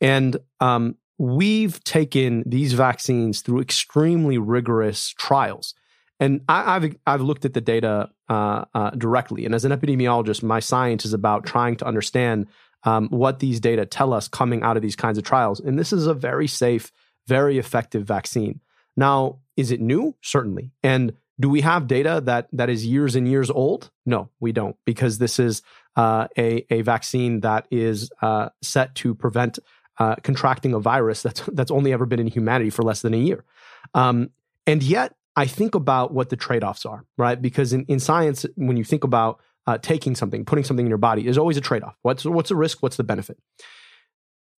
And 0.00 0.36
um, 0.60 0.96
we've 1.18 1.82
taken 1.84 2.42
these 2.46 2.74
vaccines 2.74 3.40
through 3.40 3.60
extremely 3.60 4.38
rigorous 4.38 5.14
trials. 5.18 5.74
And 6.18 6.40
I, 6.48 6.74
have 6.74 6.96
I've 7.06 7.20
looked 7.20 7.44
at 7.44 7.54
the 7.54 7.60
data 7.60 8.10
uh, 8.28 8.64
uh, 8.74 8.90
directly. 8.90 9.44
And 9.44 9.54
as 9.54 9.64
an 9.64 9.72
epidemiologist, 9.72 10.42
my 10.42 10.60
science 10.60 11.04
is 11.04 11.12
about 11.12 11.44
trying 11.44 11.76
to 11.76 11.86
understand 11.86 12.46
um, 12.84 13.08
what 13.08 13.40
these 13.40 13.60
data 13.60 13.84
tell 13.84 14.12
us 14.12 14.28
coming 14.28 14.62
out 14.62 14.76
of 14.76 14.82
these 14.82 14.96
kinds 14.96 15.18
of 15.18 15.24
trials. 15.24 15.60
And 15.60 15.78
this 15.78 15.92
is 15.92 16.06
a 16.06 16.14
very 16.14 16.46
safe, 16.46 16.90
very 17.26 17.58
effective 17.58 18.04
vaccine. 18.04 18.60
Now, 18.96 19.40
is 19.56 19.70
it 19.70 19.80
new? 19.80 20.14
Certainly. 20.22 20.70
And 20.82 21.12
do 21.38 21.50
we 21.50 21.60
have 21.60 21.86
data 21.86 22.22
that 22.24 22.48
that 22.52 22.70
is 22.70 22.86
years 22.86 23.14
and 23.14 23.28
years 23.28 23.50
old? 23.50 23.90
No, 24.06 24.30
we 24.40 24.52
don't, 24.52 24.76
because 24.86 25.18
this 25.18 25.38
is 25.38 25.62
uh, 25.94 26.28
a 26.38 26.64
a 26.70 26.80
vaccine 26.80 27.40
that 27.40 27.66
is 27.70 28.10
uh, 28.22 28.48
set 28.62 28.94
to 28.96 29.14
prevent 29.14 29.58
uh, 29.98 30.16
contracting 30.22 30.74
a 30.74 30.80
virus 30.80 31.22
that's 31.22 31.42
that's 31.52 31.70
only 31.70 31.92
ever 31.92 32.06
been 32.06 32.20
in 32.20 32.26
humanity 32.26 32.70
for 32.70 32.82
less 32.82 33.02
than 33.02 33.14
a 33.14 33.18
year. 33.18 33.44
Um, 33.94 34.30
and 34.66 34.82
yet, 34.82 35.14
I 35.36 35.46
think 35.46 35.74
about 35.74 36.12
what 36.12 36.30
the 36.30 36.36
trade 36.36 36.64
offs 36.64 36.86
are, 36.86 37.04
right? 37.16 37.40
Because 37.40 37.72
in, 37.72 37.84
in 37.84 38.00
science, 38.00 38.46
when 38.56 38.76
you 38.76 38.84
think 38.84 39.04
about 39.04 39.40
uh, 39.66 39.78
taking 39.78 40.14
something, 40.14 40.44
putting 40.44 40.64
something 40.64 40.86
in 40.86 40.90
your 40.90 40.98
body, 40.98 41.22
there's 41.22 41.38
always 41.38 41.56
a 41.56 41.60
trade 41.60 41.82
off. 41.82 41.96
What's 42.02 42.24
what's 42.24 42.48
the 42.48 42.56
risk? 42.56 42.82
What's 42.82 42.96
the 42.96 43.04
benefit? 43.04 43.38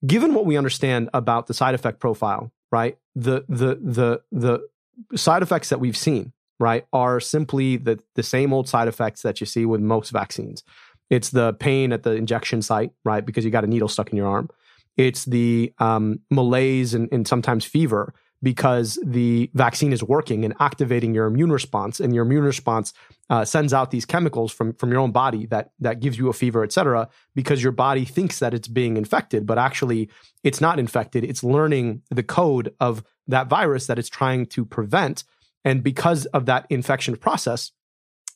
Given 0.07 0.35
what 0.35 0.47
we 0.47 0.57
understand 0.57 1.11
about 1.13 1.49
the 1.49 1.55
side 1.55 1.75
effect 1.75 1.99
profile, 1.99 2.53
right? 2.71 2.97
The 3.15 3.45
the 3.49 3.79
the 3.83 4.23
the 4.31 4.69
side 5.17 5.43
effects 5.43 5.71
that 5.71 5.81
we've 5.81 5.97
seen, 5.97 6.33
right, 6.61 6.87
are 6.93 7.21
simply 7.21 7.77
the 7.77 7.99
the 8.15 8.23
same 8.23 8.53
old 8.53 8.69
side 8.69 8.89
effects 8.89 9.23
that 9.23 9.41
you 9.41 9.47
see 9.47 9.67
with 9.67 9.81
most 9.81 10.11
vaccines. 10.11 10.63
It's 11.11 11.31
the 11.31 11.55
pain 11.55 11.93
at 11.93 12.03
the 12.03 12.13
injection 12.13 12.61
site, 12.61 12.93
right, 13.05 13.25
because 13.25 13.45
you 13.45 13.51
got 13.51 13.65
a 13.65 13.67
needle 13.67 13.89
stuck 13.89 14.11
in 14.11 14.17
your 14.17 14.29
arm. 14.29 14.51
It's 14.99 15.25
the 15.25 15.73
um, 15.79 16.21
malaise 16.31 16.93
and, 16.93 17.09
and 17.11 17.27
sometimes 17.27 17.65
fever 17.65 18.13
because 18.41 19.01
the 19.05 19.51
vaccine 19.55 19.93
is 19.93 20.03
working 20.03 20.45
and 20.45 20.55
activating 20.61 21.13
your 21.13 21.27
immune 21.27 21.51
response, 21.51 21.99
and 21.99 22.15
your 22.15 22.25
immune 22.25 22.45
response 22.45 22.93
uh, 23.31 23.45
sends 23.45 23.73
out 23.73 23.91
these 23.91 24.05
chemicals 24.05 24.53
from 24.53 24.75
from 24.75 24.91
your 24.93 25.01
own 25.01 25.11
body 25.11 25.47
that 25.47 25.71
that 25.81 25.99
gives 26.01 26.19
you 26.19 26.29
a 26.29 26.33
fever, 26.33 26.63
et 26.63 26.73
cetera, 26.73 27.09
because 27.35 27.63
your 27.63 27.73
body 27.73 28.05
thinks 28.05 28.39
that 28.39 28.55
it's 28.55 28.69
being 28.69 28.97
infected, 28.97 29.45
but 29.45 29.59
actually 29.59 30.09
it's 30.45 30.61
not 30.61 30.79
infected. 30.79 31.25
It's 31.25 31.43
learning 31.43 32.03
the 32.11 32.23
code 32.23 32.75
of 32.79 33.03
that 33.27 33.49
virus 33.49 33.87
that 33.87 33.99
it's 33.99 34.09
trying 34.09 34.47
to 34.47 34.65
prevent, 34.65 35.25
and 35.65 35.83
because 35.83 36.27
of 36.27 36.47
that 36.47 36.67
infection 36.71 37.17
process, 37.17 37.73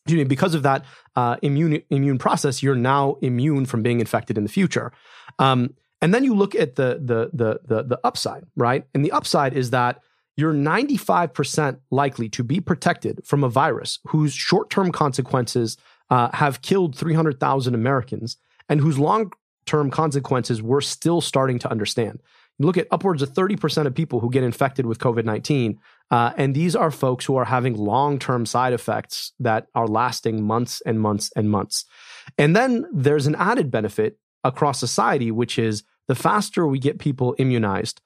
excuse 0.05 0.19
me, 0.19 0.25
because 0.25 0.57
of 0.57 0.63
that 0.65 0.85
uh, 1.15 1.37
immune 1.43 1.83
immune 1.91 2.19
process, 2.19 2.63
you're 2.63 2.75
now 2.75 3.19
immune 3.23 3.67
from 3.67 3.83
being 3.83 4.01
infected 4.01 4.37
in 4.37 4.43
the 4.43 4.51
future. 4.51 4.91
Um, 5.39 5.75
and 6.03 6.13
then 6.13 6.25
you 6.25 6.35
look 6.35 6.55
at 6.55 6.75
the, 6.75 7.01
the 7.03 7.31
the 7.33 7.61
the 7.65 7.83
the 7.85 8.01
upside, 8.05 8.45
right? 8.57 8.85
And 8.93 9.05
the 9.05 9.13
upside 9.13 9.55
is 9.55 9.71
that 9.71 10.03
you're 10.37 10.53
95% 10.53 11.79
likely 11.91 12.29
to 12.31 12.43
be 12.43 12.59
protected 12.61 13.21
from 13.25 13.45
a 13.45 13.49
virus 13.49 13.99
whose 14.09 14.33
short-term 14.33 14.91
consequences 14.91 15.77
uh, 16.11 16.31
have 16.33 16.63
killed 16.63 16.97
300,000 16.97 17.75
Americans 17.75 18.39
and 18.69 18.81
whose 18.81 18.99
long-term 18.99 19.91
consequences 19.91 20.63
we're 20.63 20.81
still 20.81 21.21
starting 21.21 21.59
to 21.59 21.71
understand. 21.71 22.23
You 22.59 22.67
look 22.67 22.79
at 22.79 22.89
upwards 22.91 23.23
of 23.23 23.33
30% 23.33 23.87
of 23.87 23.95
people 23.95 24.21
who 24.21 24.31
get 24.31 24.43
infected 24.43 24.87
with 24.87 24.99
COVID 24.99 25.25
19, 25.25 25.79
uh, 26.11 26.33
and 26.37 26.55
these 26.55 26.75
are 26.75 26.91
folks 26.91 27.25
who 27.25 27.37
are 27.37 27.45
having 27.45 27.77
long 27.77 28.19
term 28.19 28.45
side 28.47 28.73
effects 28.73 29.33
that 29.39 29.67
are 29.75 29.87
lasting 29.87 30.43
months 30.43 30.81
and 30.85 31.01
months 31.01 31.31
and 31.37 31.51
months. 31.51 31.85
And 32.39 32.57
then 32.57 32.87
there's 32.93 33.27
an 33.27 33.35
added 33.37 33.71
benefit 33.71 34.19
across 34.45 34.81
society, 34.81 35.31
which 35.31 35.59
is 35.59 35.85
the 36.09 36.15
faster 36.15 36.67
we 36.67 36.79
get 36.79 36.99
people 36.99 37.35
immunized, 37.39 38.01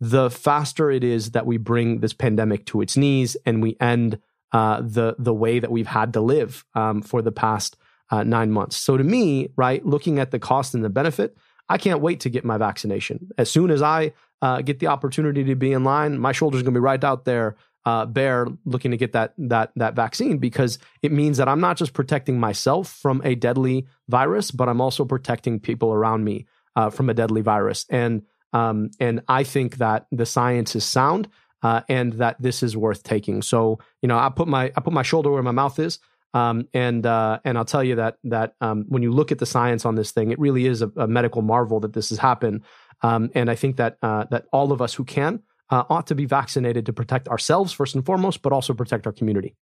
the 0.00 0.30
faster 0.30 0.90
it 0.90 1.04
is 1.04 1.30
that 1.30 1.46
we 1.46 1.58
bring 1.58 2.00
this 2.00 2.12
pandemic 2.12 2.66
to 2.66 2.80
its 2.80 2.96
knees 2.96 3.36
and 3.46 3.62
we 3.62 3.76
end 3.80 4.18
uh, 4.52 4.82
the 4.82 5.14
the 5.18 5.32
way 5.32 5.58
that 5.58 5.70
we've 5.70 5.86
had 5.86 6.12
to 6.12 6.20
live 6.20 6.64
um, 6.74 7.02
for 7.02 7.22
the 7.22 7.32
past 7.32 7.76
uh, 8.10 8.22
nine 8.22 8.50
months. 8.50 8.76
So 8.76 8.96
to 8.96 9.04
me, 9.04 9.48
right, 9.56 9.84
looking 9.84 10.18
at 10.18 10.30
the 10.30 10.38
cost 10.38 10.74
and 10.74 10.84
the 10.84 10.90
benefit, 10.90 11.36
I 11.68 11.78
can't 11.78 12.00
wait 12.00 12.20
to 12.20 12.30
get 12.30 12.44
my 12.44 12.58
vaccination. 12.58 13.30
As 13.38 13.50
soon 13.50 13.70
as 13.70 13.80
I 13.80 14.12
uh, 14.42 14.60
get 14.60 14.80
the 14.80 14.88
opportunity 14.88 15.44
to 15.44 15.54
be 15.54 15.72
in 15.72 15.84
line, 15.84 16.18
my 16.18 16.32
shoulder's 16.32 16.62
going 16.62 16.74
to 16.74 16.80
be 16.80 16.84
right 16.84 17.02
out 17.02 17.24
there, 17.24 17.56
uh, 17.86 18.04
bare, 18.04 18.46
looking 18.64 18.90
to 18.90 18.96
get 18.96 19.12
that 19.12 19.32
that 19.38 19.72
that 19.76 19.94
vaccine 19.94 20.38
because 20.38 20.78
it 21.00 21.12
means 21.12 21.38
that 21.38 21.48
I'm 21.48 21.60
not 21.60 21.76
just 21.76 21.92
protecting 21.94 22.38
myself 22.38 22.88
from 22.88 23.22
a 23.24 23.34
deadly 23.34 23.86
virus, 24.08 24.50
but 24.50 24.68
I'm 24.68 24.80
also 24.80 25.04
protecting 25.04 25.60
people 25.60 25.92
around 25.92 26.24
me 26.24 26.46
uh, 26.76 26.90
from 26.90 27.10
a 27.10 27.14
deadly 27.14 27.42
virus. 27.42 27.86
And 27.88 28.22
um, 28.52 28.90
and 29.00 29.22
I 29.28 29.44
think 29.44 29.76
that 29.76 30.06
the 30.12 30.26
science 30.26 30.76
is 30.76 30.84
sound. 30.84 31.28
Uh, 31.64 31.80
and 31.88 32.14
that 32.14 32.34
this 32.42 32.60
is 32.60 32.76
worth 32.76 33.04
taking. 33.04 33.40
So, 33.40 33.78
you 34.00 34.08
know, 34.08 34.18
I 34.18 34.30
put 34.30 34.48
my 34.48 34.72
I 34.76 34.80
put 34.80 34.92
my 34.92 35.04
shoulder 35.04 35.30
where 35.30 35.44
my 35.44 35.52
mouth 35.52 35.78
is, 35.78 36.00
um, 36.34 36.66
and 36.74 37.06
uh, 37.06 37.38
and 37.44 37.56
I'll 37.56 37.64
tell 37.64 37.84
you 37.84 37.94
that 37.94 38.16
that 38.24 38.56
um, 38.60 38.84
when 38.88 39.00
you 39.00 39.12
look 39.12 39.30
at 39.30 39.38
the 39.38 39.46
science 39.46 39.86
on 39.86 39.94
this 39.94 40.10
thing, 40.10 40.32
it 40.32 40.40
really 40.40 40.66
is 40.66 40.82
a, 40.82 40.90
a 40.96 41.06
medical 41.06 41.40
marvel 41.40 41.78
that 41.78 41.92
this 41.92 42.08
has 42.08 42.18
happened. 42.18 42.62
Um, 43.02 43.30
and 43.36 43.48
I 43.48 43.54
think 43.54 43.76
that 43.76 43.96
uh, 44.02 44.24
that 44.32 44.46
all 44.52 44.72
of 44.72 44.82
us 44.82 44.94
who 44.94 45.04
can 45.04 45.40
uh, 45.70 45.84
ought 45.88 46.08
to 46.08 46.16
be 46.16 46.24
vaccinated 46.24 46.86
to 46.86 46.92
protect 46.92 47.28
ourselves 47.28 47.72
first 47.72 47.94
and 47.94 48.04
foremost, 48.04 48.42
but 48.42 48.52
also 48.52 48.74
protect 48.74 49.06
our 49.06 49.12
community. 49.12 49.54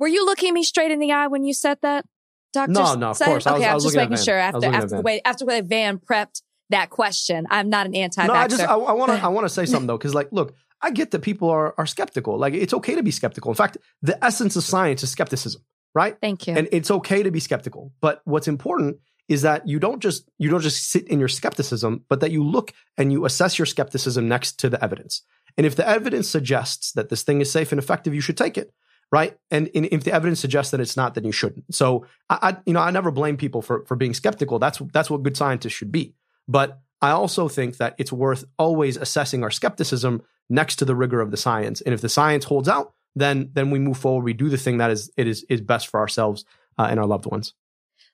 Were 0.00 0.08
you 0.08 0.24
looking 0.24 0.54
me 0.54 0.62
straight 0.62 0.90
in 0.90 0.98
the 0.98 1.12
eye 1.12 1.28
when 1.28 1.44
you 1.44 1.54
said 1.54 1.78
that, 1.82 2.04
Doctor? 2.52 2.72
No, 2.72 2.94
no, 2.94 3.10
of 3.10 3.18
course. 3.18 3.46
Okay, 3.46 3.64
I 3.64 3.74
was, 3.74 3.84
was, 3.84 3.94
just 3.94 4.10
making 4.10 4.24
sure 4.24 4.36
after 4.36 4.66
after 4.66 4.96
the 4.96 5.02
way 5.02 5.20
after 5.24 5.44
the 5.44 5.48
way 5.48 5.60
Van 5.60 5.98
prepped 5.98 6.42
that 6.70 6.90
question. 6.90 7.46
I'm 7.50 7.68
not 7.68 7.86
an 7.86 7.94
anti. 7.94 8.26
No, 8.26 8.32
I 8.32 8.48
just 8.48 8.62
I 8.62 8.76
want 8.76 9.12
to 9.12 9.18
I 9.22 9.28
want 9.28 9.44
to 9.44 9.48
say 9.54 9.66
something 9.66 9.86
though, 9.86 9.98
because 9.98 10.14
like, 10.14 10.28
look, 10.32 10.54
I 10.82 10.90
get 10.90 11.10
that 11.10 11.20
people 11.20 11.48
are 11.50 11.74
are 11.78 11.86
skeptical. 11.86 12.38
Like, 12.38 12.54
it's 12.54 12.74
okay 12.74 12.94
to 12.94 13.02
be 13.02 13.10
skeptical. 13.10 13.50
In 13.50 13.56
fact, 13.56 13.76
the 14.02 14.22
essence 14.24 14.56
of 14.56 14.64
science 14.64 15.02
is 15.02 15.10
skepticism, 15.10 15.62
right? 15.94 16.16
Thank 16.20 16.46
you. 16.46 16.54
And 16.54 16.68
it's 16.72 16.90
okay 16.90 17.22
to 17.22 17.30
be 17.30 17.40
skeptical, 17.40 17.92
but 18.00 18.22
what's 18.24 18.48
important 18.48 18.98
is 19.28 19.42
that 19.42 19.66
you 19.68 19.78
don't 19.78 20.00
just 20.00 20.28
you 20.38 20.50
don't 20.50 20.62
just 20.62 20.90
sit 20.90 21.06
in 21.08 21.18
your 21.18 21.28
skepticism, 21.28 22.04
but 22.08 22.20
that 22.20 22.32
you 22.32 22.44
look 22.44 22.72
and 22.96 23.12
you 23.12 23.24
assess 23.24 23.58
your 23.58 23.66
skepticism 23.66 24.28
next 24.28 24.58
to 24.60 24.68
the 24.68 24.82
evidence. 24.82 25.22
And 25.56 25.66
if 25.66 25.76
the 25.76 25.86
evidence 25.86 26.28
suggests 26.28 26.92
that 26.92 27.08
this 27.08 27.22
thing 27.22 27.40
is 27.40 27.50
safe 27.50 27.72
and 27.72 27.78
effective, 27.78 28.14
you 28.14 28.20
should 28.20 28.36
take 28.36 28.56
it 28.56 28.72
right? 29.12 29.36
And, 29.50 29.68
and, 29.74 29.86
if 29.86 30.04
the 30.04 30.12
evidence 30.12 30.40
suggests 30.40 30.70
that 30.70 30.80
it's 30.80 30.96
not, 30.96 31.14
then 31.14 31.24
you 31.24 31.32
shouldn't. 31.32 31.74
So 31.74 32.06
I, 32.28 32.38
I, 32.42 32.56
you 32.64 32.72
know, 32.72 32.80
I 32.80 32.90
never 32.90 33.10
blame 33.10 33.36
people 33.36 33.62
for 33.62 33.84
for 33.86 33.96
being 33.96 34.14
skeptical. 34.14 34.58
That's 34.58 34.78
that's 34.92 35.10
what 35.10 35.22
good 35.22 35.36
scientists 35.36 35.72
should 35.72 35.92
be. 35.92 36.14
But 36.46 36.80
I 37.02 37.10
also 37.10 37.48
think 37.48 37.78
that 37.78 37.94
it's 37.98 38.12
worth 38.12 38.44
always 38.58 38.96
assessing 38.96 39.42
our 39.42 39.50
skepticism 39.50 40.22
next 40.48 40.76
to 40.76 40.84
the 40.84 40.94
rigor 40.94 41.20
of 41.20 41.30
the 41.30 41.36
science. 41.36 41.80
And 41.80 41.94
if 41.94 42.00
the 42.00 42.08
science 42.08 42.44
holds 42.44 42.68
out, 42.68 42.94
then 43.14 43.50
then 43.52 43.70
we 43.70 43.78
move 43.78 43.96
forward. 43.96 44.24
We 44.24 44.32
do 44.32 44.48
the 44.48 44.58
thing 44.58 44.78
that 44.78 44.90
is 44.90 45.10
it 45.16 45.26
is 45.26 45.44
is 45.48 45.60
best 45.60 45.88
for 45.88 46.00
ourselves 46.00 46.44
uh, 46.78 46.88
and 46.90 47.00
our 47.00 47.06
loved 47.06 47.26
ones. 47.26 47.54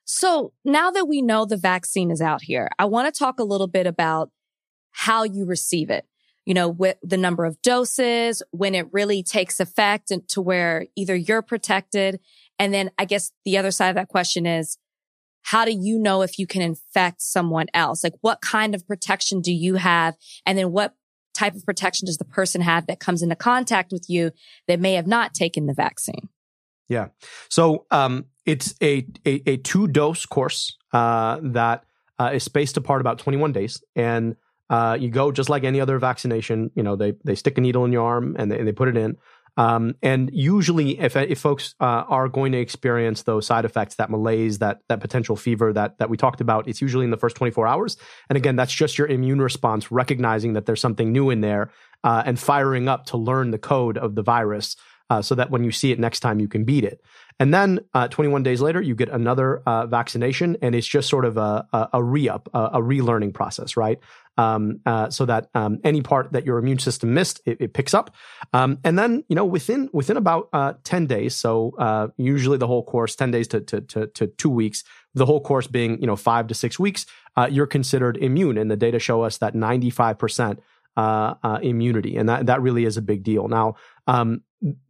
So 0.05 0.53
now 0.63 0.89
that 0.91 1.07
we 1.07 1.21
know 1.21 1.45
the 1.45 1.57
vaccine 1.57 2.11
is 2.11 2.21
out 2.21 2.41
here, 2.41 2.69
I 2.79 2.85
want 2.85 3.13
to 3.13 3.17
talk 3.17 3.39
a 3.39 3.43
little 3.43 3.67
bit 3.67 3.85
about 3.85 4.31
how 4.91 5.23
you 5.23 5.45
receive 5.45 5.89
it. 5.89 6.05
You 6.47 6.53
know, 6.53 6.69
with 6.69 6.95
the 7.03 7.17
number 7.17 7.43
of 7.43 7.61
doses, 7.61 8.41
when 8.51 8.73
it 8.73 8.87
really 8.93 9.21
takes 9.21 9.59
effect 9.59 10.11
and 10.11 10.27
to 10.29 10.41
where 10.41 10.85
either 10.95 11.13
you're 11.13 11.41
protected. 11.41 12.21
And 12.57 12.73
then 12.73 12.89
I 12.97 13.03
guess 13.03 13.31
the 13.43 13.57
other 13.57 13.69
side 13.69 13.89
of 13.89 13.95
that 13.95 14.07
question 14.07 14.45
is, 14.45 14.77
how 15.43 15.65
do 15.65 15.71
you 15.71 15.99
know 15.99 16.21
if 16.21 16.39
you 16.39 16.47
can 16.47 16.61
infect 16.61 17.21
someone 17.21 17.67
else? 17.73 18.01
Like 18.03 18.15
what 18.21 18.41
kind 18.41 18.73
of 18.73 18.87
protection 18.87 19.41
do 19.41 19.51
you 19.51 19.75
have? 19.75 20.15
And 20.45 20.57
then 20.57 20.71
what 20.71 20.95
type 21.33 21.53
of 21.55 21.65
protection 21.65 22.05
does 22.05 22.17
the 22.17 22.25
person 22.25 22.61
have 22.61 22.87
that 22.87 22.99
comes 22.99 23.21
into 23.21 23.35
contact 23.35 23.91
with 23.91 24.05
you 24.09 24.31
that 24.67 24.79
may 24.79 24.93
have 24.93 25.07
not 25.07 25.33
taken 25.33 25.65
the 25.65 25.73
vaccine? 25.73 26.29
Yeah. 26.89 27.07
So 27.49 27.85
um, 27.91 28.25
it's 28.45 28.73
a, 28.81 29.05
a, 29.25 29.49
a 29.49 29.57
two 29.57 29.87
dose 29.87 30.25
course 30.25 30.77
uh, 30.93 31.39
that 31.43 31.83
uh, 32.19 32.31
is 32.33 32.43
spaced 32.43 32.77
apart 32.77 33.01
about 33.01 33.19
21 33.19 33.51
days. 33.51 33.83
And 33.95 34.35
uh, 34.69 34.97
you 34.99 35.09
go 35.09 35.31
just 35.31 35.49
like 35.49 35.63
any 35.63 35.79
other 35.79 35.99
vaccination. 35.99 36.71
You 36.75 36.83
know, 36.83 36.95
they, 36.95 37.13
they 37.23 37.35
stick 37.35 37.57
a 37.57 37.61
needle 37.61 37.85
in 37.85 37.91
your 37.91 38.05
arm 38.05 38.35
and 38.37 38.51
they, 38.51 38.59
and 38.59 38.67
they 38.67 38.71
put 38.71 38.89
it 38.89 38.97
in. 38.97 39.17
Um, 39.57 39.95
and 40.03 40.29
usually, 40.31 40.99
if 40.99 41.15
if 41.15 41.39
folks 41.39 41.73
uh, 41.79 41.83
are 42.07 42.29
going 42.29 42.51
to 42.51 42.59
experience 42.59 43.23
those 43.23 43.47
side 43.47 43.65
effects, 43.65 43.95
that 43.95 44.11
malaise, 44.11 44.59
that 44.59 44.81
that 44.87 45.01
potential 45.01 45.35
fever 45.35 45.73
that 45.73 45.97
that 45.97 46.11
we 46.11 46.15
talked 46.15 46.41
about, 46.41 46.67
it's 46.67 46.79
usually 46.79 47.05
in 47.05 47.11
the 47.11 47.17
first 47.17 47.35
24 47.35 47.65
hours. 47.65 47.97
And 48.29 48.37
again, 48.37 48.55
that's 48.55 48.71
just 48.71 48.99
your 48.99 49.07
immune 49.07 49.41
response 49.41 49.91
recognizing 49.91 50.53
that 50.53 50.67
there's 50.67 50.79
something 50.79 51.11
new 51.11 51.31
in 51.31 51.41
there 51.41 51.71
uh, 52.03 52.21
and 52.23 52.39
firing 52.39 52.87
up 52.87 53.07
to 53.07 53.17
learn 53.17 53.49
the 53.49 53.57
code 53.57 53.97
of 53.97 54.13
the 54.13 54.21
virus, 54.21 54.75
uh, 55.09 55.23
so 55.23 55.33
that 55.33 55.49
when 55.49 55.63
you 55.63 55.71
see 55.71 55.91
it 55.91 55.99
next 55.99 56.19
time, 56.19 56.39
you 56.39 56.47
can 56.47 56.63
beat 56.63 56.83
it. 56.83 57.01
And 57.39 57.51
then 57.51 57.79
uh, 57.93 58.07
21 58.07 58.43
days 58.43 58.61
later, 58.61 58.81
you 58.81 58.95
get 58.95 59.09
another 59.09 59.61
uh, 59.65 59.87
vaccination, 59.87 60.57
and 60.61 60.75
it's 60.75 60.87
just 60.87 61.09
sort 61.09 61.25
of 61.25 61.37
a, 61.37 61.67
a, 61.93 62.03
re 62.03 62.29
up, 62.29 62.49
a, 62.53 62.59
a 62.73 62.81
relearning 62.81 63.33
process, 63.33 63.77
right? 63.77 63.99
Um, 64.37 64.81
uh, 64.85 65.09
so 65.09 65.25
that 65.25 65.49
um, 65.55 65.79
any 65.83 66.01
part 66.01 66.31
that 66.33 66.45
your 66.45 66.59
immune 66.59 66.77
system 66.77 67.13
missed, 67.13 67.41
it, 67.45 67.57
it 67.59 67.73
picks 67.73 67.95
up. 67.95 68.15
Um, 68.53 68.77
and 68.83 68.97
then, 68.97 69.23
you 69.29 69.35
know, 69.35 69.45
within 69.45 69.89
within 69.93 70.15
about 70.15 70.49
uh, 70.53 70.73
10 70.83 71.07
days, 71.07 71.35
so 71.35 71.73
uh, 71.79 72.09
usually 72.17 72.57
the 72.57 72.67
whole 72.67 72.83
course, 72.83 73.15
10 73.15 73.31
days 73.31 73.47
to, 73.47 73.61
to, 73.61 73.81
to, 73.81 74.07
to, 74.07 74.27
two 74.27 74.49
weeks, 74.49 74.83
the 75.15 75.25
whole 75.25 75.41
course 75.41 75.65
being, 75.65 75.99
you 75.99 76.05
know, 76.05 76.15
five 76.15 76.45
to 76.47 76.53
six 76.53 76.77
weeks, 76.77 77.07
uh, 77.35 77.47
you're 77.49 77.65
considered 77.65 78.17
immune. 78.17 78.57
And 78.57 78.69
the 78.69 78.77
data 78.77 78.99
show 78.99 79.23
us 79.23 79.39
that 79.39 79.55
95% 79.55 80.59
immunity. 81.63 82.15
And 82.15 82.29
that, 82.29 82.45
that 82.45 82.61
really 82.61 82.85
is 82.85 82.97
a 82.97 83.01
big 83.01 83.23
deal. 83.23 83.47
Now, 83.47 83.75
um, 84.05 84.43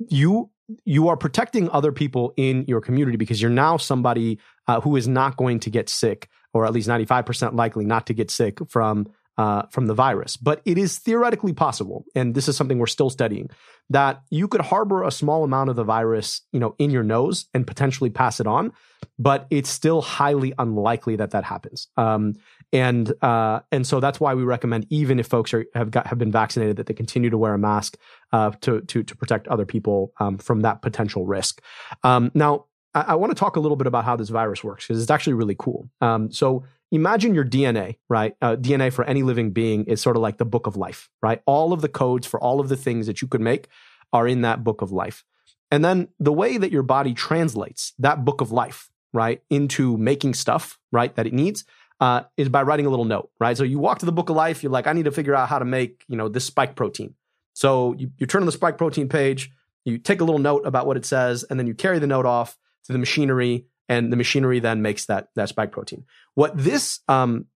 you 0.09 0.49
you 0.85 1.07
are 1.07 1.17
protecting 1.17 1.69
other 1.69 1.91
people 1.91 2.33
in 2.35 2.65
your 2.67 2.81
community 2.81 3.17
because 3.17 3.41
you're 3.41 3.51
now 3.51 3.77
somebody 3.77 4.39
uh, 4.67 4.81
who 4.81 4.95
is 4.95 5.07
not 5.07 5.37
going 5.37 5.59
to 5.61 5.69
get 5.69 5.89
sick, 5.89 6.29
or 6.53 6.65
at 6.65 6.73
least 6.73 6.89
95% 6.89 7.55
likely 7.55 7.85
not 7.85 8.07
to 8.07 8.13
get 8.13 8.29
sick 8.29 8.59
from 8.69 9.07
uh, 9.37 9.63
from 9.69 9.87
the 9.87 9.93
virus. 9.93 10.37
But 10.37 10.61
it 10.65 10.77
is 10.77 10.97
theoretically 10.97 11.53
possible, 11.53 12.05
and 12.15 12.33
this 12.35 12.47
is 12.47 12.57
something 12.57 12.79
we're 12.79 12.87
still 12.87 13.09
studying, 13.09 13.49
that 13.89 14.21
you 14.29 14.47
could 14.47 14.61
harbor 14.61 15.03
a 15.03 15.11
small 15.11 15.43
amount 15.43 15.69
of 15.69 15.75
the 15.75 15.83
virus, 15.83 16.41
you 16.51 16.59
know, 16.59 16.75
in 16.77 16.89
your 16.89 17.03
nose 17.03 17.45
and 17.53 17.65
potentially 17.65 18.09
pass 18.09 18.39
it 18.39 18.47
on. 18.47 18.73
But 19.19 19.47
it's 19.49 19.69
still 19.69 20.01
highly 20.01 20.53
unlikely 20.57 21.15
that 21.17 21.31
that 21.31 21.43
happens. 21.43 21.87
Um, 21.97 22.33
and 22.73 23.11
uh, 23.23 23.61
and 23.71 23.87
so 23.87 23.99
that's 23.99 24.19
why 24.19 24.33
we 24.33 24.43
recommend 24.43 24.87
even 24.89 25.19
if 25.19 25.27
folks 25.27 25.53
are 25.53 25.65
have 25.73 25.89
got 25.89 26.07
have 26.07 26.17
been 26.17 26.31
vaccinated 26.31 26.75
that 26.77 26.87
they 26.87 26.93
continue 26.93 27.29
to 27.29 27.37
wear 27.37 27.53
a 27.53 27.57
mask 27.57 27.97
uh, 28.33 28.51
to 28.61 28.81
to 28.81 29.03
to 29.03 29.15
protect 29.15 29.47
other 29.47 29.65
people 29.65 30.13
um, 30.19 30.37
from 30.37 30.61
that 30.61 30.81
potential 30.81 31.25
risk. 31.25 31.61
Um, 32.03 32.31
now, 32.33 32.65
I, 32.93 33.01
I 33.01 33.15
want 33.15 33.31
to 33.31 33.35
talk 33.35 33.55
a 33.55 33.59
little 33.59 33.77
bit 33.77 33.87
about 33.87 34.03
how 34.03 34.15
this 34.15 34.29
virus 34.29 34.63
works 34.63 34.85
because 34.85 35.01
it's 35.01 35.11
actually 35.11 35.33
really 35.33 35.55
cool. 35.57 35.89
Um, 36.01 36.31
so 36.31 36.65
imagine 36.91 37.35
your 37.35 37.45
DNA, 37.45 37.97
right? 38.09 38.35
Uh, 38.41 38.55
DNA 38.55 38.91
for 38.91 39.03
any 39.05 39.23
living 39.23 39.51
being 39.51 39.85
is 39.85 40.01
sort 40.01 40.15
of 40.15 40.21
like 40.21 40.37
the 40.37 40.45
book 40.45 40.67
of 40.67 40.75
life, 40.75 41.09
right? 41.21 41.41
All 41.45 41.73
of 41.73 41.81
the 41.81 41.89
codes 41.89 42.27
for 42.27 42.39
all 42.41 42.59
of 42.59 42.69
the 42.69 42.77
things 42.77 43.07
that 43.07 43.21
you 43.21 43.27
could 43.27 43.41
make 43.41 43.67
are 44.13 44.27
in 44.27 44.41
that 44.41 44.63
book 44.63 44.81
of 44.81 44.91
life. 44.91 45.23
And 45.69 45.83
then 45.83 46.07
the 46.19 46.31
way 46.31 46.57
that 46.57 46.71
your 46.71 46.83
body 46.83 47.13
translates 47.13 47.93
that 47.99 48.23
book 48.23 48.41
of 48.41 48.51
life, 48.51 48.89
right, 49.13 49.41
into 49.49 49.97
making 49.97 50.33
stuff, 50.33 50.79
right, 50.91 51.13
that 51.15 51.27
it 51.27 51.33
needs 51.33 51.65
uh, 51.99 52.23
is 52.37 52.49
by 52.49 52.61
writing 52.61 52.85
a 52.85 52.89
little 52.89 53.05
note, 53.05 53.29
right? 53.39 53.57
So 53.57 53.63
you 53.63 53.79
walk 53.79 53.99
to 53.99 54.05
the 54.05 54.11
book 54.11 54.29
of 54.29 54.35
life, 54.35 54.63
you're 54.63 54.71
like, 54.71 54.87
I 54.87 54.93
need 54.93 55.05
to 55.05 55.11
figure 55.11 55.35
out 55.35 55.49
how 55.49 55.59
to 55.59 55.65
make, 55.65 56.05
you 56.07 56.15
know, 56.15 56.29
this 56.29 56.45
spike 56.45 56.75
protein. 56.75 57.15
So 57.53 57.95
you, 57.97 58.11
you 58.17 58.27
turn 58.27 58.43
on 58.43 58.45
the 58.45 58.51
spike 58.51 58.77
protein 58.77 59.09
page, 59.09 59.51
you 59.83 59.97
take 59.97 60.21
a 60.21 60.23
little 60.23 60.39
note 60.39 60.65
about 60.65 60.85
what 60.85 60.97
it 60.97 61.05
says, 61.05 61.43
and 61.43 61.59
then 61.59 61.67
you 61.67 61.73
carry 61.73 61.99
the 61.99 62.07
note 62.07 62.25
off 62.25 62.57
to 62.85 62.93
the 62.93 62.99
machinery, 62.99 63.65
and 63.89 64.11
the 64.11 64.17
machinery 64.17 64.59
then 64.59 64.81
makes 64.81 65.05
that, 65.05 65.29
that 65.35 65.49
spike 65.49 65.71
protein. 65.71 66.05
What 66.37 66.55
this 66.55 66.99
um, 67.07 67.47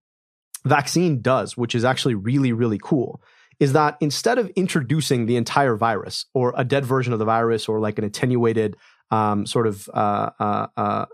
vaccine 0.66 1.22
does, 1.22 1.56
which 1.56 1.76
is 1.76 1.86
actually 1.86 2.16
really, 2.16 2.52
really 2.52 2.80
cool, 2.82 3.22
is 3.60 3.74
that 3.74 3.96
instead 4.00 4.40
of 4.40 4.50
introducing 4.56 5.28
the 5.28 5.36
entire 5.36 5.76
virus 5.76 6.26
or 6.34 6.56
a 6.58 6.64
dead 6.64 6.84
version 6.84 7.14
of 7.14 7.20
the 7.20 7.26
virus 7.26 7.70
or 7.70 7.80
like 7.80 8.00
an 8.00 8.06
attenuated 8.06 8.76
um, 9.12 9.46
sort 9.46 9.68
of 9.68 9.88
uh, 9.94 10.32
uh, 10.40 10.68
uh, 10.76 11.06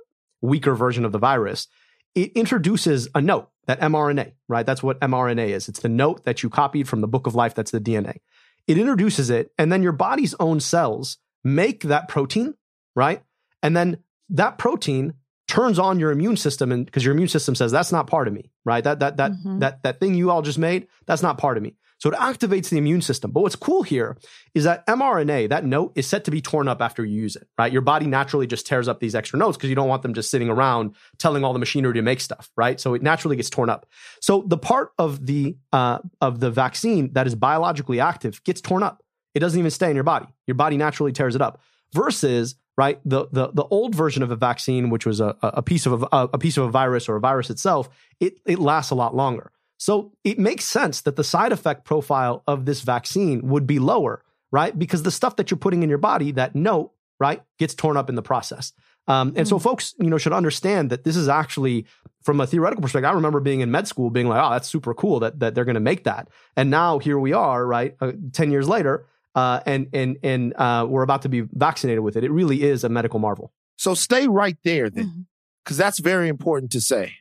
weaker 0.42 0.76
version 0.76 1.04
of 1.04 1.12
the 1.12 1.18
virus, 1.18 1.68
it 2.16 2.32
introduces 2.38 3.10
a 3.14 3.22
note, 3.22 3.50
that 3.66 3.82
mRNA, 3.82 4.32
right? 4.48 4.66
That's 4.66 4.82
what 4.82 5.02
mRNA 5.02 5.50
is. 5.50 5.68
It's 5.68 5.82
the 5.82 5.90
note 5.90 6.24
that 6.24 6.44
you 6.44 6.50
copied 6.50 6.88
from 6.88 7.02
the 7.02 7.08
book 7.08 7.28
of 7.28 7.36
life. 7.36 7.54
That's 7.54 7.72
the 7.72 7.82
DNA. 7.82 8.20
It 8.66 8.78
introduces 8.78 9.30
it, 9.30 9.52
and 9.58 9.74
then 9.74 9.84
your 9.84 9.92
body's 9.92 10.36
own 10.40 10.62
cells 10.62 11.18
make 11.44 11.84
that 11.84 12.08
protein, 12.08 12.54
right? 12.96 13.24
And 13.62 13.76
then 13.76 13.98
that 14.30 14.58
protein 14.58 15.16
turns 15.48 15.80
on 15.80 16.00
your 16.00 16.12
immune 16.12 16.38
system 16.38 16.72
and 16.72 16.86
because 16.86 17.06
your 17.06 17.14
immune 17.14 17.28
system 17.28 17.56
says 17.56 17.72
that's 17.72 17.92
not 17.92 18.08
part 18.08 18.28
of 18.28 18.34
me 18.34 18.52
right 18.66 18.84
that 18.84 19.00
that 19.00 19.18
that 19.18 19.32
mm-hmm. 19.32 19.60
that 19.60 19.82
that 19.84 20.00
thing 20.00 20.14
you 20.14 20.30
all 20.30 20.42
just 20.42 20.58
made 20.58 20.88
that's 21.06 21.22
not 21.22 21.38
part 21.38 21.58
of 21.58 21.64
me 21.64 21.76
so 22.00 22.12
it 22.12 22.16
activates 22.16 22.70
the 22.70 22.78
immune 22.78 23.02
system. 23.02 23.32
But 23.32 23.42
what's 23.42 23.56
cool 23.56 23.84
here 23.84 24.18
is 24.54 24.66
that 24.66 24.86
mRNA, 24.86 25.50
that 25.50 25.66
note 25.66 25.94
is 25.96 26.08
set 26.08 26.26
to 26.26 26.32
be 26.32 26.42
torn 26.42 26.68
up 26.68 26.82
after 26.82 27.04
you 27.04 27.22
use 27.22 27.36
it, 27.36 27.48
right? 27.58 27.72
Your 27.72 27.82
body 27.82 28.06
naturally 28.06 28.46
just 28.46 28.68
tears 28.68 28.88
up 28.88 29.00
these 29.00 29.16
extra 29.16 29.40
notes 29.40 29.58
because 29.58 29.70
you 29.70 29.76
don't 29.76 29.88
want 29.88 30.04
them 30.04 30.14
just 30.14 30.30
sitting 30.30 30.50
around 30.50 30.96
telling 31.18 31.44
all 31.44 31.54
the 31.54 31.60
machinery 31.60 31.96
to 31.96 32.02
make 32.02 32.22
stuff, 32.22 32.52
right? 32.56 32.80
So 32.80 32.94
it 32.94 33.02
naturally 33.02 33.36
gets 33.36 33.50
torn 33.50 33.70
up. 33.70 33.88
So 34.22 34.44
the 34.46 34.58
part 34.58 34.92
of 35.00 35.26
the 35.26 35.58
uh, 35.74 36.00
of 36.22 36.40
the 36.40 36.52
vaccine 36.52 37.14
that 37.14 37.26
is 37.26 37.36
biologically 37.36 38.00
active 38.00 38.44
gets 38.44 38.62
torn 38.62 38.84
up. 38.84 39.02
It 39.34 39.40
doesn't 39.40 39.58
even 39.58 39.72
stay 39.72 39.90
in 39.90 39.96
your 39.96 40.04
body. 40.04 40.28
Your 40.46 40.56
body 40.56 40.78
naturally 40.78 41.12
tears 41.12 41.36
it 41.36 41.42
up. 41.42 41.62
Versus 41.94 42.56
right 42.78 43.00
the 43.04 43.28
the 43.32 43.50
the 43.52 43.66
old 43.66 43.96
version 43.96 44.24
of 44.24 44.32
a 44.32 44.36
vaccine, 44.36 44.90
which 44.90 45.06
was 45.06 45.20
a, 45.20 45.36
a 45.42 45.62
piece 45.62 45.86
of 45.86 46.04
a, 46.04 46.08
a 46.12 46.38
piece 46.38 46.58
of 46.58 46.66
a 46.66 46.70
virus 46.70 47.10
or 47.10 47.16
a 47.16 47.20
virus 47.20 47.50
itself, 47.50 47.90
it 48.20 48.40
it 48.46 48.60
lasts 48.60 48.92
a 48.92 48.96
lot 48.96 49.16
longer. 49.16 49.52
So 49.78 50.14
it 50.24 50.40
makes 50.40 50.66
sense 50.66 51.02
that 51.02 51.16
the 51.16 51.24
side 51.24 51.52
effect 51.52 51.86
profile 51.86 52.44
of 52.48 52.66
this 52.66 52.82
vaccine 52.82 53.48
would 53.48 53.68
be 53.68 53.80
lower, 53.80 54.24
right? 54.52 54.78
Because 54.78 55.04
the 55.04 55.12
stuff 55.12 55.36
that 55.36 55.52
you're 55.52 55.58
putting 55.58 55.84
in 55.84 55.90
your 55.90 56.00
body, 56.00 56.32
that 56.32 56.56
note, 56.56 56.94
right, 57.20 57.44
gets 57.60 57.76
torn 57.76 57.96
up 57.96 58.10
in 58.10 58.16
the 58.16 58.24
process. 58.24 58.74
Um, 59.08 59.30
and 59.36 59.46
mm. 59.46 59.50
so 59.50 59.60
folks, 59.60 59.94
you 60.00 60.10
know, 60.10 60.18
should 60.18 60.34
understand 60.34 60.90
that 60.90 61.04
this 61.04 61.16
is 61.16 61.30
actually 61.30 61.86
from 62.24 62.42
a 62.42 62.48
theoretical 62.48 62.82
perspective. 62.82 63.10
I 63.10 63.14
remember 63.14 63.40
being 63.40 63.62
in 63.62 63.72
med 63.72 63.88
school 63.88 64.10
being 64.10 64.28
like, 64.28 64.44
oh, 64.44 64.50
that's 64.50 64.68
super 64.68 64.94
cool 64.94 65.20
that, 65.22 65.40
that 65.40 65.56
they're 65.56 65.64
going 65.64 65.76
to 65.76 65.80
make 65.80 66.04
that. 66.04 66.28
And 66.56 66.70
now 66.70 67.00
here 67.00 67.20
we 67.20 67.34
are, 67.34 67.66
right? 67.66 67.96
Uh, 68.02 68.14
10 68.34 68.52
years 68.52 68.68
later, 68.68 69.06
uh, 69.38 69.62
and, 69.68 69.88
and, 69.94 70.18
and, 70.24 70.54
uh, 70.56 70.84
we're 70.90 71.04
about 71.04 71.22
to 71.22 71.30
be 71.30 71.42
vaccinated 71.42 72.04
with 72.04 72.18
it. 72.18 72.24
It 72.24 72.32
really 72.32 72.64
is 72.64 72.84
a 72.84 72.90
medical 72.90 73.20
marvel. 73.20 73.54
So 73.76 73.94
stay 73.94 74.28
right 74.28 74.58
there 74.64 74.90
then, 74.90 75.28
because 75.64 75.78
mm-hmm. 75.78 75.84
that's 75.84 76.00
very 76.00 76.28
important 76.28 76.72
to 76.72 76.82
say. 76.82 77.14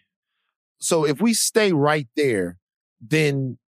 So 0.78 1.04
if 1.04 1.20
we 1.20 1.34
stay 1.34 1.74
right 1.74 2.08
there, 2.16 2.58
then 3.00 3.58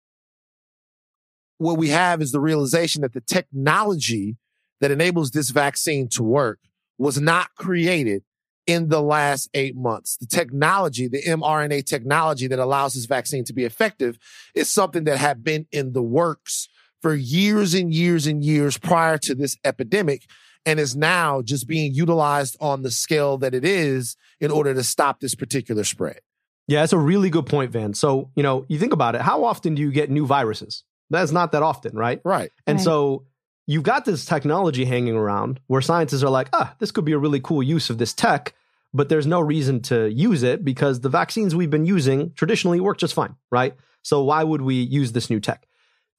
what 1.58 1.76
we 1.76 1.90
have 1.90 2.22
is 2.22 2.32
the 2.32 2.40
realization 2.40 3.02
that 3.02 3.12
the 3.12 3.20
technology 3.20 4.38
that 4.80 4.90
enables 4.90 5.32
this 5.32 5.50
vaccine 5.50 6.08
to 6.10 6.22
work 6.22 6.58
was 6.96 7.20
not 7.20 7.54
created 7.54 8.22
in 8.66 8.88
the 8.88 9.02
last 9.02 9.50
eight 9.52 9.76
months. 9.76 10.16
The 10.16 10.26
technology, 10.26 11.06
the 11.06 11.22
mRNA 11.22 11.84
technology 11.84 12.46
that 12.46 12.58
allows 12.58 12.94
this 12.94 13.04
vaccine 13.04 13.44
to 13.44 13.52
be 13.52 13.64
effective 13.64 14.18
is 14.54 14.70
something 14.70 15.04
that 15.04 15.18
had 15.18 15.44
been 15.44 15.66
in 15.70 15.92
the 15.92 16.02
works 16.02 16.68
for 17.02 17.14
years 17.14 17.74
and 17.74 17.92
years 17.92 18.26
and 18.26 18.44
years 18.44 18.78
prior 18.78 19.18
to 19.18 19.34
this 19.34 19.56
epidemic 19.64 20.22
and 20.66 20.80
is 20.80 20.96
now 20.96 21.40
just 21.42 21.66
being 21.68 21.94
utilized 21.94 22.56
on 22.60 22.82
the 22.82 22.90
scale 22.90 23.38
that 23.38 23.54
it 23.54 23.64
is 23.64 24.16
in 24.40 24.50
order 24.50 24.74
to 24.74 24.82
stop 24.82 25.20
this 25.20 25.34
particular 25.34 25.84
spread. 25.84 26.20
Yeah, 26.66 26.80
that's 26.80 26.92
a 26.92 26.98
really 26.98 27.30
good 27.30 27.46
point, 27.46 27.70
Van. 27.70 27.94
So, 27.94 28.30
you 28.36 28.42
know, 28.42 28.66
you 28.68 28.78
think 28.78 28.92
about 28.92 29.14
it, 29.14 29.22
how 29.22 29.44
often 29.44 29.74
do 29.74 29.82
you 29.82 29.90
get 29.90 30.10
new 30.10 30.26
viruses? 30.26 30.84
That's 31.10 31.32
not 31.32 31.52
that 31.52 31.62
often, 31.62 31.96
right? 31.96 32.20
Right. 32.24 32.50
And 32.66 32.76
Right. 32.76 32.84
so 32.84 33.24
you've 33.66 33.84
got 33.84 34.04
this 34.04 34.24
technology 34.26 34.84
hanging 34.84 35.14
around 35.14 35.60
where 35.68 35.80
scientists 35.80 36.22
are 36.22 36.28
like, 36.30 36.48
ah, 36.52 36.74
this 36.78 36.90
could 36.90 37.04
be 37.06 37.12
a 37.12 37.18
really 37.18 37.40
cool 37.40 37.62
use 37.62 37.88
of 37.88 37.96
this 37.98 38.12
tech, 38.12 38.54
but 38.92 39.08
there's 39.08 39.26
no 39.26 39.40
reason 39.40 39.80
to 39.82 40.10
use 40.10 40.42
it 40.42 40.64
because 40.64 41.00
the 41.00 41.08
vaccines 41.08 41.54
we've 41.54 41.70
been 41.70 41.86
using 41.86 42.32
traditionally 42.34 42.80
work 42.80 42.98
just 42.98 43.14
fine, 43.14 43.36
right? 43.50 43.74
So 44.02 44.22
why 44.24 44.42
would 44.44 44.60
we 44.62 44.74
use 44.74 45.12
this 45.12 45.30
new 45.30 45.40
tech? 45.40 45.66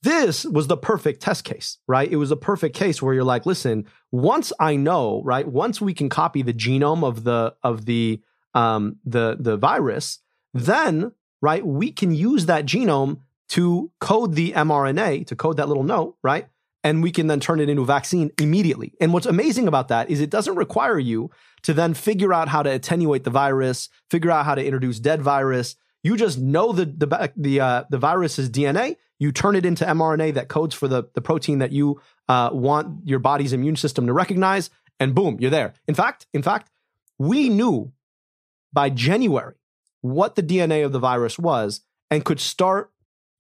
This 0.02 0.46
was 0.46 0.68
the 0.68 0.78
perfect 0.78 1.22
test 1.22 1.44
case, 1.44 1.78
right? 1.88 2.10
It 2.10 2.16
was 2.16 2.32
a 2.32 2.38
perfect 2.38 2.76
case 2.76 3.02
where 3.02 3.14
you're 3.14 3.24
like, 3.24 3.46
listen, 3.46 3.86
once 4.12 4.54
I 4.60 4.78
know, 4.78 5.22
right? 5.26 5.48
Once 5.48 5.82
we 5.82 5.94
can 5.94 6.08
copy 6.08 6.42
the 6.42 6.54
genome 6.54 7.04
of 7.04 7.24
the 7.24 7.56
of 7.64 7.86
the 7.86 8.22
um 8.54 8.98
the 9.04 9.38
the 9.40 9.58
virus, 9.58 10.20
then 10.54 11.12
right, 11.42 11.66
we 11.66 11.92
can 11.92 12.14
use 12.14 12.46
that 12.46 12.66
genome 12.66 13.20
to 13.50 13.92
code 14.00 14.36
the 14.36 14.54
mRNA, 14.54 15.28
to 15.28 15.36
code 15.36 15.58
that 15.58 15.68
little 15.68 15.84
note, 15.84 16.16
right? 16.24 16.48
And 16.84 17.04
we 17.04 17.12
can 17.12 17.28
then 17.28 17.42
turn 17.42 17.60
it 17.60 17.68
into 17.68 17.82
a 17.82 17.86
vaccine 17.86 18.32
immediately. 18.40 18.94
And 19.02 19.12
what's 19.12 19.26
amazing 19.26 19.68
about 19.68 19.90
that 19.90 20.10
is 20.10 20.22
it 20.22 20.30
doesn't 20.30 20.56
require 20.56 20.98
you 20.98 21.30
to 21.64 21.74
then 21.74 21.94
figure 21.94 22.34
out 22.34 22.48
how 22.48 22.64
to 22.64 22.70
attenuate 22.70 23.26
the 23.26 23.30
virus, 23.30 23.90
figure 24.10 24.32
out 24.32 24.46
how 24.46 24.56
to 24.56 24.64
introduce 24.64 25.00
dead 25.00 25.22
virus. 25.22 25.76
You 26.04 26.16
just 26.16 26.40
know 26.40 26.72
the 26.72 26.86
the 26.86 27.34
the 27.36 27.60
uh, 27.60 27.84
the 27.90 27.98
virus's 27.98 28.50
DNA. 28.50 28.96
You 29.20 29.32
turn 29.32 29.56
it 29.56 29.66
into 29.66 29.86
mRNA 29.86 30.36
that 30.36 30.48
codes 30.48 30.74
for 30.74 30.88
the 30.88 31.04
the 31.14 31.22
protein 31.22 31.60
that 31.60 31.72
you 31.72 32.02
uh, 32.28 32.50
want 32.52 33.08
your 33.08 33.20
body's 33.20 33.54
immune 33.54 33.76
system 33.76 34.08
to 34.08 34.14
recognize, 34.14 34.70
and 35.00 35.14
boom, 35.14 35.38
you're 35.40 35.52
there. 35.52 35.74
In 35.88 35.96
fact, 35.96 36.26
in 36.34 36.42
fact, 36.42 36.70
we 37.18 37.50
knew 37.50 37.92
by 38.72 38.90
January 38.90 39.56
what 40.02 40.36
the 40.36 40.44
DNA 40.44 40.86
of 40.86 40.92
the 40.92 41.00
virus 41.00 41.38
was 41.38 41.82
and 42.10 42.24
could 42.24 42.40
start 42.40 42.92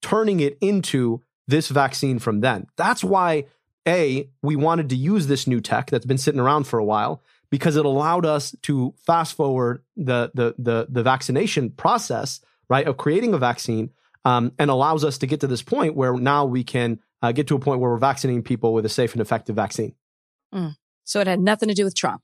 turning 0.01 0.39
it 0.39 0.57
into 0.61 1.21
this 1.47 1.69
vaccine 1.69 2.19
from 2.19 2.41
then. 2.41 2.67
That's 2.75 3.03
why 3.03 3.45
a 3.87 4.29
we 4.41 4.55
wanted 4.55 4.89
to 4.89 4.95
use 4.95 5.27
this 5.27 5.47
new 5.47 5.61
tech 5.61 5.89
that's 5.89 6.05
been 6.05 6.17
sitting 6.17 6.39
around 6.39 6.65
for 6.65 6.77
a 6.77 6.85
while 6.85 7.23
because 7.49 7.75
it 7.75 7.85
allowed 7.85 8.25
us 8.25 8.55
to 8.63 8.93
fast 8.97 9.35
forward 9.35 9.83
the 9.95 10.31
the 10.33 10.55
the, 10.57 10.87
the 10.89 11.03
vaccination 11.03 11.71
process, 11.71 12.41
right, 12.69 12.87
of 12.87 12.97
creating 12.97 13.33
a 13.33 13.37
vaccine, 13.37 13.89
um, 14.25 14.51
and 14.59 14.69
allows 14.69 15.03
us 15.03 15.17
to 15.19 15.27
get 15.27 15.39
to 15.41 15.47
this 15.47 15.61
point 15.61 15.95
where 15.95 16.13
now 16.13 16.45
we 16.45 16.63
can 16.63 16.99
uh, 17.21 17.31
get 17.31 17.47
to 17.47 17.55
a 17.55 17.59
point 17.59 17.79
where 17.79 17.91
we're 17.91 17.97
vaccinating 17.97 18.43
people 18.43 18.73
with 18.73 18.85
a 18.85 18.89
safe 18.89 19.13
and 19.13 19.21
effective 19.21 19.55
vaccine. 19.55 19.95
So 21.03 21.19
it 21.19 21.27
had 21.27 21.39
nothing 21.39 21.69
to 21.69 21.75
do 21.75 21.85
with 21.85 21.95
Trump. 21.95 22.21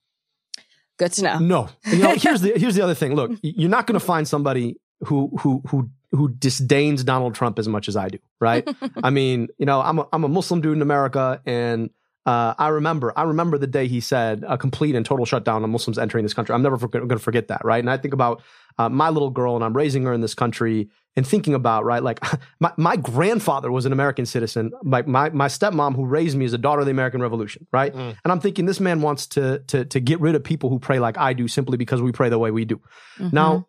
Good 0.97 1.11
to 1.13 1.23
know. 1.23 1.39
No, 1.39 1.69
you 1.85 1.97
know, 1.97 2.15
here's 2.17 2.41
the 2.41 2.53
here's 2.55 2.75
the 2.75 2.81
other 2.81 2.93
thing. 2.93 3.15
Look, 3.15 3.31
you're 3.41 3.69
not 3.69 3.87
going 3.87 3.99
to 3.99 4.05
find 4.05 4.27
somebody 4.27 4.79
who 5.01 5.35
who 5.41 5.61
who 5.67 5.89
who 6.11 6.29
disdains 6.29 7.03
Donald 7.03 7.35
Trump 7.35 7.59
as 7.59 7.67
much 7.67 7.87
as 7.89 7.97
I 7.97 8.09
do, 8.09 8.19
right? 8.39 8.67
I 9.03 9.09
mean, 9.09 9.49
you 9.57 9.65
know, 9.65 9.81
I'm 9.81 9.99
a, 9.99 10.07
I'm 10.13 10.23
a 10.23 10.29
Muslim 10.29 10.61
dude 10.61 10.75
in 10.75 10.81
America, 10.81 11.41
and 11.45 11.89
uh, 12.25 12.53
I 12.57 12.69
remember 12.69 13.11
I 13.15 13.23
remember 13.23 13.57
the 13.57 13.67
day 13.67 13.87
he 13.87 13.99
said 13.99 14.45
a 14.47 14.57
complete 14.57 14.95
and 14.95 15.05
total 15.05 15.25
shutdown 15.25 15.63
on 15.63 15.69
Muslims 15.69 15.99
entering 15.99 16.23
this 16.23 16.33
country. 16.33 16.55
I'm 16.55 16.61
never 16.61 16.77
going 16.77 17.09
to 17.09 17.19
forget 17.19 17.49
that, 17.49 17.65
right? 17.65 17.79
And 17.79 17.89
I 17.89 17.97
think 17.97 18.13
about 18.13 18.41
uh, 18.77 18.87
my 18.87 19.09
little 19.09 19.29
girl, 19.29 19.55
and 19.55 19.63
I'm 19.63 19.75
raising 19.75 20.03
her 20.03 20.13
in 20.13 20.21
this 20.21 20.33
country, 20.33 20.89
and 21.17 21.25
thinking 21.25 21.53
about 21.53 21.85
right, 21.85 22.03
like 22.03 22.19
my 22.59 22.71
my 22.77 22.95
grandfather 22.95 23.71
was 23.71 23.85
an 23.85 23.93
American 23.93 24.25
citizen. 24.25 24.71
My 24.83 25.01
my 25.03 25.29
my 25.29 25.47
stepmom 25.47 25.95
who 25.95 26.05
raised 26.05 26.37
me 26.37 26.45
is 26.45 26.53
a 26.53 26.57
daughter 26.57 26.81
of 26.81 26.85
the 26.85 26.91
American 26.91 27.21
Revolution, 27.21 27.67
right? 27.71 27.93
Mm. 27.93 28.17
And 28.23 28.31
I'm 28.31 28.39
thinking 28.39 28.65
this 28.65 28.79
man 28.79 29.01
wants 29.01 29.27
to 29.27 29.59
to 29.67 29.85
to 29.85 29.99
get 29.99 30.19
rid 30.19 30.35
of 30.35 30.43
people 30.43 30.69
who 30.69 30.79
pray 30.79 30.99
like 30.99 31.17
I 31.17 31.33
do 31.33 31.47
simply 31.47 31.77
because 31.77 32.01
we 32.01 32.11
pray 32.11 32.29
the 32.29 32.39
way 32.39 32.51
we 32.51 32.65
do. 32.65 32.81
Mhm. 33.17 33.33
Now, 33.33 33.67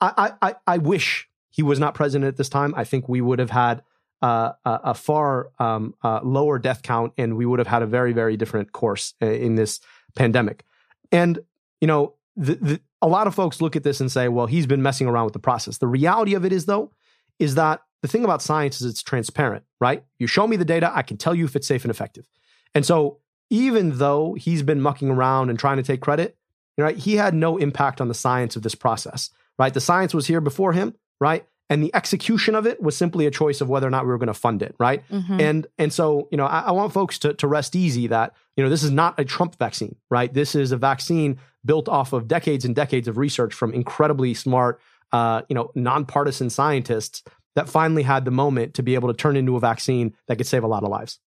I, 0.00 0.12
I, 0.42 0.48
I- 0.50 0.54
I 0.74 0.78
wish 0.78 1.28
he 1.50 1.62
was 1.62 1.78
not 1.80 1.94
president 1.94 2.28
at 2.28 2.36
this 2.36 2.48
time. 2.48 2.72
I 2.76 2.84
think 2.84 3.08
we 3.08 3.20
would 3.20 3.38
have 3.40 3.50
had 3.50 3.82
uh, 4.22 4.52
a, 4.64 4.80
a 4.84 4.94
far 4.94 5.50
um, 5.58 5.94
uh, 6.04 6.20
lower 6.22 6.58
death 6.58 6.82
count, 6.82 7.12
and 7.18 7.36
we 7.36 7.44
would 7.46 7.58
have 7.58 7.66
had 7.66 7.82
a 7.82 7.86
very, 7.86 8.12
very 8.12 8.36
different 8.36 8.70
course 8.72 9.14
uh, 9.20 9.26
in 9.26 9.56
this 9.56 9.80
pandemic. 10.14 10.64
And 11.10 11.40
you 11.80 11.86
know, 11.88 12.14
the, 12.40 12.54
the, 12.56 12.80
a 13.02 13.08
lot 13.08 13.26
of 13.26 13.34
folks 13.34 13.60
look 13.60 13.76
at 13.76 13.82
this 13.82 14.00
and 14.00 14.10
say, 14.10 14.28
"Well, 14.28 14.46
he's 14.46 14.66
been 14.66 14.82
messing 14.82 15.06
around 15.06 15.24
with 15.24 15.34
the 15.34 15.38
process." 15.38 15.78
The 15.78 15.86
reality 15.86 16.34
of 16.34 16.44
it 16.44 16.52
is, 16.52 16.66
though, 16.66 16.92
is 17.38 17.54
that 17.54 17.82
the 18.02 18.08
thing 18.08 18.24
about 18.24 18.42
science 18.42 18.80
is 18.80 18.90
it's 18.90 19.02
transparent, 19.02 19.64
right? 19.80 20.04
You 20.18 20.26
show 20.26 20.46
me 20.46 20.56
the 20.56 20.64
data, 20.64 20.90
I 20.94 21.02
can 21.02 21.16
tell 21.16 21.34
you 21.34 21.44
if 21.44 21.54
it's 21.54 21.66
safe 21.66 21.84
and 21.84 21.90
effective. 21.90 22.26
And 22.74 22.84
so, 22.84 23.18
even 23.50 23.98
though 23.98 24.34
he's 24.34 24.62
been 24.62 24.80
mucking 24.80 25.10
around 25.10 25.50
and 25.50 25.58
trying 25.58 25.76
to 25.76 25.82
take 25.82 26.00
credit, 26.00 26.36
right, 26.78 26.96
he 26.96 27.16
had 27.16 27.34
no 27.34 27.58
impact 27.58 28.00
on 28.00 28.08
the 28.08 28.14
science 28.14 28.56
of 28.56 28.62
this 28.62 28.74
process 28.74 29.30
right? 29.60 29.74
The 29.74 29.80
science 29.80 30.14
was 30.14 30.26
here 30.26 30.40
before 30.40 30.72
him, 30.72 30.94
right? 31.20 31.44
And 31.68 31.82
the 31.82 31.94
execution 31.94 32.54
of 32.54 32.66
it 32.66 32.82
was 32.82 32.96
simply 32.96 33.26
a 33.26 33.30
choice 33.30 33.60
of 33.60 33.68
whether 33.68 33.86
or 33.86 33.90
not 33.90 34.04
we 34.04 34.08
were 34.08 34.16
going 34.18 34.28
to 34.28 34.34
fund 34.34 34.62
it, 34.62 34.74
right? 34.80 35.04
Mhm. 35.10 35.38
And 35.40 35.66
and 35.78 35.92
so 35.92 36.28
you 36.32 36.38
know, 36.38 36.46
I, 36.46 36.60
I 36.60 36.70
want 36.72 36.94
folks 36.94 37.18
to 37.20 37.34
to 37.34 37.46
rest 37.46 37.76
easy 37.76 38.06
that 38.08 38.34
you 38.56 38.64
know 38.64 38.70
this 38.70 38.82
is 38.82 38.90
not 38.90 39.20
a 39.20 39.24
Trump 39.24 39.56
vaccine, 39.58 39.96
right? 40.10 40.32
This 40.32 40.54
is 40.54 40.72
a 40.72 40.78
vaccine 40.78 41.38
built 41.64 41.88
off 41.88 42.12
of 42.12 42.28
decades 42.28 42.64
and 42.64 42.74
decades 42.74 43.08
of 43.08 43.18
research 43.18 43.54
from 43.54 43.72
incredibly 43.72 44.34
smart, 44.34 44.80
uh, 45.12 45.42
you 45.48 45.54
know, 45.54 45.70
nonpartisan 45.74 46.50
scientists 46.50 47.22
that 47.56 47.68
finally 47.68 48.02
had 48.02 48.24
the 48.24 48.30
moment 48.30 48.74
to 48.74 48.82
be 48.82 48.94
able 48.94 49.08
to 49.08 49.14
turn 49.14 49.36
into 49.36 49.56
a 49.56 49.60
vaccine 49.60 50.14
that 50.28 50.36
could 50.36 50.46
save 50.46 50.64
a 50.64 50.68
lot 50.68 50.82
of 50.82 50.88
lives. 50.88 51.18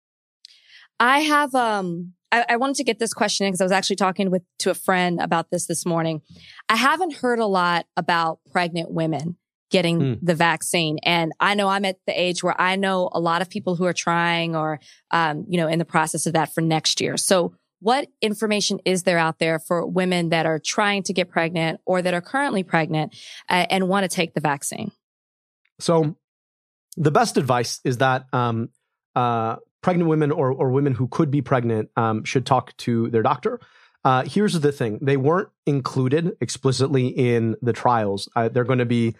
I 1.00 1.20
have 1.20 1.54
um 1.56 2.14
I, 2.32 2.46
I 2.50 2.56
wanted 2.58 2.78
to 2.78 2.84
get 2.84 2.98
this 3.00 3.14
question 3.14 3.46
in 3.46 3.52
because 3.52 3.62
I 3.62 3.66
was 3.66 3.72
actually 3.72 3.98
talking 3.98 4.32
with 4.32 4.44
to 4.60 4.72
a 4.72 4.74
friend 4.74 5.20
about 5.22 5.52
this 5.52 5.68
this 5.68 5.86
morning. 5.86 6.22
I 6.70 6.76
haven't 6.76 7.16
heard 7.16 7.40
a 7.40 7.46
lot 7.46 7.86
about 7.98 8.40
pregnant 8.52 8.92
women 8.92 9.38
getting 9.70 10.00
Mm. 10.00 10.20
the 10.22 10.36
vaccine, 10.36 11.00
and 11.04 11.32
I 11.40 11.56
know 11.56 11.68
I'm 11.68 11.84
at 11.86 11.98
the 12.06 12.20
age 12.20 12.44
where 12.44 12.60
I 12.60 12.76
know 12.76 13.10
a 13.12 13.20
lot 13.20 13.42
of 13.42 13.50
people 13.50 13.76
who 13.76 13.86
are 13.86 13.94
trying 13.94 14.56
or 14.56 14.80
um 15.12 15.46
you 15.48 15.58
know 15.58 15.68
in 15.68 15.80
the 15.80 15.86
process 15.86 16.26
of 16.26 16.34
that 16.34 16.54
for 16.54 16.62
next 16.62 17.02
year. 17.02 17.18
So. 17.18 17.56
What 17.84 18.08
information 18.22 18.80
is 18.86 19.04
there 19.04 19.18
out 19.18 19.40
there 19.40 19.60
for 19.60 19.86
women 19.86 20.30
that 20.30 20.46
are 20.46 20.58
trying 20.58 21.04
to 21.04 21.14
get 21.14 21.30
pregnant 21.30 21.82
or 21.86 22.02
that 22.02 22.14
are 22.14 22.22
currently 22.22 22.64
pregnant 22.64 23.14
uh, 23.50 23.66
and 23.70 23.90
want 23.90 24.06
to 24.06 24.08
take 24.08 24.34
the 24.34 24.40
vaccine? 24.40 24.94
So, 25.82 26.16
the 26.96 27.12
best 27.12 27.36
advice 27.36 27.82
is 27.84 27.98
that 27.98 28.28
um, 28.32 28.70
uh, 29.18 29.58
pregnant 29.82 30.10
women 30.10 30.32
or, 30.32 30.54
or 30.54 30.72
women 30.72 30.94
who 30.94 31.10
could 31.10 31.30
be 31.30 31.42
pregnant 31.42 31.90
um, 31.98 32.24
should 32.24 32.46
talk 32.46 32.76
to 32.78 33.10
their 33.10 33.22
doctor. 33.22 33.60
Uh, 34.06 34.24
here's 34.24 34.58
the 34.62 34.72
thing 34.72 35.00
they 35.02 35.18
weren't 35.18 35.50
included 35.66 36.38
explicitly 36.40 37.08
in 37.08 37.58
the 37.62 37.74
trials. 37.74 38.30
Uh, 38.34 38.48
they're 38.48 38.64
going 38.64 38.80
to 38.80 38.86
be 38.86 39.14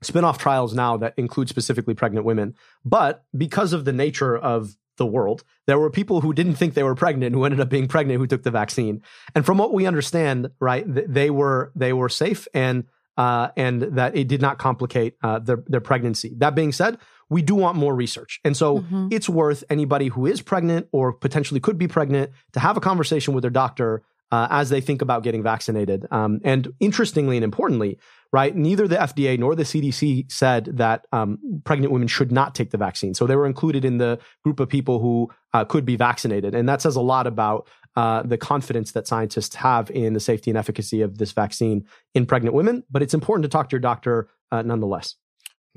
spin 0.00 0.22
off 0.22 0.38
trials 0.38 0.74
now 0.74 0.96
that 0.98 1.14
include 1.16 1.48
specifically 1.48 1.94
pregnant 1.94 2.24
women. 2.24 2.54
But 2.84 3.24
because 3.36 3.72
of 3.72 3.84
the 3.84 3.92
nature 3.92 4.36
of 4.36 4.76
the 4.96 5.06
world, 5.06 5.42
there 5.66 5.78
were 5.78 5.90
people 5.90 6.20
who 6.20 6.32
didn't 6.32 6.54
think 6.54 6.74
they 6.74 6.82
were 6.82 6.94
pregnant 6.94 7.34
who 7.34 7.44
ended 7.44 7.60
up 7.60 7.68
being 7.68 7.88
pregnant 7.88 8.18
who 8.20 8.26
took 8.26 8.42
the 8.42 8.50
vaccine. 8.50 9.02
And 9.34 9.44
from 9.44 9.58
what 9.58 9.72
we 9.72 9.86
understand, 9.86 10.50
right, 10.60 10.84
th- 10.92 11.06
they 11.08 11.30
were 11.30 11.72
they 11.74 11.92
were 11.92 12.08
safe 12.08 12.46
and 12.54 12.84
uh, 13.16 13.48
and 13.56 13.82
that 13.82 14.16
it 14.16 14.26
did 14.28 14.40
not 14.40 14.58
complicate 14.58 15.14
uh, 15.22 15.38
their 15.38 15.62
their 15.66 15.80
pregnancy. 15.80 16.34
That 16.38 16.54
being 16.54 16.72
said, 16.72 16.98
we 17.30 17.42
do 17.42 17.54
want 17.54 17.76
more 17.76 17.94
research, 17.94 18.40
and 18.44 18.56
so 18.56 18.80
Mhm. 18.80 19.12
it's 19.12 19.28
worth 19.28 19.64
anybody 19.70 20.08
who 20.08 20.26
is 20.26 20.42
pregnant 20.42 20.88
or 20.92 21.12
potentially 21.12 21.60
could 21.60 21.78
be 21.78 21.88
pregnant 21.88 22.30
to 22.52 22.60
have 22.60 22.76
a 22.76 22.80
conversation 22.80 23.34
with 23.34 23.42
their 23.42 23.50
doctor 23.50 24.02
uh, 24.32 24.48
as 24.50 24.68
they 24.68 24.80
think 24.80 25.00
about 25.00 25.22
getting 25.22 25.42
vaccinated. 25.44 26.06
Um, 26.10 26.40
and 26.44 26.68
interestingly 26.80 27.36
and 27.36 27.44
importantly, 27.44 27.98
right, 28.34 28.56
neither 28.56 28.88
the 28.88 28.96
FDA 28.96 29.38
nor 29.38 29.54
the 29.54 29.62
CDC 29.62 30.30
said 30.30 30.64
that 30.76 31.06
um, 31.12 31.38
pregnant 31.64 31.92
women 31.92 32.08
should 32.08 32.32
not 32.32 32.52
take 32.52 32.72
the 32.72 32.76
vaccine. 32.76 33.14
So 33.14 33.28
they 33.28 33.36
were 33.36 33.46
included 33.46 33.84
in 33.84 33.98
the 33.98 34.18
group 34.42 34.58
of 34.58 34.68
people 34.68 34.98
who 34.98 35.30
uh, 35.52 35.64
could 35.64 35.84
be 35.84 35.94
vaccinated, 35.94 36.52
and 36.52 36.68
that 36.68 36.82
says 36.82 36.96
a 36.96 37.00
lot 37.00 37.28
about 37.28 37.68
uh, 37.94 38.24
the 38.24 38.36
confidence 38.36 38.90
that 38.90 39.06
scientists 39.06 39.54
have 39.54 39.88
in 39.92 40.14
the 40.14 40.20
safety 40.20 40.50
and 40.50 40.58
efficacy 40.58 41.00
of 41.00 41.18
this 41.18 41.30
vaccine 41.30 41.84
in 42.12 42.26
pregnant 42.26 42.56
women. 42.56 42.82
But 42.90 43.02
it's 43.02 43.14
important 43.14 43.44
to 43.44 43.48
talk 43.48 43.68
to 43.68 43.74
your 43.74 43.80
doctor 43.80 44.28
uh, 44.50 44.62
nonetheless. 44.62 45.14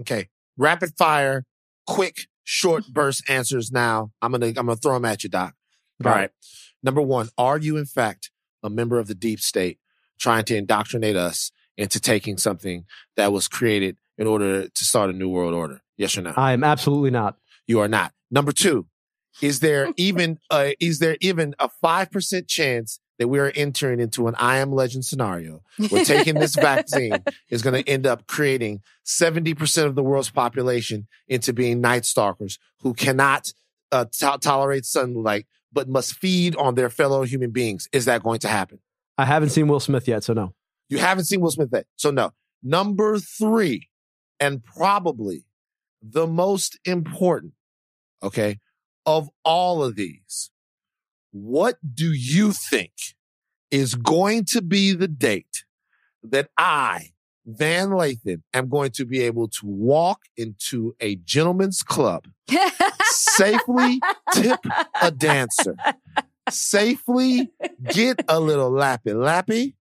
Okay. 0.02 0.30
Rapid 0.58 0.98
fire, 0.98 1.44
quick, 1.86 2.22
short 2.44 2.88
burst 2.92 3.30
answers 3.30 3.72
now. 3.72 4.12
I'm 4.20 4.32
gonna 4.32 4.48
I'm 4.48 4.54
gonna 4.54 4.78
throw 4.78 4.96
them 4.96 5.06
at 5.06 5.24
you, 5.24 5.30
Doc. 5.30 5.54
All 6.04 6.12
right. 6.12 6.32
Number 6.82 7.04
one, 7.04 7.30
are 7.38 7.60
you 7.60 7.78
in 7.78 7.86
fact 7.86 8.32
a 8.64 8.70
member 8.72 8.98
of 8.98 9.08
the 9.08 9.16
deep 9.16 9.42
state 9.42 9.78
trying 10.20 10.46
to 10.46 10.56
indoctrinate 10.56 11.16
us 11.16 11.52
into 11.78 12.00
taking 12.00 12.38
something 12.38 12.86
that 13.16 13.32
was 13.32 13.48
created 13.48 13.98
in 14.18 14.28
order 14.28 14.68
to 14.68 14.86
start 14.86 15.10
a 15.10 15.14
new 15.14 15.30
world 15.30 15.54
order? 15.54 15.82
Yes 15.98 16.18
or 16.18 16.22
no? 16.22 16.34
I 16.36 16.54
am 16.54 16.64
absolutely 16.64 17.12
not. 17.12 17.38
You 17.68 17.80
are 17.80 17.88
not. 17.88 18.14
Number 18.30 18.52
two, 18.52 18.88
is 19.42 19.60
there 19.60 19.92
even 19.98 20.40
uh, 20.50 20.72
is 20.80 21.00
there 21.00 21.18
even 21.22 21.56
a 21.60 21.70
five 21.70 22.12
percent 22.12 22.48
chance 22.48 23.00
that 23.20 23.28
we 23.28 23.40
are 23.40 23.52
entering 23.56 24.00
into 24.00 24.28
an 24.28 24.36
I 24.38 24.58
am 24.58 24.72
legend 24.72 25.06
scenario 25.06 25.62
where 25.90 26.06
taking 26.06 26.36
this 26.36 26.56
vaccine 26.60 27.24
is 27.50 27.62
going 27.62 27.82
to 27.82 27.90
end 27.90 28.06
up 28.06 28.28
creating 28.28 28.82
70% 29.06 29.86
of 29.86 29.96
the 29.96 30.04
world's 30.04 30.30
population 30.30 31.08
into 31.28 31.54
being 31.54 31.82
night 31.82 32.06
stalkers 32.06 32.60
who 32.82 32.94
cannot 32.94 33.52
uh, 33.92 34.06
to- 34.20 34.38
tolerate 34.40 34.86
sunlight, 34.86 35.48
but 35.72 35.90
must 35.90 36.14
feed 36.14 36.56
on 36.58 36.76
their 36.76 36.90
fellow 36.90 37.24
human 37.24 37.52
beings. 37.52 37.88
Is 37.92 38.06
that 38.06 38.24
going 38.24 38.40
to 38.40 38.48
happen? 38.48 38.80
I 39.18 39.26
haven't 39.26 39.50
seen 39.50 39.68
Will 39.68 39.80
Smith 39.80 40.08
yet, 40.08 40.24
so 40.24 40.34
no. 40.34 40.54
You 40.90 40.98
haven't 41.00 41.26
seen 41.26 41.42
Will 41.42 41.52
Smith 41.52 41.70
yet. 41.72 41.86
So 41.96 42.12
no. 42.12 42.32
Number 42.64 43.20
three, 43.20 43.90
and 44.40 44.64
probably 44.64 45.46
the 46.02 46.28
most 46.28 46.80
important, 46.86 47.54
okay, 48.24 48.60
of 49.06 49.30
all 49.44 49.84
of 49.84 49.96
these 49.96 50.52
what 51.32 51.78
do 51.94 52.12
you 52.12 52.52
think 52.52 52.92
is 53.70 53.96
going 53.96 54.46
to 54.46 54.62
be 54.62 54.94
the 54.94 55.08
date 55.08 55.66
that 56.24 56.50
I, 56.58 57.12
Van 57.46 57.90
Lathan, 57.90 58.42
am 58.54 58.70
going 58.70 58.92
to 58.92 59.06
be 59.06 59.22
able 59.22 59.48
to 59.48 59.66
walk 59.66 60.22
into 60.36 60.96
a 61.00 61.16
gentleman's 61.18 61.84
club, 61.84 62.26
safely 63.04 64.00
tip 64.34 64.60
a 65.02 65.12
dancer, 65.12 65.76
safely 66.50 67.52
get 67.90 68.24
a 68.28 68.40
little 68.40 68.72
lappy 68.72 69.14
lappy, 69.14 69.76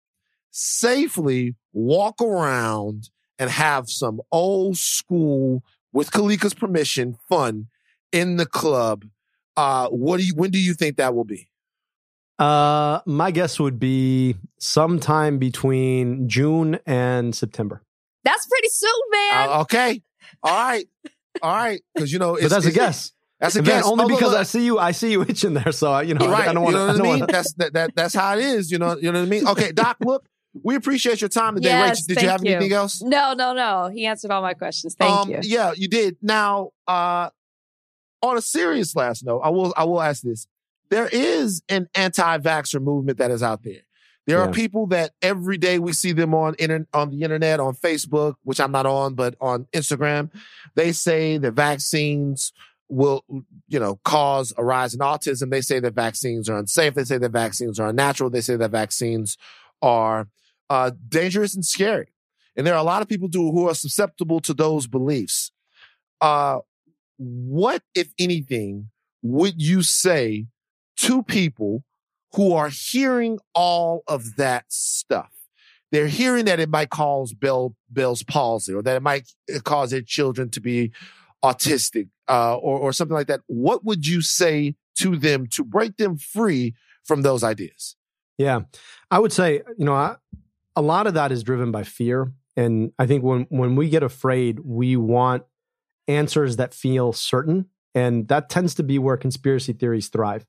safely 0.55 1.55
walk 1.73 2.23
around 2.23 3.11
and 3.39 3.51
have 3.51 3.91
some 3.91 4.21
old 4.31 4.77
school, 4.77 5.63
with 5.93 6.11
Kalika's 6.11 6.55
permission, 6.55 7.17
fun 7.29 7.69
in 8.13 8.37
the 8.37 8.47
club 8.47 9.05
uh, 9.57 9.89
what 9.89 10.19
do 10.19 10.27
you? 10.27 10.35
When 10.35 10.51
do 10.51 10.59
you 10.59 10.75
think 10.75 10.97
that 10.97 11.15
will 11.15 11.25
be? 11.25 11.49
Uh, 12.39 13.01
my 13.07 13.31
guess 13.31 13.61
would 13.61 13.79
be 13.79 14.37
sometime 14.59 15.39
between 15.39 16.29
June 16.29 16.79
and 16.87 17.35
September. 17.35 17.83
That's 18.25 18.47
pretty 18.47 18.69
soon, 18.69 19.01
man. 19.13 19.49
Uh, 19.49 19.61
okay, 19.61 20.03
all 20.43 20.53
right, 20.53 20.87
all 21.43 21.55
right. 21.55 21.81
Because 21.95 22.13
you 22.13 22.19
know, 22.19 22.37
but 22.41 22.51
that's 22.51 22.67
a 22.67 22.73
guess. 22.73 23.13
That's 23.39 23.57
a 23.57 23.59
and 23.59 23.67
guess. 23.67 23.85
Only 23.85 24.05
oh, 24.05 24.09
because 24.09 24.31
look, 24.31 24.41
I 24.41 24.45
see 24.45 24.65
you. 24.65 24.79
I 24.79 24.91
see 24.91 25.13
you 25.13 25.23
itching 25.23 25.55
there. 25.55 25.71
So 25.71 26.01
you 26.01 26.15
know, 26.15 26.29
right. 26.29 26.49
I 26.49 26.53
don't 26.53 26.65
want 26.65 26.75
to. 26.75 26.81
You 26.81 26.87
know 26.87 26.93
what 26.93 27.01
I 27.01 27.03
mean? 27.03 27.21
Wanna... 27.21 27.33
That's 27.33 27.53
that, 27.55 27.73
that. 27.75 27.95
That's 27.95 28.15
how 28.15 28.37
it 28.37 28.45
is. 28.45 28.73
You 28.73 28.79
know. 28.79 28.97
You 28.97 29.13
know 29.13 29.21
what 29.21 29.27
I 29.27 29.31
mean? 29.31 29.47
Okay, 29.49 29.71
Doc. 29.71 29.99
Look, 30.01 30.27
we 30.63 30.77
appreciate 30.77 31.21
your 31.21 31.29
time 31.29 31.57
today. 31.57 31.71
Yes, 31.71 32.07
Rachel, 32.09 32.15
did 32.15 32.23
you 32.23 32.29
have 32.29 32.45
you. 32.45 32.55
anything 32.55 32.73
else? 32.73 33.03
No, 33.03 33.35
no, 33.35 33.53
no. 33.53 33.91
He 33.93 34.07
answered 34.07 34.31
all 34.31 34.43
my 34.43 34.55
questions. 34.55 34.95
Thank 34.95 35.13
um, 35.13 35.31
you. 35.31 35.41
Yeah, 35.43 35.73
you 35.77 35.89
did. 35.89 36.17
Now, 36.23 36.71
uh, 36.87 37.31
on 38.23 38.37
a 38.37 38.43
serious 38.43 38.95
last 38.95 39.25
note, 39.25 39.41
I 39.41 39.51
will. 39.51 39.75
I 39.77 39.85
will 39.85 40.01
ask 40.01 40.23
this 40.23 40.47
there 40.91 41.09
is 41.09 41.63
an 41.69 41.89
anti-vaxxer 41.95 42.81
movement 42.81 43.19
that 43.19 43.31
is 43.31 43.43
out 43.43 43.63
there. 43.63 43.83
There 44.27 44.39
yeah. 44.39 44.45
are 44.45 44.53
people 44.53 44.87
that 44.89 45.13
every 45.21 45.59
day 45.59 45.79
we 45.79 45.93
see 45.93 46.13
them 46.13 46.35
on 46.35 46.55
inter- 46.59 46.87
on 46.95 47.11
the 47.11 47.23
internet, 47.23 47.61
on 47.61 47.75
Facebook, 47.75 48.35
which 48.43 48.61
I'm 48.61 48.73
not 48.73 48.87
on, 48.87 49.15
but 49.15 49.35
on 49.41 49.67
Instagram. 49.75 50.31
They 50.75 50.93
say 50.93 51.37
that 51.39 51.53
vaccines 51.53 52.53
will, 52.89 53.25
you 53.69 53.81
know, 53.81 53.99
cause 54.05 54.53
a 54.57 54.65
rise 54.65 54.95
in 54.95 55.01
autism. 55.01 55.51
They 55.51 55.61
say 55.61 55.81
that 55.81 55.95
vaccines 55.95 56.49
are 56.49 56.59
unsafe. 56.59 56.95
They 56.95 57.05
say 57.05 57.19
that 57.19 57.33
vaccines 57.33 57.79
are 57.79 57.89
unnatural. 57.89 58.31
They 58.31 58.41
say 58.41 58.57
that 58.57 58.71
vaccines 58.71 59.37
are 59.83 60.29
uh, 60.75 60.91
dangerous 61.09 61.55
and 61.55 61.65
scary. 61.65 62.09
And 62.57 62.67
there 62.67 62.75
are 62.75 62.81
a 62.81 62.91
lot 62.93 63.03
of 63.03 63.09
people 63.09 63.29
do, 63.29 63.53
who 63.53 63.69
are 63.69 63.75
susceptible 63.75 64.41
to 64.41 64.55
those 64.55 64.87
beliefs. 64.87 65.53
Uh, 66.21 66.59
what, 67.17 67.83
if 67.95 68.09
anything, 68.19 68.91
would 69.23 69.63
you 69.63 69.83
say 69.83 70.47
to 70.97 71.23
people 71.23 71.85
who 72.35 72.53
are 72.53 72.69
hearing 72.69 73.39
all 73.55 74.03
of 74.09 74.37
that 74.37 74.65
stuff. 74.69 75.31
They're 75.93 76.09
hearing 76.09 76.47
that 76.47 76.59
it 76.59 76.69
might 76.69 76.91
cause 76.91 77.33
Bell, 77.33 77.77
Bell's 77.89 78.25
palsy 78.25 78.73
or 78.73 78.83
that 78.83 78.97
it 78.97 79.03
might 79.03 79.31
uh, 79.55 79.61
cause 79.61 79.93
their 79.93 80.03
children 80.03 80.51
to 80.51 80.61
be 80.61 80.91
autistic 81.45 82.09
uh, 82.29 82.57
or, 82.57 82.81
or 82.81 82.93
something 82.93 83.15
like 83.15 83.29
that. 83.29 83.41
What 83.47 83.85
would 83.85 84.07
you 84.07 84.21
say 84.21 84.75
to 84.97 85.17
them 85.17 85.47
to 85.49 85.63
break 85.63 85.97
them 85.97 86.17
free 86.17 86.75
from 87.05 87.23
those 87.23 87.45
ideas? 87.45 87.97
Yeah, 88.39 88.63
I 89.11 89.21
would 89.21 89.33
say, 89.33 89.63
you 89.79 89.85
know, 89.85 89.95
I, 89.95 90.17
a 90.77 90.83
lot 90.83 91.07
of 91.07 91.15
that 91.15 91.33
is 91.33 91.43
driven 91.43 91.71
by 91.71 91.83
fear. 91.83 92.33
And 92.57 92.93
I 92.99 93.07
think 93.07 93.25
when, 93.25 93.47
when 93.49 93.77
we 93.77 93.89
get 93.89 94.03
afraid, 94.03 94.61
we 94.61 94.97
want 94.97 95.45
answers 96.07 96.57
that 96.57 96.75
feel 96.75 97.13
certain. 97.13 97.67
And 97.95 98.29
that 98.29 98.49
tends 98.49 98.75
to 98.77 98.83
be 98.83 98.99
where 98.99 99.17
conspiracy 99.17 99.73
theories 99.73 100.09
thrive. 100.09 100.47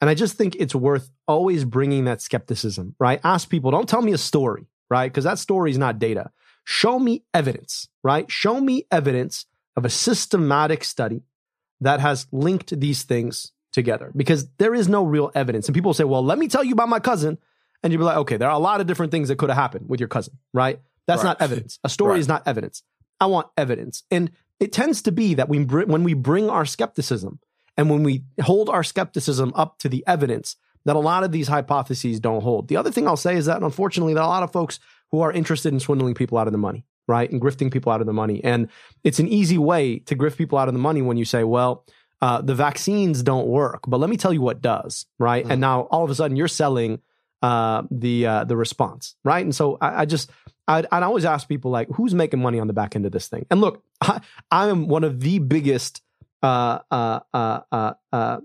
And 0.00 0.10
I 0.10 0.14
just 0.14 0.34
think 0.34 0.56
it's 0.56 0.74
worth 0.74 1.10
always 1.26 1.64
bringing 1.64 2.04
that 2.04 2.20
skepticism, 2.20 2.94
right? 2.98 3.20
Ask 3.24 3.48
people, 3.48 3.70
don't 3.70 3.88
tell 3.88 4.02
me 4.02 4.12
a 4.12 4.18
story, 4.18 4.66
right? 4.90 5.10
Because 5.10 5.24
that 5.24 5.38
story 5.38 5.70
is 5.70 5.78
not 5.78 5.98
data. 5.98 6.30
Show 6.64 6.98
me 6.98 7.24
evidence, 7.32 7.88
right? 8.02 8.30
Show 8.30 8.60
me 8.60 8.86
evidence 8.90 9.46
of 9.76 9.84
a 9.84 9.90
systematic 9.90 10.84
study 10.84 11.22
that 11.80 12.00
has 12.00 12.26
linked 12.32 12.78
these 12.78 13.04
things 13.04 13.52
together 13.72 14.10
because 14.16 14.48
there 14.58 14.74
is 14.74 14.88
no 14.88 15.04
real 15.04 15.30
evidence. 15.34 15.68
And 15.68 15.74
people 15.74 15.94
say, 15.94 16.04
well, 16.04 16.24
let 16.24 16.38
me 16.38 16.48
tell 16.48 16.64
you 16.64 16.72
about 16.72 16.88
my 16.88 17.00
cousin. 17.00 17.38
And 17.86 17.92
you'd 17.92 18.00
be 18.00 18.04
like, 18.04 18.16
okay, 18.16 18.36
there 18.36 18.48
are 18.48 18.54
a 18.56 18.58
lot 18.58 18.80
of 18.80 18.88
different 18.88 19.12
things 19.12 19.28
that 19.28 19.38
could 19.38 19.48
have 19.48 19.56
happened 19.56 19.88
with 19.88 20.00
your 20.00 20.08
cousin, 20.08 20.36
right? 20.52 20.80
That's 21.06 21.22
right. 21.22 21.30
not 21.30 21.40
evidence. 21.40 21.78
A 21.84 21.88
story 21.88 22.14
right. 22.14 22.18
is 22.18 22.26
not 22.26 22.42
evidence. 22.44 22.82
I 23.20 23.26
want 23.26 23.46
evidence. 23.56 24.02
And 24.10 24.32
it 24.58 24.72
tends 24.72 25.02
to 25.02 25.12
be 25.12 25.34
that 25.34 25.48
we, 25.48 25.62
when 25.62 26.02
we 26.02 26.12
bring 26.12 26.50
our 26.50 26.66
skepticism, 26.66 27.38
and 27.76 27.88
when 27.88 28.02
we 28.02 28.24
hold 28.42 28.68
our 28.70 28.82
skepticism 28.82 29.52
up 29.54 29.78
to 29.78 29.88
the 29.88 30.02
evidence, 30.04 30.56
that 30.84 30.96
a 30.96 30.98
lot 30.98 31.22
of 31.22 31.30
these 31.30 31.46
hypotheses 31.46 32.18
don't 32.18 32.42
hold. 32.42 32.66
The 32.66 32.76
other 32.76 32.90
thing 32.90 33.06
I'll 33.06 33.16
say 33.16 33.36
is 33.36 33.46
that 33.46 33.62
unfortunately, 33.62 34.14
there 34.14 34.24
are 34.24 34.26
a 34.26 34.30
lot 34.30 34.42
of 34.42 34.50
folks 34.50 34.80
who 35.12 35.20
are 35.20 35.30
interested 35.30 35.72
in 35.72 35.78
swindling 35.78 36.14
people 36.14 36.38
out 36.38 36.48
of 36.48 36.52
the 36.52 36.58
money, 36.58 36.84
right? 37.06 37.30
And 37.30 37.40
grifting 37.40 37.72
people 37.72 37.92
out 37.92 38.00
of 38.00 38.08
the 38.08 38.12
money. 38.12 38.42
And 38.42 38.68
it's 39.04 39.20
an 39.20 39.28
easy 39.28 39.58
way 39.58 40.00
to 40.00 40.16
grift 40.16 40.38
people 40.38 40.58
out 40.58 40.66
of 40.66 40.74
the 40.74 40.80
money 40.80 41.02
when 41.02 41.18
you 41.18 41.24
say, 41.24 41.44
well, 41.44 41.84
uh, 42.20 42.42
the 42.42 42.56
vaccines 42.56 43.22
don't 43.22 43.46
work, 43.46 43.84
but 43.86 44.00
let 44.00 44.10
me 44.10 44.16
tell 44.16 44.32
you 44.32 44.40
what 44.40 44.60
does, 44.60 45.06
right? 45.20 45.44
Mm. 45.46 45.50
And 45.52 45.60
now 45.60 45.82
all 45.82 46.02
of 46.02 46.10
a 46.10 46.16
sudden 46.16 46.36
you're 46.36 46.48
selling 46.48 47.00
uh, 47.46 47.82
the 47.92 48.26
uh, 48.26 48.44
the 48.44 48.56
response, 48.56 49.14
right? 49.24 49.44
And 49.44 49.54
so 49.54 49.78
I, 49.80 50.02
I 50.02 50.04
just 50.04 50.32
I'd, 50.66 50.86
I'd, 50.90 51.04
always 51.04 51.24
ask 51.24 51.48
people 51.48 51.70
like, 51.70 51.88
who's 51.90 52.12
making 52.12 52.40
money 52.40 52.58
on 52.58 52.66
the 52.66 52.72
back 52.72 52.96
end 52.96 53.06
of 53.06 53.12
this 53.12 53.28
thing? 53.28 53.46
And 53.52 53.60
look, 53.60 53.84
I, 54.00 54.20
I 54.50 54.66
am 54.66 54.88
one 54.88 55.04
of 55.04 55.20
the 55.20 55.38
biggest 55.38 56.02
uh, 56.42 56.80
uh, 56.90 57.20
uh, 57.32 57.60
uh, 57.70 57.92
uh, 58.12 58.38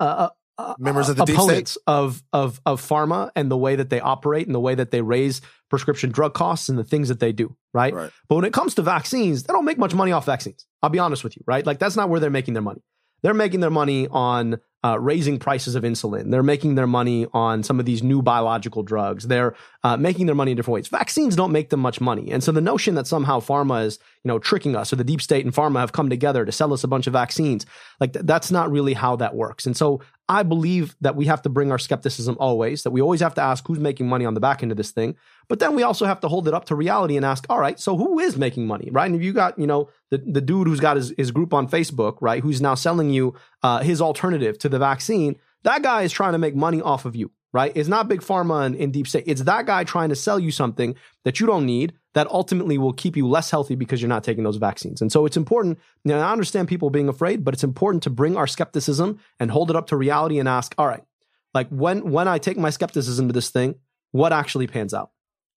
uh, 0.00 0.28
uh 0.58 0.74
members 0.80 1.08
of 1.08 1.16
the 1.16 1.22
opponents 1.22 1.78
of 1.86 2.24
of 2.32 2.60
of 2.66 2.82
pharma 2.82 3.30
and 3.36 3.52
the 3.52 3.56
way 3.56 3.76
that 3.76 3.88
they 3.88 4.00
operate 4.00 4.46
and 4.46 4.54
the 4.54 4.60
way 4.60 4.74
that 4.74 4.90
they 4.90 5.00
raise 5.00 5.40
prescription 5.70 6.10
drug 6.10 6.34
costs 6.34 6.68
and 6.68 6.76
the 6.76 6.84
things 6.84 7.08
that 7.08 7.20
they 7.20 7.30
do, 7.30 7.56
right? 7.72 7.94
right? 7.94 8.10
But 8.28 8.34
when 8.34 8.44
it 8.44 8.52
comes 8.52 8.74
to 8.74 8.82
vaccines, 8.82 9.44
they 9.44 9.52
don't 9.52 9.64
make 9.64 9.78
much 9.78 9.94
money 9.94 10.10
off 10.10 10.26
vaccines. 10.26 10.66
I'll 10.82 10.90
be 10.90 10.98
honest 10.98 11.22
with 11.22 11.36
you, 11.36 11.44
right? 11.46 11.64
Like 11.64 11.78
that's 11.78 11.94
not 11.94 12.08
where 12.08 12.18
they're 12.18 12.30
making 12.30 12.54
their 12.54 12.64
money. 12.64 12.82
They're 13.22 13.32
making 13.32 13.60
their 13.60 13.70
money 13.70 14.08
on 14.08 14.58
uh, 14.86 14.96
raising 15.00 15.38
prices 15.38 15.74
of 15.74 15.82
insulin. 15.82 16.30
They're 16.30 16.42
making 16.54 16.76
their 16.76 16.86
money 16.86 17.26
on 17.32 17.62
some 17.62 17.80
of 17.80 17.86
these 17.86 18.02
new 18.02 18.22
biological 18.22 18.82
drugs. 18.84 19.26
They're 19.26 19.56
uh, 19.82 19.96
making 19.96 20.26
their 20.26 20.34
money 20.34 20.52
in 20.52 20.56
different 20.56 20.74
ways. 20.74 20.88
Vaccines 20.88 21.34
don't 21.34 21.50
make 21.50 21.70
them 21.70 21.80
much 21.80 22.00
money, 22.00 22.30
and 22.30 22.44
so 22.44 22.52
the 22.52 22.60
notion 22.60 22.94
that 22.94 23.06
somehow 23.06 23.40
pharma 23.40 23.84
is, 23.84 23.98
you 24.22 24.28
know, 24.28 24.38
tricking 24.38 24.76
us, 24.76 24.92
or 24.92 24.96
the 24.96 25.10
deep 25.12 25.20
state 25.20 25.44
and 25.44 25.54
pharma 25.54 25.80
have 25.80 25.92
come 25.92 26.08
together 26.08 26.44
to 26.44 26.52
sell 26.52 26.72
us 26.72 26.84
a 26.84 26.88
bunch 26.88 27.06
of 27.08 27.12
vaccines, 27.12 27.66
like 28.00 28.12
th- 28.12 28.26
that's 28.26 28.50
not 28.50 28.70
really 28.70 28.94
how 28.94 29.16
that 29.16 29.34
works. 29.34 29.66
And 29.66 29.76
so 29.76 30.00
I 30.28 30.42
believe 30.42 30.96
that 31.00 31.14
we 31.14 31.26
have 31.26 31.42
to 31.42 31.48
bring 31.48 31.70
our 31.70 31.78
skepticism 31.78 32.36
always. 32.40 32.82
That 32.82 32.90
we 32.90 33.00
always 33.00 33.20
have 33.20 33.34
to 33.34 33.42
ask 33.42 33.66
who's 33.66 33.78
making 33.78 34.08
money 34.08 34.24
on 34.24 34.34
the 34.34 34.40
back 34.40 34.62
end 34.62 34.72
of 34.72 34.76
this 34.76 34.90
thing, 34.90 35.16
but 35.48 35.60
then 35.60 35.74
we 35.74 35.82
also 35.82 36.04
have 36.06 36.20
to 36.20 36.28
hold 36.28 36.48
it 36.48 36.54
up 36.54 36.64
to 36.66 36.74
reality 36.74 37.16
and 37.16 37.24
ask, 37.24 37.46
all 37.48 37.60
right, 37.60 37.78
so 37.78 37.96
who 37.96 38.18
is 38.18 38.36
making 38.36 38.66
money, 38.66 38.88
right? 38.90 39.06
And 39.06 39.14
if 39.14 39.22
you 39.22 39.32
got, 39.32 39.58
you 39.58 39.66
know, 39.66 39.88
the, 40.10 40.18
the 40.18 40.40
dude 40.40 40.66
who's 40.66 40.80
got 40.80 40.96
his, 40.96 41.14
his 41.16 41.30
group 41.30 41.54
on 41.54 41.68
Facebook, 41.68 42.18
right, 42.20 42.42
who's 42.42 42.60
now 42.60 42.74
selling 42.74 43.10
you 43.10 43.34
uh, 43.62 43.80
his 43.80 44.00
alternative 44.00 44.58
to 44.58 44.68
the 44.68 44.78
vaccine 44.78 45.36
that 45.66 45.82
guy 45.82 46.02
is 46.02 46.12
trying 46.12 46.32
to 46.32 46.38
make 46.38 46.54
money 46.54 46.80
off 46.80 47.04
of 47.04 47.16
you, 47.16 47.32
right? 47.52 47.72
It's 47.74 47.88
not 47.88 48.06
big 48.06 48.20
pharma 48.20 48.66
and, 48.66 48.92
deep 48.92 49.08
state. 49.08 49.24
It's 49.26 49.42
that 49.42 49.66
guy 49.66 49.82
trying 49.82 50.10
to 50.10 50.16
sell 50.16 50.38
you 50.38 50.52
something 50.52 50.94
that 51.24 51.40
you 51.40 51.46
don't 51.46 51.66
need 51.66 51.94
that 52.16 52.26
ultimately 52.30 52.78
will 52.78 52.94
keep 52.94 53.14
you 53.14 53.28
less 53.28 53.50
healthy 53.50 53.74
because 53.74 54.00
you're 54.00 54.08
not 54.08 54.24
taking 54.24 54.42
those 54.42 54.56
vaccines. 54.56 55.02
And 55.02 55.12
so 55.12 55.26
it's 55.26 55.36
important. 55.36 55.78
You 56.02 56.12
know, 56.12 56.20
I 56.20 56.32
understand 56.32 56.66
people 56.66 56.88
being 56.88 57.10
afraid, 57.10 57.44
but 57.44 57.52
it's 57.52 57.62
important 57.62 58.04
to 58.04 58.10
bring 58.10 58.38
our 58.38 58.46
skepticism 58.46 59.20
and 59.38 59.50
hold 59.50 59.68
it 59.68 59.76
up 59.76 59.88
to 59.88 59.98
reality 59.98 60.38
and 60.38 60.48
ask, 60.48 60.74
all 60.78 60.86
right, 60.86 61.04
like 61.52 61.68
when 61.68 62.10
when 62.10 62.26
I 62.26 62.38
take 62.38 62.56
my 62.56 62.70
skepticism 62.70 63.28
to 63.28 63.34
this 63.34 63.50
thing, 63.50 63.74
what 64.12 64.32
actually 64.32 64.66
pans 64.66 64.94
out? 64.94 65.10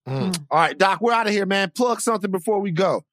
Mm. 0.06 0.38
All 0.52 0.60
right, 0.60 0.78
Doc, 0.78 1.00
we're 1.00 1.14
out 1.14 1.28
of 1.28 1.32
here, 1.32 1.46
man. 1.46 1.72
Plug 1.74 2.02
something 2.02 2.30
before 2.30 2.60
we 2.60 2.72
go. 2.72 3.06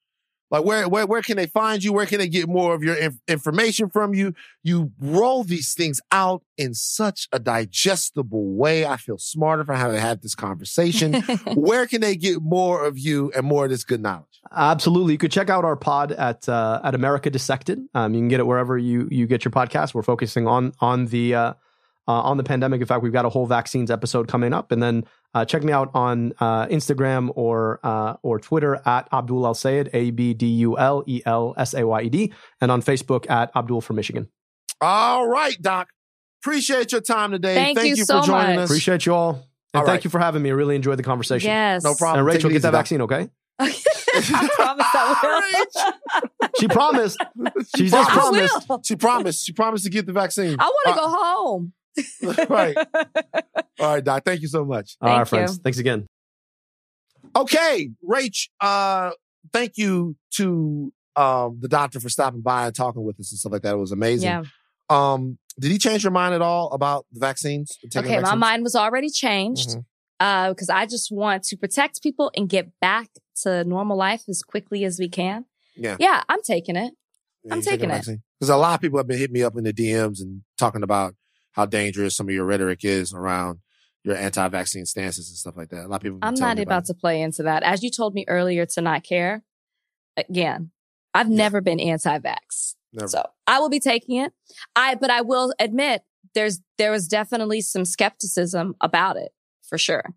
Like 0.51 0.65
where 0.65 0.89
where 0.89 1.07
where 1.07 1.23
can 1.23 1.37
they 1.37 1.47
find 1.47 1.83
you? 1.83 1.93
Where 1.93 2.07
can 2.07 2.19
they 2.19 2.29
get 2.29 2.49
more 2.49 2.75
of 2.75 2.83
your 2.83 2.95
inf- 2.95 3.21
information 3.27 3.91
from 3.91 4.15
you? 4.15 4.35
You 4.63 4.93
roll 5.01 5.43
these 5.43 5.75
things 5.75 6.01
out 6.13 6.43
in 6.57 6.75
such 6.75 7.29
a 7.33 7.39
digestible 7.39 8.55
way. 8.55 8.87
I 8.87 8.97
feel 8.97 9.19
smarter 9.19 9.65
for 9.65 9.75
having 9.75 9.99
had 9.99 10.23
this 10.23 10.35
conversation. 10.35 11.15
where 11.55 11.87
can 11.87 12.01
they 12.01 12.17
get 12.17 12.43
more 12.43 12.85
of 12.85 12.97
you 12.99 13.33
and 13.35 13.45
more 13.45 13.65
of 13.65 13.71
this 13.71 13.85
good 13.85 14.01
knowledge? 14.01 14.41
Absolutely. 14.53 15.15
You 15.15 15.19
could 15.19 15.33
check 15.33 15.51
out 15.51 15.65
our 15.65 15.77
pod 15.77 16.13
at 16.13 16.49
uh, 16.49 16.81
at 16.85 16.95
America 16.95 17.29
Dissected. 17.29 17.81
Um, 17.95 18.15
you 18.15 18.21
can 18.21 18.29
get 18.29 18.41
it 18.41 18.47
wherever 18.47 18.79
you 18.79 19.09
you 19.11 19.27
get 19.27 19.45
your 19.45 19.53
podcast. 19.53 19.95
We're 19.95 20.03
focusing 20.03 20.47
on 20.47 20.73
on 20.81 21.07
the 21.07 21.35
uh, 21.35 21.55
uh, 22.09 22.13
on 22.13 22.37
the 22.37 22.45
pandemic. 22.45 22.81
In 22.81 22.87
fact, 22.87 23.03
we've 23.03 23.13
got 23.13 23.25
a 23.25 23.29
whole 23.29 23.47
vaccines 23.47 23.91
episode 23.91 24.29
coming 24.29 24.53
up, 24.53 24.73
and 24.73 24.83
then 24.83 25.05
uh, 25.35 25.45
check 25.45 25.63
me 25.63 25.73
out 25.73 25.91
on 25.95 26.33
uh, 26.41 26.67
Instagram 26.67 27.31
or 27.35 27.81
uh, 27.83 28.15
or 28.23 28.39
Twitter 28.39 28.81
at 28.87 29.09
Abdul 29.13 29.45
El 29.47 29.55
Sayed, 29.55 29.91
A 29.93 30.11
B 30.11 30.35
D 30.35 30.47
U 30.47 30.79
L 30.79 31.03
E 31.07 31.23
L 31.27 31.55
S 31.57 31.75
A 31.75 31.87
Y 31.87 32.03
E 32.03 32.09
D, 32.09 32.33
and 32.61 32.71
on 32.71 32.83
Facebook 32.83 33.29
at 33.31 33.51
Abdul 33.57 33.81
from 33.81 33.97
Michigan. 33.97 34.29
All 34.81 35.27
right, 35.29 35.57
Doc. 35.61 35.89
Appreciate 36.43 36.93
your 36.93 37.01
time 37.01 37.33
today. 37.33 37.55
Thank 37.55 37.79
you 37.83 37.97
you, 37.97 38.05
so 38.05 38.21
for 38.21 38.27
joining 38.27 38.57
much. 38.57 38.65
us. 38.65 38.71
Appreciate 38.71 39.05
you 39.07 39.15
all, 39.15 39.31
and 39.31 39.41
All 39.75 39.81
thank 39.83 39.89
right. 39.89 40.05
you 40.05 40.11
for 40.11 40.21
having 40.21 40.43
me. 40.43 40.51
I 40.51 40.53
really 40.53 40.77
enjoyed 40.77 40.99
the 40.99 41.03
conversation. 41.03 41.49
yes. 41.49 41.83
No 41.83 41.95
problem. 41.95 42.19
And 42.21 42.27
Rachel, 42.27 42.43
Take 42.43 42.51
it 42.51 42.53
get 42.55 42.63
that 42.63 42.71
Doc. 42.73 42.79
vaccine, 42.81 43.03
okay? 43.03 43.29
I 43.59 44.49
promise 44.55 44.87
I 44.93 45.67
will. 46.21 46.51
She 46.61 46.69
promised. 46.69 47.19
She 47.77 47.89
just 47.89 48.11
promised. 48.11 48.55
I 48.55 48.61
promised. 48.61 48.69
will. 48.69 48.81
She 48.85 48.97
promised. 48.97 49.47
She 49.47 49.53
promised 49.53 49.85
to 49.85 49.91
get 49.91 50.07
the 50.07 50.13
vaccine. 50.13 50.57
I 50.59 50.65
want 50.67 50.87
to 50.87 50.93
Uh, 50.93 50.97
go 51.07 51.09
home. 51.09 51.73
right. 52.49 52.77
All 53.81 53.95
right, 53.95 54.05
Doc. 54.05 54.23
Thank 54.25 54.43
you 54.43 54.49
so 54.49 54.65
much. 54.65 54.97
All 55.01 55.09
right, 55.09 55.17
Thank 55.19 55.29
friends. 55.29 55.57
you. 55.57 55.63
Thanks 55.63 55.79
again. 55.79 56.07
Okay, 57.35 57.91
Rach. 58.09 58.49
Uh, 58.61 59.11
thank 59.53 59.77
you 59.77 60.17
to 60.35 60.93
um 61.17 61.59
the 61.61 61.69
doctor 61.69 61.99
for 62.01 62.09
stopping 62.09 62.41
by 62.43 62.67
and 62.67 62.75
talking 62.75 63.05
with 63.05 63.19
us 63.21 63.33
and 63.33 63.39
stuff 63.39 63.53
like 63.53 63.63
that. 63.63 63.75
It 63.75 63.79
was 63.79 63.93
amazing. 63.93 64.29
Yeah. 64.29 64.43
Um, 64.89 65.39
did 65.59 65.71
he 65.73 65.79
change 65.79 66.05
your 66.05 66.13
mind 66.13 66.35
at 66.35 66.43
all 66.43 66.71
about 66.73 67.07
the 67.13 67.19
vaccines? 67.21 67.77
Okay, 67.97 68.17
my 68.17 68.21
vaccines? 68.21 68.39
mind 68.41 68.63
was 68.63 68.77
already 68.77 69.09
changed 69.11 69.71
Mhm. 69.71 69.85
uh, 70.21 70.49
because 70.51 70.69
I 70.69 70.87
just 70.87 71.11
want 71.11 71.43
to 71.45 71.57
protect 71.57 72.03
people 72.03 72.31
and 72.37 72.49
get 72.49 72.71
back 72.81 73.09
to 73.43 73.65
normal 73.65 73.97
life 73.97 74.23
as 74.29 74.43
quickly 74.43 74.85
as 74.85 74.99
we 74.99 75.09
can. 75.09 75.47
Yeah, 75.75 75.97
Yeah, 75.99 76.23
I'm 76.29 76.43
taking 76.43 76.77
it. 76.77 76.95
I'm 77.51 77.63
taking 77.63 77.91
it. 77.91 78.05
because 78.39 78.49
a 78.51 78.57
lot 78.57 78.75
of 78.75 78.81
people 78.81 78.99
have 78.99 79.07
been 79.07 79.19
hitting 79.19 79.35
me 79.35 79.43
up 79.43 79.57
in 79.57 79.65
the 79.65 79.73
DMs 79.73 80.21
and 80.21 80.43
talking 80.59 80.83
about 80.83 81.15
how 81.57 81.67
dangerous 81.67 82.15
some 82.15 82.29
of 82.29 82.35
your 82.35 82.45
rhetoric 82.45 82.85
is 82.85 83.13
around 83.13 83.61
your 84.05 84.15
anti-vaccine 84.15 84.87
stances 84.87 85.29
and 85.29 85.37
stuff 85.37 85.57
like 85.57 85.71
that. 85.71 85.87
A 85.87 85.89
lot 85.89 85.97
of 85.97 86.03
people. 86.03 86.19
I'm 86.23 86.35
not 86.35 86.59
me 86.59 86.63
about 86.63 86.85
to 86.85 86.95
play 86.95 87.21
into 87.21 87.43
that. 87.45 87.65
As 87.65 87.83
you 87.83 87.91
told 87.91 88.15
me 88.15 88.25
earlier 88.29 88.65
to 88.67 88.81
not 88.81 89.03
care, 89.03 89.43
again, 90.17 90.71
I've 91.13 91.29
Yeah. 91.29 91.37
never 91.37 91.61
been 91.61 91.81
anti-vax. 91.81 92.75
Never. 92.93 93.09
So 93.09 93.25
I 93.47 93.59
will 93.59 93.71
be 93.71 93.81
taking 93.81 94.17
it. 94.17 94.33
I, 94.77 94.95
but 94.95 95.11
I 95.11 95.23
will 95.23 95.53
admit 95.59 96.03
there's, 96.35 96.61
there 96.79 96.93
was 96.93 97.09
definitely 97.09 97.63
some 97.63 97.85
skepticism 97.85 98.77
about 98.81 99.17
it 99.17 99.33
for 99.67 99.79
sure. 99.79 100.15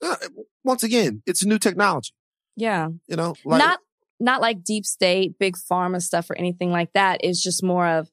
Uh, 0.00 0.16
once 0.62 0.82
again, 0.82 1.22
it's 1.26 1.44
new 1.44 1.58
technology. 1.58 2.12
Yeah. 2.56 2.90
You 3.08 3.16
know, 3.16 3.34
like, 3.44 3.58
not, 3.58 3.80
not 4.20 4.40
like 4.40 4.62
deep 4.62 4.84
state, 4.84 5.38
big 5.38 5.56
pharma 5.56 6.02
stuff 6.02 6.30
or 6.30 6.36
anything 6.36 6.70
like 6.70 6.92
that. 6.92 7.20
It's 7.24 7.42
just 7.42 7.62
more 7.64 7.86
of, 7.86 8.10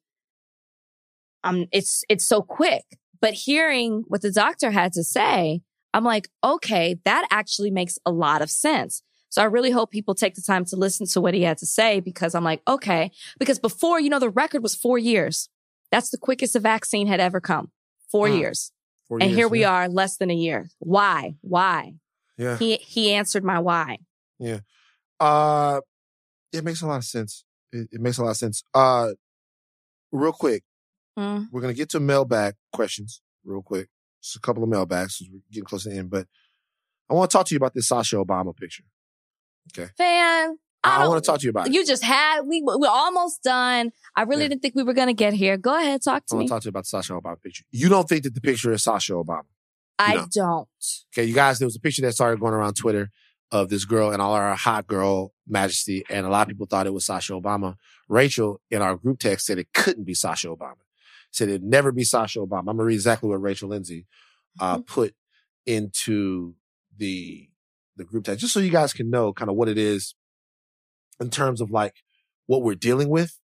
um, 1.46 1.66
it's, 1.72 2.04
it's 2.10 2.28
so 2.28 2.42
quick. 2.42 2.84
But 3.22 3.34
hearing 3.34 4.04
what 4.08 4.22
the 4.22 4.32
doctor 4.32 4.72
had 4.72 4.92
to 4.94 5.04
say, 5.04 5.62
I'm 5.94 6.04
like, 6.04 6.28
okay, 6.44 6.98
that 7.06 7.28
actually 7.32 7.72
makes 7.72 7.98
a 8.06 8.12
lot 8.12 8.42
of 8.42 8.50
sense. 8.52 9.02
So 9.30 9.42
I 9.42 9.46
really 9.46 9.72
hope 9.72 9.90
people 9.92 10.16
take 10.16 10.36
the 10.36 10.42
time 10.42 10.66
to 10.66 10.76
listen 10.76 11.08
to 11.08 11.22
what 11.22 11.34
he 11.34 11.44
had 11.44 11.58
to 11.60 11.66
say 11.66 12.00
because 12.00 12.36
I'm 12.36 12.44
like, 12.44 12.62
okay, 12.68 13.12
because 13.40 13.60
before, 13.60 14.00
you 14.00 14.10
know, 14.10 14.20
the 14.20 14.30
record 14.30 14.62
was 14.64 14.76
four 14.76 14.98
years. 14.98 15.50
That's 15.92 16.10
the 16.10 16.18
quickest 16.18 16.56
a 16.56 16.60
vaccine 16.60 17.08
had 17.08 17.20
ever 17.20 17.40
come. 17.40 17.72
Four 18.12 18.28
Mm. 18.28 18.40
years. 18.40 18.72
four 19.08 19.18
And 19.20 19.30
years, 19.30 19.38
here 19.38 19.48
we 19.48 19.62
yeah. 19.62 19.72
are 19.72 19.90
less 19.90 20.18
than 20.18 20.30
a 20.30 20.36
year. 20.36 20.70
Why? 20.80 21.36
Why? 21.42 21.94
Yeah. 22.38 22.58
He, 22.58 22.78
he 22.78 23.14
answered 23.14 23.44
my 23.44 23.60
why. 23.60 24.00
Yeah. 24.40 24.60
Uh, 25.20 25.82
it 26.52 26.64
makes 26.64 26.82
a 26.82 26.88
lot 26.88 26.98
of 26.98 27.04
sense. 27.06 27.44
It, 27.72 27.88
it 27.92 28.02
makes 28.02 28.18
a 28.18 28.24
lot 28.24 28.32
of 28.32 28.38
sense. 28.38 28.64
Uh, 28.74 29.12
real 30.12 30.34
quick, 30.34 30.64
Mm. 31.18 31.48
we're 31.52 31.62
gonna 31.62 31.74
get 31.74 31.90
to 31.90 32.00
mailbag 32.00 32.56
questions 32.74 33.22
real 33.44 33.62
quick. 33.62 33.90
Just 34.22 34.36
a 34.36 34.40
couple 34.40 34.64
of 34.64 34.70
mailbags. 34.70 35.18
'cause 35.18 35.28
We're 35.32 35.40
getting 35.52 35.64
close 35.66 35.84
to 35.84 35.90
the 35.90 35.98
end, 35.98 36.10
but 36.10 36.28
I 37.10 37.14
want 37.14 37.30
to 37.32 37.38
talk 37.38 37.46
to 37.48 37.54
you 37.54 37.58
about 37.58 37.74
this 37.74 37.88
Sasha 37.88 38.16
Obama 38.18 38.56
picture. 38.56 38.84
Okay. 39.78 39.92
Fan. 39.98 40.58
I, 40.84 41.00
don't- 41.00 41.10
want 41.10 41.24
to 41.24 41.28
talk 41.32 41.40
to 41.40 41.44
you 41.46 41.50
about 41.50 41.68
it. 41.68 41.74
You 41.74 41.86
just 41.86 42.04
had 42.04 42.42
we 42.42 42.62
we're 42.64 42.88
almost 42.88 43.42
done. 43.44 43.92
I 44.16 44.24
really 44.24 44.44
Yeah. 44.44 44.50
didn't 44.50 44.62
think 44.62 44.76
we 44.76 44.84
were 44.84 44.94
gonna 44.94 45.14
get 45.14 45.34
here. 45.34 45.58
Go 45.58 45.76
ahead, 45.78 46.02
talk 46.04 46.26
to 46.28 46.36
me. 46.36 46.38
I 46.38 46.40
want 46.42 46.48
to 46.48 46.54
talk 46.54 46.62
to 46.62 46.66
you 46.66 46.70
about 46.70 46.84
the 46.84 46.90
Sasha 46.90 47.14
Obama 47.14 47.42
picture. 47.42 47.64
You 47.72 47.90
don't 47.90 48.08
think 48.10 48.24
that 48.24 48.34
the 48.36 48.42
picture 48.42 48.72
is 48.74 48.84
Sasha 48.84 49.14
Obama? 49.14 49.46
I 49.98 50.26
don't. 50.30 50.68
Okay, 51.14 51.24
you 51.24 51.34
guys, 51.34 51.58
there 51.60 51.66
was 51.66 51.76
a 51.78 51.80
picture 51.80 52.02
that 52.02 52.12
started 52.14 52.40
going 52.42 52.54
around 52.54 52.74
Twitter 52.76 53.10
of 53.52 53.70
this 53.70 53.86
girl 53.86 54.12
and 54.12 54.22
all 54.22 54.36
her 54.36 54.54
hot 54.56 54.86
girl 54.88 55.34
majesty, 55.48 56.04
and 56.10 56.26
a 56.26 56.30
lot 56.30 56.42
of 56.44 56.48
people 56.50 56.66
thought 56.66 56.86
it 56.86 56.94
was 56.94 57.06
Sasha 57.06 57.34
Obama. 57.34 57.78
Rachel 58.10 58.60
in 58.70 58.82
our 58.82 58.96
group 58.96 59.20
text 59.20 59.46
said 59.46 59.58
it 59.58 59.72
couldn't 59.74 60.04
be 60.04 60.14
Sasha 60.14 60.48
Obama. 60.50 60.76
Said 61.36 61.50
it'd 61.50 61.64
never 61.64 61.92
be 61.92 62.06
Sasha 62.06 62.40
Obama. 62.40 62.60
I'm 62.60 62.66
gonna 62.78 62.86
read 62.86 62.94
exactly 62.94 63.30
what 63.30 63.42
Rachel 63.42 63.68
Lindsay 63.70 64.06
uh, 64.62 64.80
put 64.80 65.14
into 65.66 66.56
the 66.98 67.50
the 67.98 68.06
group 68.06 68.24
text, 68.24 68.40
just 68.42 68.54
so 68.54 68.60
you 68.62 68.72
guys 68.72 68.94
can 68.94 69.10
know 69.10 69.34
kind 69.34 69.50
of 69.50 69.56
what 69.58 69.68
it 69.68 69.78
is 69.78 70.16
in 71.20 71.30
terms 71.30 71.60
of 71.60 71.72
like 71.72 71.96
what 72.46 72.62
we're 72.62 72.76
dealing 72.76 73.10
with 73.10 73.38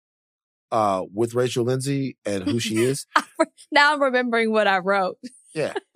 uh 0.70 1.02
with 1.12 1.34
Rachel 1.34 1.64
Lindsay 1.64 2.16
and 2.24 2.44
who 2.44 2.60
she 2.60 2.76
is. 2.78 3.06
Now 3.72 3.92
I'm 3.94 4.02
remembering 4.02 4.52
what 4.52 4.66
I 4.68 4.78
wrote. 4.78 5.16
Yeah. 5.54 5.72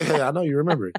yeah, 0.00 0.28
I 0.28 0.30
know 0.30 0.42
you 0.42 0.56
remember 0.56 0.88
it. 0.88 0.96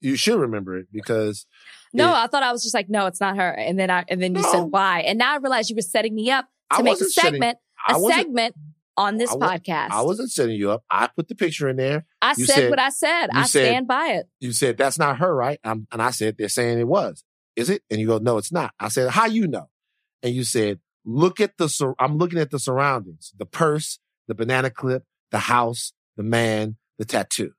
You 0.00 0.16
should 0.16 0.38
remember 0.40 0.76
it 0.78 0.86
because 0.92 1.46
No, 1.92 2.06
Yeah. 2.10 2.22
I 2.22 2.26
thought 2.28 2.42
I 2.42 2.52
was 2.52 2.62
just 2.62 2.74
like, 2.74 2.88
no, 2.88 3.06
it's 3.06 3.20
not 3.20 3.36
her. 3.36 3.48
And 3.50 3.78
then 3.78 3.90
I 3.90 4.04
and 4.08 4.22
then 4.22 4.34
you 4.34 4.42
No. 4.42 4.52
said 4.52 4.60
why. 4.70 5.00
And 5.00 5.18
now 5.18 5.34
I 5.34 5.36
realized 5.36 5.68
you 5.70 5.76
were 5.76 5.82
setting 5.82 6.14
me 6.14 6.30
up 6.30 6.46
to 6.72 6.78
I 6.78 6.82
make 6.82 6.94
a 7.00 7.04
setting- 7.04 7.32
segment, 7.32 7.58
I 7.86 7.96
a 7.96 8.00
segment 8.00 8.54
on 8.96 9.16
this 9.16 9.30
I 9.30 9.34
wa- 9.34 9.48
podcast. 9.52 9.90
I 9.90 10.02
wasn't 10.02 10.30
setting 10.30 10.56
you 10.56 10.70
up. 10.70 10.84
I 10.90 11.08
put 11.08 11.28
the 11.28 11.34
picture 11.34 11.68
in 11.68 11.76
there. 11.76 12.04
I 12.20 12.34
said, 12.34 12.46
said- 12.46 12.70
what 12.70 12.78
I 12.78 12.90
said. 12.90 13.28
I 13.32 13.42
said- 13.46 13.66
stand 13.66 13.86
by 13.88 14.08
it. 14.08 14.28
You 14.40 14.52
said 14.52 14.76
that's 14.76 14.98
not 14.98 15.18
her, 15.18 15.34
right? 15.34 15.58
Um, 15.64 15.86
and 15.92 16.02
I 16.02 16.10
said 16.10 16.36
they're 16.38 16.48
saying 16.48 16.78
it 16.78 16.86
was. 16.88 17.24
Is 17.56 17.68
it? 17.70 17.82
And 17.90 18.00
you 18.00 18.06
go, 18.06 18.18
no, 18.18 18.38
it's 18.38 18.52
not. 18.52 18.72
I 18.80 18.88
said, 18.88 19.10
how 19.10 19.26
you 19.26 19.46
know? 19.46 19.68
And 20.22 20.34
you 20.34 20.44
said, 20.44 20.80
look 21.04 21.40
at 21.40 21.58
the. 21.58 21.68
Sur- 21.68 21.94
I'm 21.98 22.16
looking 22.16 22.38
at 22.38 22.50
the 22.50 22.58
surroundings: 22.58 23.32
the 23.36 23.44
purse, 23.46 23.98
the 24.28 24.34
banana 24.34 24.70
clip, 24.70 25.04
the 25.30 25.38
house, 25.40 25.92
the 26.16 26.22
man, 26.22 26.76
the 26.98 27.04
tattoo. 27.04 27.52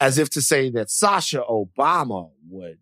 As 0.00 0.18
if 0.18 0.28
to 0.30 0.42
say 0.42 0.68
that 0.70 0.90
Sasha 0.90 1.42
Obama 1.48 2.30
would 2.50 2.78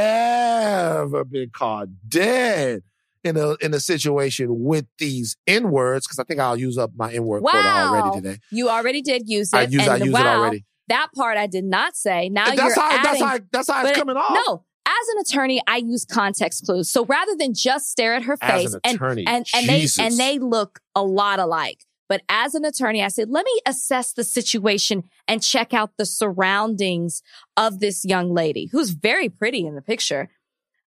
never 0.00 1.24
be 1.24 1.46
caught 1.48 1.88
dead 2.08 2.82
in 3.24 3.36
a 3.36 3.56
in 3.60 3.74
a 3.74 3.80
situation 3.80 4.64
with 4.64 4.86
these 4.98 5.36
N 5.46 5.70
words, 5.70 6.06
because 6.06 6.18
I 6.18 6.24
think 6.24 6.40
I'll 6.40 6.56
use 6.56 6.78
up 6.78 6.92
my 6.96 7.12
N 7.12 7.24
word 7.24 7.42
quota 7.42 7.68
already 7.68 8.20
today. 8.20 8.38
You 8.50 8.68
already 8.68 9.02
did 9.02 9.28
use 9.28 9.52
it. 9.52 9.56
I 9.56 9.62
use 9.62 9.82
and 9.82 9.90
I 9.90 10.04
use 10.04 10.12
wow, 10.12 10.20
it 10.20 10.38
already. 10.38 10.64
That 10.88 11.08
part 11.14 11.36
I 11.36 11.46
did 11.46 11.64
not 11.64 11.96
say. 11.96 12.28
Now 12.28 12.46
And 12.46 12.56
you're 12.56 12.68
that's 12.68 12.80
how 12.80 12.90
adding 12.90 13.02
that's 13.02 13.20
how 13.20 13.38
that's 13.52 13.70
how 13.70 13.86
it's 13.86 13.98
coming 13.98 14.16
off. 14.16 14.38
No, 14.46 14.64
as 14.86 15.08
an 15.14 15.20
attorney, 15.20 15.62
I 15.66 15.76
use 15.76 16.04
context 16.04 16.64
clues. 16.64 16.90
So 16.90 17.04
rather 17.04 17.36
than 17.38 17.54
just 17.54 17.90
stare 17.90 18.14
at 18.14 18.24
her 18.24 18.36
As 18.40 18.62
face 18.62 18.74
an 18.74 18.80
and 18.84 18.96
attorney, 18.96 19.24
and 19.26 19.46
and 19.54 19.68
they 19.68 19.80
Jesus. 19.82 19.98
and 19.98 20.16
they 20.16 20.38
look 20.38 20.80
a 20.94 21.02
lot 21.02 21.38
alike. 21.38 21.84
But 22.08 22.22
as 22.28 22.56
an 22.56 22.64
attorney, 22.64 23.04
I 23.04 23.08
said, 23.08 23.30
let 23.30 23.44
me 23.44 23.60
assess 23.66 24.12
the 24.12 24.24
situation 24.24 25.04
and 25.28 25.40
check 25.40 25.72
out 25.72 25.92
the 25.96 26.04
surroundings 26.04 27.22
of 27.56 27.78
this 27.78 28.04
young 28.04 28.34
lady 28.34 28.68
who's 28.72 28.90
very 28.90 29.28
pretty 29.28 29.64
in 29.64 29.76
the 29.76 29.82
picture. 29.82 30.28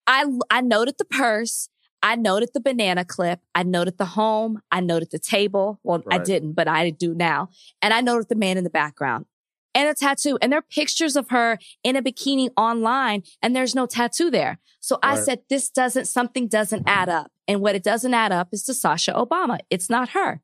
I 0.05 0.25
I 0.49 0.59
noted 0.59 0.95
the 0.97 1.05
purse. 1.05 1.69
I 2.03 2.15
noted 2.15 2.49
the 2.53 2.59
banana 2.59 3.05
clip. 3.05 3.39
I 3.55 3.63
noted 3.63 3.97
the 3.97 4.05
home. 4.05 4.59
I 4.69 4.81
noted 4.81 5.09
the 5.11 5.19
table. 5.19 5.79
Well, 5.83 6.03
I 6.11 6.17
didn't, 6.17 6.51
but 6.53 6.67
I 6.67 6.89
do 6.89 7.15
now. 7.15 7.49
And 7.81 7.93
I 7.93 8.01
noted 8.01 8.27
the 8.27 8.35
man 8.35 8.57
in 8.57 8.65
the 8.65 8.69
background 8.69 9.25
and 9.73 9.89
a 9.89 9.93
tattoo. 9.93 10.37
And 10.41 10.51
there 10.51 10.59
are 10.59 10.65
pictures 10.69 11.15
of 11.15 11.29
her 11.29 11.57
in 11.81 11.95
a 11.95 12.03
bikini 12.03 12.49
online 12.57 13.23
and 13.41 13.55
there's 13.55 13.73
no 13.73 13.85
tattoo 13.85 14.29
there. 14.29 14.59
So 14.81 14.99
I 15.01 15.15
said, 15.15 15.43
this 15.49 15.69
doesn't, 15.69 16.05
something 16.05 16.49
doesn't 16.49 16.83
add 16.85 17.07
up. 17.07 17.31
And 17.47 17.61
what 17.61 17.73
it 17.73 17.83
doesn't 17.83 18.13
add 18.13 18.33
up 18.33 18.49
is 18.51 18.63
to 18.65 18.73
Sasha 18.73 19.13
Obama. 19.13 19.59
It's 19.69 19.89
not 19.89 20.09
her. 20.09 20.41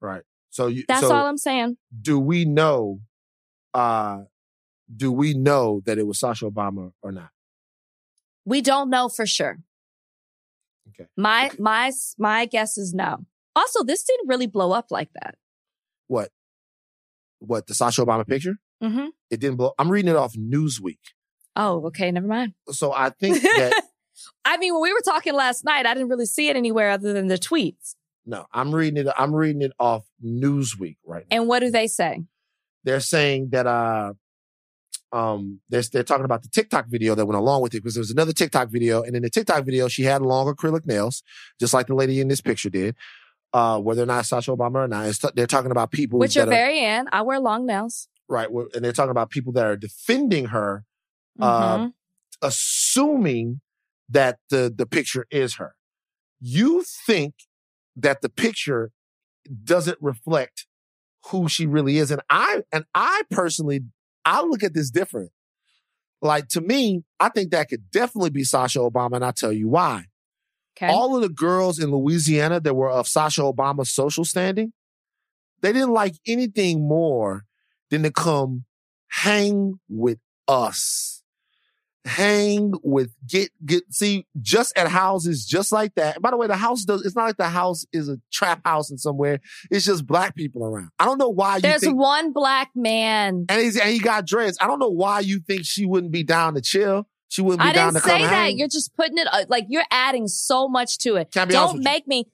Right. 0.00 0.22
So 0.48 0.66
you 0.66 0.84
That's 0.88 1.02
so 1.02 1.12
all 1.12 1.26
I'm 1.26 1.38
saying. 1.38 1.76
do 2.00 2.18
we 2.18 2.44
know 2.44 3.00
uh 3.74 4.22
do 4.94 5.10
we 5.12 5.32
know 5.34 5.80
that 5.86 5.98
it 5.98 6.06
was 6.06 6.18
Sasha 6.18 6.50
Obama 6.50 6.92
or 7.02 7.12
not? 7.12 7.30
We 8.44 8.60
don't 8.60 8.90
know 8.90 9.08
for 9.08 9.26
sure. 9.26 9.58
Okay. 10.94 11.08
My, 11.16 11.50
my, 11.58 11.92
my 12.18 12.46
guess 12.46 12.78
is 12.78 12.92
no. 12.94 13.18
Also, 13.54 13.84
this 13.84 14.04
didn't 14.04 14.28
really 14.28 14.46
blow 14.46 14.72
up 14.72 14.86
like 14.90 15.10
that. 15.14 15.36
What? 16.08 16.30
What 17.38 17.66
the 17.66 17.74
Sasha 17.74 18.04
Obama 18.04 18.26
picture? 18.26 18.56
hmm 18.80 19.06
It 19.30 19.40
didn't 19.40 19.56
blow. 19.56 19.72
I'm 19.78 19.90
reading 19.90 20.10
it 20.10 20.16
off 20.16 20.34
Newsweek. 20.34 20.98
Oh, 21.54 21.86
okay. 21.86 22.10
Never 22.10 22.26
mind. 22.26 22.54
So 22.70 22.92
I 22.92 23.10
think 23.10 23.42
that 23.42 23.82
I 24.44 24.56
mean, 24.56 24.72
when 24.74 24.82
we 24.82 24.92
were 24.92 25.00
talking 25.04 25.34
last 25.34 25.64
night, 25.64 25.86
I 25.86 25.94
didn't 25.94 26.08
really 26.08 26.26
see 26.26 26.48
it 26.48 26.56
anywhere 26.56 26.90
other 26.90 27.12
than 27.12 27.28
the 27.28 27.38
tweets. 27.38 27.94
No, 28.24 28.46
I'm 28.52 28.74
reading 28.74 29.06
it. 29.06 29.12
I'm 29.18 29.34
reading 29.34 29.62
it 29.62 29.72
off 29.78 30.04
Newsweek 30.24 30.96
right 31.04 31.24
now. 31.30 31.36
And 31.38 31.48
what 31.48 31.60
do 31.60 31.70
they 31.70 31.88
say? 31.88 32.22
They're 32.84 33.00
saying 33.00 33.48
that 33.50 33.66
uh, 33.66 34.12
um, 35.12 35.60
they're 35.68 35.82
they're 35.92 36.02
talking 36.02 36.24
about 36.24 36.42
the 36.42 36.48
TikTok 36.48 36.86
video 36.88 37.14
that 37.14 37.26
went 37.26 37.38
along 37.38 37.62
with 37.62 37.74
it 37.74 37.80
because 37.80 37.94
there 37.94 38.00
was 38.00 38.10
another 38.10 38.32
TikTok 38.32 38.68
video, 38.70 39.02
and 39.02 39.14
in 39.14 39.22
the 39.22 39.30
TikTok 39.30 39.64
video, 39.64 39.88
she 39.88 40.02
had 40.04 40.22
long 40.22 40.46
acrylic 40.52 40.86
nails, 40.86 41.22
just 41.60 41.74
like 41.74 41.86
the 41.86 41.94
lady 41.94 42.20
in 42.20 42.28
this 42.28 42.40
picture 42.40 42.70
did. 42.70 42.96
Uh, 43.52 43.78
whether 43.78 44.02
or 44.02 44.06
not 44.06 44.24
Sasha 44.24 44.50
Obama 44.50 44.76
or 44.76 44.88
not, 44.88 45.12
t- 45.12 45.28
they're 45.34 45.46
talking 45.46 45.70
about 45.70 45.90
people 45.90 46.18
Which 46.18 46.34
that 46.36 46.48
are 46.48 46.50
very 46.50 46.78
in. 46.82 47.06
I 47.12 47.20
wear 47.20 47.38
long 47.38 47.66
nails. 47.66 48.08
right, 48.28 48.48
and 48.48 48.82
they're 48.82 48.92
talking 48.94 49.10
about 49.10 49.28
people 49.28 49.52
that 49.52 49.66
are 49.66 49.76
defending 49.76 50.46
her, 50.46 50.84
uh, 51.38 51.76
Mhm. 51.78 51.92
assuming 52.40 53.60
that 54.08 54.38
the 54.50 54.72
the 54.74 54.86
picture 54.86 55.26
is 55.30 55.56
her. 55.56 55.74
You 56.40 56.84
think 57.06 57.34
that 57.96 58.22
the 58.22 58.28
picture 58.28 58.90
doesn't 59.64 59.98
reflect 60.00 60.66
who 61.26 61.48
she 61.48 61.66
really 61.66 61.98
is, 61.98 62.10
and 62.10 62.22
I 62.30 62.62
and 62.72 62.84
I 62.94 63.22
personally 63.30 63.80
I 64.24 64.42
look 64.42 64.62
at 64.62 64.74
this 64.74 64.90
different. 64.90 65.30
Like 66.20 66.48
to 66.48 66.60
me, 66.60 67.02
I 67.18 67.28
think 67.30 67.50
that 67.50 67.68
could 67.68 67.90
definitely 67.90 68.30
be 68.30 68.44
Sasha 68.44 68.78
Obama, 68.78 69.16
and 69.16 69.24
I'll 69.24 69.32
tell 69.32 69.52
you 69.52 69.68
why. 69.68 70.06
okay. 70.76 70.92
All 70.92 71.16
of 71.16 71.22
the 71.22 71.28
girls 71.28 71.78
in 71.78 71.90
Louisiana 71.90 72.60
that 72.60 72.74
were 72.74 72.90
of 72.90 73.08
Sasha 73.08 73.42
Obama's 73.42 73.90
social 73.90 74.24
standing, 74.24 74.72
they 75.60 75.72
didn't 75.72 75.92
like 75.92 76.14
anything 76.26 76.86
more 76.86 77.44
than 77.90 78.02
to 78.04 78.10
come 78.10 78.64
hang 79.08 79.80
with 79.88 80.18
us. 80.46 81.21
Hang 82.04 82.72
with 82.82 83.14
get 83.28 83.50
get 83.64 83.84
see 83.94 84.26
just 84.40 84.76
at 84.76 84.88
houses 84.88 85.46
just 85.46 85.70
like 85.70 85.94
that. 85.94 86.20
By 86.20 86.30
the 86.30 86.36
way, 86.36 86.48
the 86.48 86.56
house 86.56 86.84
does 86.84 87.06
it's 87.06 87.14
not 87.14 87.24
like 87.26 87.36
the 87.36 87.48
house 87.48 87.86
is 87.92 88.08
a 88.08 88.18
trap 88.32 88.60
house 88.64 88.90
in 88.90 88.98
somewhere. 88.98 89.38
It's 89.70 89.84
just 89.86 90.04
black 90.04 90.34
people 90.34 90.64
around. 90.64 90.90
I 90.98 91.04
don't 91.04 91.18
know 91.18 91.28
why 91.28 91.56
you 91.56 91.62
There's 91.62 91.80
think 91.82 91.96
one 91.96 92.32
black 92.32 92.70
man. 92.74 93.46
and 93.48 93.60
he's 93.60 93.78
and 93.78 93.88
he 93.88 94.00
got 94.00 94.26
dreads. 94.26 94.58
I 94.60 94.66
don't 94.66 94.80
know 94.80 94.88
why 94.90 95.20
you 95.20 95.38
think 95.46 95.64
she 95.64 95.86
wouldn't 95.86 96.12
be 96.12 96.24
down 96.24 96.54
to 96.54 96.60
chill. 96.60 97.06
She 97.28 97.40
wouldn't 97.40 97.62
be 97.62 97.68
I 97.68 97.72
down 97.72 97.92
didn't 97.92 98.02
to 98.02 98.08
come 98.10 98.18
say 98.20 98.26
that. 98.26 98.32
hang. 98.34 98.58
You're 98.58 98.66
just 98.68 98.94
putting 98.96 99.18
it 99.18 99.28
uh, 99.32 99.44
like 99.48 99.66
you're 99.68 99.84
adding 99.92 100.26
so 100.26 100.68
much 100.68 100.98
to 100.98 101.14
it. 101.16 101.28
I 101.36 101.44
Don't 101.44 101.74
with 101.74 101.76
you? 101.76 101.84
make 101.84 102.08
me. 102.08 102.26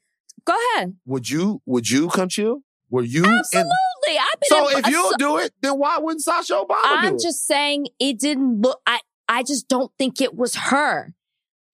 Go 0.47 0.55
ahead. 0.77 0.95
Would 1.05 1.29
you 1.29 1.61
would 1.67 1.91
you 1.91 2.09
come 2.09 2.31
chill? 2.31 2.61
Were 2.91 3.03
you 3.03 3.23
in 3.23 3.31
Absolutely. 3.31 3.69
I've 4.09 4.41
been 4.41 4.49
So 4.49 4.69
in- 4.71 4.79
if 4.79 4.87
you'll 4.89 5.11
so- 5.11 5.17
do 5.19 5.37
it, 5.39 5.53
then 5.61 5.79
why 5.79 5.99
wouldn't 5.99 6.23
Sasha 6.23 6.55
Obama 6.55 6.69
do 6.83 6.89
I'm 6.89 7.19
just 7.19 7.47
saying 7.47 7.89
it 8.01 8.19
didn't 8.19 8.63
look. 8.63 8.81
I 8.87 9.01
I 9.29 9.43
just 9.43 9.69
don't 9.69 9.93
think 9.99 10.21
it 10.21 10.35
was 10.35 10.55
her. 10.57 11.15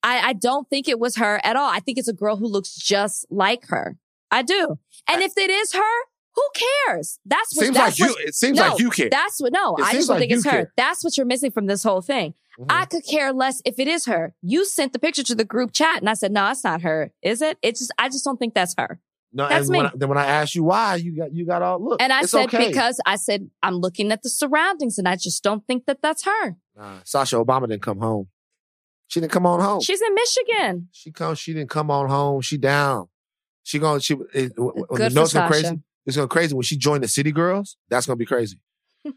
I 0.02 0.20
I 0.28 0.32
don't 0.32 0.68
think 0.68 0.88
it 0.88 0.98
was 0.98 1.16
her 1.16 1.40
at 1.44 1.56
all. 1.56 1.70
I 1.70 1.80
think 1.80 1.98
it's 1.98 2.08
a 2.08 2.12
girl 2.12 2.36
who 2.36 2.46
looks 2.46 2.74
just 2.74 3.26
like 3.30 3.66
her. 3.68 3.96
I 4.30 4.42
do. 4.42 4.78
And 5.08 5.22
if 5.22 5.36
it 5.36 5.50
is 5.50 5.72
her, 5.72 5.94
who 6.34 6.42
cares? 6.86 7.18
That's 7.24 7.54
what. 7.54 7.64
seems 7.64 7.76
that's 7.76 8.00
like 8.00 8.08
you. 8.08 8.16
It 8.26 8.34
seems 8.34 8.58
no, 8.58 8.70
like 8.70 8.80
you 8.80 8.90
care. 8.90 9.08
That's 9.10 9.40
what. 9.40 9.52
No, 9.52 9.76
It 9.76 9.84
I 9.84 9.92
just 9.92 10.08
don't 10.08 10.16
like 10.18 10.28
think 10.28 10.32
it's 10.32 10.44
her. 10.44 10.50
care. 10.50 10.72
That's 10.76 11.04
what 11.04 11.16
you're 11.16 11.26
missing 11.26 11.52
from 11.52 11.66
this 11.66 11.82
whole 11.84 12.00
thing. 12.00 12.34
Mhm. 12.58 12.66
I 12.68 12.84
could 12.86 13.04
care 13.06 13.32
less 13.32 13.62
if 13.64 13.78
it 13.78 13.88
is 13.88 14.06
her. 14.06 14.34
You 14.42 14.64
sent 14.64 14.92
the 14.92 14.98
picture 14.98 15.22
to 15.24 15.34
the 15.34 15.44
group 15.44 15.72
chat, 15.72 15.98
and 16.00 16.08
I 16.08 16.14
said, 16.14 16.32
"No, 16.32 16.50
it's 16.50 16.64
not 16.64 16.82
her. 16.82 17.12
Is 17.22 17.40
it? 17.42 17.58
It's 17.62 17.80
just. 17.80 17.92
I 17.98 18.08
just 18.08 18.24
don't 18.24 18.38
think 18.38 18.54
that's 18.54 18.74
her." 18.78 19.00
No, 19.34 19.48
that's 19.48 19.66
and 19.66 19.76
when 19.76 19.82
me. 19.82 19.90
I, 19.92 19.96
then 19.96 20.08
when 20.08 20.18
I 20.18 20.26
asked 20.26 20.54
you 20.54 20.62
why, 20.62 20.94
you 20.94 21.16
got 21.16 21.34
you 21.34 21.44
got 21.44 21.60
all 21.60 21.82
look. 21.84 22.00
And 22.00 22.12
I 22.12 22.20
it's 22.20 22.30
said 22.30 22.46
okay. 22.46 22.68
because 22.68 23.00
I 23.04 23.16
said 23.16 23.50
I'm 23.62 23.74
looking 23.76 24.12
at 24.12 24.22
the 24.22 24.28
surroundings, 24.28 24.96
and 24.96 25.08
I 25.08 25.16
just 25.16 25.42
don't 25.42 25.66
think 25.66 25.86
that 25.86 26.00
that's 26.00 26.24
her. 26.24 26.56
Nah, 26.76 26.98
Sasha 27.04 27.36
Obama 27.36 27.68
didn't 27.68 27.82
come 27.82 27.98
home. 27.98 28.28
She 29.08 29.20
didn't 29.20 29.32
come 29.32 29.44
on 29.44 29.60
home. 29.60 29.80
She's 29.80 30.00
in 30.00 30.14
Michigan. 30.14 30.88
She 30.92 31.10
come. 31.10 31.34
She 31.34 31.52
didn't 31.52 31.70
come 31.70 31.90
on 31.90 32.08
home. 32.08 32.42
She 32.42 32.56
down. 32.56 33.08
She 33.64 33.80
going. 33.80 34.00
She. 34.00 34.14
It, 34.32 34.54
Good 34.54 34.86
for 34.88 35.10
notes 35.10 35.32
go 35.32 35.46
crazy. 35.48 35.80
It's 36.06 36.16
going 36.16 36.28
to 36.28 36.32
crazy 36.32 36.54
when 36.54 36.62
she 36.62 36.76
joined 36.76 37.02
the 37.02 37.08
City 37.08 37.32
Girls. 37.32 37.76
That's 37.88 38.06
gonna 38.06 38.16
be 38.16 38.26
crazy. 38.26 38.60
you 39.04 39.12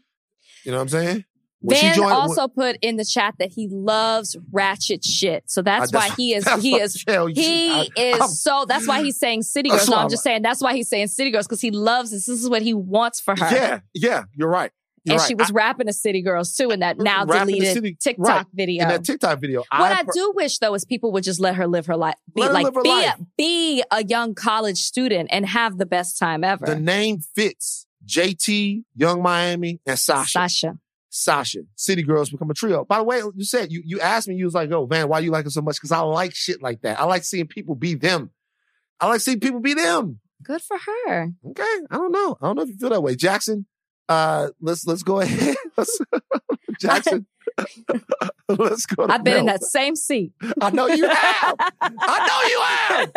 know 0.66 0.76
what 0.76 0.82
I'm 0.82 0.88
saying? 0.88 1.24
When 1.60 1.76
Van 1.80 1.94
joined- 1.94 2.12
also 2.12 2.46
put 2.46 2.76
in 2.82 2.96
the 2.96 3.04
chat 3.04 3.34
that 3.40 3.50
he 3.52 3.66
loves 3.68 4.36
ratchet 4.52 5.04
shit, 5.04 5.44
so 5.50 5.60
that's 5.60 5.92
Uh, 5.92 5.98
why 5.98 6.10
he 6.16 6.32
is 6.34 6.48
he 6.60 6.76
is 6.76 7.02
he 7.02 7.70
I- 7.72 7.88
is 7.96 8.20
I'm- 8.20 8.28
so. 8.30 8.64
That's 8.68 8.86
why 8.86 9.02
he's 9.02 9.18
saying 9.18 9.42
city 9.42 9.70
girls. 9.70 9.88
No, 9.88 9.96
I'm 9.96 10.00
I'm- 10.02 10.10
just 10.10 10.22
saying 10.22 10.42
that's 10.42 10.62
why 10.62 10.74
he's 10.74 10.88
saying 10.88 11.08
city 11.08 11.30
girls 11.32 11.46
because 11.46 11.60
he 11.60 11.70
loves 11.72 12.10
this. 12.12 12.26
This 12.26 12.40
is 12.42 12.48
what 12.48 12.62
he 12.62 12.74
wants 12.74 13.20
for 13.20 13.34
her. 13.36 13.50
Yeah, 13.50 13.80
yeah. 13.94 14.24
You're 14.36 14.48
right. 14.48 14.70
You're 15.04 15.14
and 15.14 15.20
right. 15.20 15.28
she 15.28 15.34
was 15.34 15.50
I- 15.50 15.54
rapping 15.54 15.86
the 15.86 15.92
city 15.92 16.22
girls 16.22 16.54
too 16.54 16.70
in 16.70 16.80
that 16.80 16.98
now 16.98 17.24
deleted 17.24 17.72
City- 17.74 17.96
TikTok 18.00 18.26
right. 18.28 18.46
video. 18.52 18.82
in 18.82 18.88
that 18.90 19.04
TikTok 19.04 19.40
video. 19.40 19.60
what 19.60 19.92
I, 19.92 20.02
per- 20.04 20.12
do 20.12 20.32
wish 20.36 20.58
though 20.58 20.74
is 20.74 20.84
people 20.84 21.10
would 21.12 21.24
just 21.24 21.40
let 21.40 21.54
her 21.56 21.66
live 21.66 21.86
her 21.86 21.96
life, 21.96 22.16
be 22.34 22.42
Let 22.42 22.52
like 22.52 22.72
be 22.82 22.88
life. 22.88 23.14
A, 23.18 23.26
be 23.36 23.82
a 23.90 24.04
young 24.04 24.34
college 24.34 24.78
student 24.78 25.28
and 25.32 25.44
have 25.46 25.76
the 25.78 25.86
best 25.86 26.18
time 26.18 26.44
ever. 26.44 26.66
the 26.66 26.76
name 26.78 27.20
fits. 27.34 27.86
JT, 28.06 28.84
Yung 28.96 29.22
Miami, 29.22 29.80
and 29.86 29.98
Sasha. 29.98 30.30
Sasha, 30.30 30.78
Sasha. 31.18 31.60
City 31.74 32.02
Girls 32.02 32.30
become 32.30 32.50
a 32.50 32.54
trio. 32.54 32.84
By 32.84 32.98
the 32.98 33.04
way, 33.04 33.20
you 33.34 33.44
said 33.44 33.72
you 33.72 33.82
you 33.84 34.00
asked 34.00 34.28
me, 34.28 34.36
you 34.36 34.44
was 34.44 34.54
like, 34.54 34.70
"Oh, 34.70 34.86
man, 34.86 35.08
why 35.08 35.18
you 35.18 35.30
like 35.30 35.46
it 35.46 35.50
so 35.50 35.60
much?" 35.60 35.76
Because 35.76 35.92
I 35.92 36.00
like 36.00 36.34
shit 36.34 36.62
like 36.62 36.82
that. 36.82 37.00
I 37.00 37.04
like 37.04 37.24
seeing 37.24 37.46
people 37.46 37.74
be 37.74 37.94
them. 37.94 38.30
I 39.00 39.08
like 39.08 39.20
seeing 39.20 39.40
people 39.40 39.60
be 39.60 39.74
them. 39.74 40.20
good 40.42 40.62
for 40.62 40.76
her. 40.78 41.32
Okay, 41.50 41.62
I 41.90 41.96
don't 41.96 42.12
know. 42.12 42.38
I 42.40 42.46
don't 42.46 42.56
know 42.56 42.62
if 42.62 42.68
you 42.68 42.76
feel 42.76 42.90
that 42.90 43.02
way, 43.02 43.16
Jackson. 43.16 43.66
Uh, 44.08 44.48
let's 44.60 44.86
let's 44.86 45.02
go 45.02 45.20
ahead. 45.20 45.56
Let's, 45.76 45.98
Jackson. 46.80 47.26
let's 48.48 48.86
go. 48.86 49.06
I've 49.08 49.24
been 49.24 49.38
in 49.38 49.46
that 49.46 49.64
same 49.64 49.96
seat. 49.96 50.32
I 50.60 50.70
know 50.70 50.86
you 50.86 51.08
have. 51.08 51.56
I 51.80 52.26
know 52.28 52.48
you 52.48 53.16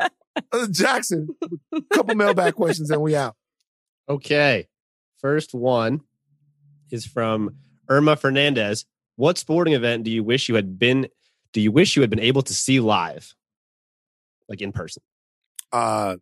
have. 0.00 0.10
Uh, 0.52 0.66
Jackson. 0.70 1.28
Couple 1.92 2.14
mailbag 2.16 2.54
questions 2.54 2.90
and 2.90 3.00
we 3.00 3.14
out. 3.14 3.36
Okay. 4.08 4.68
First 5.20 5.54
one 5.54 6.00
is 6.92 7.04
from 7.06 7.56
Irma 7.88 8.14
Fernandez. 8.16 8.84
What 9.16 9.38
sporting 9.38 9.74
event 9.74 10.04
do 10.04 10.10
you 10.10 10.22
wish 10.22 10.48
you 10.48 10.54
had 10.54 10.78
been 10.78 11.08
do 11.52 11.60
you 11.60 11.72
wish 11.72 11.96
you 11.96 12.02
had 12.02 12.10
been 12.10 12.20
able 12.20 12.42
to 12.42 12.54
see 12.54 12.80
live? 12.80 13.34
Like 14.48 14.60
in 14.60 14.72
person. 14.72 15.02
Uh, 15.72 16.16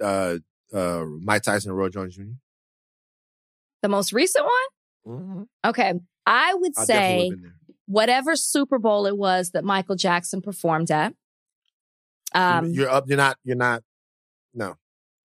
uh, 0.00 0.36
uh, 0.72 1.04
Mike 1.22 1.42
Tyson 1.42 1.70
and 1.70 1.78
Roy 1.78 1.88
Jones 1.88 2.16
Jr. 2.16 2.22
The 3.82 3.88
most 3.88 4.12
recent 4.12 4.44
one? 4.44 5.16
Mm-hmm. 5.18 5.42
Okay. 5.66 5.94
I 6.26 6.54
would 6.54 6.72
I 6.76 6.84
say 6.84 7.16
would've 7.16 7.30
been 7.30 7.42
there. 7.42 7.54
whatever 7.86 8.36
Super 8.36 8.78
Bowl 8.78 9.06
it 9.06 9.16
was 9.16 9.50
that 9.50 9.64
Michael 9.64 9.96
Jackson 9.96 10.40
performed 10.42 10.90
at. 10.90 11.14
Um, 12.34 12.72
you're 12.72 12.90
up. 12.90 13.04
You're 13.06 13.16
not. 13.16 13.38
You're 13.44 13.56
not. 13.56 13.82
No. 14.52 14.76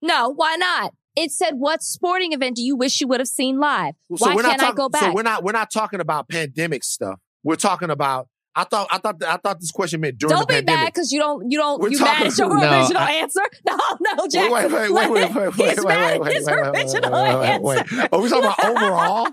no, 0.01 0.29
why 0.29 0.57
not? 0.57 0.93
It 1.15 1.31
said, 1.31 1.51
what 1.55 1.81
sporting 1.83 2.31
event 2.33 2.55
do 2.55 2.63
you 2.63 2.75
wish 2.75 3.01
you 3.01 3.07
would 3.07 3.19
have 3.19 3.27
seen 3.27 3.59
live? 3.59 3.95
So 4.15 4.25
why 4.27 4.35
we're 4.35 4.43
not 4.43 4.59
can't 4.59 4.71
I 4.71 4.75
go 4.75 4.87
back? 4.89 5.01
So 5.03 5.13
we're 5.13 5.23
not. 5.23 5.43
We're 5.43 5.51
not 5.51 5.69
talking 5.71 5.99
about 5.99 6.29
pandemic 6.29 6.83
stuff. 6.83 7.19
We're 7.43 7.55
talking 7.57 7.89
about. 7.89 8.27
I 8.55 8.63
thought. 8.65 8.87
I 8.91 8.97
thought. 8.97 9.21
I 9.23 9.37
thought 9.37 9.59
this 9.59 9.71
question 9.71 9.99
meant 10.01 10.17
during 10.17 10.31
the 10.37 10.45
pandemic. 10.45 10.47
don't 10.47 10.65
be 10.65 10.71
pandemic. 10.71 10.83
mad 10.85 10.93
because 10.93 11.11
you 11.11 11.19
don't, 11.19 11.51
you 11.51 11.57
don't, 11.57 11.81
We're 11.81 11.89
you 11.89 11.97
talking- 11.99 12.23
mad 12.23 12.31
at 12.31 12.37
your 12.37 12.47
No, 12.49 12.79
original 12.79 13.01
I- 13.01 13.11
answer? 13.13 13.41
No, 13.67 13.77
no, 13.99 14.11
Wait, 14.23 14.31
Jackson. 14.31 14.51
wait, 14.51 14.71
wait, 14.71 14.91
wait, 14.91 15.11
wait, 15.11 15.35
wait, 15.35 15.57
wait, 15.57 15.69
He's 15.75 15.83
wait, 15.83 15.87
mad 15.87 16.19
wait, 16.21 16.27
at 16.27 16.33
his 16.35 16.45
wait, 16.45 16.55
wait, 16.55 16.71
wait, 16.71 16.81
original 16.81 17.11
wait, 17.11 17.23
wait, 17.23 17.39
wait, 17.39 17.49
answer. 17.79 17.95
wait. 17.97 18.09
Are 18.13 18.21
we 18.21 18.29
talking 18.29 18.43
about 18.45 18.65
overall, 18.65 19.27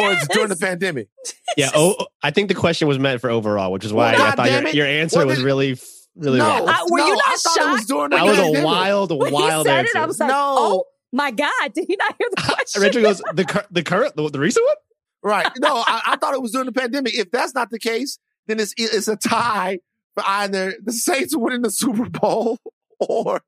or 0.00 0.12
it's 0.12 0.28
during 0.28 0.48
the 0.48 0.56
pandemic? 0.56 1.08
Yeah. 1.56 1.70
Oh, 1.74 1.94
I 2.22 2.30
think 2.32 2.48
the 2.48 2.54
question 2.54 2.86
was 2.88 2.98
meant 2.98 3.20
for 3.20 3.30
overall, 3.30 3.70
which 3.72 3.84
is 3.84 3.92
why 3.92 4.12
Well, 4.12 4.22
I 4.22 4.30
thought 4.32 4.50
your, 4.50 4.68
your 4.68 4.86
answer 4.86 5.18
What 5.18 5.26
was 5.28 5.36
did- 5.38 5.44
really, 5.44 5.78
really 6.16 6.38
no, 6.38 6.46
wrong. 6.48 6.68
I- 6.68 6.84
were 6.88 6.98
you 7.00 7.14
not 7.14 7.22
I 7.26 7.36
thought 7.36 7.56
it 7.56 7.70
was 7.70 7.78
shocked? 7.80 7.88
during 7.88 8.10
the 8.10 8.16
That 8.16 8.24
was 8.26 8.38
a 8.38 8.64
wild, 8.64 9.10
When 9.18 9.32
wild 9.32 9.66
he 9.66 9.70
said 9.72 9.78
answer. 9.80 9.98
it, 9.98 10.00
I 10.00 10.06
was 10.06 10.20
like, 10.20 10.28
No. 10.28 10.34
oh 10.36 10.84
my 11.12 11.30
God, 11.30 11.72
did 11.74 11.86
he 11.88 11.96
not 11.96 12.14
hear 12.18 12.28
the 12.36 12.42
question? 12.54 12.82
Rachel 12.82 13.02
goes, 13.02 13.22
the 13.34 13.44
cur- 13.44 13.66
the 13.70 13.82
current 13.82 14.16
the, 14.16 14.28
the 14.30 14.38
recent 14.38 14.66
one? 14.66 14.76
Right. 15.22 15.48
No, 15.58 15.76
I, 15.86 16.00
I 16.06 16.16
thought 16.16 16.34
it 16.34 16.40
was 16.42 16.52
during 16.52 16.66
the 16.66 16.72
pandemic. 16.72 17.14
If 17.18 17.30
that's 17.30 17.54
not 17.54 17.70
the 17.70 17.78
case, 17.78 18.18
then 18.46 18.58
it's 18.60 18.72
it's 18.76 19.08
a 19.08 19.16
tie 19.16 19.80
for 20.14 20.22
either 20.26 20.74
the 20.82 20.92
Saints 20.92 21.36
winning 21.36 21.62
the 21.62 21.70
Super 21.70 22.08
Bowl 22.08 22.58
or 23.00 23.40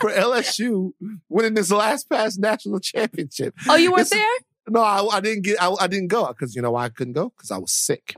for 0.00 0.10
LSU 0.10 0.92
winning 1.28 1.54
this 1.54 1.70
last 1.70 2.08
past 2.08 2.38
national 2.38 2.80
championship. 2.80 3.54
oh, 3.68 3.74
you 3.76 3.90
weren't 3.90 4.02
It's- 4.06 4.10
there? 4.18 4.46
No, 4.68 4.80
I, 4.82 5.04
I 5.16 5.20
didn't 5.20 5.42
get. 5.42 5.60
I, 5.60 5.70
I 5.80 5.86
didn't 5.88 6.08
go 6.08 6.28
because 6.28 6.54
you 6.54 6.62
know 6.62 6.70
why 6.70 6.84
I 6.84 6.88
couldn't 6.90 7.14
go 7.14 7.30
because 7.30 7.50
I 7.50 7.58
was 7.58 7.72
sick. 7.72 8.14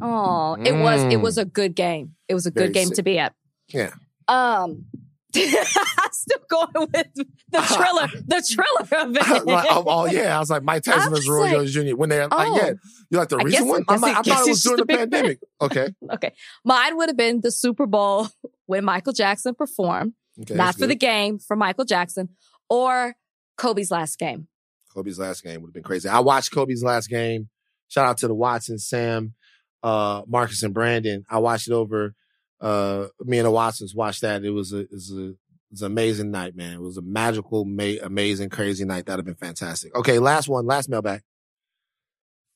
Oh, 0.00 0.54
it 0.54 0.72
was 0.72 1.02
it 1.04 1.18
Mm. 1.18 1.22
was 1.22 1.38
a 1.38 1.44
good 1.44 1.76
game. 1.76 2.16
It 2.28 2.34
was 2.34 2.46
a 2.46 2.50
Very 2.50 2.66
good 2.68 2.72
game 2.74 2.86
sick. 2.88 2.96
to 2.96 3.02
be 3.04 3.18
at. 3.20 3.34
Yeah. 3.68 3.90
Um 4.26 4.86
I'm 4.94 5.02
still 6.12 6.38
going 6.48 6.88
with 6.92 7.14
the 7.14 7.60
Triller, 7.60 8.08
the 8.26 8.46
Triller 8.50 9.06
event. 9.06 9.46
like, 9.46 9.66
oh, 9.70 9.84
oh, 9.86 10.06
yeah, 10.06 10.36
I 10.36 10.38
was 10.38 10.50
like 10.50 10.62
Mike 10.62 10.82
Tyson 10.82 11.10
versus 11.10 11.28
Roy 11.28 11.50
Jones 11.50 11.72
Jr. 11.72 11.96
When 11.96 12.08
they're 12.10 12.28
oh. 12.30 12.36
like, 12.36 12.62
yeah, 12.62 12.72
you're 13.10 13.20
like 13.20 13.28
the 13.28 13.38
I 13.38 13.42
recent 13.42 13.64
guess- 13.64 13.70
one? 13.70 13.84
I 13.88 13.94
I'm 13.94 14.00
like, 14.00 14.16
I 14.16 14.22
thought 14.22 14.46
it 14.46 14.50
was 14.50 14.62
during 14.62 14.76
the 14.78 14.86
pandemic. 14.86 15.38
Okay, 15.62 15.90
okay. 16.14 16.32
Mine 16.64 16.96
would 16.96 17.08
have 17.08 17.16
been 17.16 17.40
the 17.40 17.52
Super 17.52 17.86
Bowl 17.86 18.26
when 18.66 18.84
Michael 18.84 19.12
Jackson 19.12 19.54
performed, 19.54 20.12
okay, 20.40 20.54
not 20.54 20.74
for 20.74 20.88
the 20.88 20.96
game 20.96 21.38
for 21.38 21.54
Michael 21.54 21.84
Jackson, 21.84 22.30
or 22.68 23.14
Kobe's 23.56 23.90
last 23.92 24.18
game. 24.18 24.48
Kobe's 24.92 25.20
last 25.20 25.44
game 25.44 25.62
would 25.62 25.68
have 25.68 25.74
been 25.74 25.84
crazy. 25.84 26.08
I 26.08 26.18
watched 26.18 26.52
Kobe's 26.52 26.82
last 26.82 27.08
game. 27.08 27.48
Shout 27.88 28.06
out 28.06 28.18
to 28.18 28.28
the 28.28 28.34
Watson 28.34 28.78
Sam. 28.78 29.34
uh, 29.82 30.22
Marcus 30.26 30.62
and 30.62 30.74
Brandon. 30.74 31.24
I 31.30 31.38
watched 31.38 31.68
it 31.68 31.72
over. 31.74 32.14
Uh, 32.62 33.08
me 33.20 33.38
and 33.38 33.46
the 33.46 33.50
Watsons 33.50 33.94
watched 33.94 34.20
that. 34.20 34.44
It 34.44 34.50
was 34.50 34.72
a, 34.72 34.80
it 34.80 34.92
was 34.92 35.12
a, 35.12 35.30
it 35.30 35.36
was 35.72 35.82
an 35.82 35.86
amazing 35.86 36.30
night, 36.30 36.54
man. 36.54 36.74
It 36.74 36.80
was 36.80 36.96
a 36.96 37.02
magical, 37.02 37.64
ma- 37.64 38.00
amazing, 38.02 38.50
crazy 38.50 38.84
night. 38.84 39.06
That'd 39.06 39.26
have 39.26 39.26
been 39.26 39.46
fantastic. 39.46 39.94
Okay, 39.96 40.18
last 40.20 40.48
one, 40.48 40.64
last 40.64 40.88
mailbag. 40.88 41.22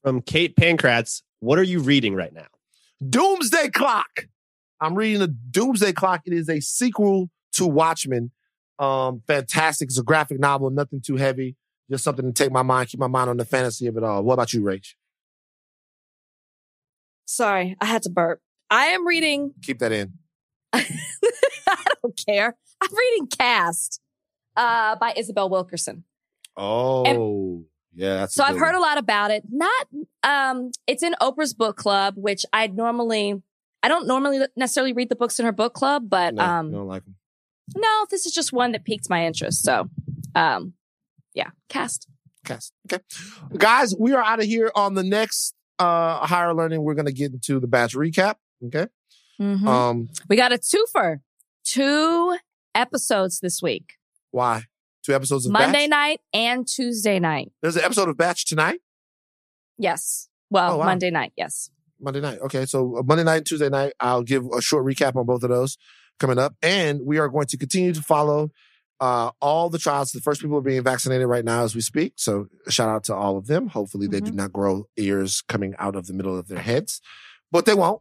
From 0.04 0.22
Kate 0.22 0.54
Pancratz, 0.54 1.22
what 1.40 1.58
are 1.58 1.64
you 1.64 1.80
reading 1.80 2.14
right 2.14 2.32
now? 2.32 2.46
Doomsday 3.06 3.70
Clock. 3.70 4.28
I'm 4.80 4.94
reading 4.94 5.18
the 5.18 5.28
Doomsday 5.28 5.92
Clock. 5.92 6.22
It 6.24 6.32
is 6.32 6.48
a 6.48 6.60
sequel 6.60 7.28
to 7.54 7.66
Watchmen. 7.66 8.30
Um, 8.78 9.22
fantastic. 9.26 9.88
It's 9.88 9.98
a 9.98 10.04
graphic 10.04 10.38
novel, 10.38 10.70
nothing 10.70 11.00
too 11.00 11.16
heavy. 11.16 11.56
Just 11.90 12.04
something 12.04 12.26
to 12.26 12.32
take 12.32 12.52
my 12.52 12.62
mind, 12.62 12.90
keep 12.90 13.00
my 13.00 13.06
mind 13.06 13.30
on 13.30 13.38
the 13.38 13.44
fantasy 13.44 13.86
of 13.86 13.96
it 13.96 14.04
all. 14.04 14.22
What 14.22 14.34
about 14.34 14.52
you, 14.52 14.60
Rach? 14.60 14.94
Sorry, 17.24 17.76
I 17.80 17.86
had 17.86 18.02
to 18.02 18.10
burp. 18.10 18.40
I 18.70 18.86
am 18.86 19.06
reading. 19.06 19.54
Keep 19.62 19.78
that 19.80 19.92
in. 19.92 20.14
I 20.72 20.84
don't 22.02 22.20
care. 22.26 22.56
I'm 22.82 22.90
reading 22.94 23.28
Caste 23.28 24.00
uh, 24.56 24.96
by 24.96 25.14
Isabel 25.16 25.48
Wilkerson. 25.48 26.04
Oh, 26.56 27.64
yeah. 27.94 28.16
That's 28.20 28.34
So 28.34 28.44
I've 28.44 28.58
heard 28.58 28.74
a 28.74 28.80
lot 28.80 28.98
about 28.98 29.30
it. 29.30 29.44
Not, 29.50 29.86
um, 30.22 30.70
it's 30.86 31.02
in 31.02 31.14
Oprah's 31.20 31.54
book 31.54 31.76
club, 31.76 32.14
which 32.16 32.44
I 32.52 32.66
normally, 32.66 33.40
I 33.82 33.88
don't 33.88 34.06
normally 34.06 34.40
necessarily 34.56 34.92
read 34.92 35.08
the 35.08 35.16
books 35.16 35.38
in 35.38 35.46
her 35.46 35.52
book 35.52 35.74
club, 35.74 36.04
but 36.08 36.34
no, 36.34 36.42
um, 36.44 36.72
don't 36.72 36.86
like 36.88 37.04
them. 37.04 37.16
no, 37.76 38.06
this 38.10 38.26
is 38.26 38.32
just 38.32 38.52
one 38.52 38.72
that 38.72 38.84
piqued 38.84 39.08
my 39.08 39.26
interest. 39.26 39.62
So, 39.62 39.88
um, 40.34 40.74
yeah, 41.34 41.50
Caste. 41.68 42.08
Caste. 42.44 42.72
Okay. 42.90 43.02
Guys, 43.56 43.94
we 43.98 44.12
are 44.12 44.22
out 44.22 44.38
of 44.40 44.46
here 44.46 44.70
on 44.74 44.94
the 44.94 45.02
next 45.02 45.54
uh 45.78 46.24
higher 46.26 46.54
learning. 46.54 46.82
We're 46.82 46.94
gonna 46.94 47.12
get 47.12 47.32
into 47.32 47.60
the 47.60 47.66
batch 47.66 47.94
recap. 47.94 48.36
Okay. 48.64 48.86
Mhm. 49.40 49.66
Um, 49.66 50.08
we 50.28 50.36
got 50.36 50.52
a 50.52 50.58
twofer, 50.58 51.18
two 51.64 52.36
episodes 52.74 53.40
this 53.40 53.60
week, 53.62 53.94
why? 54.30 54.64
Two 55.04 55.14
episodes 55.14 55.46
of 55.46 55.52
Monday 55.52 55.82
Batch? 55.84 55.90
night 55.90 56.20
and 56.32 56.66
Tuesday 56.66 57.18
night. 57.20 57.52
There's 57.62 57.76
an 57.76 57.84
episode 57.84 58.08
of 58.08 58.16
Batch 58.16 58.44
tonight. 58.46 58.80
Yes. 59.78 60.28
Well, 60.50 60.72
Oh, 60.74 60.76
wow. 60.78 60.86
Monday 60.86 61.10
night. 61.10 61.32
Yes. 61.36 61.70
Monday 62.00 62.20
night. 62.20 62.38
Okay, 62.40 62.66
so 62.66 62.98
uh, 62.98 63.02
Monday 63.02 63.24
night 63.24 63.36
and 63.38 63.46
Tuesday 63.46 63.68
night, 63.68 63.92
I'll 64.00 64.22
give 64.22 64.44
a 64.56 64.60
short 64.60 64.84
recap 64.84 65.16
on 65.16 65.26
both 65.26 65.42
of 65.42 65.50
those 65.50 65.76
coming 66.18 66.38
up, 66.38 66.54
and 66.62 67.00
we 67.04 67.18
are 67.18 67.28
going 67.28 67.46
to 67.46 67.56
continue 67.56 67.92
to 67.92 68.02
follow 68.02 68.50
uh, 69.00 69.30
all 69.40 69.68
the 69.70 69.78
trials. 69.78 70.10
The 70.12 70.20
first 70.20 70.40
people 70.40 70.56
are 70.58 70.62
being 70.62 70.82
vaccinated 70.82 71.26
right 71.26 71.44
now 71.44 71.62
as 71.64 71.74
we 71.74 71.80
speak. 71.82 72.14
So 72.16 72.48
shout 72.68 72.88
out 72.88 73.04
to 73.04 73.14
all 73.14 73.36
of 73.36 73.46
them. 73.46 73.68
Hopefully, 73.68 74.06
they 74.06 74.20
do 74.20 74.32
not 74.32 74.52
grow 74.52 74.88
ears 74.96 75.42
coming 75.48 75.74
out 75.78 75.94
of 75.96 76.06
the 76.06 76.14
middle 76.14 76.38
of 76.38 76.48
their 76.48 76.60
heads, 76.60 77.00
but 77.52 77.64
they 77.66 77.74
won't. 77.74 78.00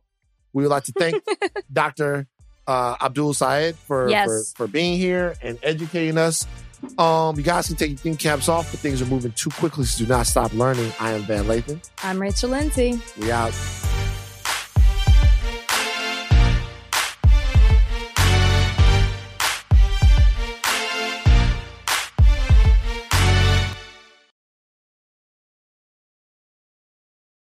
We 0.56 0.64
would 0.64 0.70
like 0.72 0.86
to 0.86 0.94
thank 0.94 1.22
Dr. 1.74 2.26
Uh, 2.66 2.96
Abdul 3.02 3.34
Syed 3.36 3.76
for, 3.76 4.10
Yes. 4.10 4.54
for 4.54 4.66
for 4.66 4.72
being 4.72 4.98
here 4.98 5.36
and 5.44 5.60
educating 5.62 6.18
us. 6.18 6.48
Um, 6.98 7.36
you 7.36 7.44
guys 7.44 7.68
can 7.68 7.76
take 7.76 7.90
your 7.90 7.98
thinking 7.98 8.18
caps 8.18 8.48
off, 8.48 8.72
but 8.72 8.80
things 8.80 9.02
are 9.02 9.06
moving 9.06 9.32
too 9.34 9.50
quickly, 9.52 9.86
so 9.86 10.04
do 10.06 10.10
not 10.10 10.26
stop 10.28 10.54
learning. 10.54 10.92
I 11.00 11.12
am 11.12 11.22
Van 11.24 11.44
Lathan. 11.46 11.88
I'm 12.04 12.20
Rachel 12.22 12.50
Lindsay. 12.52 13.00
We 13.20 13.32
out. 13.32 13.54